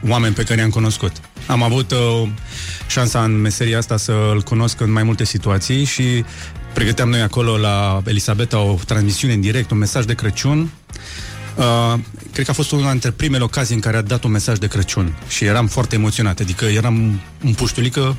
oameni 0.08 0.34
pe 0.34 0.42
care 0.42 0.60
i-am 0.60 0.70
cunoscut. 0.70 1.12
Am 1.46 1.62
avut 1.62 1.90
uh, 1.90 2.28
șansa 2.88 3.24
în 3.24 3.40
meseria 3.40 3.78
asta 3.78 3.96
să 3.96 4.12
îl 4.32 4.42
cunosc 4.42 4.80
în 4.80 4.92
mai 4.92 5.02
multe 5.02 5.24
situații 5.24 5.84
și 5.84 6.24
pregăteam 6.74 7.08
noi 7.08 7.20
acolo 7.20 7.56
la 7.56 8.02
Elisabeta 8.06 8.58
o 8.58 8.78
transmisiune 8.86 9.34
în 9.34 9.40
direct, 9.40 9.70
un 9.70 9.78
mesaj 9.78 10.04
de 10.04 10.14
Crăciun. 10.14 10.70
Uh, 11.56 11.98
cred 12.32 12.44
că 12.44 12.50
a 12.50 12.54
fost 12.54 12.72
una 12.72 12.90
dintre 12.90 13.10
primele 13.10 13.42
ocazii 13.42 13.74
în 13.74 13.80
care 13.80 13.96
a 13.96 14.02
dat 14.02 14.24
un 14.24 14.30
mesaj 14.30 14.58
de 14.58 14.66
Crăciun 14.66 15.16
și 15.28 15.44
eram 15.44 15.66
foarte 15.66 15.94
emoționat, 15.94 16.40
adică 16.40 16.64
eram 16.64 17.20
în 17.40 17.52
puștulică 17.54 18.16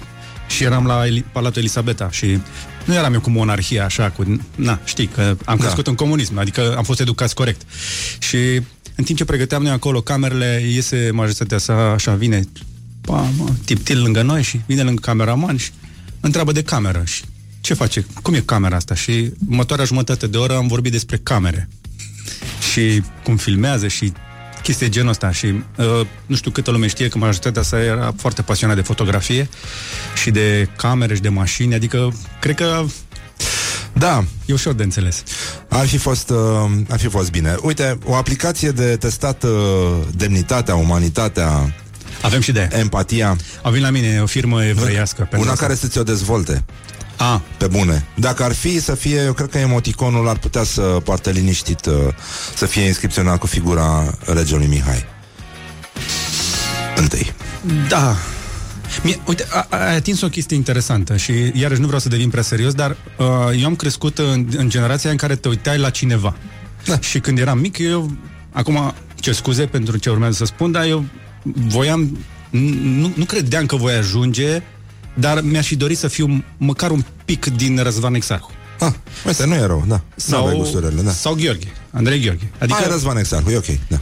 și 0.48 0.64
eram 0.64 0.86
la 0.86 1.06
Eli- 1.06 1.26
Palatul 1.32 1.62
Elisabeta 1.62 2.10
și 2.12 2.40
nu 2.86 2.94
eram 2.94 3.14
eu 3.14 3.20
cu 3.20 3.30
monarhia 3.30 3.86
așa, 3.86 4.10
cu, 4.10 4.42
na, 4.56 4.80
știi, 4.84 5.08
că 5.08 5.36
am 5.46 5.58
crescut 5.58 5.88
în 5.88 5.96
comunism, 5.96 6.38
adică 6.38 6.74
am 6.78 6.84
fost 6.84 7.00
educați 7.00 7.36
corect. 7.36 7.62
Și 8.20 8.62
în 9.02 9.08
timp 9.08 9.20
ce 9.20 9.26
pregăteam 9.26 9.62
noi 9.62 9.72
acolo 9.72 10.02
camerele, 10.02 10.64
iese 10.74 11.10
majestatea 11.14 11.58
sa, 11.58 11.74
așa 11.74 12.16
vine, 12.16 12.42
pa, 13.02 13.30
mă, 13.38 13.50
tiptil 13.66 14.02
lângă 14.02 14.22
noi 14.22 14.44
și 14.44 14.62
vine 14.66 14.82
lângă 14.82 15.02
cameraman 15.02 15.58
și 15.58 15.72
întreabă 16.20 16.52
de 16.52 16.64
cameră 16.64 17.04
și 17.06 17.24
ce 17.62 17.74
face, 17.74 18.06
cum 18.22 18.34
e 18.34 18.40
camera 18.40 18.76
asta? 18.76 18.96
Și 18.96 19.32
următoarea 19.48 19.86
jumătate 19.86 20.28
de 20.28 20.38
oră 20.38 20.56
am 20.56 20.68
vorbit 20.68 20.92
despre 20.92 21.18
camere. 21.18 21.70
Și 22.72 23.04
cum 23.24 23.38
filmează 23.38 23.88
și 23.88 24.14
chestii 24.64 24.86
de 24.86 24.92
genul 24.92 25.10
ăsta. 25.10 25.32
Și 25.32 25.46
uh, 25.46 26.06
nu 26.26 26.36
știu 26.36 26.52
câtă 26.52 26.72
lume 26.72 26.88
știe 26.88 27.08
că 27.08 27.18
majoritatea 27.18 27.62
sa 27.62 27.84
era 27.84 28.14
foarte 28.18 28.42
pasionat 28.42 28.76
de 28.76 28.82
fotografie 28.82 29.50
și 30.22 30.32
de 30.32 30.70
camere 30.76 31.16
și 31.16 31.22
de 31.22 31.30
mașini, 31.30 31.74
adică 31.74 32.14
cred 32.40 32.56
că 32.56 32.86
da. 33.94 34.24
E 34.46 34.54
ușor 34.54 34.74
de 34.74 34.84
înțeles. 34.84 35.24
Ar 35.70 35.88
fi 35.88 35.98
fost, 35.98 36.30
uh, 36.30 36.38
ar 36.90 37.00
fi 37.00 37.08
fost 37.08 37.32
bine. 37.32 37.56
Uite, 37.62 37.98
o 38.04 38.16
aplicație 38.16 38.70
de 38.70 38.96
testat 38.96 39.44
uh, 39.44 39.50
demnitatea, 40.16 40.76
umanitatea, 40.76 41.74
Avem 42.22 42.42
și 42.42 42.52
de 42.52 42.70
empatia. 42.72 43.36
A 43.62 43.70
venit 43.70 43.86
la 43.86 43.92
mine 43.92 44.22
o 44.22 44.26
firmă 44.26 44.66
evreiască. 44.66 45.22
pentru 45.22 45.40
Una 45.40 45.52
asta. 45.52 45.66
care 45.66 45.78
să 45.78 45.88
ți-o 45.88 46.04
dezvolte. 46.04 46.64
A. 47.18 47.42
Pe 47.58 47.68
bune. 47.68 48.06
Dacă 48.16 48.44
ar 48.44 48.54
fi 48.54 48.82
să 48.82 48.96
fie, 48.96 49.22
eu 49.22 49.34
cred 49.34 49.50
că 49.50 49.58
emoticonul 49.58 50.28
ar 50.28 50.38
putea 50.38 50.64
să 50.64 50.82
poartă 50.82 51.30
liniștit, 51.30 51.86
uh, 51.86 51.94
să 52.56 52.66
fie 52.66 52.82
inscripționat 52.82 53.38
cu 53.38 53.48
figura 53.48 54.18
regelui 54.26 54.66
Mihai. 54.68 55.06
Întâi. 56.96 57.34
Da. 57.88 58.16
Mie, 59.04 59.20
uite, 59.28 59.46
a, 59.52 59.68
a, 59.70 59.78
ai 59.78 59.96
atins 59.96 60.22
o 60.22 60.28
chestie 60.30 60.56
interesantă 60.56 61.18
și 61.18 61.32
iarăși 61.54 61.80
nu 61.80 61.86
vreau 61.86 62.02
să 62.02 62.10
devin 62.10 62.30
prea 62.30 62.44
serios, 62.44 62.74
dar 62.74 62.92
uh, 63.18 63.26
eu 63.60 63.66
am 63.66 63.76
crescut 63.76 64.18
în, 64.18 64.48
în 64.56 64.70
generația 64.70 65.10
în 65.10 65.18
care 65.18 65.36
te 65.36 65.48
uitai 65.48 65.78
la 65.78 65.90
cineva. 65.90 66.36
Da. 66.86 67.00
Și 67.00 67.20
când 67.20 67.40
eram 67.40 67.60
mic, 67.60 67.78
eu, 67.78 68.12
acum, 68.52 68.94
ce 69.16 69.32
scuze 69.32 69.66
pentru 69.66 69.98
ce 69.98 70.10
urmează 70.10 70.36
să 70.36 70.46
spun, 70.46 70.72
dar 70.72 70.86
eu 70.86 71.06
voiam, 71.68 72.18
nu, 72.50 73.12
nu 73.16 73.26
credeam 73.26 73.66
că 73.66 73.76
voi 73.76 73.94
ajunge, 73.94 74.62
dar 75.14 75.42
mi-aș 75.42 75.68
fi 75.68 75.76
dorit 75.76 75.98
să 75.98 76.08
fiu 76.08 76.38
m- 76.40 76.44
măcar 76.58 76.92
un 76.92 77.04
pic 77.26 77.46
din 77.46 77.80
Răzvan 77.84 78.14
Exarhu. 78.14 78.52
Ah, 78.80 78.94
asta 79.28 79.46
nu 79.46 79.54
e 79.54 79.66
rău, 79.66 79.84
da. 79.88 80.02
Sau, 80.16 80.40
N-aveai 80.42 80.60
gusturile, 80.60 81.02
da. 81.02 81.12
sau 81.12 81.34
Gheorghe, 81.34 81.68
Andrei 81.92 82.20
Gheorghe. 82.20 82.50
Adică... 82.60 82.80
Hai, 82.82 82.92
Răzvan 82.92 83.18
Exarhu, 83.18 83.50
e 83.50 83.58
ok, 83.58 83.66
da. 83.88 84.00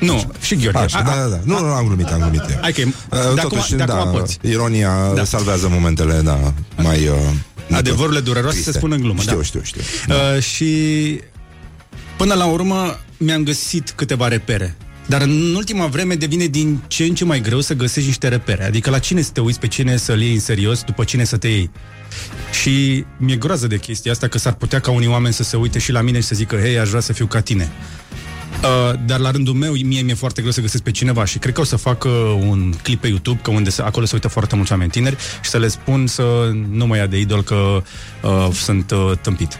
Nu, 0.00 0.32
și 0.40 0.56
Gheorghe. 0.56 0.78
Așa, 0.78 0.98
A- 0.98 1.02
da, 1.02 1.14
da, 1.14 1.26
da. 1.28 1.40
Nu, 1.44 1.58
nu, 1.58 1.66
am 1.72 1.86
glumit, 1.86 2.06
am 2.06 2.18
glumit. 2.18 2.40
eu. 2.50 2.58
Hai 2.60 2.72
că 2.72 2.80
e- 2.80 2.84
Uh, 2.84 2.92
de 3.34 3.40
Totuși, 3.40 3.60
acum- 3.62 3.76
de 3.76 3.84
da, 3.84 3.94
acum 4.00 4.18
poți. 4.20 4.38
ironia 4.42 5.12
Da. 5.14 5.24
salvează 5.24 5.68
momentele, 5.70 6.20
da, 6.24 6.52
mai... 6.76 7.06
Uh, 7.06 7.14
Adevărurile 7.76 8.20
dureroase 8.20 8.52
triste. 8.54 8.70
se 8.72 8.78
spun 8.78 8.92
în 8.92 9.00
glumă, 9.00 9.20
Știu, 9.20 9.36
da. 9.36 9.42
știu, 9.42 9.60
știu. 9.62 9.80
Uh, 10.08 10.42
și 10.42 11.20
până 12.16 12.34
la 12.34 12.44
urmă 12.46 12.98
mi-am 13.16 13.42
găsit 13.42 13.90
câteva 13.90 14.28
repere. 14.28 14.76
Dar 15.06 15.20
în 15.22 15.54
ultima 15.54 15.86
vreme 15.86 16.14
devine 16.14 16.44
din 16.46 16.82
ce 16.86 17.04
în 17.04 17.14
ce 17.14 17.24
mai 17.24 17.40
greu 17.40 17.60
să 17.60 17.74
găsești 17.74 18.08
niște 18.08 18.28
repere. 18.28 18.64
Adică 18.64 18.90
la 18.90 18.98
cine 18.98 19.22
să 19.22 19.30
te 19.32 19.40
uiți, 19.40 19.58
pe 19.58 19.66
cine 19.68 19.96
să-l 19.96 20.20
iei 20.20 20.32
în 20.34 20.40
serios, 20.40 20.82
după 20.82 21.04
cine 21.04 21.24
să 21.24 21.36
te 21.36 21.48
iei. 21.48 21.70
Și 22.62 23.04
mi-e 23.16 23.36
groază 23.36 23.66
de 23.66 23.78
chestia 23.78 24.12
asta 24.12 24.28
că 24.28 24.38
s-ar 24.38 24.52
putea 24.52 24.80
ca 24.80 24.90
unii 24.90 25.08
oameni 25.08 25.34
să 25.34 25.42
se 25.42 25.56
uite 25.56 25.78
și 25.78 25.92
la 25.92 26.00
mine 26.00 26.20
și 26.20 26.26
să 26.26 26.34
zică, 26.34 26.56
hei, 26.56 26.78
aș 26.78 26.88
vrea 26.88 27.00
să 27.00 27.12
fiu 27.12 27.26
ca 27.26 27.40
tine. 27.40 27.68
Uh, 28.62 28.98
dar 29.06 29.18
la 29.18 29.30
rândul 29.30 29.54
meu, 29.54 29.72
mie 29.72 30.00
mi-e 30.00 30.14
foarte 30.14 30.40
greu 30.40 30.52
să 30.52 30.60
găsesc 30.60 30.82
pe 30.82 30.90
cineva 30.90 31.24
și 31.24 31.38
cred 31.38 31.54
că 31.54 31.60
o 31.60 31.64
să 31.64 31.76
fac 31.76 32.04
uh, 32.04 32.10
un 32.48 32.74
clip 32.82 33.00
pe 33.00 33.08
YouTube, 33.08 33.40
că 33.42 33.50
unde 33.50 33.70
se, 33.70 33.82
acolo 33.82 34.06
se 34.06 34.14
uită 34.14 34.28
foarte 34.28 34.56
mulți 34.56 34.72
oameni 34.72 34.90
tineri 34.90 35.16
și 35.42 35.50
să 35.50 35.58
le 35.58 35.68
spun 35.68 36.06
să 36.06 36.50
nu 36.70 36.86
mă 36.86 36.96
ia 36.96 37.06
de 37.06 37.18
idol 37.18 37.42
că 37.42 37.82
uh, 38.22 38.48
sunt 38.52 38.90
uh, 38.90 39.12
tâmpit. 39.22 39.58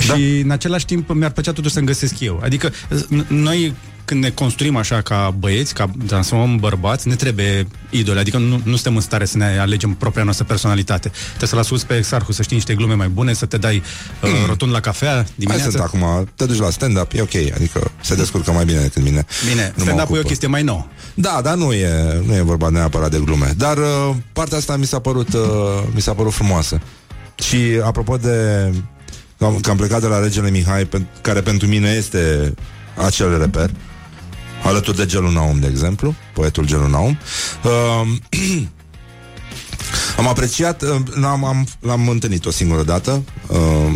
Și 0.00 0.40
în 0.40 0.50
același 0.50 0.84
timp 0.84 1.12
mi-ar 1.12 1.30
plăcea 1.30 1.52
totuși 1.52 1.74
să-mi 1.74 1.86
găsesc 1.86 2.20
eu. 2.20 2.40
Adică 2.42 2.70
n- 2.70 3.26
noi 3.26 3.74
când 4.10 4.22
ne 4.22 4.30
construim 4.30 4.76
așa 4.76 5.00
ca 5.00 5.34
băieți, 5.38 5.74
ca 5.74 5.90
transformăm 6.06 6.50
în 6.50 6.56
bărbați, 6.56 7.08
ne 7.08 7.14
trebuie 7.14 7.66
idole. 7.90 8.20
Adică 8.20 8.38
nu, 8.38 8.60
nu 8.64 8.72
suntem 8.74 8.94
în 8.94 9.00
stare 9.00 9.24
să 9.24 9.36
ne 9.36 9.58
alegem 9.58 9.92
propria 9.92 10.22
noastră 10.22 10.44
personalitate. 10.44 11.08
Trebuie 11.28 11.48
să-l 11.48 11.58
asculti 11.58 11.84
pe 11.84 11.94
Exarhu, 11.96 12.32
să 12.32 12.42
știi 12.42 12.56
niște 12.56 12.74
glume 12.74 12.94
mai 12.94 13.08
bune, 13.08 13.32
să 13.32 13.46
te 13.46 13.56
dai 13.56 13.82
uh, 14.22 14.30
rotund 14.46 14.72
la 14.72 14.80
cafea 14.80 15.14
Hai 15.14 15.26
dimineața. 15.34 15.70
sunt 15.70 15.82
acum, 15.82 16.28
te 16.34 16.44
duci 16.46 16.58
la 16.58 16.70
stand-up, 16.70 17.12
e 17.12 17.20
ok, 17.20 17.34
adică 17.54 17.90
se 18.00 18.14
descurcă 18.14 18.52
mai 18.52 18.64
bine 18.64 18.80
decât 18.80 19.02
mine. 19.02 19.26
Bine, 19.48 19.62
Nu 19.62 19.72
mă 19.76 19.82
stand-up-ul 19.82 20.00
e 20.00 20.04
o 20.04 20.12
ocupă. 20.12 20.28
chestie 20.28 20.48
mai 20.48 20.62
nouă. 20.62 20.86
Da, 21.14 21.40
dar 21.42 21.54
nu 21.54 21.72
e, 21.72 22.20
nu 22.26 22.34
e 22.34 22.40
vorba 22.40 22.68
neapărat 22.68 23.10
de 23.10 23.18
glume. 23.24 23.52
Dar 23.56 23.76
uh, 23.76 24.14
partea 24.32 24.58
asta 24.58 24.76
mi 24.76 24.86
s-a 24.86 24.98
părut, 24.98 25.32
uh, 25.32 25.40
mi 25.94 26.00
s-a 26.00 26.12
părut 26.14 26.32
frumoasă. 26.32 26.80
Și 27.42 27.56
apropo 27.84 28.16
de 28.16 28.36
că 29.38 29.44
am, 29.44 29.58
că 29.62 29.70
am 29.70 29.76
plecat 29.76 30.00
de 30.00 30.06
la 30.06 30.18
regele 30.20 30.50
Mihai, 30.50 30.84
pen, 30.84 31.06
care 31.20 31.40
pentru 31.40 31.66
mine 31.68 31.88
este 31.90 32.54
acel 33.06 33.38
reper, 33.38 33.70
alături 34.62 34.96
de 34.96 35.06
Gelu 35.06 35.30
Naum, 35.30 35.58
de 35.60 35.66
exemplu, 35.66 36.14
poetul 36.34 36.66
Gelu 36.66 36.88
Naum. 36.88 37.18
Uh, 37.64 38.08
am 40.18 40.28
apreciat, 40.28 40.82
uh, 40.82 40.88
l-am, 41.20 41.44
am, 41.44 41.66
l-am 41.80 42.08
întâlnit 42.08 42.46
o 42.46 42.50
singură 42.50 42.82
dată 42.82 43.22
uh, 43.46 43.92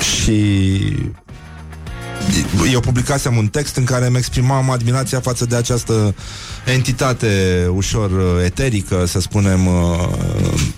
și 0.00 0.80
eu 2.72 2.80
publicasem 2.80 3.36
un 3.36 3.46
text 3.46 3.76
în 3.76 3.84
care 3.84 4.06
îmi 4.06 4.16
exprimam 4.16 4.70
admirația 4.70 5.20
față 5.20 5.44
de 5.44 5.56
această 5.56 6.14
entitate 6.64 7.66
ușor 7.74 8.10
uh, 8.10 8.44
eterică, 8.44 9.04
să 9.06 9.20
spunem, 9.20 9.66
uh, 9.66 10.08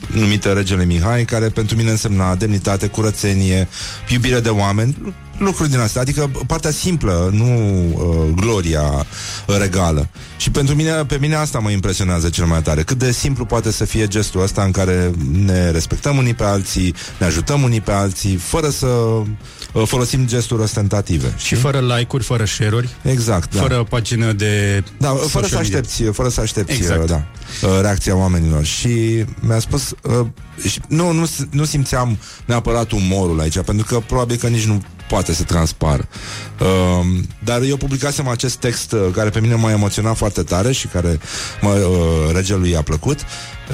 numită 0.06 0.52
Regele 0.52 0.84
Mihai, 0.84 1.24
care 1.24 1.48
pentru 1.48 1.76
mine 1.76 1.90
însemna 1.90 2.34
demnitate, 2.34 2.86
curățenie, 2.86 3.68
iubire 4.08 4.40
de 4.40 4.48
oameni, 4.48 4.96
lu- 5.02 5.12
lucruri 5.38 5.70
din 5.70 5.78
astea, 5.78 6.00
adică 6.00 6.30
partea 6.46 6.70
simplă, 6.70 7.30
nu 7.32 7.46
uh, 7.94 8.34
gloria 8.34 9.06
regală. 9.58 10.08
Și 10.36 10.50
pentru 10.50 10.74
mine, 10.74 10.90
pe 10.92 11.16
mine 11.20 11.34
asta 11.34 11.58
mă 11.58 11.70
impresionează 11.70 12.28
cel 12.28 12.44
mai 12.44 12.62
tare. 12.62 12.82
Cât 12.82 12.98
de 12.98 13.12
simplu 13.12 13.44
poate 13.44 13.72
să 13.72 13.84
fie 13.84 14.06
gestul 14.06 14.42
ăsta 14.42 14.62
în 14.62 14.70
care 14.70 15.10
ne 15.44 15.70
respectăm 15.70 16.16
unii 16.16 16.34
pe 16.34 16.44
alții, 16.44 16.94
ne 17.18 17.26
ajutăm 17.26 17.62
unii 17.62 17.80
pe 17.80 17.92
alții, 17.92 18.36
fără 18.36 18.68
să 18.70 18.86
uh, 18.86 19.82
folosim 19.86 20.26
gesturi 20.26 20.62
ostentative. 20.62 21.34
Și 21.36 21.54
fără 21.54 21.78
like-uri, 21.80 22.24
fără 22.24 22.44
share-uri, 22.44 22.88
Exact, 23.02 23.54
da. 23.54 23.60
fără 23.60 23.84
pagină 23.88 24.32
de 24.32 24.84
Da, 24.98 25.08
fără 25.08 25.22
social 25.22 25.48
să 25.48 25.54
media. 25.56 25.78
aștepți, 25.78 26.02
fără 26.02 26.28
să 26.28 26.40
aștepți 26.40 26.72
Exact. 26.74 27.06
da, 27.06 27.22
uh, 27.62 27.78
reacția 27.80 28.16
oamenilor. 28.16 28.64
Și 28.64 29.24
mi-a 29.40 29.58
spus 29.58 29.90
uh, 30.02 30.26
și 30.68 30.80
nu, 30.88 31.12
nu, 31.12 31.26
s- 31.26 31.46
nu 31.50 31.64
simțeam 31.64 32.18
neapărat 32.44 32.90
umorul 32.90 33.40
aici, 33.40 33.60
pentru 33.60 33.86
că 33.86 33.98
probabil 34.06 34.36
că 34.36 34.46
nici 34.46 34.64
nu 34.64 34.82
poate 35.08 35.32
să 35.34 35.42
transpară. 35.42 36.08
Uh, 36.60 37.06
dar 37.44 37.62
eu 37.62 37.76
publicasem 37.76 38.28
acest 38.28 38.56
text 38.56 38.92
uh, 38.92 39.00
care 39.12 39.30
pe 39.30 39.40
mine 39.40 39.54
m-a 39.54 39.70
emoționat 39.70 40.16
foarte 40.16 40.42
tare 40.42 40.72
și 40.72 40.86
care 40.86 41.18
mă, 41.60 41.70
uh, 41.70 42.34
regelui 42.34 42.70
i-a 42.70 42.82
plăcut. 42.82 43.18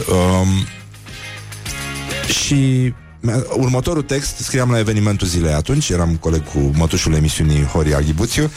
Uh, 0.09 0.46
și 2.42 2.92
mi-a- 3.20 3.44
următorul 3.56 4.02
text 4.02 4.36
scriam 4.36 4.70
la 4.70 4.78
evenimentul 4.78 5.26
zilei 5.26 5.52
atunci, 5.52 5.88
eram 5.88 6.16
coleg 6.20 6.44
cu 6.52 6.70
mătușul 6.74 7.14
emisiunii 7.14 7.64
Horia 7.64 8.00
Ghibuțiu. 8.00 8.50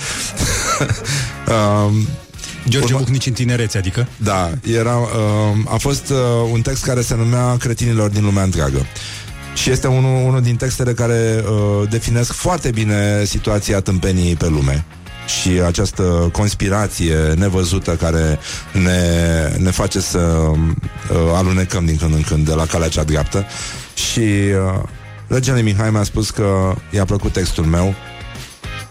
um, 1.47 2.07
George 2.69 2.87
Urma... 2.93 2.97
Bucnici 2.97 3.25
în 3.25 3.33
tinerețe, 3.33 3.77
adică? 3.77 4.07
Da, 4.17 4.51
era, 4.71 4.95
uh, 4.97 5.07
a 5.73 5.77
fost 5.77 6.09
uh, 6.09 6.17
un 6.51 6.61
text 6.61 6.83
care 6.83 7.01
se 7.01 7.15
numea 7.15 7.57
Cretinilor 7.57 8.09
din 8.09 8.23
lumea 8.23 8.43
întreagă. 8.43 8.85
Și 9.55 9.69
este 9.69 9.87
unul, 9.87 10.27
unul 10.27 10.41
din 10.41 10.55
textele 10.55 10.93
care 10.93 11.43
uh, 11.49 11.89
definesc 11.89 12.33
foarte 12.33 12.71
bine 12.71 13.23
situația 13.23 13.81
tâmpenii 13.81 14.35
pe 14.35 14.47
lume 14.47 14.85
și 15.27 15.49
această 15.49 16.29
conspirație 16.31 17.33
nevăzută 17.35 17.95
care 17.95 18.39
ne, 18.71 18.99
ne 19.57 19.71
face 19.71 19.99
să 19.99 20.19
uh, 20.19 20.57
alunecăm 21.33 21.85
din 21.85 21.97
când 21.97 22.13
în 22.13 22.21
când 22.21 22.45
de 22.45 22.53
la 22.53 22.65
calea 22.65 22.87
cea 22.87 23.03
dreaptă. 23.03 23.45
Și 23.93 24.19
uh, 24.19 24.83
regele 25.27 25.61
Mihai 25.61 25.89
mi-a 25.89 26.03
spus 26.03 26.29
că 26.29 26.75
i-a 26.89 27.05
plăcut 27.05 27.31
textul 27.31 27.65
meu 27.65 27.95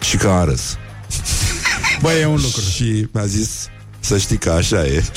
și 0.01 0.17
că 0.17 0.29
a 0.29 0.45
râs. 0.45 0.77
Băi, 2.03 2.21
e 2.21 2.27
un 2.27 2.41
lucru. 2.43 2.61
Și 2.61 3.07
mi-a 3.13 3.27
zis 3.27 3.69
să 4.01 4.19
știi 4.19 4.39
că 4.39 4.51
așa 4.51 4.87
e. 4.87 5.05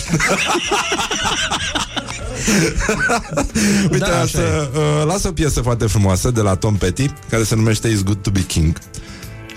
Uite, 3.92 3.98
Da, 3.98 4.08
da, 4.08 4.16
așa 4.20 4.26
să, 4.28 4.70
uh, 4.74 5.06
las 5.08 5.24
o 5.24 5.32
piesă 5.32 5.62
foarte 5.62 5.86
frumoasă 5.86 6.32
de 6.32 6.42
la 6.42 6.56
Tom 6.56 6.76
Petty, 6.76 7.10
care 7.30 7.44
se 7.44 7.56
numește 7.56 7.90
It's 7.94 8.04
Good 8.04 8.18
to 8.22 8.30
be 8.30 8.42
King. 8.46 8.78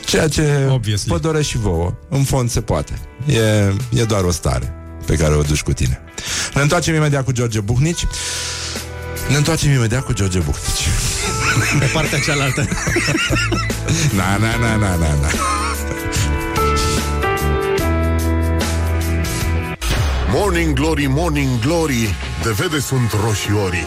Ceea 0.07 0.29
ce 0.29 0.69
Obviously. 0.71 1.13
vă 1.13 1.19
doresc 1.19 1.49
și 1.49 1.59
vouă. 1.59 1.95
În 2.09 2.23
fond 2.23 2.51
se 2.51 2.61
poate. 2.61 2.99
E, 3.27 3.41
e 4.01 4.05
doar 4.05 4.23
o 4.25 4.31
stare 4.31 4.75
pe 5.07 5.17
care 5.17 5.35
o 5.35 5.43
duci 5.43 5.63
cu 5.63 5.73
tine. 5.73 6.01
Ne 6.55 6.61
întoarcem 6.63 6.95
imediat 6.95 7.25
cu 7.25 7.33
George 7.33 7.61
Buhnici. 7.61 8.07
Ne 9.29 9.37
întoarcem 9.37 9.71
imediat 9.73 10.05
cu 10.05 10.13
George 10.13 10.39
Buhnici. 10.39 10.89
Pe 11.79 11.85
partea 11.93 12.19
cealaltă. 12.19 12.69
na, 14.17 14.37
na, 14.37 14.57
na, 14.57 14.77
na, 14.77 14.95
na, 14.97 15.15
na. 15.21 15.29
Morning 20.33 20.75
Glory, 20.75 21.07
Morning 21.07 21.59
Glory 21.61 22.15
De 22.43 22.51
vede 22.51 22.81
sunt 22.81 23.13
roșiorii 23.25 23.87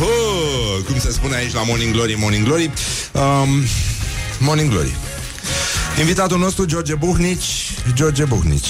Oh, 0.00 0.84
cum 0.86 0.98
se 0.98 1.10
spune 1.10 1.34
aici 1.36 1.52
la 1.52 1.62
Morning 1.62 1.92
Glory, 1.92 2.16
Morning 2.18 2.44
Glory 2.44 2.70
um, 3.12 3.48
Morning 4.38 4.70
Glory 4.70 4.96
Invitatul 5.98 6.38
nostru, 6.38 6.64
George 6.64 6.94
Buhnici 6.94 7.72
George 7.94 8.24
Buhnici 8.24 8.66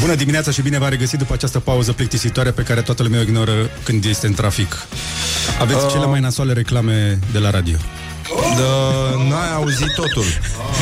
Bună 0.00 0.14
dimineața 0.14 0.50
și 0.50 0.62
bine 0.62 0.78
v-am 0.78 0.88
regăsit 0.90 1.18
după 1.18 1.32
această 1.32 1.58
pauză 1.58 1.92
plictisitoare 1.92 2.50
pe 2.50 2.62
care 2.62 2.82
toată 2.82 3.02
lumea 3.02 3.18
o 3.18 3.22
ignoră 3.22 3.52
când 3.82 4.04
este 4.04 4.26
în 4.26 4.34
trafic. 4.34 4.86
Aveți 5.60 5.84
Uh. 5.84 5.90
cele 5.92 6.06
mai 6.06 6.20
nasoale 6.20 6.52
reclame 6.52 7.18
de 7.32 7.38
la 7.38 7.50
radio. 7.50 7.76
Da, 8.36 9.24
n-ai 9.28 9.54
auzit 9.54 9.94
totul 9.94 10.24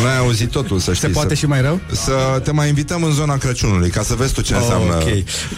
N-ai 0.02 0.18
auzit 0.18 0.51
totul, 0.51 0.78
să 0.78 0.93
știi 0.94 1.06
Se 1.06 1.12
poate 1.14 1.28
să, 1.28 1.35
și 1.35 1.47
mai 1.47 1.60
rău? 1.60 1.81
Să 1.93 2.40
te 2.44 2.51
mai 2.51 2.68
invităm 2.68 3.02
în 3.02 3.12
zona 3.12 3.36
Crăciunului 3.36 3.90
Ca 3.90 4.02
să 4.02 4.14
vezi 4.14 4.32
tu 4.32 4.40
ce 4.40 4.55
înseamnă 4.55 4.94
Ok. 4.94 5.05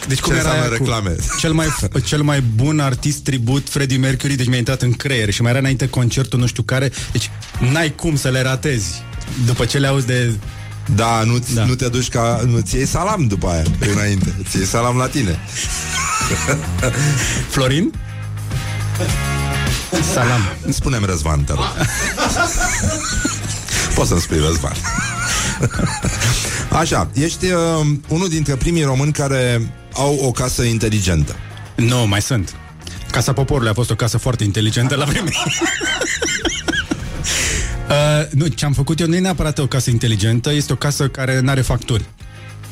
Deci 0.06 0.20
cum 0.20 0.32
ce 0.32 0.38
era 0.38 0.48
înseamnă 0.48 0.60
aia 0.60 0.68
cu 0.68 0.84
reclame 0.84 1.16
Cel 1.38 1.52
mai, 1.52 1.66
cel 2.04 2.22
mai 2.22 2.40
bun 2.40 2.80
artist 2.80 3.18
tribut 3.18 3.68
Freddie 3.68 3.96
Mercury, 3.98 4.34
deci 4.34 4.46
mi-a 4.46 4.58
intrat 4.58 4.82
în 4.82 4.92
creier 4.92 5.30
și 5.30 5.42
mai 5.42 5.50
era 5.50 5.60
înainte 5.60 5.88
concertul 5.88 6.38
nu 6.38 6.46
știu 6.46 6.62
care, 6.62 6.92
deci 7.12 7.30
n-ai 7.72 7.94
cum 7.94 8.16
să 8.16 8.28
le 8.28 8.42
ratezi. 8.42 9.02
După 9.46 9.64
ce 9.64 9.78
le 9.78 9.86
auzi 9.86 10.06
de 10.06 10.32
Da, 10.94 11.22
nu, 11.24 11.38
Da. 11.54 11.64
nu 11.64 11.74
te 11.74 11.88
duci 11.88 12.08
ca 12.08 12.40
Nu-ți 12.46 12.76
iei 12.76 12.86
salam 12.86 13.26
după 13.26 13.48
aia 13.48 13.62
Înainte 13.94 14.34
Ți 14.48 14.56
iei 14.56 14.66
salam 14.66 14.96
la 14.96 15.06
tine 15.06 15.38
Florin? 17.50 17.92
Salam. 20.12 20.40
Spunem 20.68 21.04
Răzvan, 21.04 21.44
te 21.44 21.52
rog 21.52 21.64
Poți 23.94 24.08
să-mi 24.08 24.20
spui 24.20 24.38
Răzvan 24.38 24.72
Așa, 26.70 27.10
ești 27.14 27.46
uh, 27.46 27.86
unul 28.08 28.28
dintre 28.28 28.56
primii 28.56 28.82
români 28.82 29.12
care 29.12 29.72
au 29.92 30.18
o 30.22 30.30
casă 30.30 30.62
inteligentă 30.62 31.36
Nu, 31.76 32.06
mai 32.06 32.22
sunt. 32.22 32.54
Casa 33.10 33.32
Poporului 33.32 33.70
a 33.70 33.74
fost 33.74 33.90
o 33.90 33.94
casă 33.94 34.18
foarte 34.18 34.44
inteligentă 34.44 34.94
la 34.94 35.04
vreme. 35.04 35.30
uh, 37.88 38.30
nu, 38.30 38.46
ce 38.46 38.64
am 38.64 38.72
făcut 38.72 39.00
eu 39.00 39.06
nu 39.06 39.14
e 39.14 39.18
neapărat 39.18 39.58
o 39.58 39.66
casă 39.66 39.90
inteligentă, 39.90 40.52
este 40.52 40.72
o 40.72 40.76
casă 40.76 41.08
care 41.08 41.40
nu 41.40 41.50
are 41.50 41.60
facturi. 41.60 42.04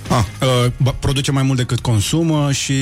Ah. 0.08 0.24
Uh, 0.42 0.72
ba- 0.76 0.96
produce 1.00 1.30
mai 1.30 1.42
mult 1.42 1.58
decât 1.58 1.80
consumă 1.80 2.52
și... 2.52 2.72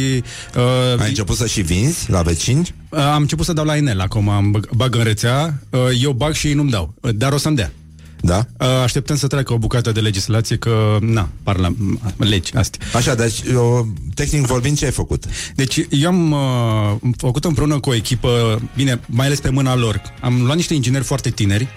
Uh, 0.56 1.00
Ai 1.00 1.08
început 1.08 1.36
să 1.36 1.46
și 1.46 1.60
vinzi 1.60 2.10
la 2.10 2.22
vecini? 2.22 2.74
uh, 2.88 2.98
am 2.98 3.20
început 3.20 3.44
să 3.44 3.52
dau 3.52 3.64
la 3.64 3.76
inel 3.76 4.00
acum, 4.00 4.28
am 4.28 4.50
bag, 4.50 4.68
bag 4.74 4.94
în 4.94 5.02
rețea, 5.02 5.62
uh, 5.70 5.80
eu 6.02 6.12
bag 6.12 6.32
și 6.34 6.46
ei 6.46 6.54
nu-mi 6.54 6.70
dau, 6.70 6.94
uh, 7.00 7.10
dar 7.14 7.32
o 7.32 7.36
să-mi 7.36 7.56
dea. 7.56 7.72
Da? 8.20 8.46
Uh, 8.60 8.66
așteptăm 8.66 9.16
să 9.16 9.26
treacă 9.26 9.52
o 9.52 9.58
bucată 9.58 9.92
de 9.92 10.00
legislație 10.00 10.56
că, 10.56 10.96
na, 11.00 11.28
parla, 11.42 11.72
legi 12.16 12.54
astea. 12.56 12.86
Așa, 12.94 13.14
deci, 13.14 13.42
eu, 13.50 13.92
tehnic 14.14 14.46
vorbind, 14.46 14.76
ce 14.78 14.84
ai 14.84 14.90
făcut? 14.90 15.24
Deci 15.54 15.80
eu 15.90 16.08
am 16.08 16.30
uh, 16.32 17.10
făcut 17.16 17.44
împreună 17.44 17.78
cu 17.80 17.90
o 17.90 17.94
echipă, 17.94 18.60
bine, 18.76 19.00
mai 19.06 19.26
ales 19.26 19.40
pe 19.40 19.50
mâna 19.50 19.74
lor. 19.76 20.02
Am 20.20 20.42
luat 20.44 20.56
niște 20.56 20.74
ingineri 20.74 21.04
foarte 21.04 21.30
tineri. 21.30 21.68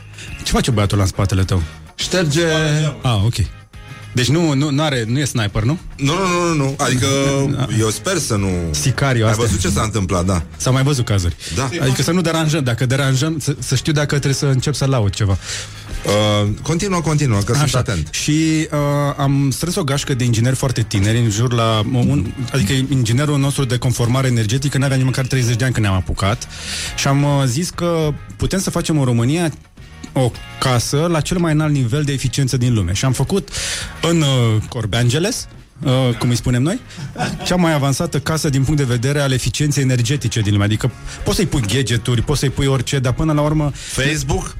Ce 0.43 0.51
face 0.51 0.71
băiatul 0.71 0.93
ăla 0.97 1.03
în 1.05 1.09
spatele 1.13 1.43
tău? 1.43 1.61
Șterge... 1.95 2.41
Ah, 3.01 3.21
ok. 3.25 3.35
Deci 4.17 4.29
nu, 4.29 4.53
nu, 4.53 4.69
nu, 4.69 4.83
are, 4.83 5.03
nu 5.07 5.19
e 5.19 5.25
sniper, 5.25 5.63
nu? 5.63 5.79
Nu, 5.95 6.13
nu, 6.13 6.27
nu, 6.27 6.47
nu, 6.47 6.53
nu. 6.63 6.75
Adică 6.77 7.07
eu 7.83 7.89
sper 7.89 8.17
să 8.17 8.35
nu... 8.35 8.49
Sicariu, 8.71 9.23
Ai 9.23 9.31
asta. 9.31 9.43
văzut 9.43 9.59
ce 9.59 9.69
s-a 9.69 9.81
întâmplat, 9.81 10.25
da. 10.25 10.43
S-au 10.57 10.73
mai 10.73 10.83
văzut 10.83 11.05
cazuri. 11.05 11.35
Da. 11.55 11.69
Adică 11.81 12.01
să 12.01 12.11
nu 12.11 12.21
deranjăm. 12.21 12.63
Dacă 12.63 12.85
deranjăm, 12.85 13.39
să, 13.39 13.55
să 13.59 13.75
știu 13.75 13.93
dacă 13.93 14.07
trebuie 14.07 14.33
să 14.33 14.45
încep 14.45 14.73
să 14.73 14.85
laud 14.85 15.13
ceva. 15.13 15.37
Uh, 16.05 16.49
continuă, 16.61 17.01
continuă, 17.01 17.39
că 17.39 17.53
sunt 17.53 17.75
atent. 17.75 18.07
Și 18.11 18.67
uh, 18.71 18.77
am 19.17 19.49
strâns 19.51 19.75
o 19.75 19.83
gașcă 19.83 20.13
de 20.13 20.23
ingineri 20.23 20.55
foarte 20.55 20.81
tineri, 20.81 21.17
în 21.17 21.29
jur 21.29 21.53
la... 21.53 21.83
Un, 21.93 22.25
adică 22.53 22.73
inginerul 22.89 23.39
nostru 23.39 23.65
de 23.65 23.77
conformare 23.77 24.27
energetică 24.27 24.77
n-avea 24.77 24.97
nici 24.97 25.05
măcar 25.05 25.25
30 25.25 25.55
de 25.55 25.63
ani 25.63 25.73
când 25.73 25.85
ne-am 25.85 25.97
apucat 25.97 26.47
și 26.97 27.07
am 27.07 27.23
uh, 27.23 27.43
zis 27.45 27.69
că 27.69 28.13
putem 28.35 28.59
să 28.59 28.69
facem 28.69 28.99
în 28.99 29.05
România 29.05 29.51
o 30.13 30.31
casă 30.59 31.07
la 31.09 31.21
cel 31.21 31.37
mai 31.37 31.51
înalt 31.51 31.73
nivel 31.73 32.03
de 32.03 32.11
eficiență 32.11 32.57
din 32.57 32.73
lume. 32.73 32.93
Și 32.93 33.05
am 33.05 33.11
făcut 33.11 33.49
în 34.01 34.21
uh, 34.21 34.61
Corbeangeles, 34.69 35.47
Uh, 35.83 36.17
cum 36.19 36.29
îi 36.29 36.35
spunem 36.35 36.61
noi, 36.61 36.79
cea 37.45 37.55
mai 37.55 37.73
avansată 37.73 38.19
casă 38.19 38.49
din 38.49 38.63
punct 38.63 38.79
de 38.79 38.85
vedere 38.85 39.19
al 39.19 39.31
eficienței 39.31 39.83
energetice 39.83 40.39
din 40.39 40.51
lume. 40.51 40.63
Adică 40.63 40.91
poți 41.23 41.35
să-i 41.35 41.45
pui 41.45 41.61
gadgeturi, 41.73 42.21
poți 42.21 42.39
să-i 42.39 42.49
pui 42.49 42.65
orice, 42.65 42.99
dar 42.99 43.13
până 43.13 43.33
la 43.33 43.41
urmă... 43.41 43.71
Facebook? 43.73 44.55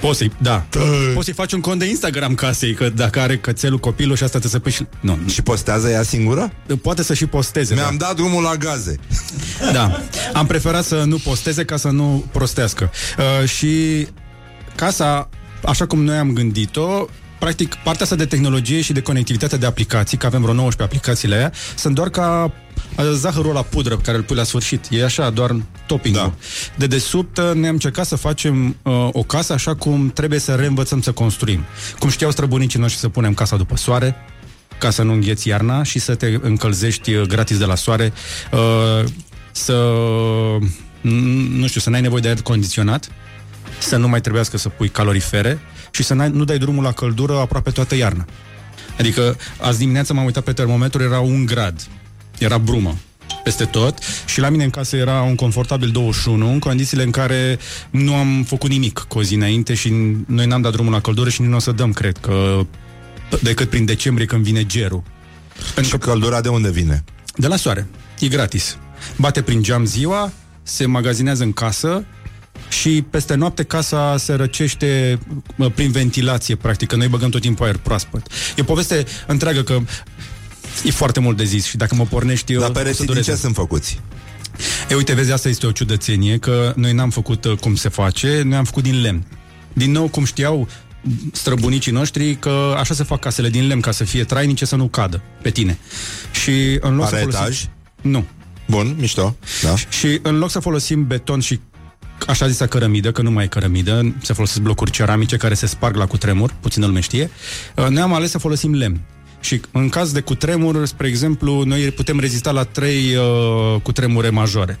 Poți 0.00 0.18
să-i, 0.18 0.32
da. 0.38 0.66
Poți 1.14 1.24
să-i 1.24 1.34
faci 1.34 1.52
un 1.52 1.60
cont 1.60 1.78
de 1.78 1.88
Instagram 1.88 2.34
casei, 2.34 2.74
că 2.74 2.88
dacă 2.88 3.20
are 3.20 3.36
cățelul 3.36 3.78
copilul 3.78 4.16
și 4.16 4.22
asta 4.22 4.38
te 4.38 4.48
să 4.48 4.58
pui 4.58 4.72
și... 4.72 4.86
Nu. 5.00 5.18
Și 5.26 5.42
postează 5.42 5.88
ea 5.88 6.02
singură? 6.02 6.52
Poate 6.82 7.02
să 7.02 7.14
și 7.14 7.26
posteze. 7.26 7.74
Mi-am 7.74 7.96
da. 7.96 8.06
dat 8.06 8.16
drumul 8.16 8.42
la 8.42 8.54
gaze. 8.54 8.96
Da. 9.72 10.02
Am 10.32 10.46
preferat 10.46 10.84
să 10.84 11.02
nu 11.06 11.16
posteze 11.16 11.64
ca 11.64 11.76
să 11.76 11.88
nu 11.88 12.24
prostească. 12.32 12.90
Uh, 13.18 13.48
și 13.48 14.06
casa, 14.74 15.28
așa 15.64 15.86
cum 15.86 16.04
noi 16.04 16.16
am 16.16 16.32
gândit-o, 16.32 17.06
practic, 17.38 17.74
partea 17.74 18.02
asta 18.02 18.16
de 18.16 18.26
tehnologie 18.26 18.80
și 18.80 18.92
de 18.92 19.00
conectivitate 19.00 19.56
de 19.56 19.66
aplicații, 19.66 20.16
că 20.16 20.26
avem 20.26 20.40
vreo 20.40 20.54
19 20.54 20.96
aplicațiile 20.96 21.36
aia, 21.36 21.52
sunt 21.76 21.94
doar 21.94 22.08
ca 22.08 22.52
uh, 22.96 23.04
zahărul 23.12 23.52
la 23.52 23.62
pudră 23.62 23.96
pe 23.96 24.02
care 24.02 24.16
îl 24.16 24.22
pui 24.22 24.36
la 24.36 24.42
sfârșit. 24.42 24.86
E 24.90 25.04
așa, 25.04 25.30
doar 25.30 25.56
topping 25.86 26.14
da. 26.14 26.32
De 26.76 26.86
desubt 26.86 27.38
uh, 27.38 27.50
ne-am 27.54 27.72
încercat 27.72 28.06
să 28.06 28.16
facem 28.16 28.76
uh, 28.82 29.08
o 29.12 29.22
casă 29.22 29.52
așa 29.52 29.74
cum 29.74 30.10
trebuie 30.14 30.38
să 30.38 30.54
reînvățăm 30.54 31.00
să 31.00 31.12
construim. 31.12 31.64
Cum 31.98 32.08
știau 32.08 32.30
străbunicii 32.30 32.80
noștri 32.80 33.00
să 33.00 33.08
punem 33.08 33.34
casa 33.34 33.56
după 33.56 33.76
soare, 33.76 34.16
ca 34.78 34.90
să 34.90 35.02
nu 35.02 35.12
îngheți 35.12 35.48
iarna 35.48 35.82
și 35.82 35.98
să 35.98 36.14
te 36.14 36.38
încălzești 36.40 37.14
uh, 37.14 37.26
gratis 37.26 37.58
de 37.58 37.64
la 37.64 37.74
soare, 37.74 38.12
uh, 38.52 39.04
să, 39.52 39.92
n- 41.00 41.48
nu 41.50 41.66
știu, 41.66 41.80
să 41.80 41.90
n-ai 41.90 42.00
nevoie 42.00 42.20
de 42.20 42.28
aer 42.28 42.42
condiționat, 42.42 43.08
să 43.80 43.96
nu 43.96 44.08
mai 44.08 44.20
trebuiască 44.20 44.56
să 44.56 44.68
pui 44.68 44.88
calorifere 44.88 45.58
și 45.90 46.02
să 46.02 46.14
n-ai, 46.14 46.30
nu 46.30 46.44
dai 46.44 46.58
drumul 46.58 46.82
la 46.82 46.92
căldură 46.92 47.38
aproape 47.38 47.70
toată 47.70 47.94
iarna. 47.94 48.24
Adică 48.98 49.36
azi 49.60 49.78
dimineața 49.78 50.14
m-am 50.14 50.24
uitat 50.24 50.44
pe 50.44 50.52
termometru, 50.52 51.02
era 51.02 51.20
un 51.20 51.46
grad. 51.46 51.86
Era 52.38 52.58
brumă 52.58 52.96
peste 53.44 53.64
tot 53.64 53.98
și 54.26 54.40
la 54.40 54.48
mine 54.48 54.64
în 54.64 54.70
casă 54.70 54.96
era 54.96 55.22
un 55.22 55.34
confortabil 55.34 55.90
21 55.90 56.52
în 56.52 56.58
condițiile 56.58 57.02
în 57.02 57.10
care 57.10 57.58
nu 57.90 58.14
am 58.14 58.44
făcut 58.46 58.70
nimic 58.70 58.98
cu 59.08 59.18
o 59.18 59.22
zi 59.22 59.34
înainte 59.34 59.74
și 59.74 59.92
noi 60.26 60.46
n-am 60.46 60.60
dat 60.60 60.72
drumul 60.72 60.92
la 60.92 61.00
căldură 61.00 61.30
și 61.30 61.40
nici 61.40 61.50
nu 61.50 61.56
o 61.56 61.58
să 61.58 61.72
dăm, 61.72 61.92
cred 61.92 62.16
că 62.16 62.66
decât 63.42 63.68
prin 63.68 63.84
decembrie 63.84 64.26
când 64.26 64.44
vine 64.44 64.66
gerul. 64.66 65.02
Și 65.82 65.98
căldura 65.98 66.40
de 66.40 66.48
unde 66.48 66.70
vine? 66.70 67.04
De 67.36 67.46
la 67.46 67.56
soare. 67.56 67.86
E 68.18 68.28
gratis. 68.28 68.76
Bate 69.16 69.42
prin 69.42 69.62
geam 69.62 69.84
ziua, 69.84 70.32
se 70.62 70.86
magazinează 70.86 71.42
în 71.42 71.52
casă 71.52 72.04
și 72.70 73.04
peste 73.10 73.34
noapte 73.34 73.62
casa 73.62 74.16
se 74.16 74.32
răcește 74.32 75.18
mă, 75.54 75.68
prin 75.70 75.90
ventilație, 75.90 76.54
practic, 76.54 76.88
că 76.88 76.96
noi 76.96 77.08
băgăm 77.08 77.30
tot 77.30 77.40
timpul 77.40 77.64
aer 77.66 77.76
proaspăt. 77.76 78.26
E 78.56 78.60
o 78.60 78.64
poveste 78.64 79.04
întreagă 79.26 79.62
că 79.62 79.80
e 80.84 80.90
foarte 80.90 81.20
mult 81.20 81.36
de 81.36 81.44
zis 81.44 81.64
și 81.66 81.76
dacă 81.76 81.94
mă 81.94 82.04
pornești 82.04 82.52
eu... 82.52 82.60
Dar 82.60 82.70
o 82.70 82.72
să 82.72 82.78
pereții 82.78 83.04
din 83.04 83.06
dureze. 83.06 83.30
ce 83.30 83.36
sunt 83.36 83.54
făcuți? 83.54 84.00
E, 84.90 84.94
uite, 84.94 85.12
vezi, 85.12 85.32
asta 85.32 85.48
este 85.48 85.66
o 85.66 85.70
ciudățenie, 85.70 86.38
că 86.38 86.72
noi 86.76 86.92
n-am 86.92 87.10
făcut 87.10 87.44
uh, 87.44 87.56
cum 87.58 87.74
se 87.74 87.88
face, 87.88 88.42
noi 88.44 88.56
am 88.56 88.64
făcut 88.64 88.82
din 88.82 89.00
lemn. 89.00 89.24
Din 89.72 89.90
nou, 89.90 90.08
cum 90.08 90.24
știau 90.24 90.68
străbunicii 91.32 91.92
noștri 91.92 92.36
că 92.36 92.74
așa 92.78 92.94
se 92.94 93.02
fac 93.02 93.20
casele 93.20 93.48
din 93.48 93.66
lemn 93.66 93.80
ca 93.80 93.90
să 93.90 94.04
fie 94.04 94.24
trainice, 94.24 94.64
să 94.64 94.76
nu 94.76 94.88
cadă 94.88 95.22
pe 95.42 95.50
tine. 95.50 95.78
Și 96.32 96.78
în 96.80 96.96
loc 96.96 97.06
Are 97.06 97.16
să 97.16 97.22
folosim... 97.22 97.40
etaj? 97.40 97.64
Nu. 98.02 98.26
Bun, 98.66 98.96
mișto. 98.98 99.36
Da. 99.62 99.74
Și 99.88 100.18
în 100.22 100.38
loc 100.38 100.50
să 100.50 100.58
folosim 100.58 101.06
beton 101.06 101.40
și 101.40 101.60
așa 102.26 102.48
zisa 102.48 102.66
cărămidă, 102.66 103.12
că 103.12 103.22
nu 103.22 103.30
mai 103.30 103.44
e 103.44 103.46
cărămidă, 103.46 104.14
se 104.22 104.32
folosesc 104.32 104.60
blocuri 104.60 104.90
ceramice 104.90 105.36
care 105.36 105.54
se 105.54 105.66
sparg 105.66 105.96
la 105.96 106.06
cutremur, 106.06 106.54
puțin 106.60 106.82
lume 106.82 107.00
știe, 107.00 107.30
uh, 107.76 107.86
noi 107.88 108.02
am 108.02 108.12
ales 108.12 108.30
să 108.30 108.38
folosim 108.38 108.74
lemn. 108.74 109.00
Și 109.40 109.60
în 109.72 109.88
caz 109.88 110.12
de 110.12 110.20
cutremur, 110.20 110.86
spre 110.86 111.06
exemplu, 111.06 111.62
noi 111.62 111.90
putem 111.90 112.20
rezista 112.20 112.50
la 112.50 112.64
trei 112.64 113.16
uh, 113.16 113.80
cutremure 113.82 114.30
majore. 114.30 114.78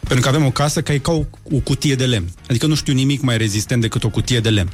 Pentru 0.00 0.24
că 0.24 0.36
avem 0.36 0.46
o 0.46 0.50
casă 0.50 0.82
care 0.82 0.96
e 0.96 1.00
ca 1.00 1.12
o, 1.12 1.24
o 1.42 1.58
cutie 1.58 1.94
de 1.94 2.04
lemn. 2.04 2.28
Adică 2.48 2.66
nu 2.66 2.74
știu 2.74 2.92
nimic 2.92 3.22
mai 3.22 3.36
rezistent 3.36 3.80
decât 3.80 4.04
o 4.04 4.08
cutie 4.08 4.40
de 4.40 4.48
lemn. 4.48 4.70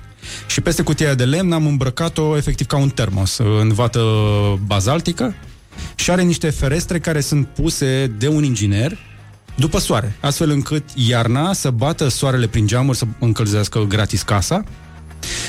Și 0.46 0.60
peste 0.60 0.82
cutia 0.82 1.14
de 1.14 1.24
lemn 1.24 1.52
am 1.52 1.66
îmbrăcat-o 1.66 2.36
efectiv 2.36 2.66
ca 2.66 2.76
un 2.76 2.88
termos 2.88 3.38
uh, 3.38 3.46
în 3.60 3.72
vată 3.72 4.02
bazaltică 4.66 5.34
și 5.94 6.10
are 6.10 6.22
niște 6.22 6.50
ferestre 6.50 6.98
care 6.98 7.20
sunt 7.20 7.46
puse 7.46 8.12
de 8.18 8.28
un 8.28 8.44
inginer 8.44 8.98
după 9.54 9.78
soare, 9.78 10.16
astfel 10.20 10.50
încât 10.50 10.84
iarna 10.94 11.52
să 11.52 11.70
bată 11.70 12.08
soarele 12.08 12.46
prin 12.46 12.66
geamuri 12.66 12.96
să 12.96 13.04
încălzească 13.18 13.84
gratis 13.88 14.22
casa 14.22 14.64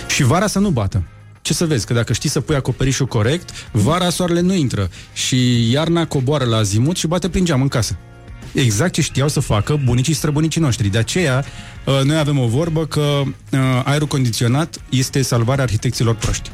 și 0.08 0.24
vara 0.24 0.48
să 0.48 0.60
nu 0.60 0.70
bată. 0.70 1.04
Ce 1.42 1.54
să 1.54 1.66
vezi, 1.66 1.86
că 1.86 1.94
dacă 1.94 2.14
știi 2.14 2.30
să 2.30 2.42
pui 2.42 2.56
acoperișul 2.56 3.06
corect, 3.06 3.50
vara 3.72 4.10
soarele 4.10 4.40
nu 4.40 4.54
intră 4.54 4.90
și 5.14 5.70
iarna 5.72 6.08
coboară 6.08 6.46
la 6.46 6.58
azimut 6.58 6.98
și 6.98 7.08
bate 7.08 7.30
prin 7.30 7.46
geam 7.46 7.62
în 7.62 7.68
casă. 7.68 7.98
Exact 8.54 8.94
ce 8.94 9.02
știau 9.02 9.28
să 9.28 9.40
facă 9.40 9.82
bunicii 9.86 10.14
străbunicii 10.14 10.62
noștri. 10.62 10.88
De 10.88 10.98
aceea, 10.98 11.46
uh, 11.86 12.02
noi 12.04 12.18
avem 12.18 12.40
o 12.40 12.48
vorbă 12.48 12.86
că 12.86 13.00
uh, 13.02 13.60
aerul 13.84 14.08
condiționat 14.08 14.82
este 14.90 15.22
salvarea 15.22 15.64
arhitecților 15.64 16.16
proști. 16.16 16.52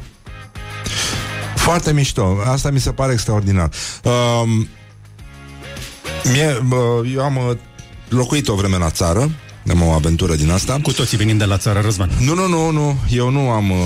Foarte 1.54 1.92
mișto. 1.92 2.36
Asta 2.44 2.70
mi 2.70 2.80
se 2.80 2.90
pare 2.90 3.12
extraordinar. 3.12 3.70
Um, 4.04 4.68
mie, 6.32 6.62
bă, 6.66 7.02
eu 7.14 7.20
am 7.22 7.36
uh, 7.36 7.56
locuit 8.08 8.48
o 8.48 8.54
vreme 8.54 8.76
la 8.76 8.90
țară, 8.90 9.30
am 9.70 9.82
o 9.82 9.90
aventură 9.90 10.34
din 10.34 10.50
asta. 10.50 10.78
Cu 10.82 10.92
toții 10.92 11.16
venim 11.16 11.36
de 11.36 11.44
la 11.44 11.56
țară, 11.56 11.80
Răzvan. 11.80 12.10
Nu, 12.20 12.34
nu, 12.34 12.46
nu, 12.48 12.70
nu. 12.70 12.96
Eu 13.10 13.30
nu 13.30 13.50
am, 13.50 13.70
uh, 13.70 13.76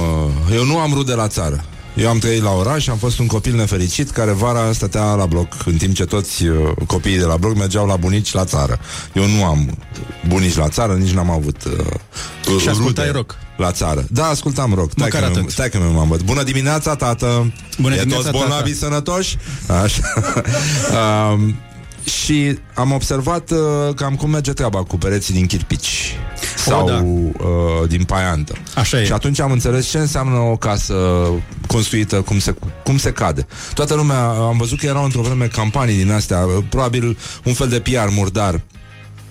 eu 0.54 0.64
nu 0.64 0.78
am 0.78 0.92
rude 0.94 1.14
la 1.14 1.28
țară. 1.28 1.64
Eu 1.96 2.08
am 2.08 2.18
trăit 2.18 2.42
la 2.42 2.50
oraș, 2.50 2.86
am 2.88 2.96
fost 2.96 3.18
un 3.18 3.26
copil 3.26 3.54
nefericit 3.54 4.10
care 4.10 4.30
vara 4.32 4.72
stătea 4.72 5.14
la 5.14 5.26
bloc, 5.26 5.52
în 5.64 5.76
timp 5.76 5.94
ce 5.94 6.04
toți 6.04 6.46
uh, 6.46 6.56
copiii 6.86 7.18
de 7.18 7.24
la 7.24 7.36
bloc 7.36 7.56
mergeau 7.56 7.86
la 7.86 7.96
bunici 7.96 8.32
la 8.32 8.44
țară. 8.44 8.78
Eu 9.12 9.26
nu 9.26 9.44
am 9.44 9.78
bunici 10.28 10.56
la 10.56 10.68
țară, 10.68 10.92
nici 10.92 11.10
n-am 11.12 11.30
avut 11.30 11.56
uh, 11.64 12.60
Și 12.60 12.68
ascultai 12.68 13.06
rude 13.06 13.16
rock. 13.18 13.36
la 13.56 13.72
țară. 13.72 14.04
Da, 14.10 14.24
ascultam 14.26 14.74
rock. 14.74 14.90
Stai 14.90 15.08
Măcar 15.12 15.22
că, 15.22 15.28
mi- 15.34 15.36
atât. 15.36 15.50
stai 15.50 15.68
că 15.70 15.78
mi-am 15.78 16.08
băt. 16.08 16.22
Bună 16.22 16.42
dimineața, 16.42 16.94
tată! 16.94 17.52
Bună 17.80 17.94
e 17.94 17.98
dimineața, 17.98 18.30
toți 18.30 18.38
bolnavi 18.38 18.70
tată. 18.70 18.84
sănătoși? 18.84 19.36
Așa. 19.82 20.02
um, 21.32 21.54
și 22.04 22.58
am 22.74 22.92
observat 22.92 23.50
uh, 23.50 23.58
cam 23.94 24.14
cum 24.14 24.30
merge 24.30 24.52
treaba 24.52 24.82
cu 24.82 24.96
pereții 24.96 25.34
din 25.34 25.46
chirpici 25.46 26.16
sau 26.56 26.86
da. 26.86 27.02
uh, 27.04 27.88
din 27.88 28.04
paiantă. 28.04 28.54
Așa 28.74 29.00
e. 29.00 29.04
Și 29.04 29.12
atunci 29.12 29.40
am 29.40 29.52
înțeles 29.52 29.88
ce 29.88 29.98
înseamnă 29.98 30.38
o 30.38 30.56
casă 30.56 30.94
construită 31.66 32.20
cum 32.20 32.38
se, 32.38 32.54
cum 32.84 32.98
se 32.98 33.12
cade. 33.12 33.46
Toată 33.74 33.94
lumea, 33.94 34.28
am 34.28 34.56
văzut 34.56 34.78
că 34.78 34.86
erau 34.86 35.04
într-o 35.04 35.22
vreme 35.22 35.46
campanii 35.46 35.96
din 35.96 36.12
astea, 36.12 36.38
uh, 36.38 36.64
probabil 36.68 37.18
un 37.44 37.52
fel 37.52 37.68
de 37.68 37.80
PR 37.80 38.08
murdar. 38.10 38.60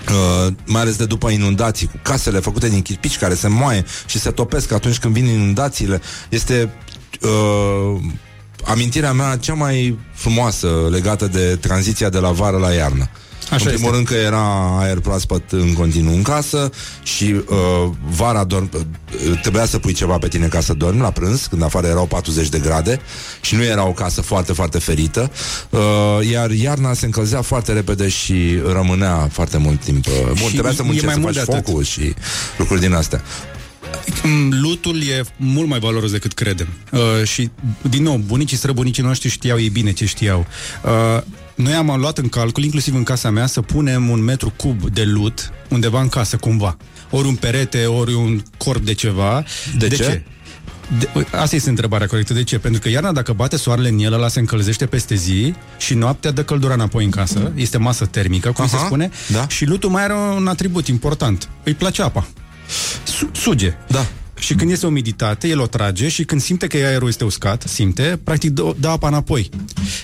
Uh, 0.10 0.54
mai 0.66 0.82
ales 0.82 0.96
de 0.96 1.06
după 1.06 1.30
inundații, 1.30 1.88
cu 1.88 2.00
casele 2.02 2.40
făcute 2.40 2.70
din 2.70 2.82
chirpici 2.82 3.18
care 3.18 3.34
se 3.34 3.48
moaie 3.48 3.86
și 4.06 4.20
se 4.20 4.32
topesc 4.32 4.72
atunci 4.72 4.98
când 4.98 5.14
vin 5.14 5.26
inundațiile. 5.26 6.02
Este 6.30 6.74
uh, 7.22 8.02
amintirea 8.66 9.14
mea 9.14 9.38
cea 9.38 9.54
mai 9.54 10.00
frumoasă 10.14 10.68
legată 10.92 11.28
de 11.28 11.58
tranziția 11.62 12.10
de 12.10 12.18
la 12.20 12.32
vară 12.32 12.58
la 12.58 12.72
iarnă. 12.72 13.10
Așa 13.52 13.70
în 13.70 13.72
primul 13.76 13.94
este. 13.94 13.96
rând 13.96 14.08
că 14.08 14.14
era 14.14 14.78
aer 14.80 15.00
proaspăt 15.00 15.52
în 15.52 15.74
continuu 15.74 16.14
în 16.14 16.22
casă 16.22 16.70
și 17.04 17.24
uh, 17.48 17.90
vara 18.10 18.44
dorm, 18.44 18.70
uh, 18.74 19.40
trebuia 19.42 19.66
să 19.66 19.80
pui 19.80 19.94
ceva 19.94 20.18
pe 20.18 20.28
tine 20.28 20.48
ca 20.48 20.60
să 20.62 20.74
dormi 20.74 21.00
la 21.02 21.12
prânz, 21.12 21.46
când 21.46 21.64
afară 21.64 21.88
erau 21.88 22.06
40 22.06 22.50
de 22.50 22.60
grade 22.60 23.00
și 23.42 23.56
nu 23.56 23.64
era 23.64 23.88
o 23.88 23.92
casă 23.92 24.22
foarte, 24.22 24.54
foarte 24.54 24.80
ferită, 24.80 25.32
uh, 25.70 25.80
iar 26.32 26.52
iarna 26.52 26.94
se 26.94 27.06
încălzea 27.06 27.42
foarte 27.42 27.74
repede 27.74 28.08
și 28.10 28.60
rămânea 28.72 29.30
foarte 29.32 29.58
mult 29.58 29.84
timp. 29.84 30.06
Uh, 30.06 30.14
Bun, 30.26 30.36
Și 30.36 30.52
trebuia 30.52 30.74
să 30.74 30.82
e 30.82 30.86
muncești 30.86 31.06
mai 31.06 31.14
să 31.14 31.20
mult 31.20 31.36
faci 31.36 31.46
de 31.46 31.52
atât. 31.52 31.66
focul 31.66 31.84
și 31.84 32.14
lucruri 32.58 32.80
din 32.82 32.94
astea. 32.94 33.22
Mm, 34.24 34.54
Lutul 34.62 35.02
e 35.02 35.24
mult 35.36 35.68
mai 35.68 35.80
valoros 35.80 36.12
decât 36.12 36.34
credem. 36.34 36.68
Uh, 36.92 37.00
și, 37.24 37.50
din 37.90 38.04
nou, 38.04 38.18
bunicii 38.18 38.58
străbunicii 38.58 39.04
noștri 39.04 39.30
știau 39.30 39.60
ei 39.60 39.70
bine 39.70 39.92
ce 39.92 40.06
știau. 40.06 40.46
Uh, 40.84 41.22
noi 41.56 41.74
am 41.74 41.96
luat 42.00 42.18
în 42.18 42.30
calcul, 42.30 42.64
inclusiv 42.64 42.96
în 42.96 43.04
casa 43.04 43.30
mea, 43.30 43.46
să 43.46 43.62
punem 43.62 44.10
un 44.10 44.24
metru 44.24 44.54
cub 44.56 44.90
de 44.90 45.04
lut 45.04 45.52
undeva 45.70 46.02
în 46.02 46.10
casă, 46.10 46.38
cumva. 46.38 46.78
Ori 47.10 47.28
un 47.28 47.36
perete, 47.36 47.86
ori 47.86 48.14
un 48.14 48.42
corp 48.58 48.86
de 48.86 48.94
ceva. 48.94 49.44
De 49.78 49.88
ce? 49.88 50.24
De, 51.00 51.28
asta 51.32 51.56
este 51.56 51.70
întrebarea 51.70 52.08
corectă. 52.08 52.34
De 52.34 52.44
ce? 52.44 52.60
Pentru 52.60 52.82
că 52.82 52.90
iarna, 52.90 53.12
dacă 53.12 53.34
bate 53.34 53.58
soarele 53.58 53.90
în 53.90 54.00
el, 54.00 54.14
ăla 54.14 54.28
se 54.28 54.40
încălzește 54.40 54.86
peste 54.86 55.16
zi 55.16 55.54
și 55.78 55.94
noaptea 55.94 56.32
dă 56.32 56.44
căldura 56.44 56.74
înapoi 56.74 57.04
în 57.04 57.10
casă. 57.10 57.52
Este 57.56 57.78
masă 57.78 58.06
termică, 58.06 58.52
cum 58.52 58.64
Aha, 58.64 58.78
se 58.78 58.84
spune. 58.86 59.10
da. 59.32 59.48
Și 59.48 59.66
lutul 59.66 59.90
mai 59.90 60.04
are 60.04 60.14
un 60.14 60.48
atribut 60.48 60.88
important. 60.88 61.50
Îi 61.64 61.74
place 61.74 62.02
apa. 62.02 62.28
Su- 63.04 63.30
suge. 63.34 63.74
Da. 63.88 64.06
Și 64.40 64.54
când 64.56 64.72
este 64.72 64.86
umiditate, 64.86 65.48
el 65.48 65.60
o 65.60 65.68
trage 65.68 66.08
și 66.10 66.24
când 66.24 66.42
simte 66.42 66.68
că 66.68 66.78
aerul 66.78 67.08
este 67.08 67.24
uscat, 67.24 67.64
simte, 67.68 68.20
practic 68.24 68.50
dă, 68.50 68.74
dă 68.80 68.88
apa 68.88 69.08
înapoi. 69.08 69.50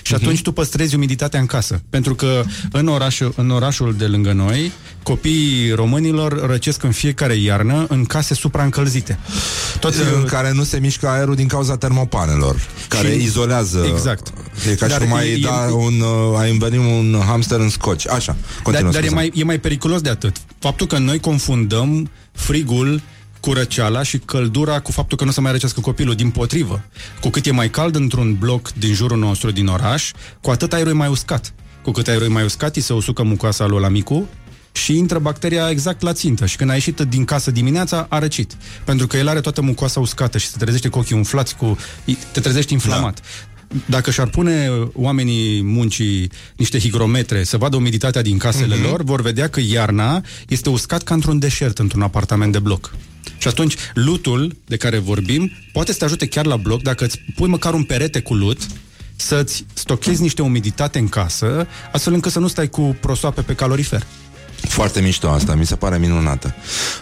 Și 0.02 0.14
atunci 0.14 0.42
tu 0.42 0.52
păstrezi 0.52 0.94
umiditatea 0.94 1.40
în 1.40 1.46
casă. 1.46 1.82
Pentru 1.90 2.14
că 2.14 2.42
în 2.72 2.86
orașul, 2.88 3.32
în 3.36 3.50
orașul 3.50 3.94
de 3.98 4.04
lângă 4.06 4.32
noi, 4.32 4.72
copiii 5.02 5.70
românilor 5.72 6.46
răcesc 6.46 6.82
în 6.82 6.90
fiecare 6.90 7.34
iarnă 7.34 7.86
în 7.88 8.04
case 8.04 8.34
supraîncălzite. 8.34 9.18
Toți 9.80 9.98
în 10.16 10.24
care 10.24 10.52
nu 10.52 10.62
se 10.62 10.78
mișcă 10.78 11.08
aerul 11.08 11.34
din 11.34 11.46
cauza 11.48 11.76
termopanelor, 11.76 12.56
care 12.88 13.12
Și- 13.12 13.22
izolează. 13.22 13.86
Exact. 13.92 14.32
E 14.70 14.74
ca 14.74 14.84
și 14.86 14.90
Dar 14.92 15.02
cum 15.02 15.14
ai, 15.14 15.28
e- 15.28 15.32
e- 15.32 15.38
da 15.40 15.68
un, 15.72 16.00
uh, 16.00 16.38
ai 16.38 16.50
învenit 16.50 16.78
un 16.78 17.20
hamster 17.26 17.60
în 17.60 17.68
scoci. 17.68 18.08
Așa, 18.08 18.36
Dar, 18.54 18.62
continuă. 18.62 18.92
dar 18.92 19.02
e, 19.02 19.06
scuze. 19.06 19.14
mai, 19.14 19.32
e 19.34 19.44
mai 19.44 19.58
periculos 19.58 20.00
de 20.00 20.08
atât. 20.08 20.36
Faptul 20.58 20.86
că 20.86 20.98
noi 20.98 21.20
confundăm 21.20 22.10
frigul 22.32 23.00
cu 23.40 23.52
răceala 23.52 24.02
și 24.02 24.18
căldura 24.18 24.80
cu 24.80 24.92
faptul 24.92 25.16
că 25.16 25.24
nu 25.24 25.30
se 25.30 25.40
mai 25.40 25.52
răcească 25.52 25.80
copilul. 25.80 26.14
Din 26.14 26.30
potrivă, 26.30 26.84
cu 27.20 27.28
cât 27.28 27.46
e 27.46 27.50
mai 27.50 27.70
cald 27.70 27.94
într-un 27.94 28.34
bloc 28.34 28.72
din 28.72 28.94
jurul 28.94 29.18
nostru, 29.18 29.50
din 29.50 29.66
oraș, 29.66 30.10
cu 30.40 30.50
atât 30.50 30.72
aerul 30.72 30.92
e 30.92 30.94
mai 30.94 31.08
uscat. 31.08 31.54
Cu 31.82 31.90
cât 31.90 32.08
aerul 32.08 32.26
e 32.26 32.28
mai 32.28 32.44
uscat, 32.44 32.76
îi 32.76 32.82
se 32.82 32.92
usucă 32.92 33.22
mucoasa 33.22 33.66
lui 33.66 33.80
la 33.80 33.88
micu 33.88 34.28
și 34.72 34.96
intră 34.96 35.18
bacteria 35.18 35.70
exact 35.70 36.02
la 36.02 36.12
țintă. 36.12 36.46
Și 36.46 36.56
când 36.56 36.70
a 36.70 36.74
ieșit 36.74 37.00
din 37.00 37.24
casă 37.24 37.50
dimineața, 37.50 38.06
a 38.08 38.18
răcit. 38.18 38.56
Pentru 38.84 39.06
că 39.06 39.16
el 39.16 39.28
are 39.28 39.40
toată 39.40 39.62
mucoasa 39.62 40.00
uscată 40.00 40.38
și 40.38 40.46
se 40.46 40.56
trezește 40.58 40.88
cu 40.88 40.98
ochii 40.98 41.16
umflați, 41.16 41.56
cu... 41.56 41.78
te 42.32 42.40
trezești 42.40 42.72
inflamat. 42.72 43.20
Da. 43.20 43.26
Dacă 43.86 44.10
și-ar 44.10 44.28
pune 44.28 44.70
oamenii 44.92 45.62
muncii 45.62 46.30
niște 46.56 46.78
higrometre 46.78 47.44
să 47.44 47.56
vadă 47.56 47.76
umiditatea 47.76 48.22
din 48.22 48.38
casele 48.38 48.76
mm-hmm. 48.76 48.82
lor, 48.90 49.02
vor 49.02 49.22
vedea 49.22 49.48
că 49.48 49.60
iarna 49.60 50.22
este 50.48 50.68
uscat 50.68 51.02
ca 51.02 51.14
într-un 51.14 51.38
deșert, 51.38 51.78
într-un 51.78 52.02
apartament 52.02 52.52
de 52.52 52.58
bloc. 52.58 52.94
Și 53.38 53.48
atunci, 53.48 53.74
lutul 53.94 54.56
de 54.66 54.76
care 54.76 54.98
vorbim 54.98 55.50
poate 55.72 55.92
să 55.92 55.98
te 55.98 56.04
ajute 56.04 56.26
chiar 56.26 56.46
la 56.46 56.56
bloc 56.56 56.82
dacă 56.82 57.04
îți 57.04 57.20
pui 57.34 57.48
măcar 57.48 57.74
un 57.74 57.82
perete 57.82 58.20
cu 58.20 58.34
lut 58.34 58.58
să-ți 59.16 59.64
stochezi 59.72 60.22
niște 60.22 60.42
umiditate 60.42 60.98
în 60.98 61.08
casă, 61.08 61.66
astfel 61.92 62.12
încât 62.12 62.32
să 62.32 62.38
nu 62.38 62.48
stai 62.48 62.68
cu 62.68 62.96
prosoape 63.00 63.42
pe 63.42 63.54
calorifer. 63.54 64.06
Foarte 64.68 65.00
mișto 65.00 65.28
asta, 65.30 65.54
mi 65.54 65.66
se 65.66 65.76
pare 65.76 65.98
minunată. 65.98 66.54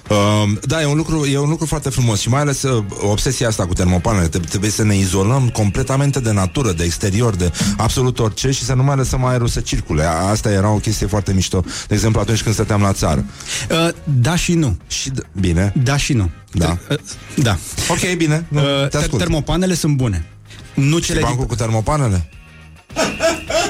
Uh, 0.08 0.16
da, 0.62 0.82
e 0.82 0.86
un, 0.86 0.96
lucru, 0.96 1.26
e 1.26 1.38
un 1.38 1.48
lucru 1.48 1.66
foarte 1.66 1.88
frumos 1.90 2.20
și 2.20 2.28
mai 2.28 2.40
ales 2.40 2.62
uh, 2.62 2.84
obsesia 3.00 3.48
asta 3.48 3.66
cu 3.66 3.72
termopanele. 3.72 4.26
Trebuie, 4.28 4.48
trebuie 4.50 4.70
să 4.70 4.82
ne 4.84 4.96
izolăm 4.96 5.48
completamente 5.48 6.20
de 6.20 6.32
natură, 6.32 6.72
de 6.72 6.84
exterior, 6.84 7.34
de 7.36 7.52
absolut 7.76 8.18
orice 8.18 8.50
și 8.50 8.64
să 8.64 8.74
nu 8.74 8.82
mai 8.82 8.96
lăsăm 8.96 9.24
aerul 9.24 9.48
să 9.48 9.60
circule. 9.60 10.02
A- 10.04 10.10
Asta 10.28 10.50
era 10.50 10.68
o 10.70 10.76
chestie 10.76 11.06
foarte 11.06 11.32
mișto. 11.32 11.64
De 11.88 11.94
exemplu, 11.94 12.20
atunci 12.20 12.42
când 12.42 12.54
stăteam 12.54 12.80
la 12.80 12.92
țară. 12.92 13.24
Uh, 13.70 13.88
da 14.04 14.36
și 14.36 14.54
nu. 14.54 14.76
Și 14.86 15.10
d- 15.10 15.26
bine. 15.40 15.72
Da 15.82 15.96
și 15.96 16.12
nu. 16.12 16.30
Da. 16.52 16.78
Uh, 16.90 16.96
da. 17.36 17.58
Ok, 17.88 18.16
bine. 18.16 18.44
Nu, 18.48 18.60
Uh, 18.60 18.66
te 18.88 18.96
ter- 18.96 19.00
ascult. 19.00 19.20
termopanele 19.22 19.74
sunt 19.74 19.96
bune. 19.96 20.26
Nu 20.74 20.96
Și 20.98 21.04
cele 21.04 21.20
bancul 21.20 21.44
cu 21.46 21.54
termopanele? 21.54 22.28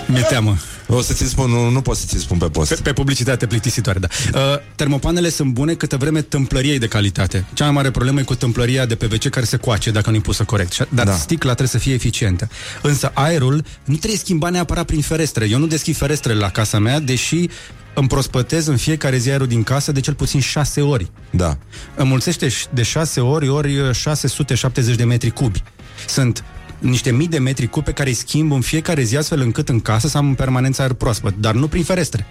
Mi-e 0.07 0.21
teamă. 0.23 0.57
O 0.91 1.01
să 1.01 1.13
ți 1.13 1.29
spun, 1.29 1.51
nu, 1.51 1.69
nu 1.69 1.81
pot 1.81 1.97
să 1.97 2.05
ți 2.07 2.19
spun 2.19 2.39
pe 2.39 2.47
post. 2.49 2.75
Pe, 2.75 2.81
pe 2.83 2.93
publicitate 2.93 3.47
plictisitoare, 3.47 3.99
da. 3.99 4.09
Uh, 4.35 4.41
termopanele 4.75 5.29
sunt 5.31 5.53
bune 5.53 5.75
câtă 5.75 5.97
vreme 5.97 6.23
tâmplăria 6.23 6.73
e 6.73 6.79
de 6.79 6.87
calitate. 6.89 7.45
Cea 7.53 7.65
mai 7.65 7.73
mare 7.73 7.91
problemă 7.91 8.21
e 8.21 8.23
cu 8.23 8.35
tâmplăria 8.35 8.87
de 8.87 8.95
PVC 8.95 9.29
care 9.29 9.47
se 9.47 9.57
coace 9.57 9.91
dacă 9.91 10.11
nu 10.11 10.17
e 10.17 10.21
pusă 10.21 10.45
corect. 10.45 10.73
Și- 10.73 10.79
Dar 10.89 11.05
Da. 11.05 11.11
da. 11.11 11.17
sticla 11.17 11.49
trebuie 11.55 11.69
să 11.69 11.79
fie 11.79 11.95
eficientă. 11.95 12.49
Însă 12.83 13.11
aerul 13.15 13.65
nu 13.85 13.95
trebuie 13.97 14.19
schimbat 14.19 14.51
neapărat 14.53 14.85
prin 14.85 15.01
ferestre. 15.01 15.49
Eu 15.49 15.59
nu 15.59 15.67
deschid 15.67 15.97
ferestrele 15.97 16.39
la 16.39 16.51
casa 16.51 16.79
mea, 16.79 17.01
deși 17.01 17.49
îmi 17.95 18.09
prospătez 18.09 18.67
în 18.67 18.77
fiecare 18.77 19.17
zi 19.19 19.31
aerul 19.31 19.47
din 19.47 19.63
casă 19.63 19.93
de 19.93 20.01
cel 20.01 20.15
puțin 20.15 20.41
șase 20.41 20.81
ori. 20.81 21.11
Da. 21.31 21.59
Înmulțește 21.97 22.53
de 22.71 22.83
șase 22.83 23.21
ori 23.21 23.49
ori 23.49 23.93
670 23.95 24.95
de 24.97 25.05
metri 25.05 25.31
cubi. 25.31 25.63
Sunt 26.09 26.45
niște 26.79 27.11
mii 27.11 27.29
de 27.29 27.39
metri 27.39 27.67
cubi 27.67 27.85
pe 27.85 27.93
care 27.93 28.09
îi 28.09 28.15
schimb 28.15 28.53
în 28.53 28.61
fiecare 28.61 29.03
zi 29.03 29.17
astfel 29.17 29.41
încât 29.41 29.69
în 29.69 29.81
casă 29.81 30.09
să 30.09 30.17
am 30.17 30.27
în 30.27 30.35
permanență 30.35 30.83
aer 30.83 30.93
proaspăt, 30.93 31.35
dar 31.39 31.55
nu 31.55 31.69
prin 31.69 31.85
ferestre. 31.85 32.27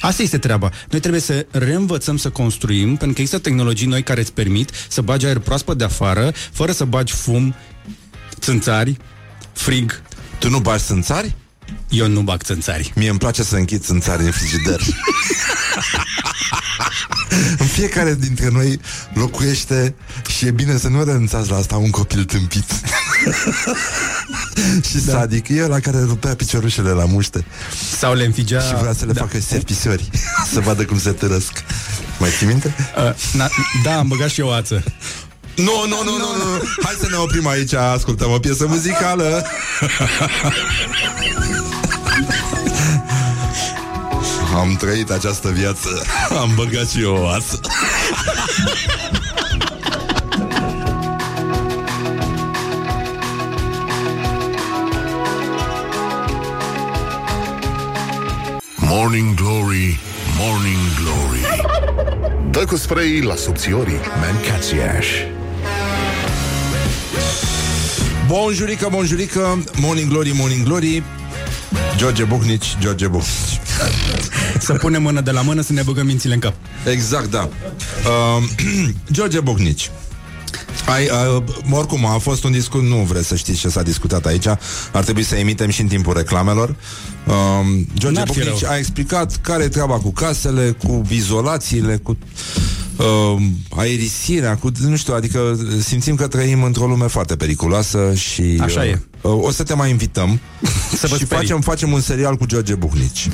Asta 0.00 0.22
este 0.22 0.38
treaba. 0.38 0.70
Noi 0.90 1.00
trebuie 1.00 1.20
să 1.20 1.46
reînvățăm 1.50 2.16
să 2.16 2.30
construim, 2.30 2.88
pentru 2.88 3.12
că 3.12 3.20
există 3.20 3.38
tehnologii 3.38 3.86
noi 3.86 4.02
care 4.02 4.20
îți 4.20 4.32
permit 4.32 4.70
să 4.88 5.00
bagi 5.00 5.26
aer 5.26 5.38
proaspăt 5.38 5.78
de 5.78 5.84
afară, 5.84 6.32
fără 6.52 6.72
să 6.72 6.84
bagi 6.84 7.12
fum, 7.12 7.54
țânțari, 8.38 8.96
frig. 9.52 10.02
Tu 10.38 10.50
nu 10.50 10.58
bagi 10.58 10.82
țânțari? 10.82 11.34
Eu 11.88 12.08
nu 12.08 12.20
bag 12.20 12.42
țânțari. 12.42 12.92
Mie 12.94 13.08
îmi 13.08 13.18
place 13.18 13.42
să 13.42 13.56
închid 13.56 13.82
țânțari 13.82 14.22
în 14.22 14.30
frigider. 14.30 14.80
în 17.58 17.66
fiecare 17.66 18.14
dintre 18.14 18.48
noi 18.50 18.80
locuiește 19.14 19.94
și 20.28 20.46
e 20.46 20.50
bine 20.50 20.78
să 20.78 20.88
nu 20.88 21.04
renunțați 21.04 21.50
la 21.50 21.56
asta 21.56 21.76
un 21.76 21.90
copil 21.90 22.24
tâmpit. 22.24 22.64
și 24.88 24.98
da. 24.98 25.12
sadic, 25.12 25.48
e 25.48 25.66
la 25.66 25.78
care 25.78 26.02
rupea 26.02 26.34
piciorușele 26.34 26.90
la 26.90 27.04
muște. 27.04 27.44
Sau 27.98 28.14
le 28.14 28.24
înfigea... 28.24 28.60
Și 28.60 28.74
vrea 28.74 28.92
să 28.92 29.04
le 29.04 29.12
da. 29.12 29.20
facă 29.20 29.40
serpisori, 29.40 30.10
să 30.52 30.60
vadă 30.60 30.84
cum 30.84 30.98
se 30.98 31.10
tărăsc. 31.10 31.52
Mai 32.18 32.30
ții 32.38 32.46
minte? 32.46 32.74
Uh, 32.96 33.14
na, 33.32 33.48
da, 33.84 33.98
am 33.98 34.08
băgat 34.08 34.28
și 34.28 34.40
eu 34.40 34.46
o 34.46 34.50
ață. 34.50 34.82
Nu, 35.56 35.84
nu, 35.88 36.02
nu, 36.04 36.16
nu, 36.16 36.36
nu. 36.36 36.62
Hai 36.82 36.96
să 37.00 37.06
ne 37.10 37.16
oprim 37.16 37.46
aici, 37.46 37.72
ascultăm 37.72 38.30
o 38.30 38.38
piesă 38.38 38.66
muzicală. 38.66 39.46
Am 44.54 44.76
trăit 44.76 45.10
această 45.10 45.48
viață 45.48 45.88
Am 46.40 46.52
băgat 46.54 46.88
și 46.88 47.02
eu 47.02 47.14
o 47.14 47.28
ață 47.28 47.60
Morning 58.92 59.34
Glory, 59.34 59.98
Morning 60.38 60.78
Glory. 60.98 61.40
Dă 62.52 62.64
cu 62.64 62.76
spray 62.76 63.20
la 63.20 63.34
subțiorii 63.34 64.00
Mancațiaș. 64.20 65.06
Bonjurică, 68.26 68.88
bonjurică 68.90 69.62
Morning 69.80 70.10
Glory, 70.10 70.32
Morning 70.34 70.66
Glory. 70.66 71.02
George 71.96 72.24
Bucnici, 72.24 72.76
George 72.80 73.06
Bucnici 73.06 73.60
Să 74.58 74.72
punem 74.72 75.02
mână 75.02 75.20
de 75.20 75.30
la 75.30 75.40
mână 75.40 75.60
să 75.60 75.72
ne 75.72 75.82
băgăm 75.82 76.06
mințile 76.06 76.34
în 76.34 76.40
cap. 76.40 76.54
Exact, 76.92 77.30
da. 77.30 77.48
Uh, 78.06 78.44
George 79.12 79.40
Bucnici 79.40 79.90
ai, 80.90 81.08
uh, 81.36 81.42
oricum, 81.70 82.06
a 82.06 82.18
fost 82.18 82.44
un 82.44 82.52
discurs 82.52 82.84
Nu 82.88 82.96
vreți 82.96 83.26
să 83.26 83.36
știți 83.36 83.58
ce 83.58 83.68
s-a 83.68 83.82
discutat 83.82 84.26
aici 84.26 84.46
Ar 84.92 85.04
trebui 85.04 85.22
să 85.22 85.34
emitem 85.36 85.70
și 85.70 85.80
în 85.80 85.86
timpul 85.86 86.14
reclamelor 86.16 86.68
uh, 87.26 87.34
George 87.98 88.18
N-ar 88.18 88.28
fi 88.30 88.38
Bucnici 88.40 88.60
rău. 88.60 88.70
a 88.70 88.76
explicat 88.76 89.36
care 89.40 89.62
e 89.64 89.68
treaba 89.68 89.94
cu 89.98 90.12
casele 90.12 90.76
Cu 90.84 91.02
izolațiile 91.10 91.96
Cu 91.96 92.18
uh, 92.96 93.42
aerisirea 93.76 94.56
cu, 94.56 94.70
Nu 94.78 94.96
știu, 94.96 95.14
adică 95.14 95.58
simțim 95.82 96.14
că 96.14 96.26
trăim 96.26 96.62
într-o 96.62 96.86
lume 96.86 97.06
foarte 97.06 97.36
periculoasă 97.36 98.14
Și 98.14 98.58
Așa 98.60 98.86
e. 98.86 99.00
uh, 99.20 99.32
O 99.40 99.50
să 99.50 99.62
te 99.62 99.74
mai 99.74 99.90
invităm 99.90 100.40
Să 101.00 101.06
vă 101.06 101.16
Și 101.16 101.24
sperii. 101.24 101.26
facem, 101.46 101.60
facem 101.60 101.92
un 101.92 102.00
serial 102.00 102.36
cu 102.36 102.46
George 102.46 102.74
Bucnici 102.74 103.28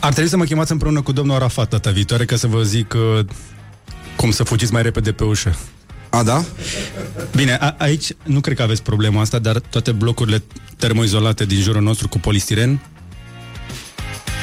Ar 0.00 0.12
trebui 0.12 0.30
să 0.30 0.36
mă 0.36 0.44
chemați 0.44 0.72
împreună 0.72 1.00
cu 1.02 1.12
domnul 1.12 1.34
Arafat 1.34 1.68
data 1.68 1.90
viitoare 1.90 2.24
ca 2.24 2.36
să 2.36 2.46
vă 2.46 2.62
zic 2.62 2.94
uh, 3.18 3.24
cum 4.16 4.30
să 4.30 4.42
fugiți 4.42 4.72
mai 4.72 4.82
repede 4.82 5.12
pe 5.12 5.24
ușă. 5.24 5.56
A, 6.10 6.22
da? 6.22 6.44
Bine, 7.36 7.56
a- 7.60 7.74
aici 7.78 8.08
nu 8.22 8.40
cred 8.40 8.56
că 8.56 8.62
aveți 8.62 8.82
problema 8.82 9.20
asta, 9.20 9.38
dar 9.38 9.58
toate 9.58 9.92
blocurile 9.92 10.42
termoizolate 10.76 11.44
din 11.44 11.60
jurul 11.60 11.82
nostru 11.82 12.08
cu 12.08 12.18
polistiren, 12.18 12.80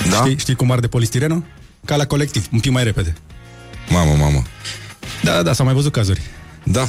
Da? 0.09 0.15
știi, 0.15 0.37
știi 0.37 0.55
cum 0.55 0.71
arde 0.71 0.87
polistirenul? 0.87 1.43
Ca 1.85 1.95
la 1.95 2.05
colectiv, 2.05 2.47
un 2.53 2.59
pic 2.59 2.71
mai 2.71 2.83
repede. 2.83 3.15
Mamă, 3.89 4.11
mamă 4.13 4.43
Da, 5.23 5.41
da, 5.43 5.53
s-au 5.53 5.65
mai 5.65 5.73
văzut 5.75 5.91
cazuri. 5.91 6.21
Da. 6.63 6.81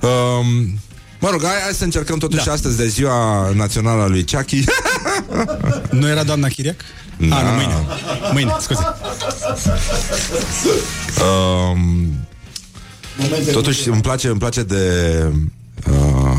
Um, 0.00 0.78
mă 1.20 1.28
rog, 1.30 1.42
hai, 1.44 1.60
hai 1.62 1.72
să 1.72 1.84
încercăm 1.84 2.18
totuși 2.18 2.44
da. 2.44 2.52
astăzi 2.52 2.76
de 2.76 2.86
ziua 2.86 3.50
națională 3.54 4.02
a 4.02 4.06
lui 4.06 4.24
Chucky. 4.32 4.64
Nu 5.90 6.08
era 6.08 6.22
doamna 6.22 6.48
Chiriac? 6.48 6.76
Da. 7.28 7.36
A, 7.36 7.42
nu, 7.42 7.50
mâine. 7.50 7.74
Mâine, 8.32 8.54
scuze. 8.60 8.80
um, 11.22 12.25
totuși 13.52 13.88
îmi 13.88 14.00
place, 14.00 14.28
îmi 14.28 14.38
place 14.38 14.62
de, 14.62 15.22
uh, 15.90 16.38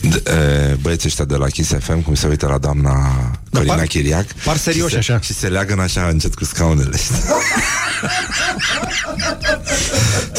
de 0.00 0.22
uh, 0.70 0.76
băieții 0.80 1.08
ăștia 1.08 1.24
de 1.24 1.36
la 1.36 1.46
Kiss 1.46 1.72
FM 1.80 2.02
cum 2.02 2.14
se 2.14 2.26
uită 2.26 2.46
la 2.46 2.58
doamna 2.58 3.12
Corina 3.52 3.74
par- 3.74 3.86
Chiriac. 3.86 4.26
par 4.44 4.56
serioși 4.56 4.94
și 4.96 5.02
se, 5.02 5.12
așa. 5.12 5.20
Și 5.20 5.34
se 5.34 5.48
leagă 5.48 5.72
în 5.72 5.80
așa 5.80 6.06
încet 6.08 6.34
cu 6.34 6.44
scaunele. 6.44 6.96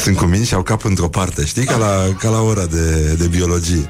Sunt 0.04 0.18
cu 0.18 0.26
mine 0.26 0.44
și 0.46 0.54
au 0.54 0.62
cap 0.64 0.86
într-o 0.86 1.08
parte, 1.10 1.46
știi? 1.46 1.64
Ca 1.66 1.76
la, 1.78 2.16
ca 2.20 2.30
la 2.30 2.42
ora 2.42 2.66
de, 2.66 3.14
de 3.14 3.28
biologie. 3.28 3.90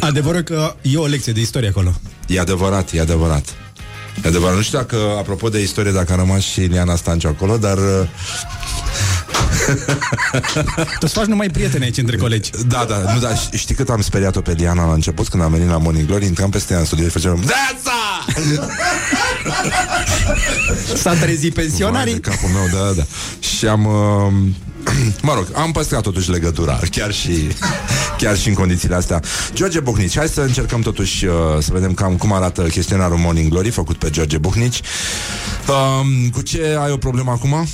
Adevărul 0.00 0.40
că 0.40 0.74
e 0.82 0.96
o 0.96 1.06
lecție 1.06 1.32
de 1.32 1.40
istorie 1.40 1.68
acolo. 1.68 1.92
E 2.26 2.40
adevărat, 2.40 2.92
e 2.92 3.00
adevărat. 3.00 3.44
E 4.24 4.28
adevărat. 4.28 4.56
Nu 4.56 4.62
știu 4.62 4.78
dacă, 4.78 4.96
apropo 5.18 5.48
de 5.48 5.60
istorie, 5.62 5.92
dacă 5.92 6.12
a 6.12 6.16
rămas 6.16 6.40
și 6.42 6.60
Iliana 6.62 6.96
Stanciu 6.96 7.28
acolo, 7.28 7.56
dar... 7.56 7.78
uh, 9.68 9.74
Tu 10.98 10.98
îți 11.00 11.12
faci 11.12 11.24
numai 11.26 11.48
prieteni 11.48 11.84
aici 11.84 11.96
între 11.98 12.16
colegi. 12.16 12.50
Da, 12.66 12.84
da, 12.88 13.12
nu, 13.12 13.20
da, 13.20 13.32
ș- 13.34 13.54
știi 13.54 13.74
cât 13.74 13.88
am 13.88 14.00
speriat-o 14.00 14.40
pe 14.40 14.54
Diana 14.54 14.86
la 14.86 14.92
început 14.92 15.28
când 15.28 15.42
am 15.42 15.50
venit 15.52 15.68
la 15.68 15.78
Morning 15.78 16.06
Glory, 16.06 16.24
intram 16.26 16.50
peste 16.50 16.72
ea 16.72 16.78
în 16.78 16.84
studio 16.84 17.04
și 17.04 17.10
făceam 17.10 17.40
Deața! 17.46 17.96
S-a 21.02 21.12
trezit 21.14 21.54
Vai 21.54 21.64
pensionarii. 21.64 22.12
de 22.12 22.20
capul 22.20 22.48
meu, 22.48 22.68
da, 22.72 22.86
da, 22.86 22.92
da. 22.92 23.02
Și 23.40 23.66
am... 23.66 23.84
Uh, 23.84 24.32
mă 25.22 25.34
rog, 25.34 25.46
am 25.54 25.72
păstrat 25.72 26.02
totuși 26.02 26.30
legătura, 26.30 26.80
chiar 26.90 27.12
și, 27.12 27.30
chiar 28.20 28.36
și 28.38 28.48
în 28.48 28.54
condițiile 28.54 28.94
astea. 28.94 29.22
George 29.54 29.80
Buhnici, 29.80 30.16
hai 30.16 30.28
să 30.28 30.40
încercăm 30.40 30.80
totuși 30.80 31.24
uh, 31.24 31.32
să 31.58 31.68
vedem 31.72 31.94
cam 31.94 32.16
cum 32.16 32.32
arată 32.32 32.62
chestionarul 32.62 33.16
Morning 33.18 33.50
Glory 33.50 33.70
făcut 33.70 33.96
pe 33.96 34.10
George 34.10 34.38
Buhnici. 34.38 34.80
Uh, 35.68 36.30
cu 36.32 36.40
ce 36.40 36.76
ai 36.82 36.90
o 36.90 36.96
problemă 36.96 37.30
acum? 37.30 37.66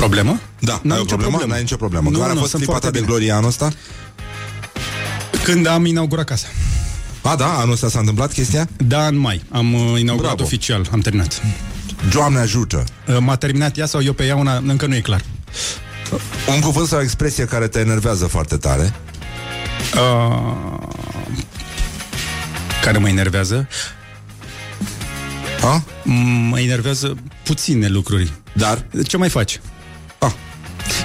Problemă? 0.00 0.40
Da, 0.58 0.80
N-am 0.82 0.92
ai 0.92 0.98
o 0.98 1.02
nicio 1.02 1.04
problemă? 1.06 1.30
problemă. 1.30 1.52
N-ai 1.52 1.60
nicio 1.62 1.76
problemă. 1.76 2.10
Nu, 2.10 2.18
Care 2.18 2.30
a 2.30 2.34
nu, 2.34 2.38
fost 2.38 2.50
sunt 2.50 2.62
clipa 2.62 2.78
ta 2.78 2.80
foarte 2.80 2.98
de 2.98 3.04
bine. 3.04 3.16
glorie 3.16 3.32
anul 3.32 3.48
ăsta? 3.48 3.70
Când 5.42 5.66
am 5.66 5.84
inaugurat 5.84 6.24
casa. 6.24 6.46
A, 7.22 7.36
da, 7.36 7.46
anul 7.58 7.72
ăsta 7.72 7.88
s-a 7.88 7.98
întâmplat 7.98 8.32
chestia? 8.32 8.68
Da, 8.76 9.06
în 9.06 9.16
mai. 9.16 9.42
Am 9.50 9.74
uh, 9.74 9.80
inaugurat 10.00 10.30
Bravo. 10.34 10.42
oficial. 10.42 10.88
Am 10.92 11.00
terminat. 11.00 11.42
Doamne 12.10 12.38
ajută! 12.38 12.84
Uh, 13.08 13.16
M-a 13.20 13.36
terminat 13.36 13.78
ea 13.78 13.86
sau 13.86 14.02
eu 14.02 14.12
pe 14.12 14.24
ea 14.26 14.36
una, 14.36 14.62
încă 14.66 14.86
nu 14.86 14.94
e 14.94 15.00
clar. 15.00 15.22
Un 16.54 16.60
cuvânt 16.60 16.88
sau 16.88 16.98
o 16.98 17.02
expresie 17.02 17.44
care 17.44 17.68
te 17.68 17.78
enervează 17.78 18.26
foarte 18.26 18.56
tare? 18.56 18.94
Uh, 19.94 20.78
care 22.82 22.98
mă 22.98 23.08
enervează? 23.08 23.68
A? 25.62 25.82
Mă 26.50 26.60
enervează 26.60 27.16
puține 27.42 27.88
lucruri. 27.88 28.32
Dar? 28.52 28.86
Ce 29.06 29.16
mai 29.16 29.28
faci? 29.28 29.60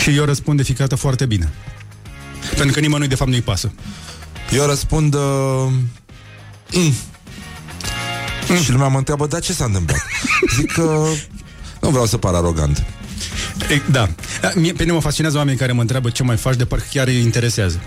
Ah. 0.06 0.12
Și 0.12 0.18
eu 0.18 0.26
răspund 0.26 0.58
de 0.58 0.64
fiecare 0.64 0.88
dată 0.88 1.02
foarte 1.02 1.26
bine. 1.26 1.52
Pentru 2.56 2.74
că 2.74 2.80
nimănui 2.80 3.08
de 3.08 3.16
fapt 3.16 3.30
nu-i 3.30 3.42
pasă. 3.42 3.72
Eu 4.52 4.66
răspund 4.66 5.14
uh, 5.14 5.22
mm. 6.72 6.94
Mm. 8.50 8.62
Și 8.64 8.72
lumea 8.72 8.88
mă 8.88 8.98
întreabă, 8.98 9.28
dar 9.28 9.42
ce 9.42 9.54
s-a 9.54 9.66
întâmplat? 9.66 10.00
Zic 10.56 10.72
că 10.72 11.06
nu 11.82 11.90
vreau 11.90 12.06
să 12.06 12.18
par 12.18 12.34
arogant. 12.34 12.84
E, 13.70 13.82
da. 13.92 14.02
A, 14.42 14.52
Mie, 14.56 14.74
pe 14.74 14.82
mine 14.84 14.94
mă 14.96 15.02
fascinează 15.02 15.38
oamenii 15.38 15.60
care 15.60 15.72
mă 15.72 15.82
întreabă 15.82 16.10
ce 16.10 16.24
mai 16.24 16.38
faci 16.38 16.56
de 16.56 16.66
parcă 16.66 16.86
chiar 16.92 17.08
îi 17.08 17.20
interesează. 17.22 17.82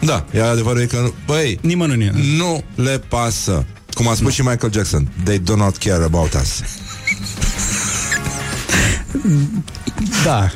Da, 0.00 0.24
e 0.32 0.42
adevărul 0.42 0.80
e 0.80 0.86
că, 0.86 0.96
nu- 1.00 1.14
băi, 1.26 1.58
Nimănui 1.62 1.96
nu 1.96 2.02
e. 2.02 2.12
nu 2.36 2.64
le 2.74 2.98
pasă. 2.98 3.64
Cum 3.92 4.08
a 4.08 4.14
spus 4.14 4.32
și 4.32 4.42
Michael 4.42 4.72
Jackson, 4.72 5.08
they 5.24 5.38
do 5.38 5.56
not 5.56 5.76
care 5.76 6.04
about 6.04 6.32
us. 6.34 6.60
Da. 10.24 10.50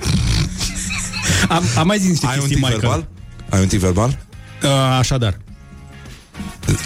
Am, 1.48 1.64
am 1.76 1.86
mai 1.86 1.98
zis 1.98 2.08
niște 2.08 2.26
Ai 2.26 2.32
un 2.34 2.38
chestii, 2.40 2.56
tic 2.56 2.64
Michael. 2.64 2.80
verbal? 2.80 3.08
Ai 3.50 3.60
un 3.60 3.66
tic 3.66 3.78
verbal? 3.80 4.18
Uh, 4.62 4.68
așadar. 4.98 5.36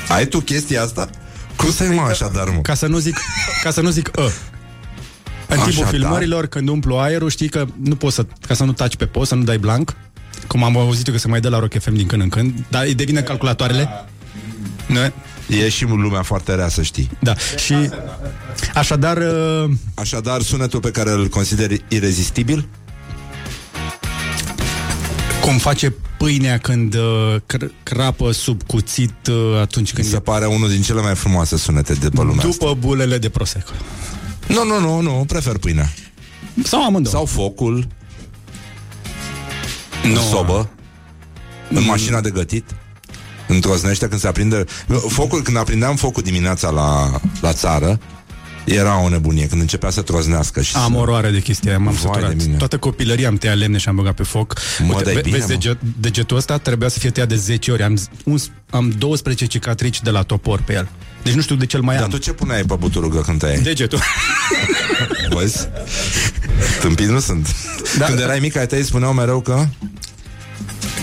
Ai 0.09 0.27
tu 0.27 0.41
chestia 0.41 0.83
asta? 0.83 1.11
Cum 1.57 1.71
să 1.71 1.83
ai 1.83 1.89
mă 1.95 2.01
așadar, 2.01 2.49
mă? 2.49 2.61
Ca 2.61 2.75
să 2.75 2.87
nu 2.87 2.99
zic, 2.99 3.17
ca 3.63 3.71
să 3.71 3.81
nu 3.81 3.91
zic 3.91 4.11
ă. 4.17 4.23
În 5.49 5.57
timpul 5.57 5.69
Așadar? 5.73 5.89
filmărilor, 5.91 6.47
când 6.47 6.69
umplu 6.69 6.97
aerul, 6.97 7.31
știi 7.31 7.49
că 7.49 7.65
nu 7.83 7.95
poți 7.97 8.15
să, 8.15 8.27
ca 8.47 8.55
să 8.55 8.65
nu 8.65 8.73
taci 8.73 8.97
pe 8.97 9.07
post, 9.07 9.29
să 9.29 9.35
nu 9.35 9.43
dai 9.43 9.59
blank, 9.59 9.97
cum 10.47 10.65
am 10.65 10.77
auzit 10.77 11.07
eu 11.07 11.13
că 11.13 11.19
se 11.21 11.29
mai 11.29 11.41
dă 11.41 11.49
la 11.49 11.59
Rock 11.59 11.81
FM 11.81 11.95
din 11.95 12.07
când 12.07 12.23
în 12.23 12.29
când, 12.29 12.65
dar 12.69 12.85
îi 12.85 12.95
devine 12.95 13.21
calculatoarele. 13.23 13.89
Nu? 14.87 15.13
E 15.49 15.69
și 15.69 15.85
lumea 15.85 16.23
foarte 16.23 16.55
rea, 16.55 16.69
să 16.69 16.83
știi. 16.83 17.11
Da. 17.21 17.35
Și 17.57 17.75
așadar, 18.75 19.17
uh, 19.17 19.71
Așadar, 19.95 20.41
sunetul 20.43 20.81
pe 20.81 20.91
care 20.91 21.11
îl 21.11 21.29
consideri 21.29 21.85
irezistibil? 21.89 22.69
Cum 25.45 25.59
face 25.59 25.95
pâinea 26.19 26.59
când 26.59 26.95
uh, 26.95 27.37
cr- 27.55 27.71
crapă 27.83 28.31
sub 28.31 28.63
cuțit 28.67 29.27
uh, 29.31 29.61
atunci 29.61 29.89
Mi 29.89 29.95
când 29.99 30.09
se 30.09 30.21
pare 30.21 30.47
unul 30.47 30.69
din 30.69 30.83
cele 30.83 31.01
mai 31.01 31.15
frumoase 31.15 31.57
sunete 31.57 31.93
de 31.93 32.09
pe 32.09 32.17
lumea 32.21 32.35
asta. 32.37 32.49
după 32.49 32.75
bulele 32.75 33.19
de 33.19 33.29
prosecco. 33.29 33.71
Nu, 34.49 34.65
nu, 34.65 34.81
nu, 34.81 35.01
nu, 35.01 35.25
prefer 35.27 35.59
pâinea. 35.59 35.93
Sau 36.63 36.85
amândouă. 36.85 37.15
Sau 37.15 37.25
focul 37.25 37.87
În 40.05 40.11
Nu. 40.11 40.21
sobă 40.21 40.71
În 41.71 41.85
mașina 41.85 42.21
de 42.21 42.31
gătit 42.31 42.65
Întroznește 43.49 44.09
când 44.09 44.21
se 44.21 44.27
aprinde 44.29 44.65
Focul, 45.09 45.43
când 45.43 45.57
aprindeam 45.57 45.97
focul 45.97 46.23
dimineața 46.23 46.71
la, 46.71 47.21
la 47.41 47.53
țară 47.53 48.01
Era 48.65 49.01
o 49.03 49.09
nebunie 49.09 49.47
Când 49.47 49.61
începea 49.61 49.91
să 49.91 50.03
troznească 50.03 50.63
și 50.63 50.77
Am 50.77 50.93
să... 50.93 50.99
oroare 50.99 51.31
de 51.31 51.41
chestia 51.41 51.71
aia, 51.71 51.79
m-am 51.79 51.93
Vai 51.95 52.13
de 52.13 52.19
săturat. 52.21 52.37
mine. 52.45 52.57
Toată 52.57 52.79
copilăria 52.79 53.29
am 53.29 53.37
tăiat 53.37 53.57
lemne 53.57 53.79
și 53.79 53.89
am 53.89 53.95
băgat 53.97 54.15
pe 54.15 54.23
foc. 54.23 54.55
Mă, 54.87 55.01
dai 55.05 55.19
bine, 55.23 55.37
vezi 55.37 55.41
mă. 55.41 55.47
deget, 55.59 55.79
degetul 56.01 56.37
ăsta 56.37 56.59
trebuia 56.59 56.89
să 56.89 56.99
fie 56.99 57.11
tăiat 57.11 57.29
de 57.29 57.35
10 57.37 57.71
ori. 57.73 57.83
Am, 57.83 57.97
z- 57.99 58.11
un, 58.25 58.39
am 58.71 58.91
12 58.99 59.47
cicatrici 59.47 60.03
de 60.03 60.11
la 60.11 60.23
topor 60.23 60.63
pe 60.63 60.73
el. 60.73 60.89
Deci 61.23 61.33
nu 61.35 61.41
știu 61.41 61.55
de 61.55 61.67
ce 61.67 61.79
mai 61.79 61.95
Dar 61.95 62.05
am. 62.05 62.11
tu 62.11 62.17
ce 62.17 62.33
puneai 62.33 62.63
pe 62.63 62.75
buturugă 62.79 63.21
când 63.21 63.39
tăiai? 63.39 63.61
Degetul. 63.61 63.99
Vezi? 65.39 65.69
Tâmpit 66.81 67.07
nu 67.09 67.21
sunt 67.21 67.55
Da. 67.99 68.05
Când 68.05 68.19
erai 68.19 68.39
mic 68.39 68.57
ai 68.57 68.67
tăi 68.67 68.83
spuneau 68.85 69.13
mereu 69.13 69.41
că 69.41 69.67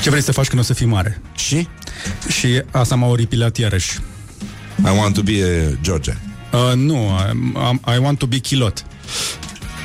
Ce 0.01 0.09
vrei 0.09 0.21
să 0.23 0.31
faci 0.31 0.47
când 0.47 0.61
o 0.61 0.63
să 0.65 0.73
fii 0.73 0.85
mare? 0.85 1.21
Și? 1.35 1.67
Și 2.37 2.61
asta 2.71 2.95
m-a 2.95 3.07
oripilat 3.07 3.57
iarăși. 3.57 3.99
I 4.85 4.97
want 4.97 5.13
to 5.13 5.21
be 5.21 5.33
a 5.43 5.77
George 5.81 6.13
Uh, 6.53 6.71
nu, 6.75 7.09
I, 7.85 7.93
I 7.95 7.97
want 7.97 8.17
to 8.19 8.25
be 8.25 8.37
kilot. 8.37 8.85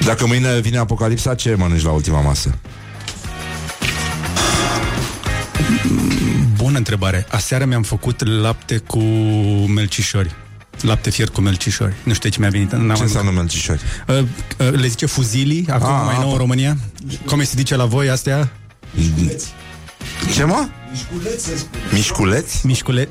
Dacă 0.05 0.27
mâine 0.27 0.61
vine 0.61 0.79
apocalipsa 0.79 1.35
Ce 1.35 1.55
mănânci 1.55 1.83
la 1.83 1.91
ultima 1.91 2.21
masă? 2.21 2.59
Bună 6.57 6.77
întrebare. 6.79 7.27
Aseară 7.31 7.65
mi-am 7.65 7.83
făcut 7.83 8.27
lapte 8.41 8.77
cu 8.79 8.99
melcișori. 9.75 10.35
Lapte 10.81 11.11
fiert 11.11 11.33
cu 11.33 11.41
melcișori. 11.41 11.95
Nu 12.03 12.13
știu 12.15 12.29
ce 12.31 12.41
mi-a 12.41 12.49
venit. 12.49 12.73
N-am 12.73 12.97
Ce 12.97 13.03
înseamnă 13.03 13.31
melcișori? 13.31 13.81
Uh, 14.09 14.17
uh, 14.19 14.71
le 14.71 14.87
zice 14.87 15.07
fuzilii, 15.07 15.67
acum 15.71 15.89
Ah, 15.95 16.03
mai 16.05 16.15
nou 16.15 16.23
apă. 16.23 16.33
în 16.33 16.39
România. 16.39 16.77
Cum 17.27 17.43
se 17.43 17.53
zice 17.57 17.77
la 17.77 17.85
voi 17.85 18.09
astea? 18.11 18.51
Ce 20.35 20.45
mă? 20.45 20.69
Mișculeți? 21.93 22.67
Mișcule... 22.67 23.09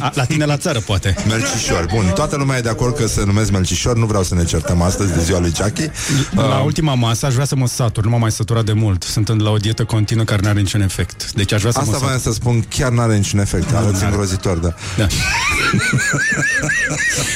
A, 0.00 0.10
la 0.14 0.24
tine 0.24 0.44
la 0.44 0.56
țară, 0.56 0.78
poate. 0.80 1.14
Melcișor, 1.28 1.86
bun, 1.94 2.12
toată 2.14 2.36
lumea 2.36 2.56
e 2.58 2.60
de 2.60 2.68
acord 2.68 2.96
că 2.96 3.06
se 3.06 3.24
numesc 3.24 3.50
Melcișor 3.50 3.96
Nu 3.96 4.06
vreau 4.06 4.22
să 4.22 4.34
ne 4.34 4.44
certăm 4.44 4.82
astăzi 4.82 5.12
de 5.14 5.20
ziua 5.22 5.38
lui 5.38 5.52
Chucky 5.58 5.90
La 6.34 6.58
ultima 6.64 6.94
masă 6.94 7.26
aș 7.26 7.32
vrea 7.32 7.44
să 7.44 7.56
mă 7.56 7.66
satur, 7.66 8.04
nu 8.04 8.10
m-am 8.10 8.20
mai 8.20 8.30
săturat 8.32 8.64
de 8.64 8.72
mult. 8.72 9.02
Sunt 9.02 9.28
în- 9.28 9.38
la 9.42 9.50
o 9.50 9.56
dietă 9.56 9.84
continuă 9.84 10.24
care 10.24 10.40
nu 10.42 10.48
are 10.48 10.60
niciun 10.60 10.80
efect. 10.80 11.32
Deci 11.32 11.52
aș 11.52 11.60
vrea 11.60 11.72
să 11.72 11.78
Asta 11.78 11.90
mă 11.90 11.98
voiam 11.98 12.16
satur. 12.16 12.32
să 12.32 12.38
spun, 12.40 12.64
chiar 12.68 12.90
n-are 12.90 13.16
niciun 13.16 13.38
efect 13.38 13.74
Arăți 13.74 14.04
îngrozitor, 14.04 14.56
da 14.56 14.74
Da. 14.96 15.06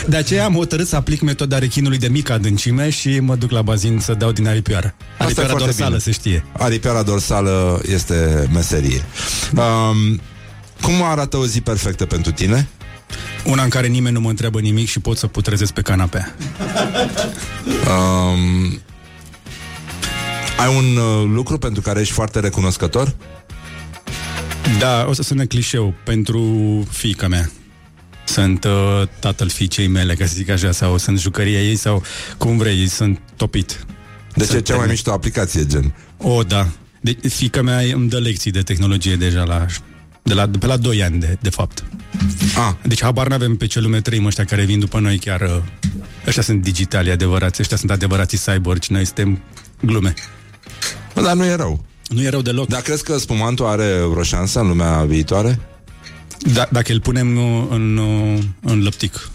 De 0.07 0.17
aceea 0.17 0.45
am 0.45 0.55
hotărât 0.55 0.89
să 0.89 0.97
aplic 0.97 1.21
metoda 1.21 1.59
rechinului 1.59 1.99
de 1.99 2.09
mică 2.09 2.33
adâncime 2.33 2.91
și 2.91 3.19
mă 3.21 3.35
duc 3.35 3.51
la 3.51 3.63
bazin 3.63 3.99
să 4.03 4.15
dau 4.15 4.33
din 4.33 4.49
aripioară. 4.49 4.95
e 4.97 5.03
Aripioara 5.25 5.49
foarte 5.51 5.65
dorsală, 5.67 5.89
bine. 5.89 6.01
se 6.01 6.11
știe. 6.11 6.45
Aripioara 6.59 7.03
dorsală 7.03 7.81
este 7.93 8.49
meserie 8.53 9.05
um, 9.91 10.21
Cum 10.81 11.03
arată 11.03 11.37
o 11.37 11.47
zi 11.47 11.61
perfectă 11.61 12.07
pentru 12.07 12.33
tine? 12.33 12.69
Una 13.45 13.63
în 13.63 13.69
care 13.69 13.87
nimeni 13.87 14.15
nu 14.15 14.21
mă 14.21 14.29
întreabă 14.29 14.61
nimic 14.61 14.89
și 14.89 15.01
pot 15.01 15.17
să 15.19 15.27
putrezesc 15.27 15.73
pe 15.73 15.83
canapea. 15.83 16.35
Um, 17.89 18.81
ai 20.59 20.77
un 20.77 20.97
uh, 20.97 21.31
lucru 21.35 21.59
pentru 21.59 21.83
care 21.83 22.01
ești 22.01 22.13
foarte 22.13 22.41
recunoscător? 22.41 23.15
Da, 24.79 25.05
o 25.09 25.13
să 25.13 25.23
sune 25.23 25.45
clișeu 25.45 25.95
pentru 26.05 26.43
fiica 26.91 27.29
mea. 27.29 27.51
Sunt 28.25 28.65
uh, 28.65 29.03
tatăl 29.19 29.49
fiicei 29.49 29.87
mele, 29.87 30.15
ca 30.15 30.27
să 30.27 30.33
zic 30.35 30.49
așa, 30.49 30.73
sau 30.73 30.99
sunt 30.99 31.19
jucăria 31.21 31.61
ei, 31.61 31.77
sau 31.77 32.03
cum 32.39 32.57
vrei, 32.57 32.87
sunt 32.89 33.21
topit. 33.37 33.87
Deci 34.35 34.49
e 34.49 34.51
Sunt 34.51 34.65
cea 34.65 34.73
mai 34.73 34.81
termin. 34.81 34.91
mișto 34.91 35.13
aplicație, 35.13 35.67
gen 35.67 35.95
O, 36.17 36.43
da. 36.43 36.69
De, 37.05 37.29
fiica 37.29 37.63
mea 37.63 37.79
îmi 37.79 38.09
dă 38.09 38.19
lecții 38.19 38.51
de 38.51 38.63
tehnologie 38.63 39.17
deja 39.17 39.43
la, 39.45 39.67
de, 40.23 40.35
la, 40.35 40.47
de 40.47 40.59
pe 40.59 40.67
la 40.67 40.77
2 40.77 41.03
ani, 41.03 41.21
de, 41.21 41.39
de 41.41 41.51
fapt. 41.51 41.85
Ah, 42.57 42.75
Deci 42.83 43.03
habar 43.03 43.27
n-avem 43.27 43.57
pe 43.57 43.67
ce 43.67 43.81
lume 43.81 44.01
trăim 44.01 44.25
ăștia 44.25 44.45
care 44.45 44.65
vin 44.65 44.79
după 44.79 44.99
noi 45.01 45.19
chiar... 45.19 45.41
uh, 45.41 45.63
Ăștia 46.27 46.43
sunt 46.43 46.63
digitali 46.63 47.11
adevărați, 47.11 47.61
ăștia 47.61 47.77
sunt 47.77 47.91
adevărații 47.91 48.39
cyborgi, 48.39 48.93
noi 48.93 49.05
suntem 49.05 49.43
glume. 49.81 50.15
bă, 51.15 51.21
dar 51.23 51.35
nu 51.35 51.45
e 51.45 51.55
rău 51.55 51.85
Nu 52.09 52.23
e 52.23 52.29
rău 52.29 52.43
deloc. 52.43 52.69
Dar 52.69 52.81
crezi 52.81 53.05
că 53.05 53.19
spumantul 53.19 53.67
are 53.67 54.01
vreo 54.11 54.23
șansă 54.23 54.61
în 54.61 54.67
lumea 54.67 55.05
viitoare? 55.05 55.59
Da, 56.53 56.69
dacă 56.71 56.93
îl 56.93 57.01
punem 57.01 57.37
uh, 57.37 57.67
în, 57.71 57.97
uh, 57.97 58.39
în 58.63 58.83
lăptic. 58.83 59.31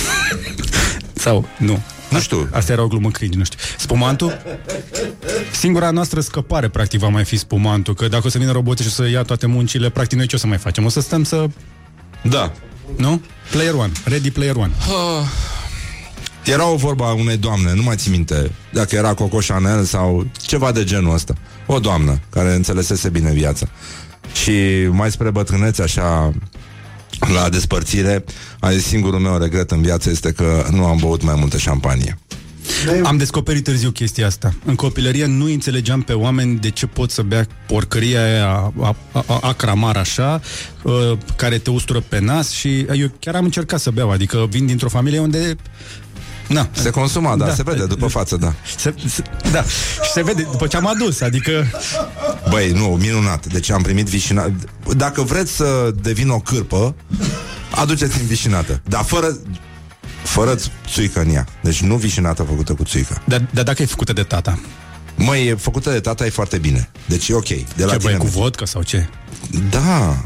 Sau, 1.24 1.48
nu. 1.58 1.82
Nu 2.12 2.20
știu. 2.20 2.48
Asta 2.52 2.72
era 2.72 2.82
o 2.82 2.86
glumă 2.86 3.10
cringe, 3.10 3.38
nu 3.38 3.44
știu. 3.44 3.58
Spumantul? 3.78 4.42
Singura 5.52 5.90
noastră 5.90 6.20
scăpare, 6.20 6.68
practic, 6.68 7.00
va 7.00 7.08
mai 7.08 7.24
fi 7.24 7.36
spumantul. 7.36 7.94
Că 7.94 8.08
dacă 8.08 8.26
o 8.26 8.30
să 8.30 8.38
vină 8.38 8.52
roboții 8.52 8.84
și 8.84 8.90
o 8.90 9.02
să 9.02 9.08
ia 9.08 9.22
toate 9.22 9.46
muncile, 9.46 9.90
practic, 9.90 10.18
noi 10.18 10.26
ce 10.26 10.36
o 10.36 10.38
să 10.38 10.46
mai 10.46 10.58
facem? 10.58 10.84
O 10.84 10.88
să 10.88 11.00
stăm 11.00 11.24
să... 11.24 11.46
Da. 12.22 12.52
Nu? 12.96 13.22
Player 13.50 13.74
one. 13.74 13.92
Ready 14.04 14.30
player 14.30 14.56
one. 14.56 14.72
Ah. 14.88 15.26
Era 16.44 16.66
o 16.66 16.76
vorba 16.76 17.08
a 17.08 17.12
unei 17.12 17.36
doamne, 17.36 17.74
nu 17.74 17.82
mai 17.82 17.96
țin 17.96 18.10
minte 18.12 18.50
dacă 18.72 18.96
era 18.96 19.14
Coco 19.14 19.38
Chanel 19.46 19.84
sau 19.84 20.26
ceva 20.32 20.72
de 20.72 20.84
genul 20.84 21.14
ăsta. 21.14 21.34
O 21.66 21.78
doamnă 21.78 22.20
care 22.30 22.54
înțelesese 22.54 23.08
bine 23.08 23.32
viața. 23.32 23.68
Și 24.32 24.52
mai 24.90 25.10
spre 25.10 25.30
bătrânețe, 25.30 25.82
așa, 25.82 26.32
la 27.34 27.48
despărțire, 27.48 28.24
a 28.60 28.70
zis 28.70 28.84
singurul 28.84 29.20
meu 29.20 29.38
regret 29.38 29.70
în 29.70 29.82
viață 29.82 30.10
este 30.10 30.32
că 30.32 30.66
nu 30.70 30.84
am 30.84 30.96
băut 31.00 31.22
mai 31.22 31.34
multă 31.38 31.58
șampanie. 31.58 32.18
Am 33.04 33.16
descoperit 33.16 33.64
târziu 33.64 33.90
chestia 33.90 34.26
asta. 34.26 34.54
În 34.64 34.74
copilărie 34.74 35.26
nu 35.26 35.44
înțelegeam 35.44 36.02
pe 36.02 36.12
oameni 36.12 36.58
de 36.58 36.70
ce 36.70 36.86
pot 36.86 37.10
să 37.10 37.22
bea 37.22 37.46
porcăria 37.66 38.22
aia 38.24 38.48
a, 38.48 38.72
a, 38.80 39.24
a, 39.26 39.38
acramar 39.40 39.96
așa, 39.96 40.40
uh, 40.82 41.12
care 41.36 41.58
te 41.58 41.70
ustură 41.70 42.00
pe 42.00 42.20
nas 42.20 42.50
și 42.50 42.78
eu 42.78 43.10
chiar 43.18 43.34
am 43.34 43.44
încercat 43.44 43.80
să 43.80 43.90
beau, 43.90 44.10
adică 44.10 44.46
vin 44.50 44.66
dintr-o 44.66 44.88
familie 44.88 45.18
unde 45.18 45.56
Na. 46.52 46.68
Se 46.72 46.90
consuma, 46.90 47.36
da, 47.36 47.44
da, 47.44 47.54
se 47.54 47.62
vede 47.62 47.86
după 47.86 48.06
față, 48.06 48.36
da. 48.36 48.54
Se, 48.76 48.94
se, 49.08 49.22
da, 49.52 49.62
și 50.04 50.10
se 50.12 50.22
vede 50.22 50.42
după 50.42 50.66
ce 50.66 50.76
am 50.76 50.86
adus, 50.86 51.20
adică... 51.20 51.66
Băi, 52.50 52.70
nu, 52.70 52.86
minunat. 52.86 53.46
Deci 53.46 53.70
am 53.70 53.82
primit 53.82 54.06
vișinat. 54.06 54.50
Dacă 54.96 55.22
vreți 55.22 55.52
să 55.52 55.94
devin 56.02 56.28
o 56.28 56.38
cârpă, 56.38 56.94
aduceți-mi 57.74 58.26
vișinată. 58.26 58.80
Dar 58.88 59.04
fără 59.04 59.38
fără 60.22 60.56
țuică 60.88 61.20
în 61.20 61.34
ea. 61.34 61.46
Deci 61.60 61.80
nu 61.80 61.96
vișinată 61.96 62.42
făcută 62.42 62.74
cu 62.74 62.84
țuică. 62.84 63.22
Dar, 63.24 63.48
dar 63.50 63.64
dacă 63.64 63.82
e 63.82 63.86
făcută 63.86 64.12
de 64.12 64.22
tata? 64.22 64.58
Măi, 65.16 65.46
e 65.46 65.54
făcută 65.54 65.90
de 65.90 66.00
tata 66.00 66.26
e 66.26 66.30
foarte 66.30 66.58
bine. 66.58 66.90
Deci 67.06 67.28
e 67.28 67.34
ok. 67.34 67.48
De 67.48 67.84
la 67.84 67.92
ce, 67.92 67.98
tine 67.98 68.10
băi, 68.10 68.20
cu 68.20 68.26
vodka 68.26 68.64
sau 68.64 68.82
ce? 68.82 69.08
Da. 69.70 70.24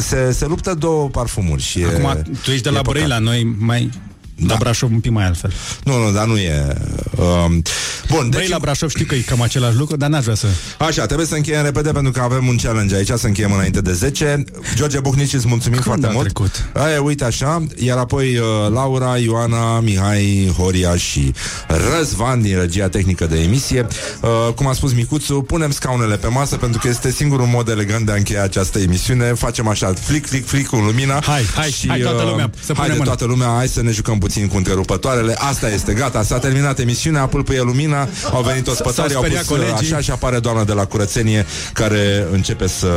Se, 0.00 0.32
se 0.32 0.46
luptă 0.46 0.74
două 0.74 1.08
parfumuri 1.08 1.62
și 1.62 1.84
Acum, 1.84 2.04
e, 2.04 2.22
tu 2.42 2.50
ești 2.50 2.62
de 2.62 2.70
la 2.70 2.80
păcat. 2.80 2.92
Brăila, 2.92 3.18
noi 3.18 3.56
mai... 3.58 3.90
Da. 4.36 4.52
La 4.52 4.56
Brașov 4.58 4.92
un 4.92 5.00
pic 5.00 5.10
mai 5.10 5.24
altfel. 5.24 5.52
Nu, 5.84 5.98
nu, 5.98 6.12
dar 6.12 6.26
nu 6.26 6.36
e... 6.36 6.76
Um... 7.16 7.62
Bun, 8.10 8.30
deci... 8.30 8.40
Băi, 8.40 8.48
la 8.48 8.58
Brașov 8.58 8.88
știu 8.90 9.04
că 9.04 9.14
e 9.14 9.18
cam 9.18 9.40
același 9.42 9.76
lucru, 9.76 9.96
dar 9.96 10.08
n-aș 10.08 10.22
vrea 10.22 10.34
să... 10.34 10.46
Așa, 10.78 11.06
trebuie 11.06 11.26
să 11.26 11.34
încheiem 11.34 11.64
repede 11.64 11.90
pentru 11.92 12.12
că 12.12 12.20
avem 12.20 12.46
un 12.46 12.56
challenge 12.56 12.94
aici, 12.94 13.10
să 13.14 13.26
încheiem 13.26 13.52
înainte 13.52 13.80
de 13.80 13.92
10. 13.92 14.44
George 14.74 15.00
Buhnici, 15.00 15.32
îți 15.32 15.46
mulțumim 15.48 15.78
Când 15.78 15.84
foarte 15.84 16.06
a 16.06 16.10
mult. 16.10 16.24
trecut? 16.24 16.64
Aia, 16.72 17.02
uite 17.02 17.24
așa, 17.24 17.62
iar 17.76 17.98
apoi 17.98 18.36
uh, 18.36 18.44
Laura, 18.72 19.16
Ioana, 19.16 19.80
Mihai, 19.80 20.52
Horia 20.56 20.96
și 20.96 21.34
Răzvan 21.68 22.42
din 22.42 22.58
regia 22.58 22.88
tehnică 22.88 23.26
de 23.26 23.40
emisie. 23.40 23.86
Uh, 24.20 24.52
cum 24.54 24.66
a 24.66 24.72
spus 24.72 24.92
Micuțu, 24.92 25.34
punem 25.40 25.70
scaunele 25.70 26.16
pe 26.16 26.26
masă 26.28 26.56
pentru 26.56 26.80
că 26.80 26.88
este 26.88 27.10
singurul 27.10 27.46
mod 27.46 27.68
elegant 27.68 28.06
de 28.06 28.12
a 28.12 28.14
încheia 28.14 28.42
această 28.42 28.78
emisiune. 28.78 29.24
Facem 29.24 29.68
așa, 29.68 29.92
flic, 29.92 30.26
flic, 30.26 30.46
flic 30.46 30.66
cu 30.66 30.76
lumina. 30.76 31.22
Hai, 31.24 31.42
hai, 31.54 31.70
și, 31.70 31.88
hai 31.88 32.00
toată 32.00 32.22
lumea, 32.22 32.50
să 32.60 32.72
hai 32.72 32.74
punem 32.74 32.90
de 32.90 32.96
mâna. 32.96 33.04
toată 33.04 33.24
lumea, 33.24 33.48
hai 33.48 33.68
să 33.68 33.82
ne 33.82 33.90
jucăm 33.90 34.18
puțin 34.24 34.48
cu 34.48 34.56
întrerupătoarele. 34.56 35.34
Asta 35.38 35.70
este, 35.70 35.92
gata, 35.92 36.22
s-a 36.22 36.38
terminat 36.38 36.78
emisiunea, 36.78 37.26
pâlpâie 37.26 37.60
lumina, 37.62 38.08
au 38.32 38.42
venit 38.42 38.66
ospătarii, 38.66 39.14
au 39.14 39.22
speriat 39.22 39.44
pus 39.44 39.56
uh, 39.56 39.62
colegii. 39.62 39.92
așa 39.92 40.00
și 40.00 40.10
apare 40.10 40.38
doamna 40.38 40.64
de 40.64 40.72
la 40.72 40.84
curățenie 40.84 41.46
care 41.72 42.26
începe 42.32 42.66
să 42.66 42.88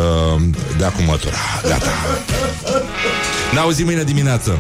dea 0.78 0.90
cu 0.90 1.02
mătura. 1.02 1.38
Gata. 1.68 1.92
Ne 3.54 3.60
auzim 3.60 3.86
mâine 3.86 4.04
dimineață. 4.04 4.58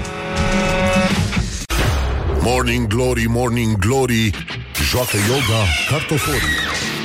Morning 2.41 2.87
Glory, 2.87 3.25
Morning 3.27 3.77
Glory 3.77 4.31
Joacă 4.89 5.17
yoga 5.27 5.61
cartoforii 5.89 6.96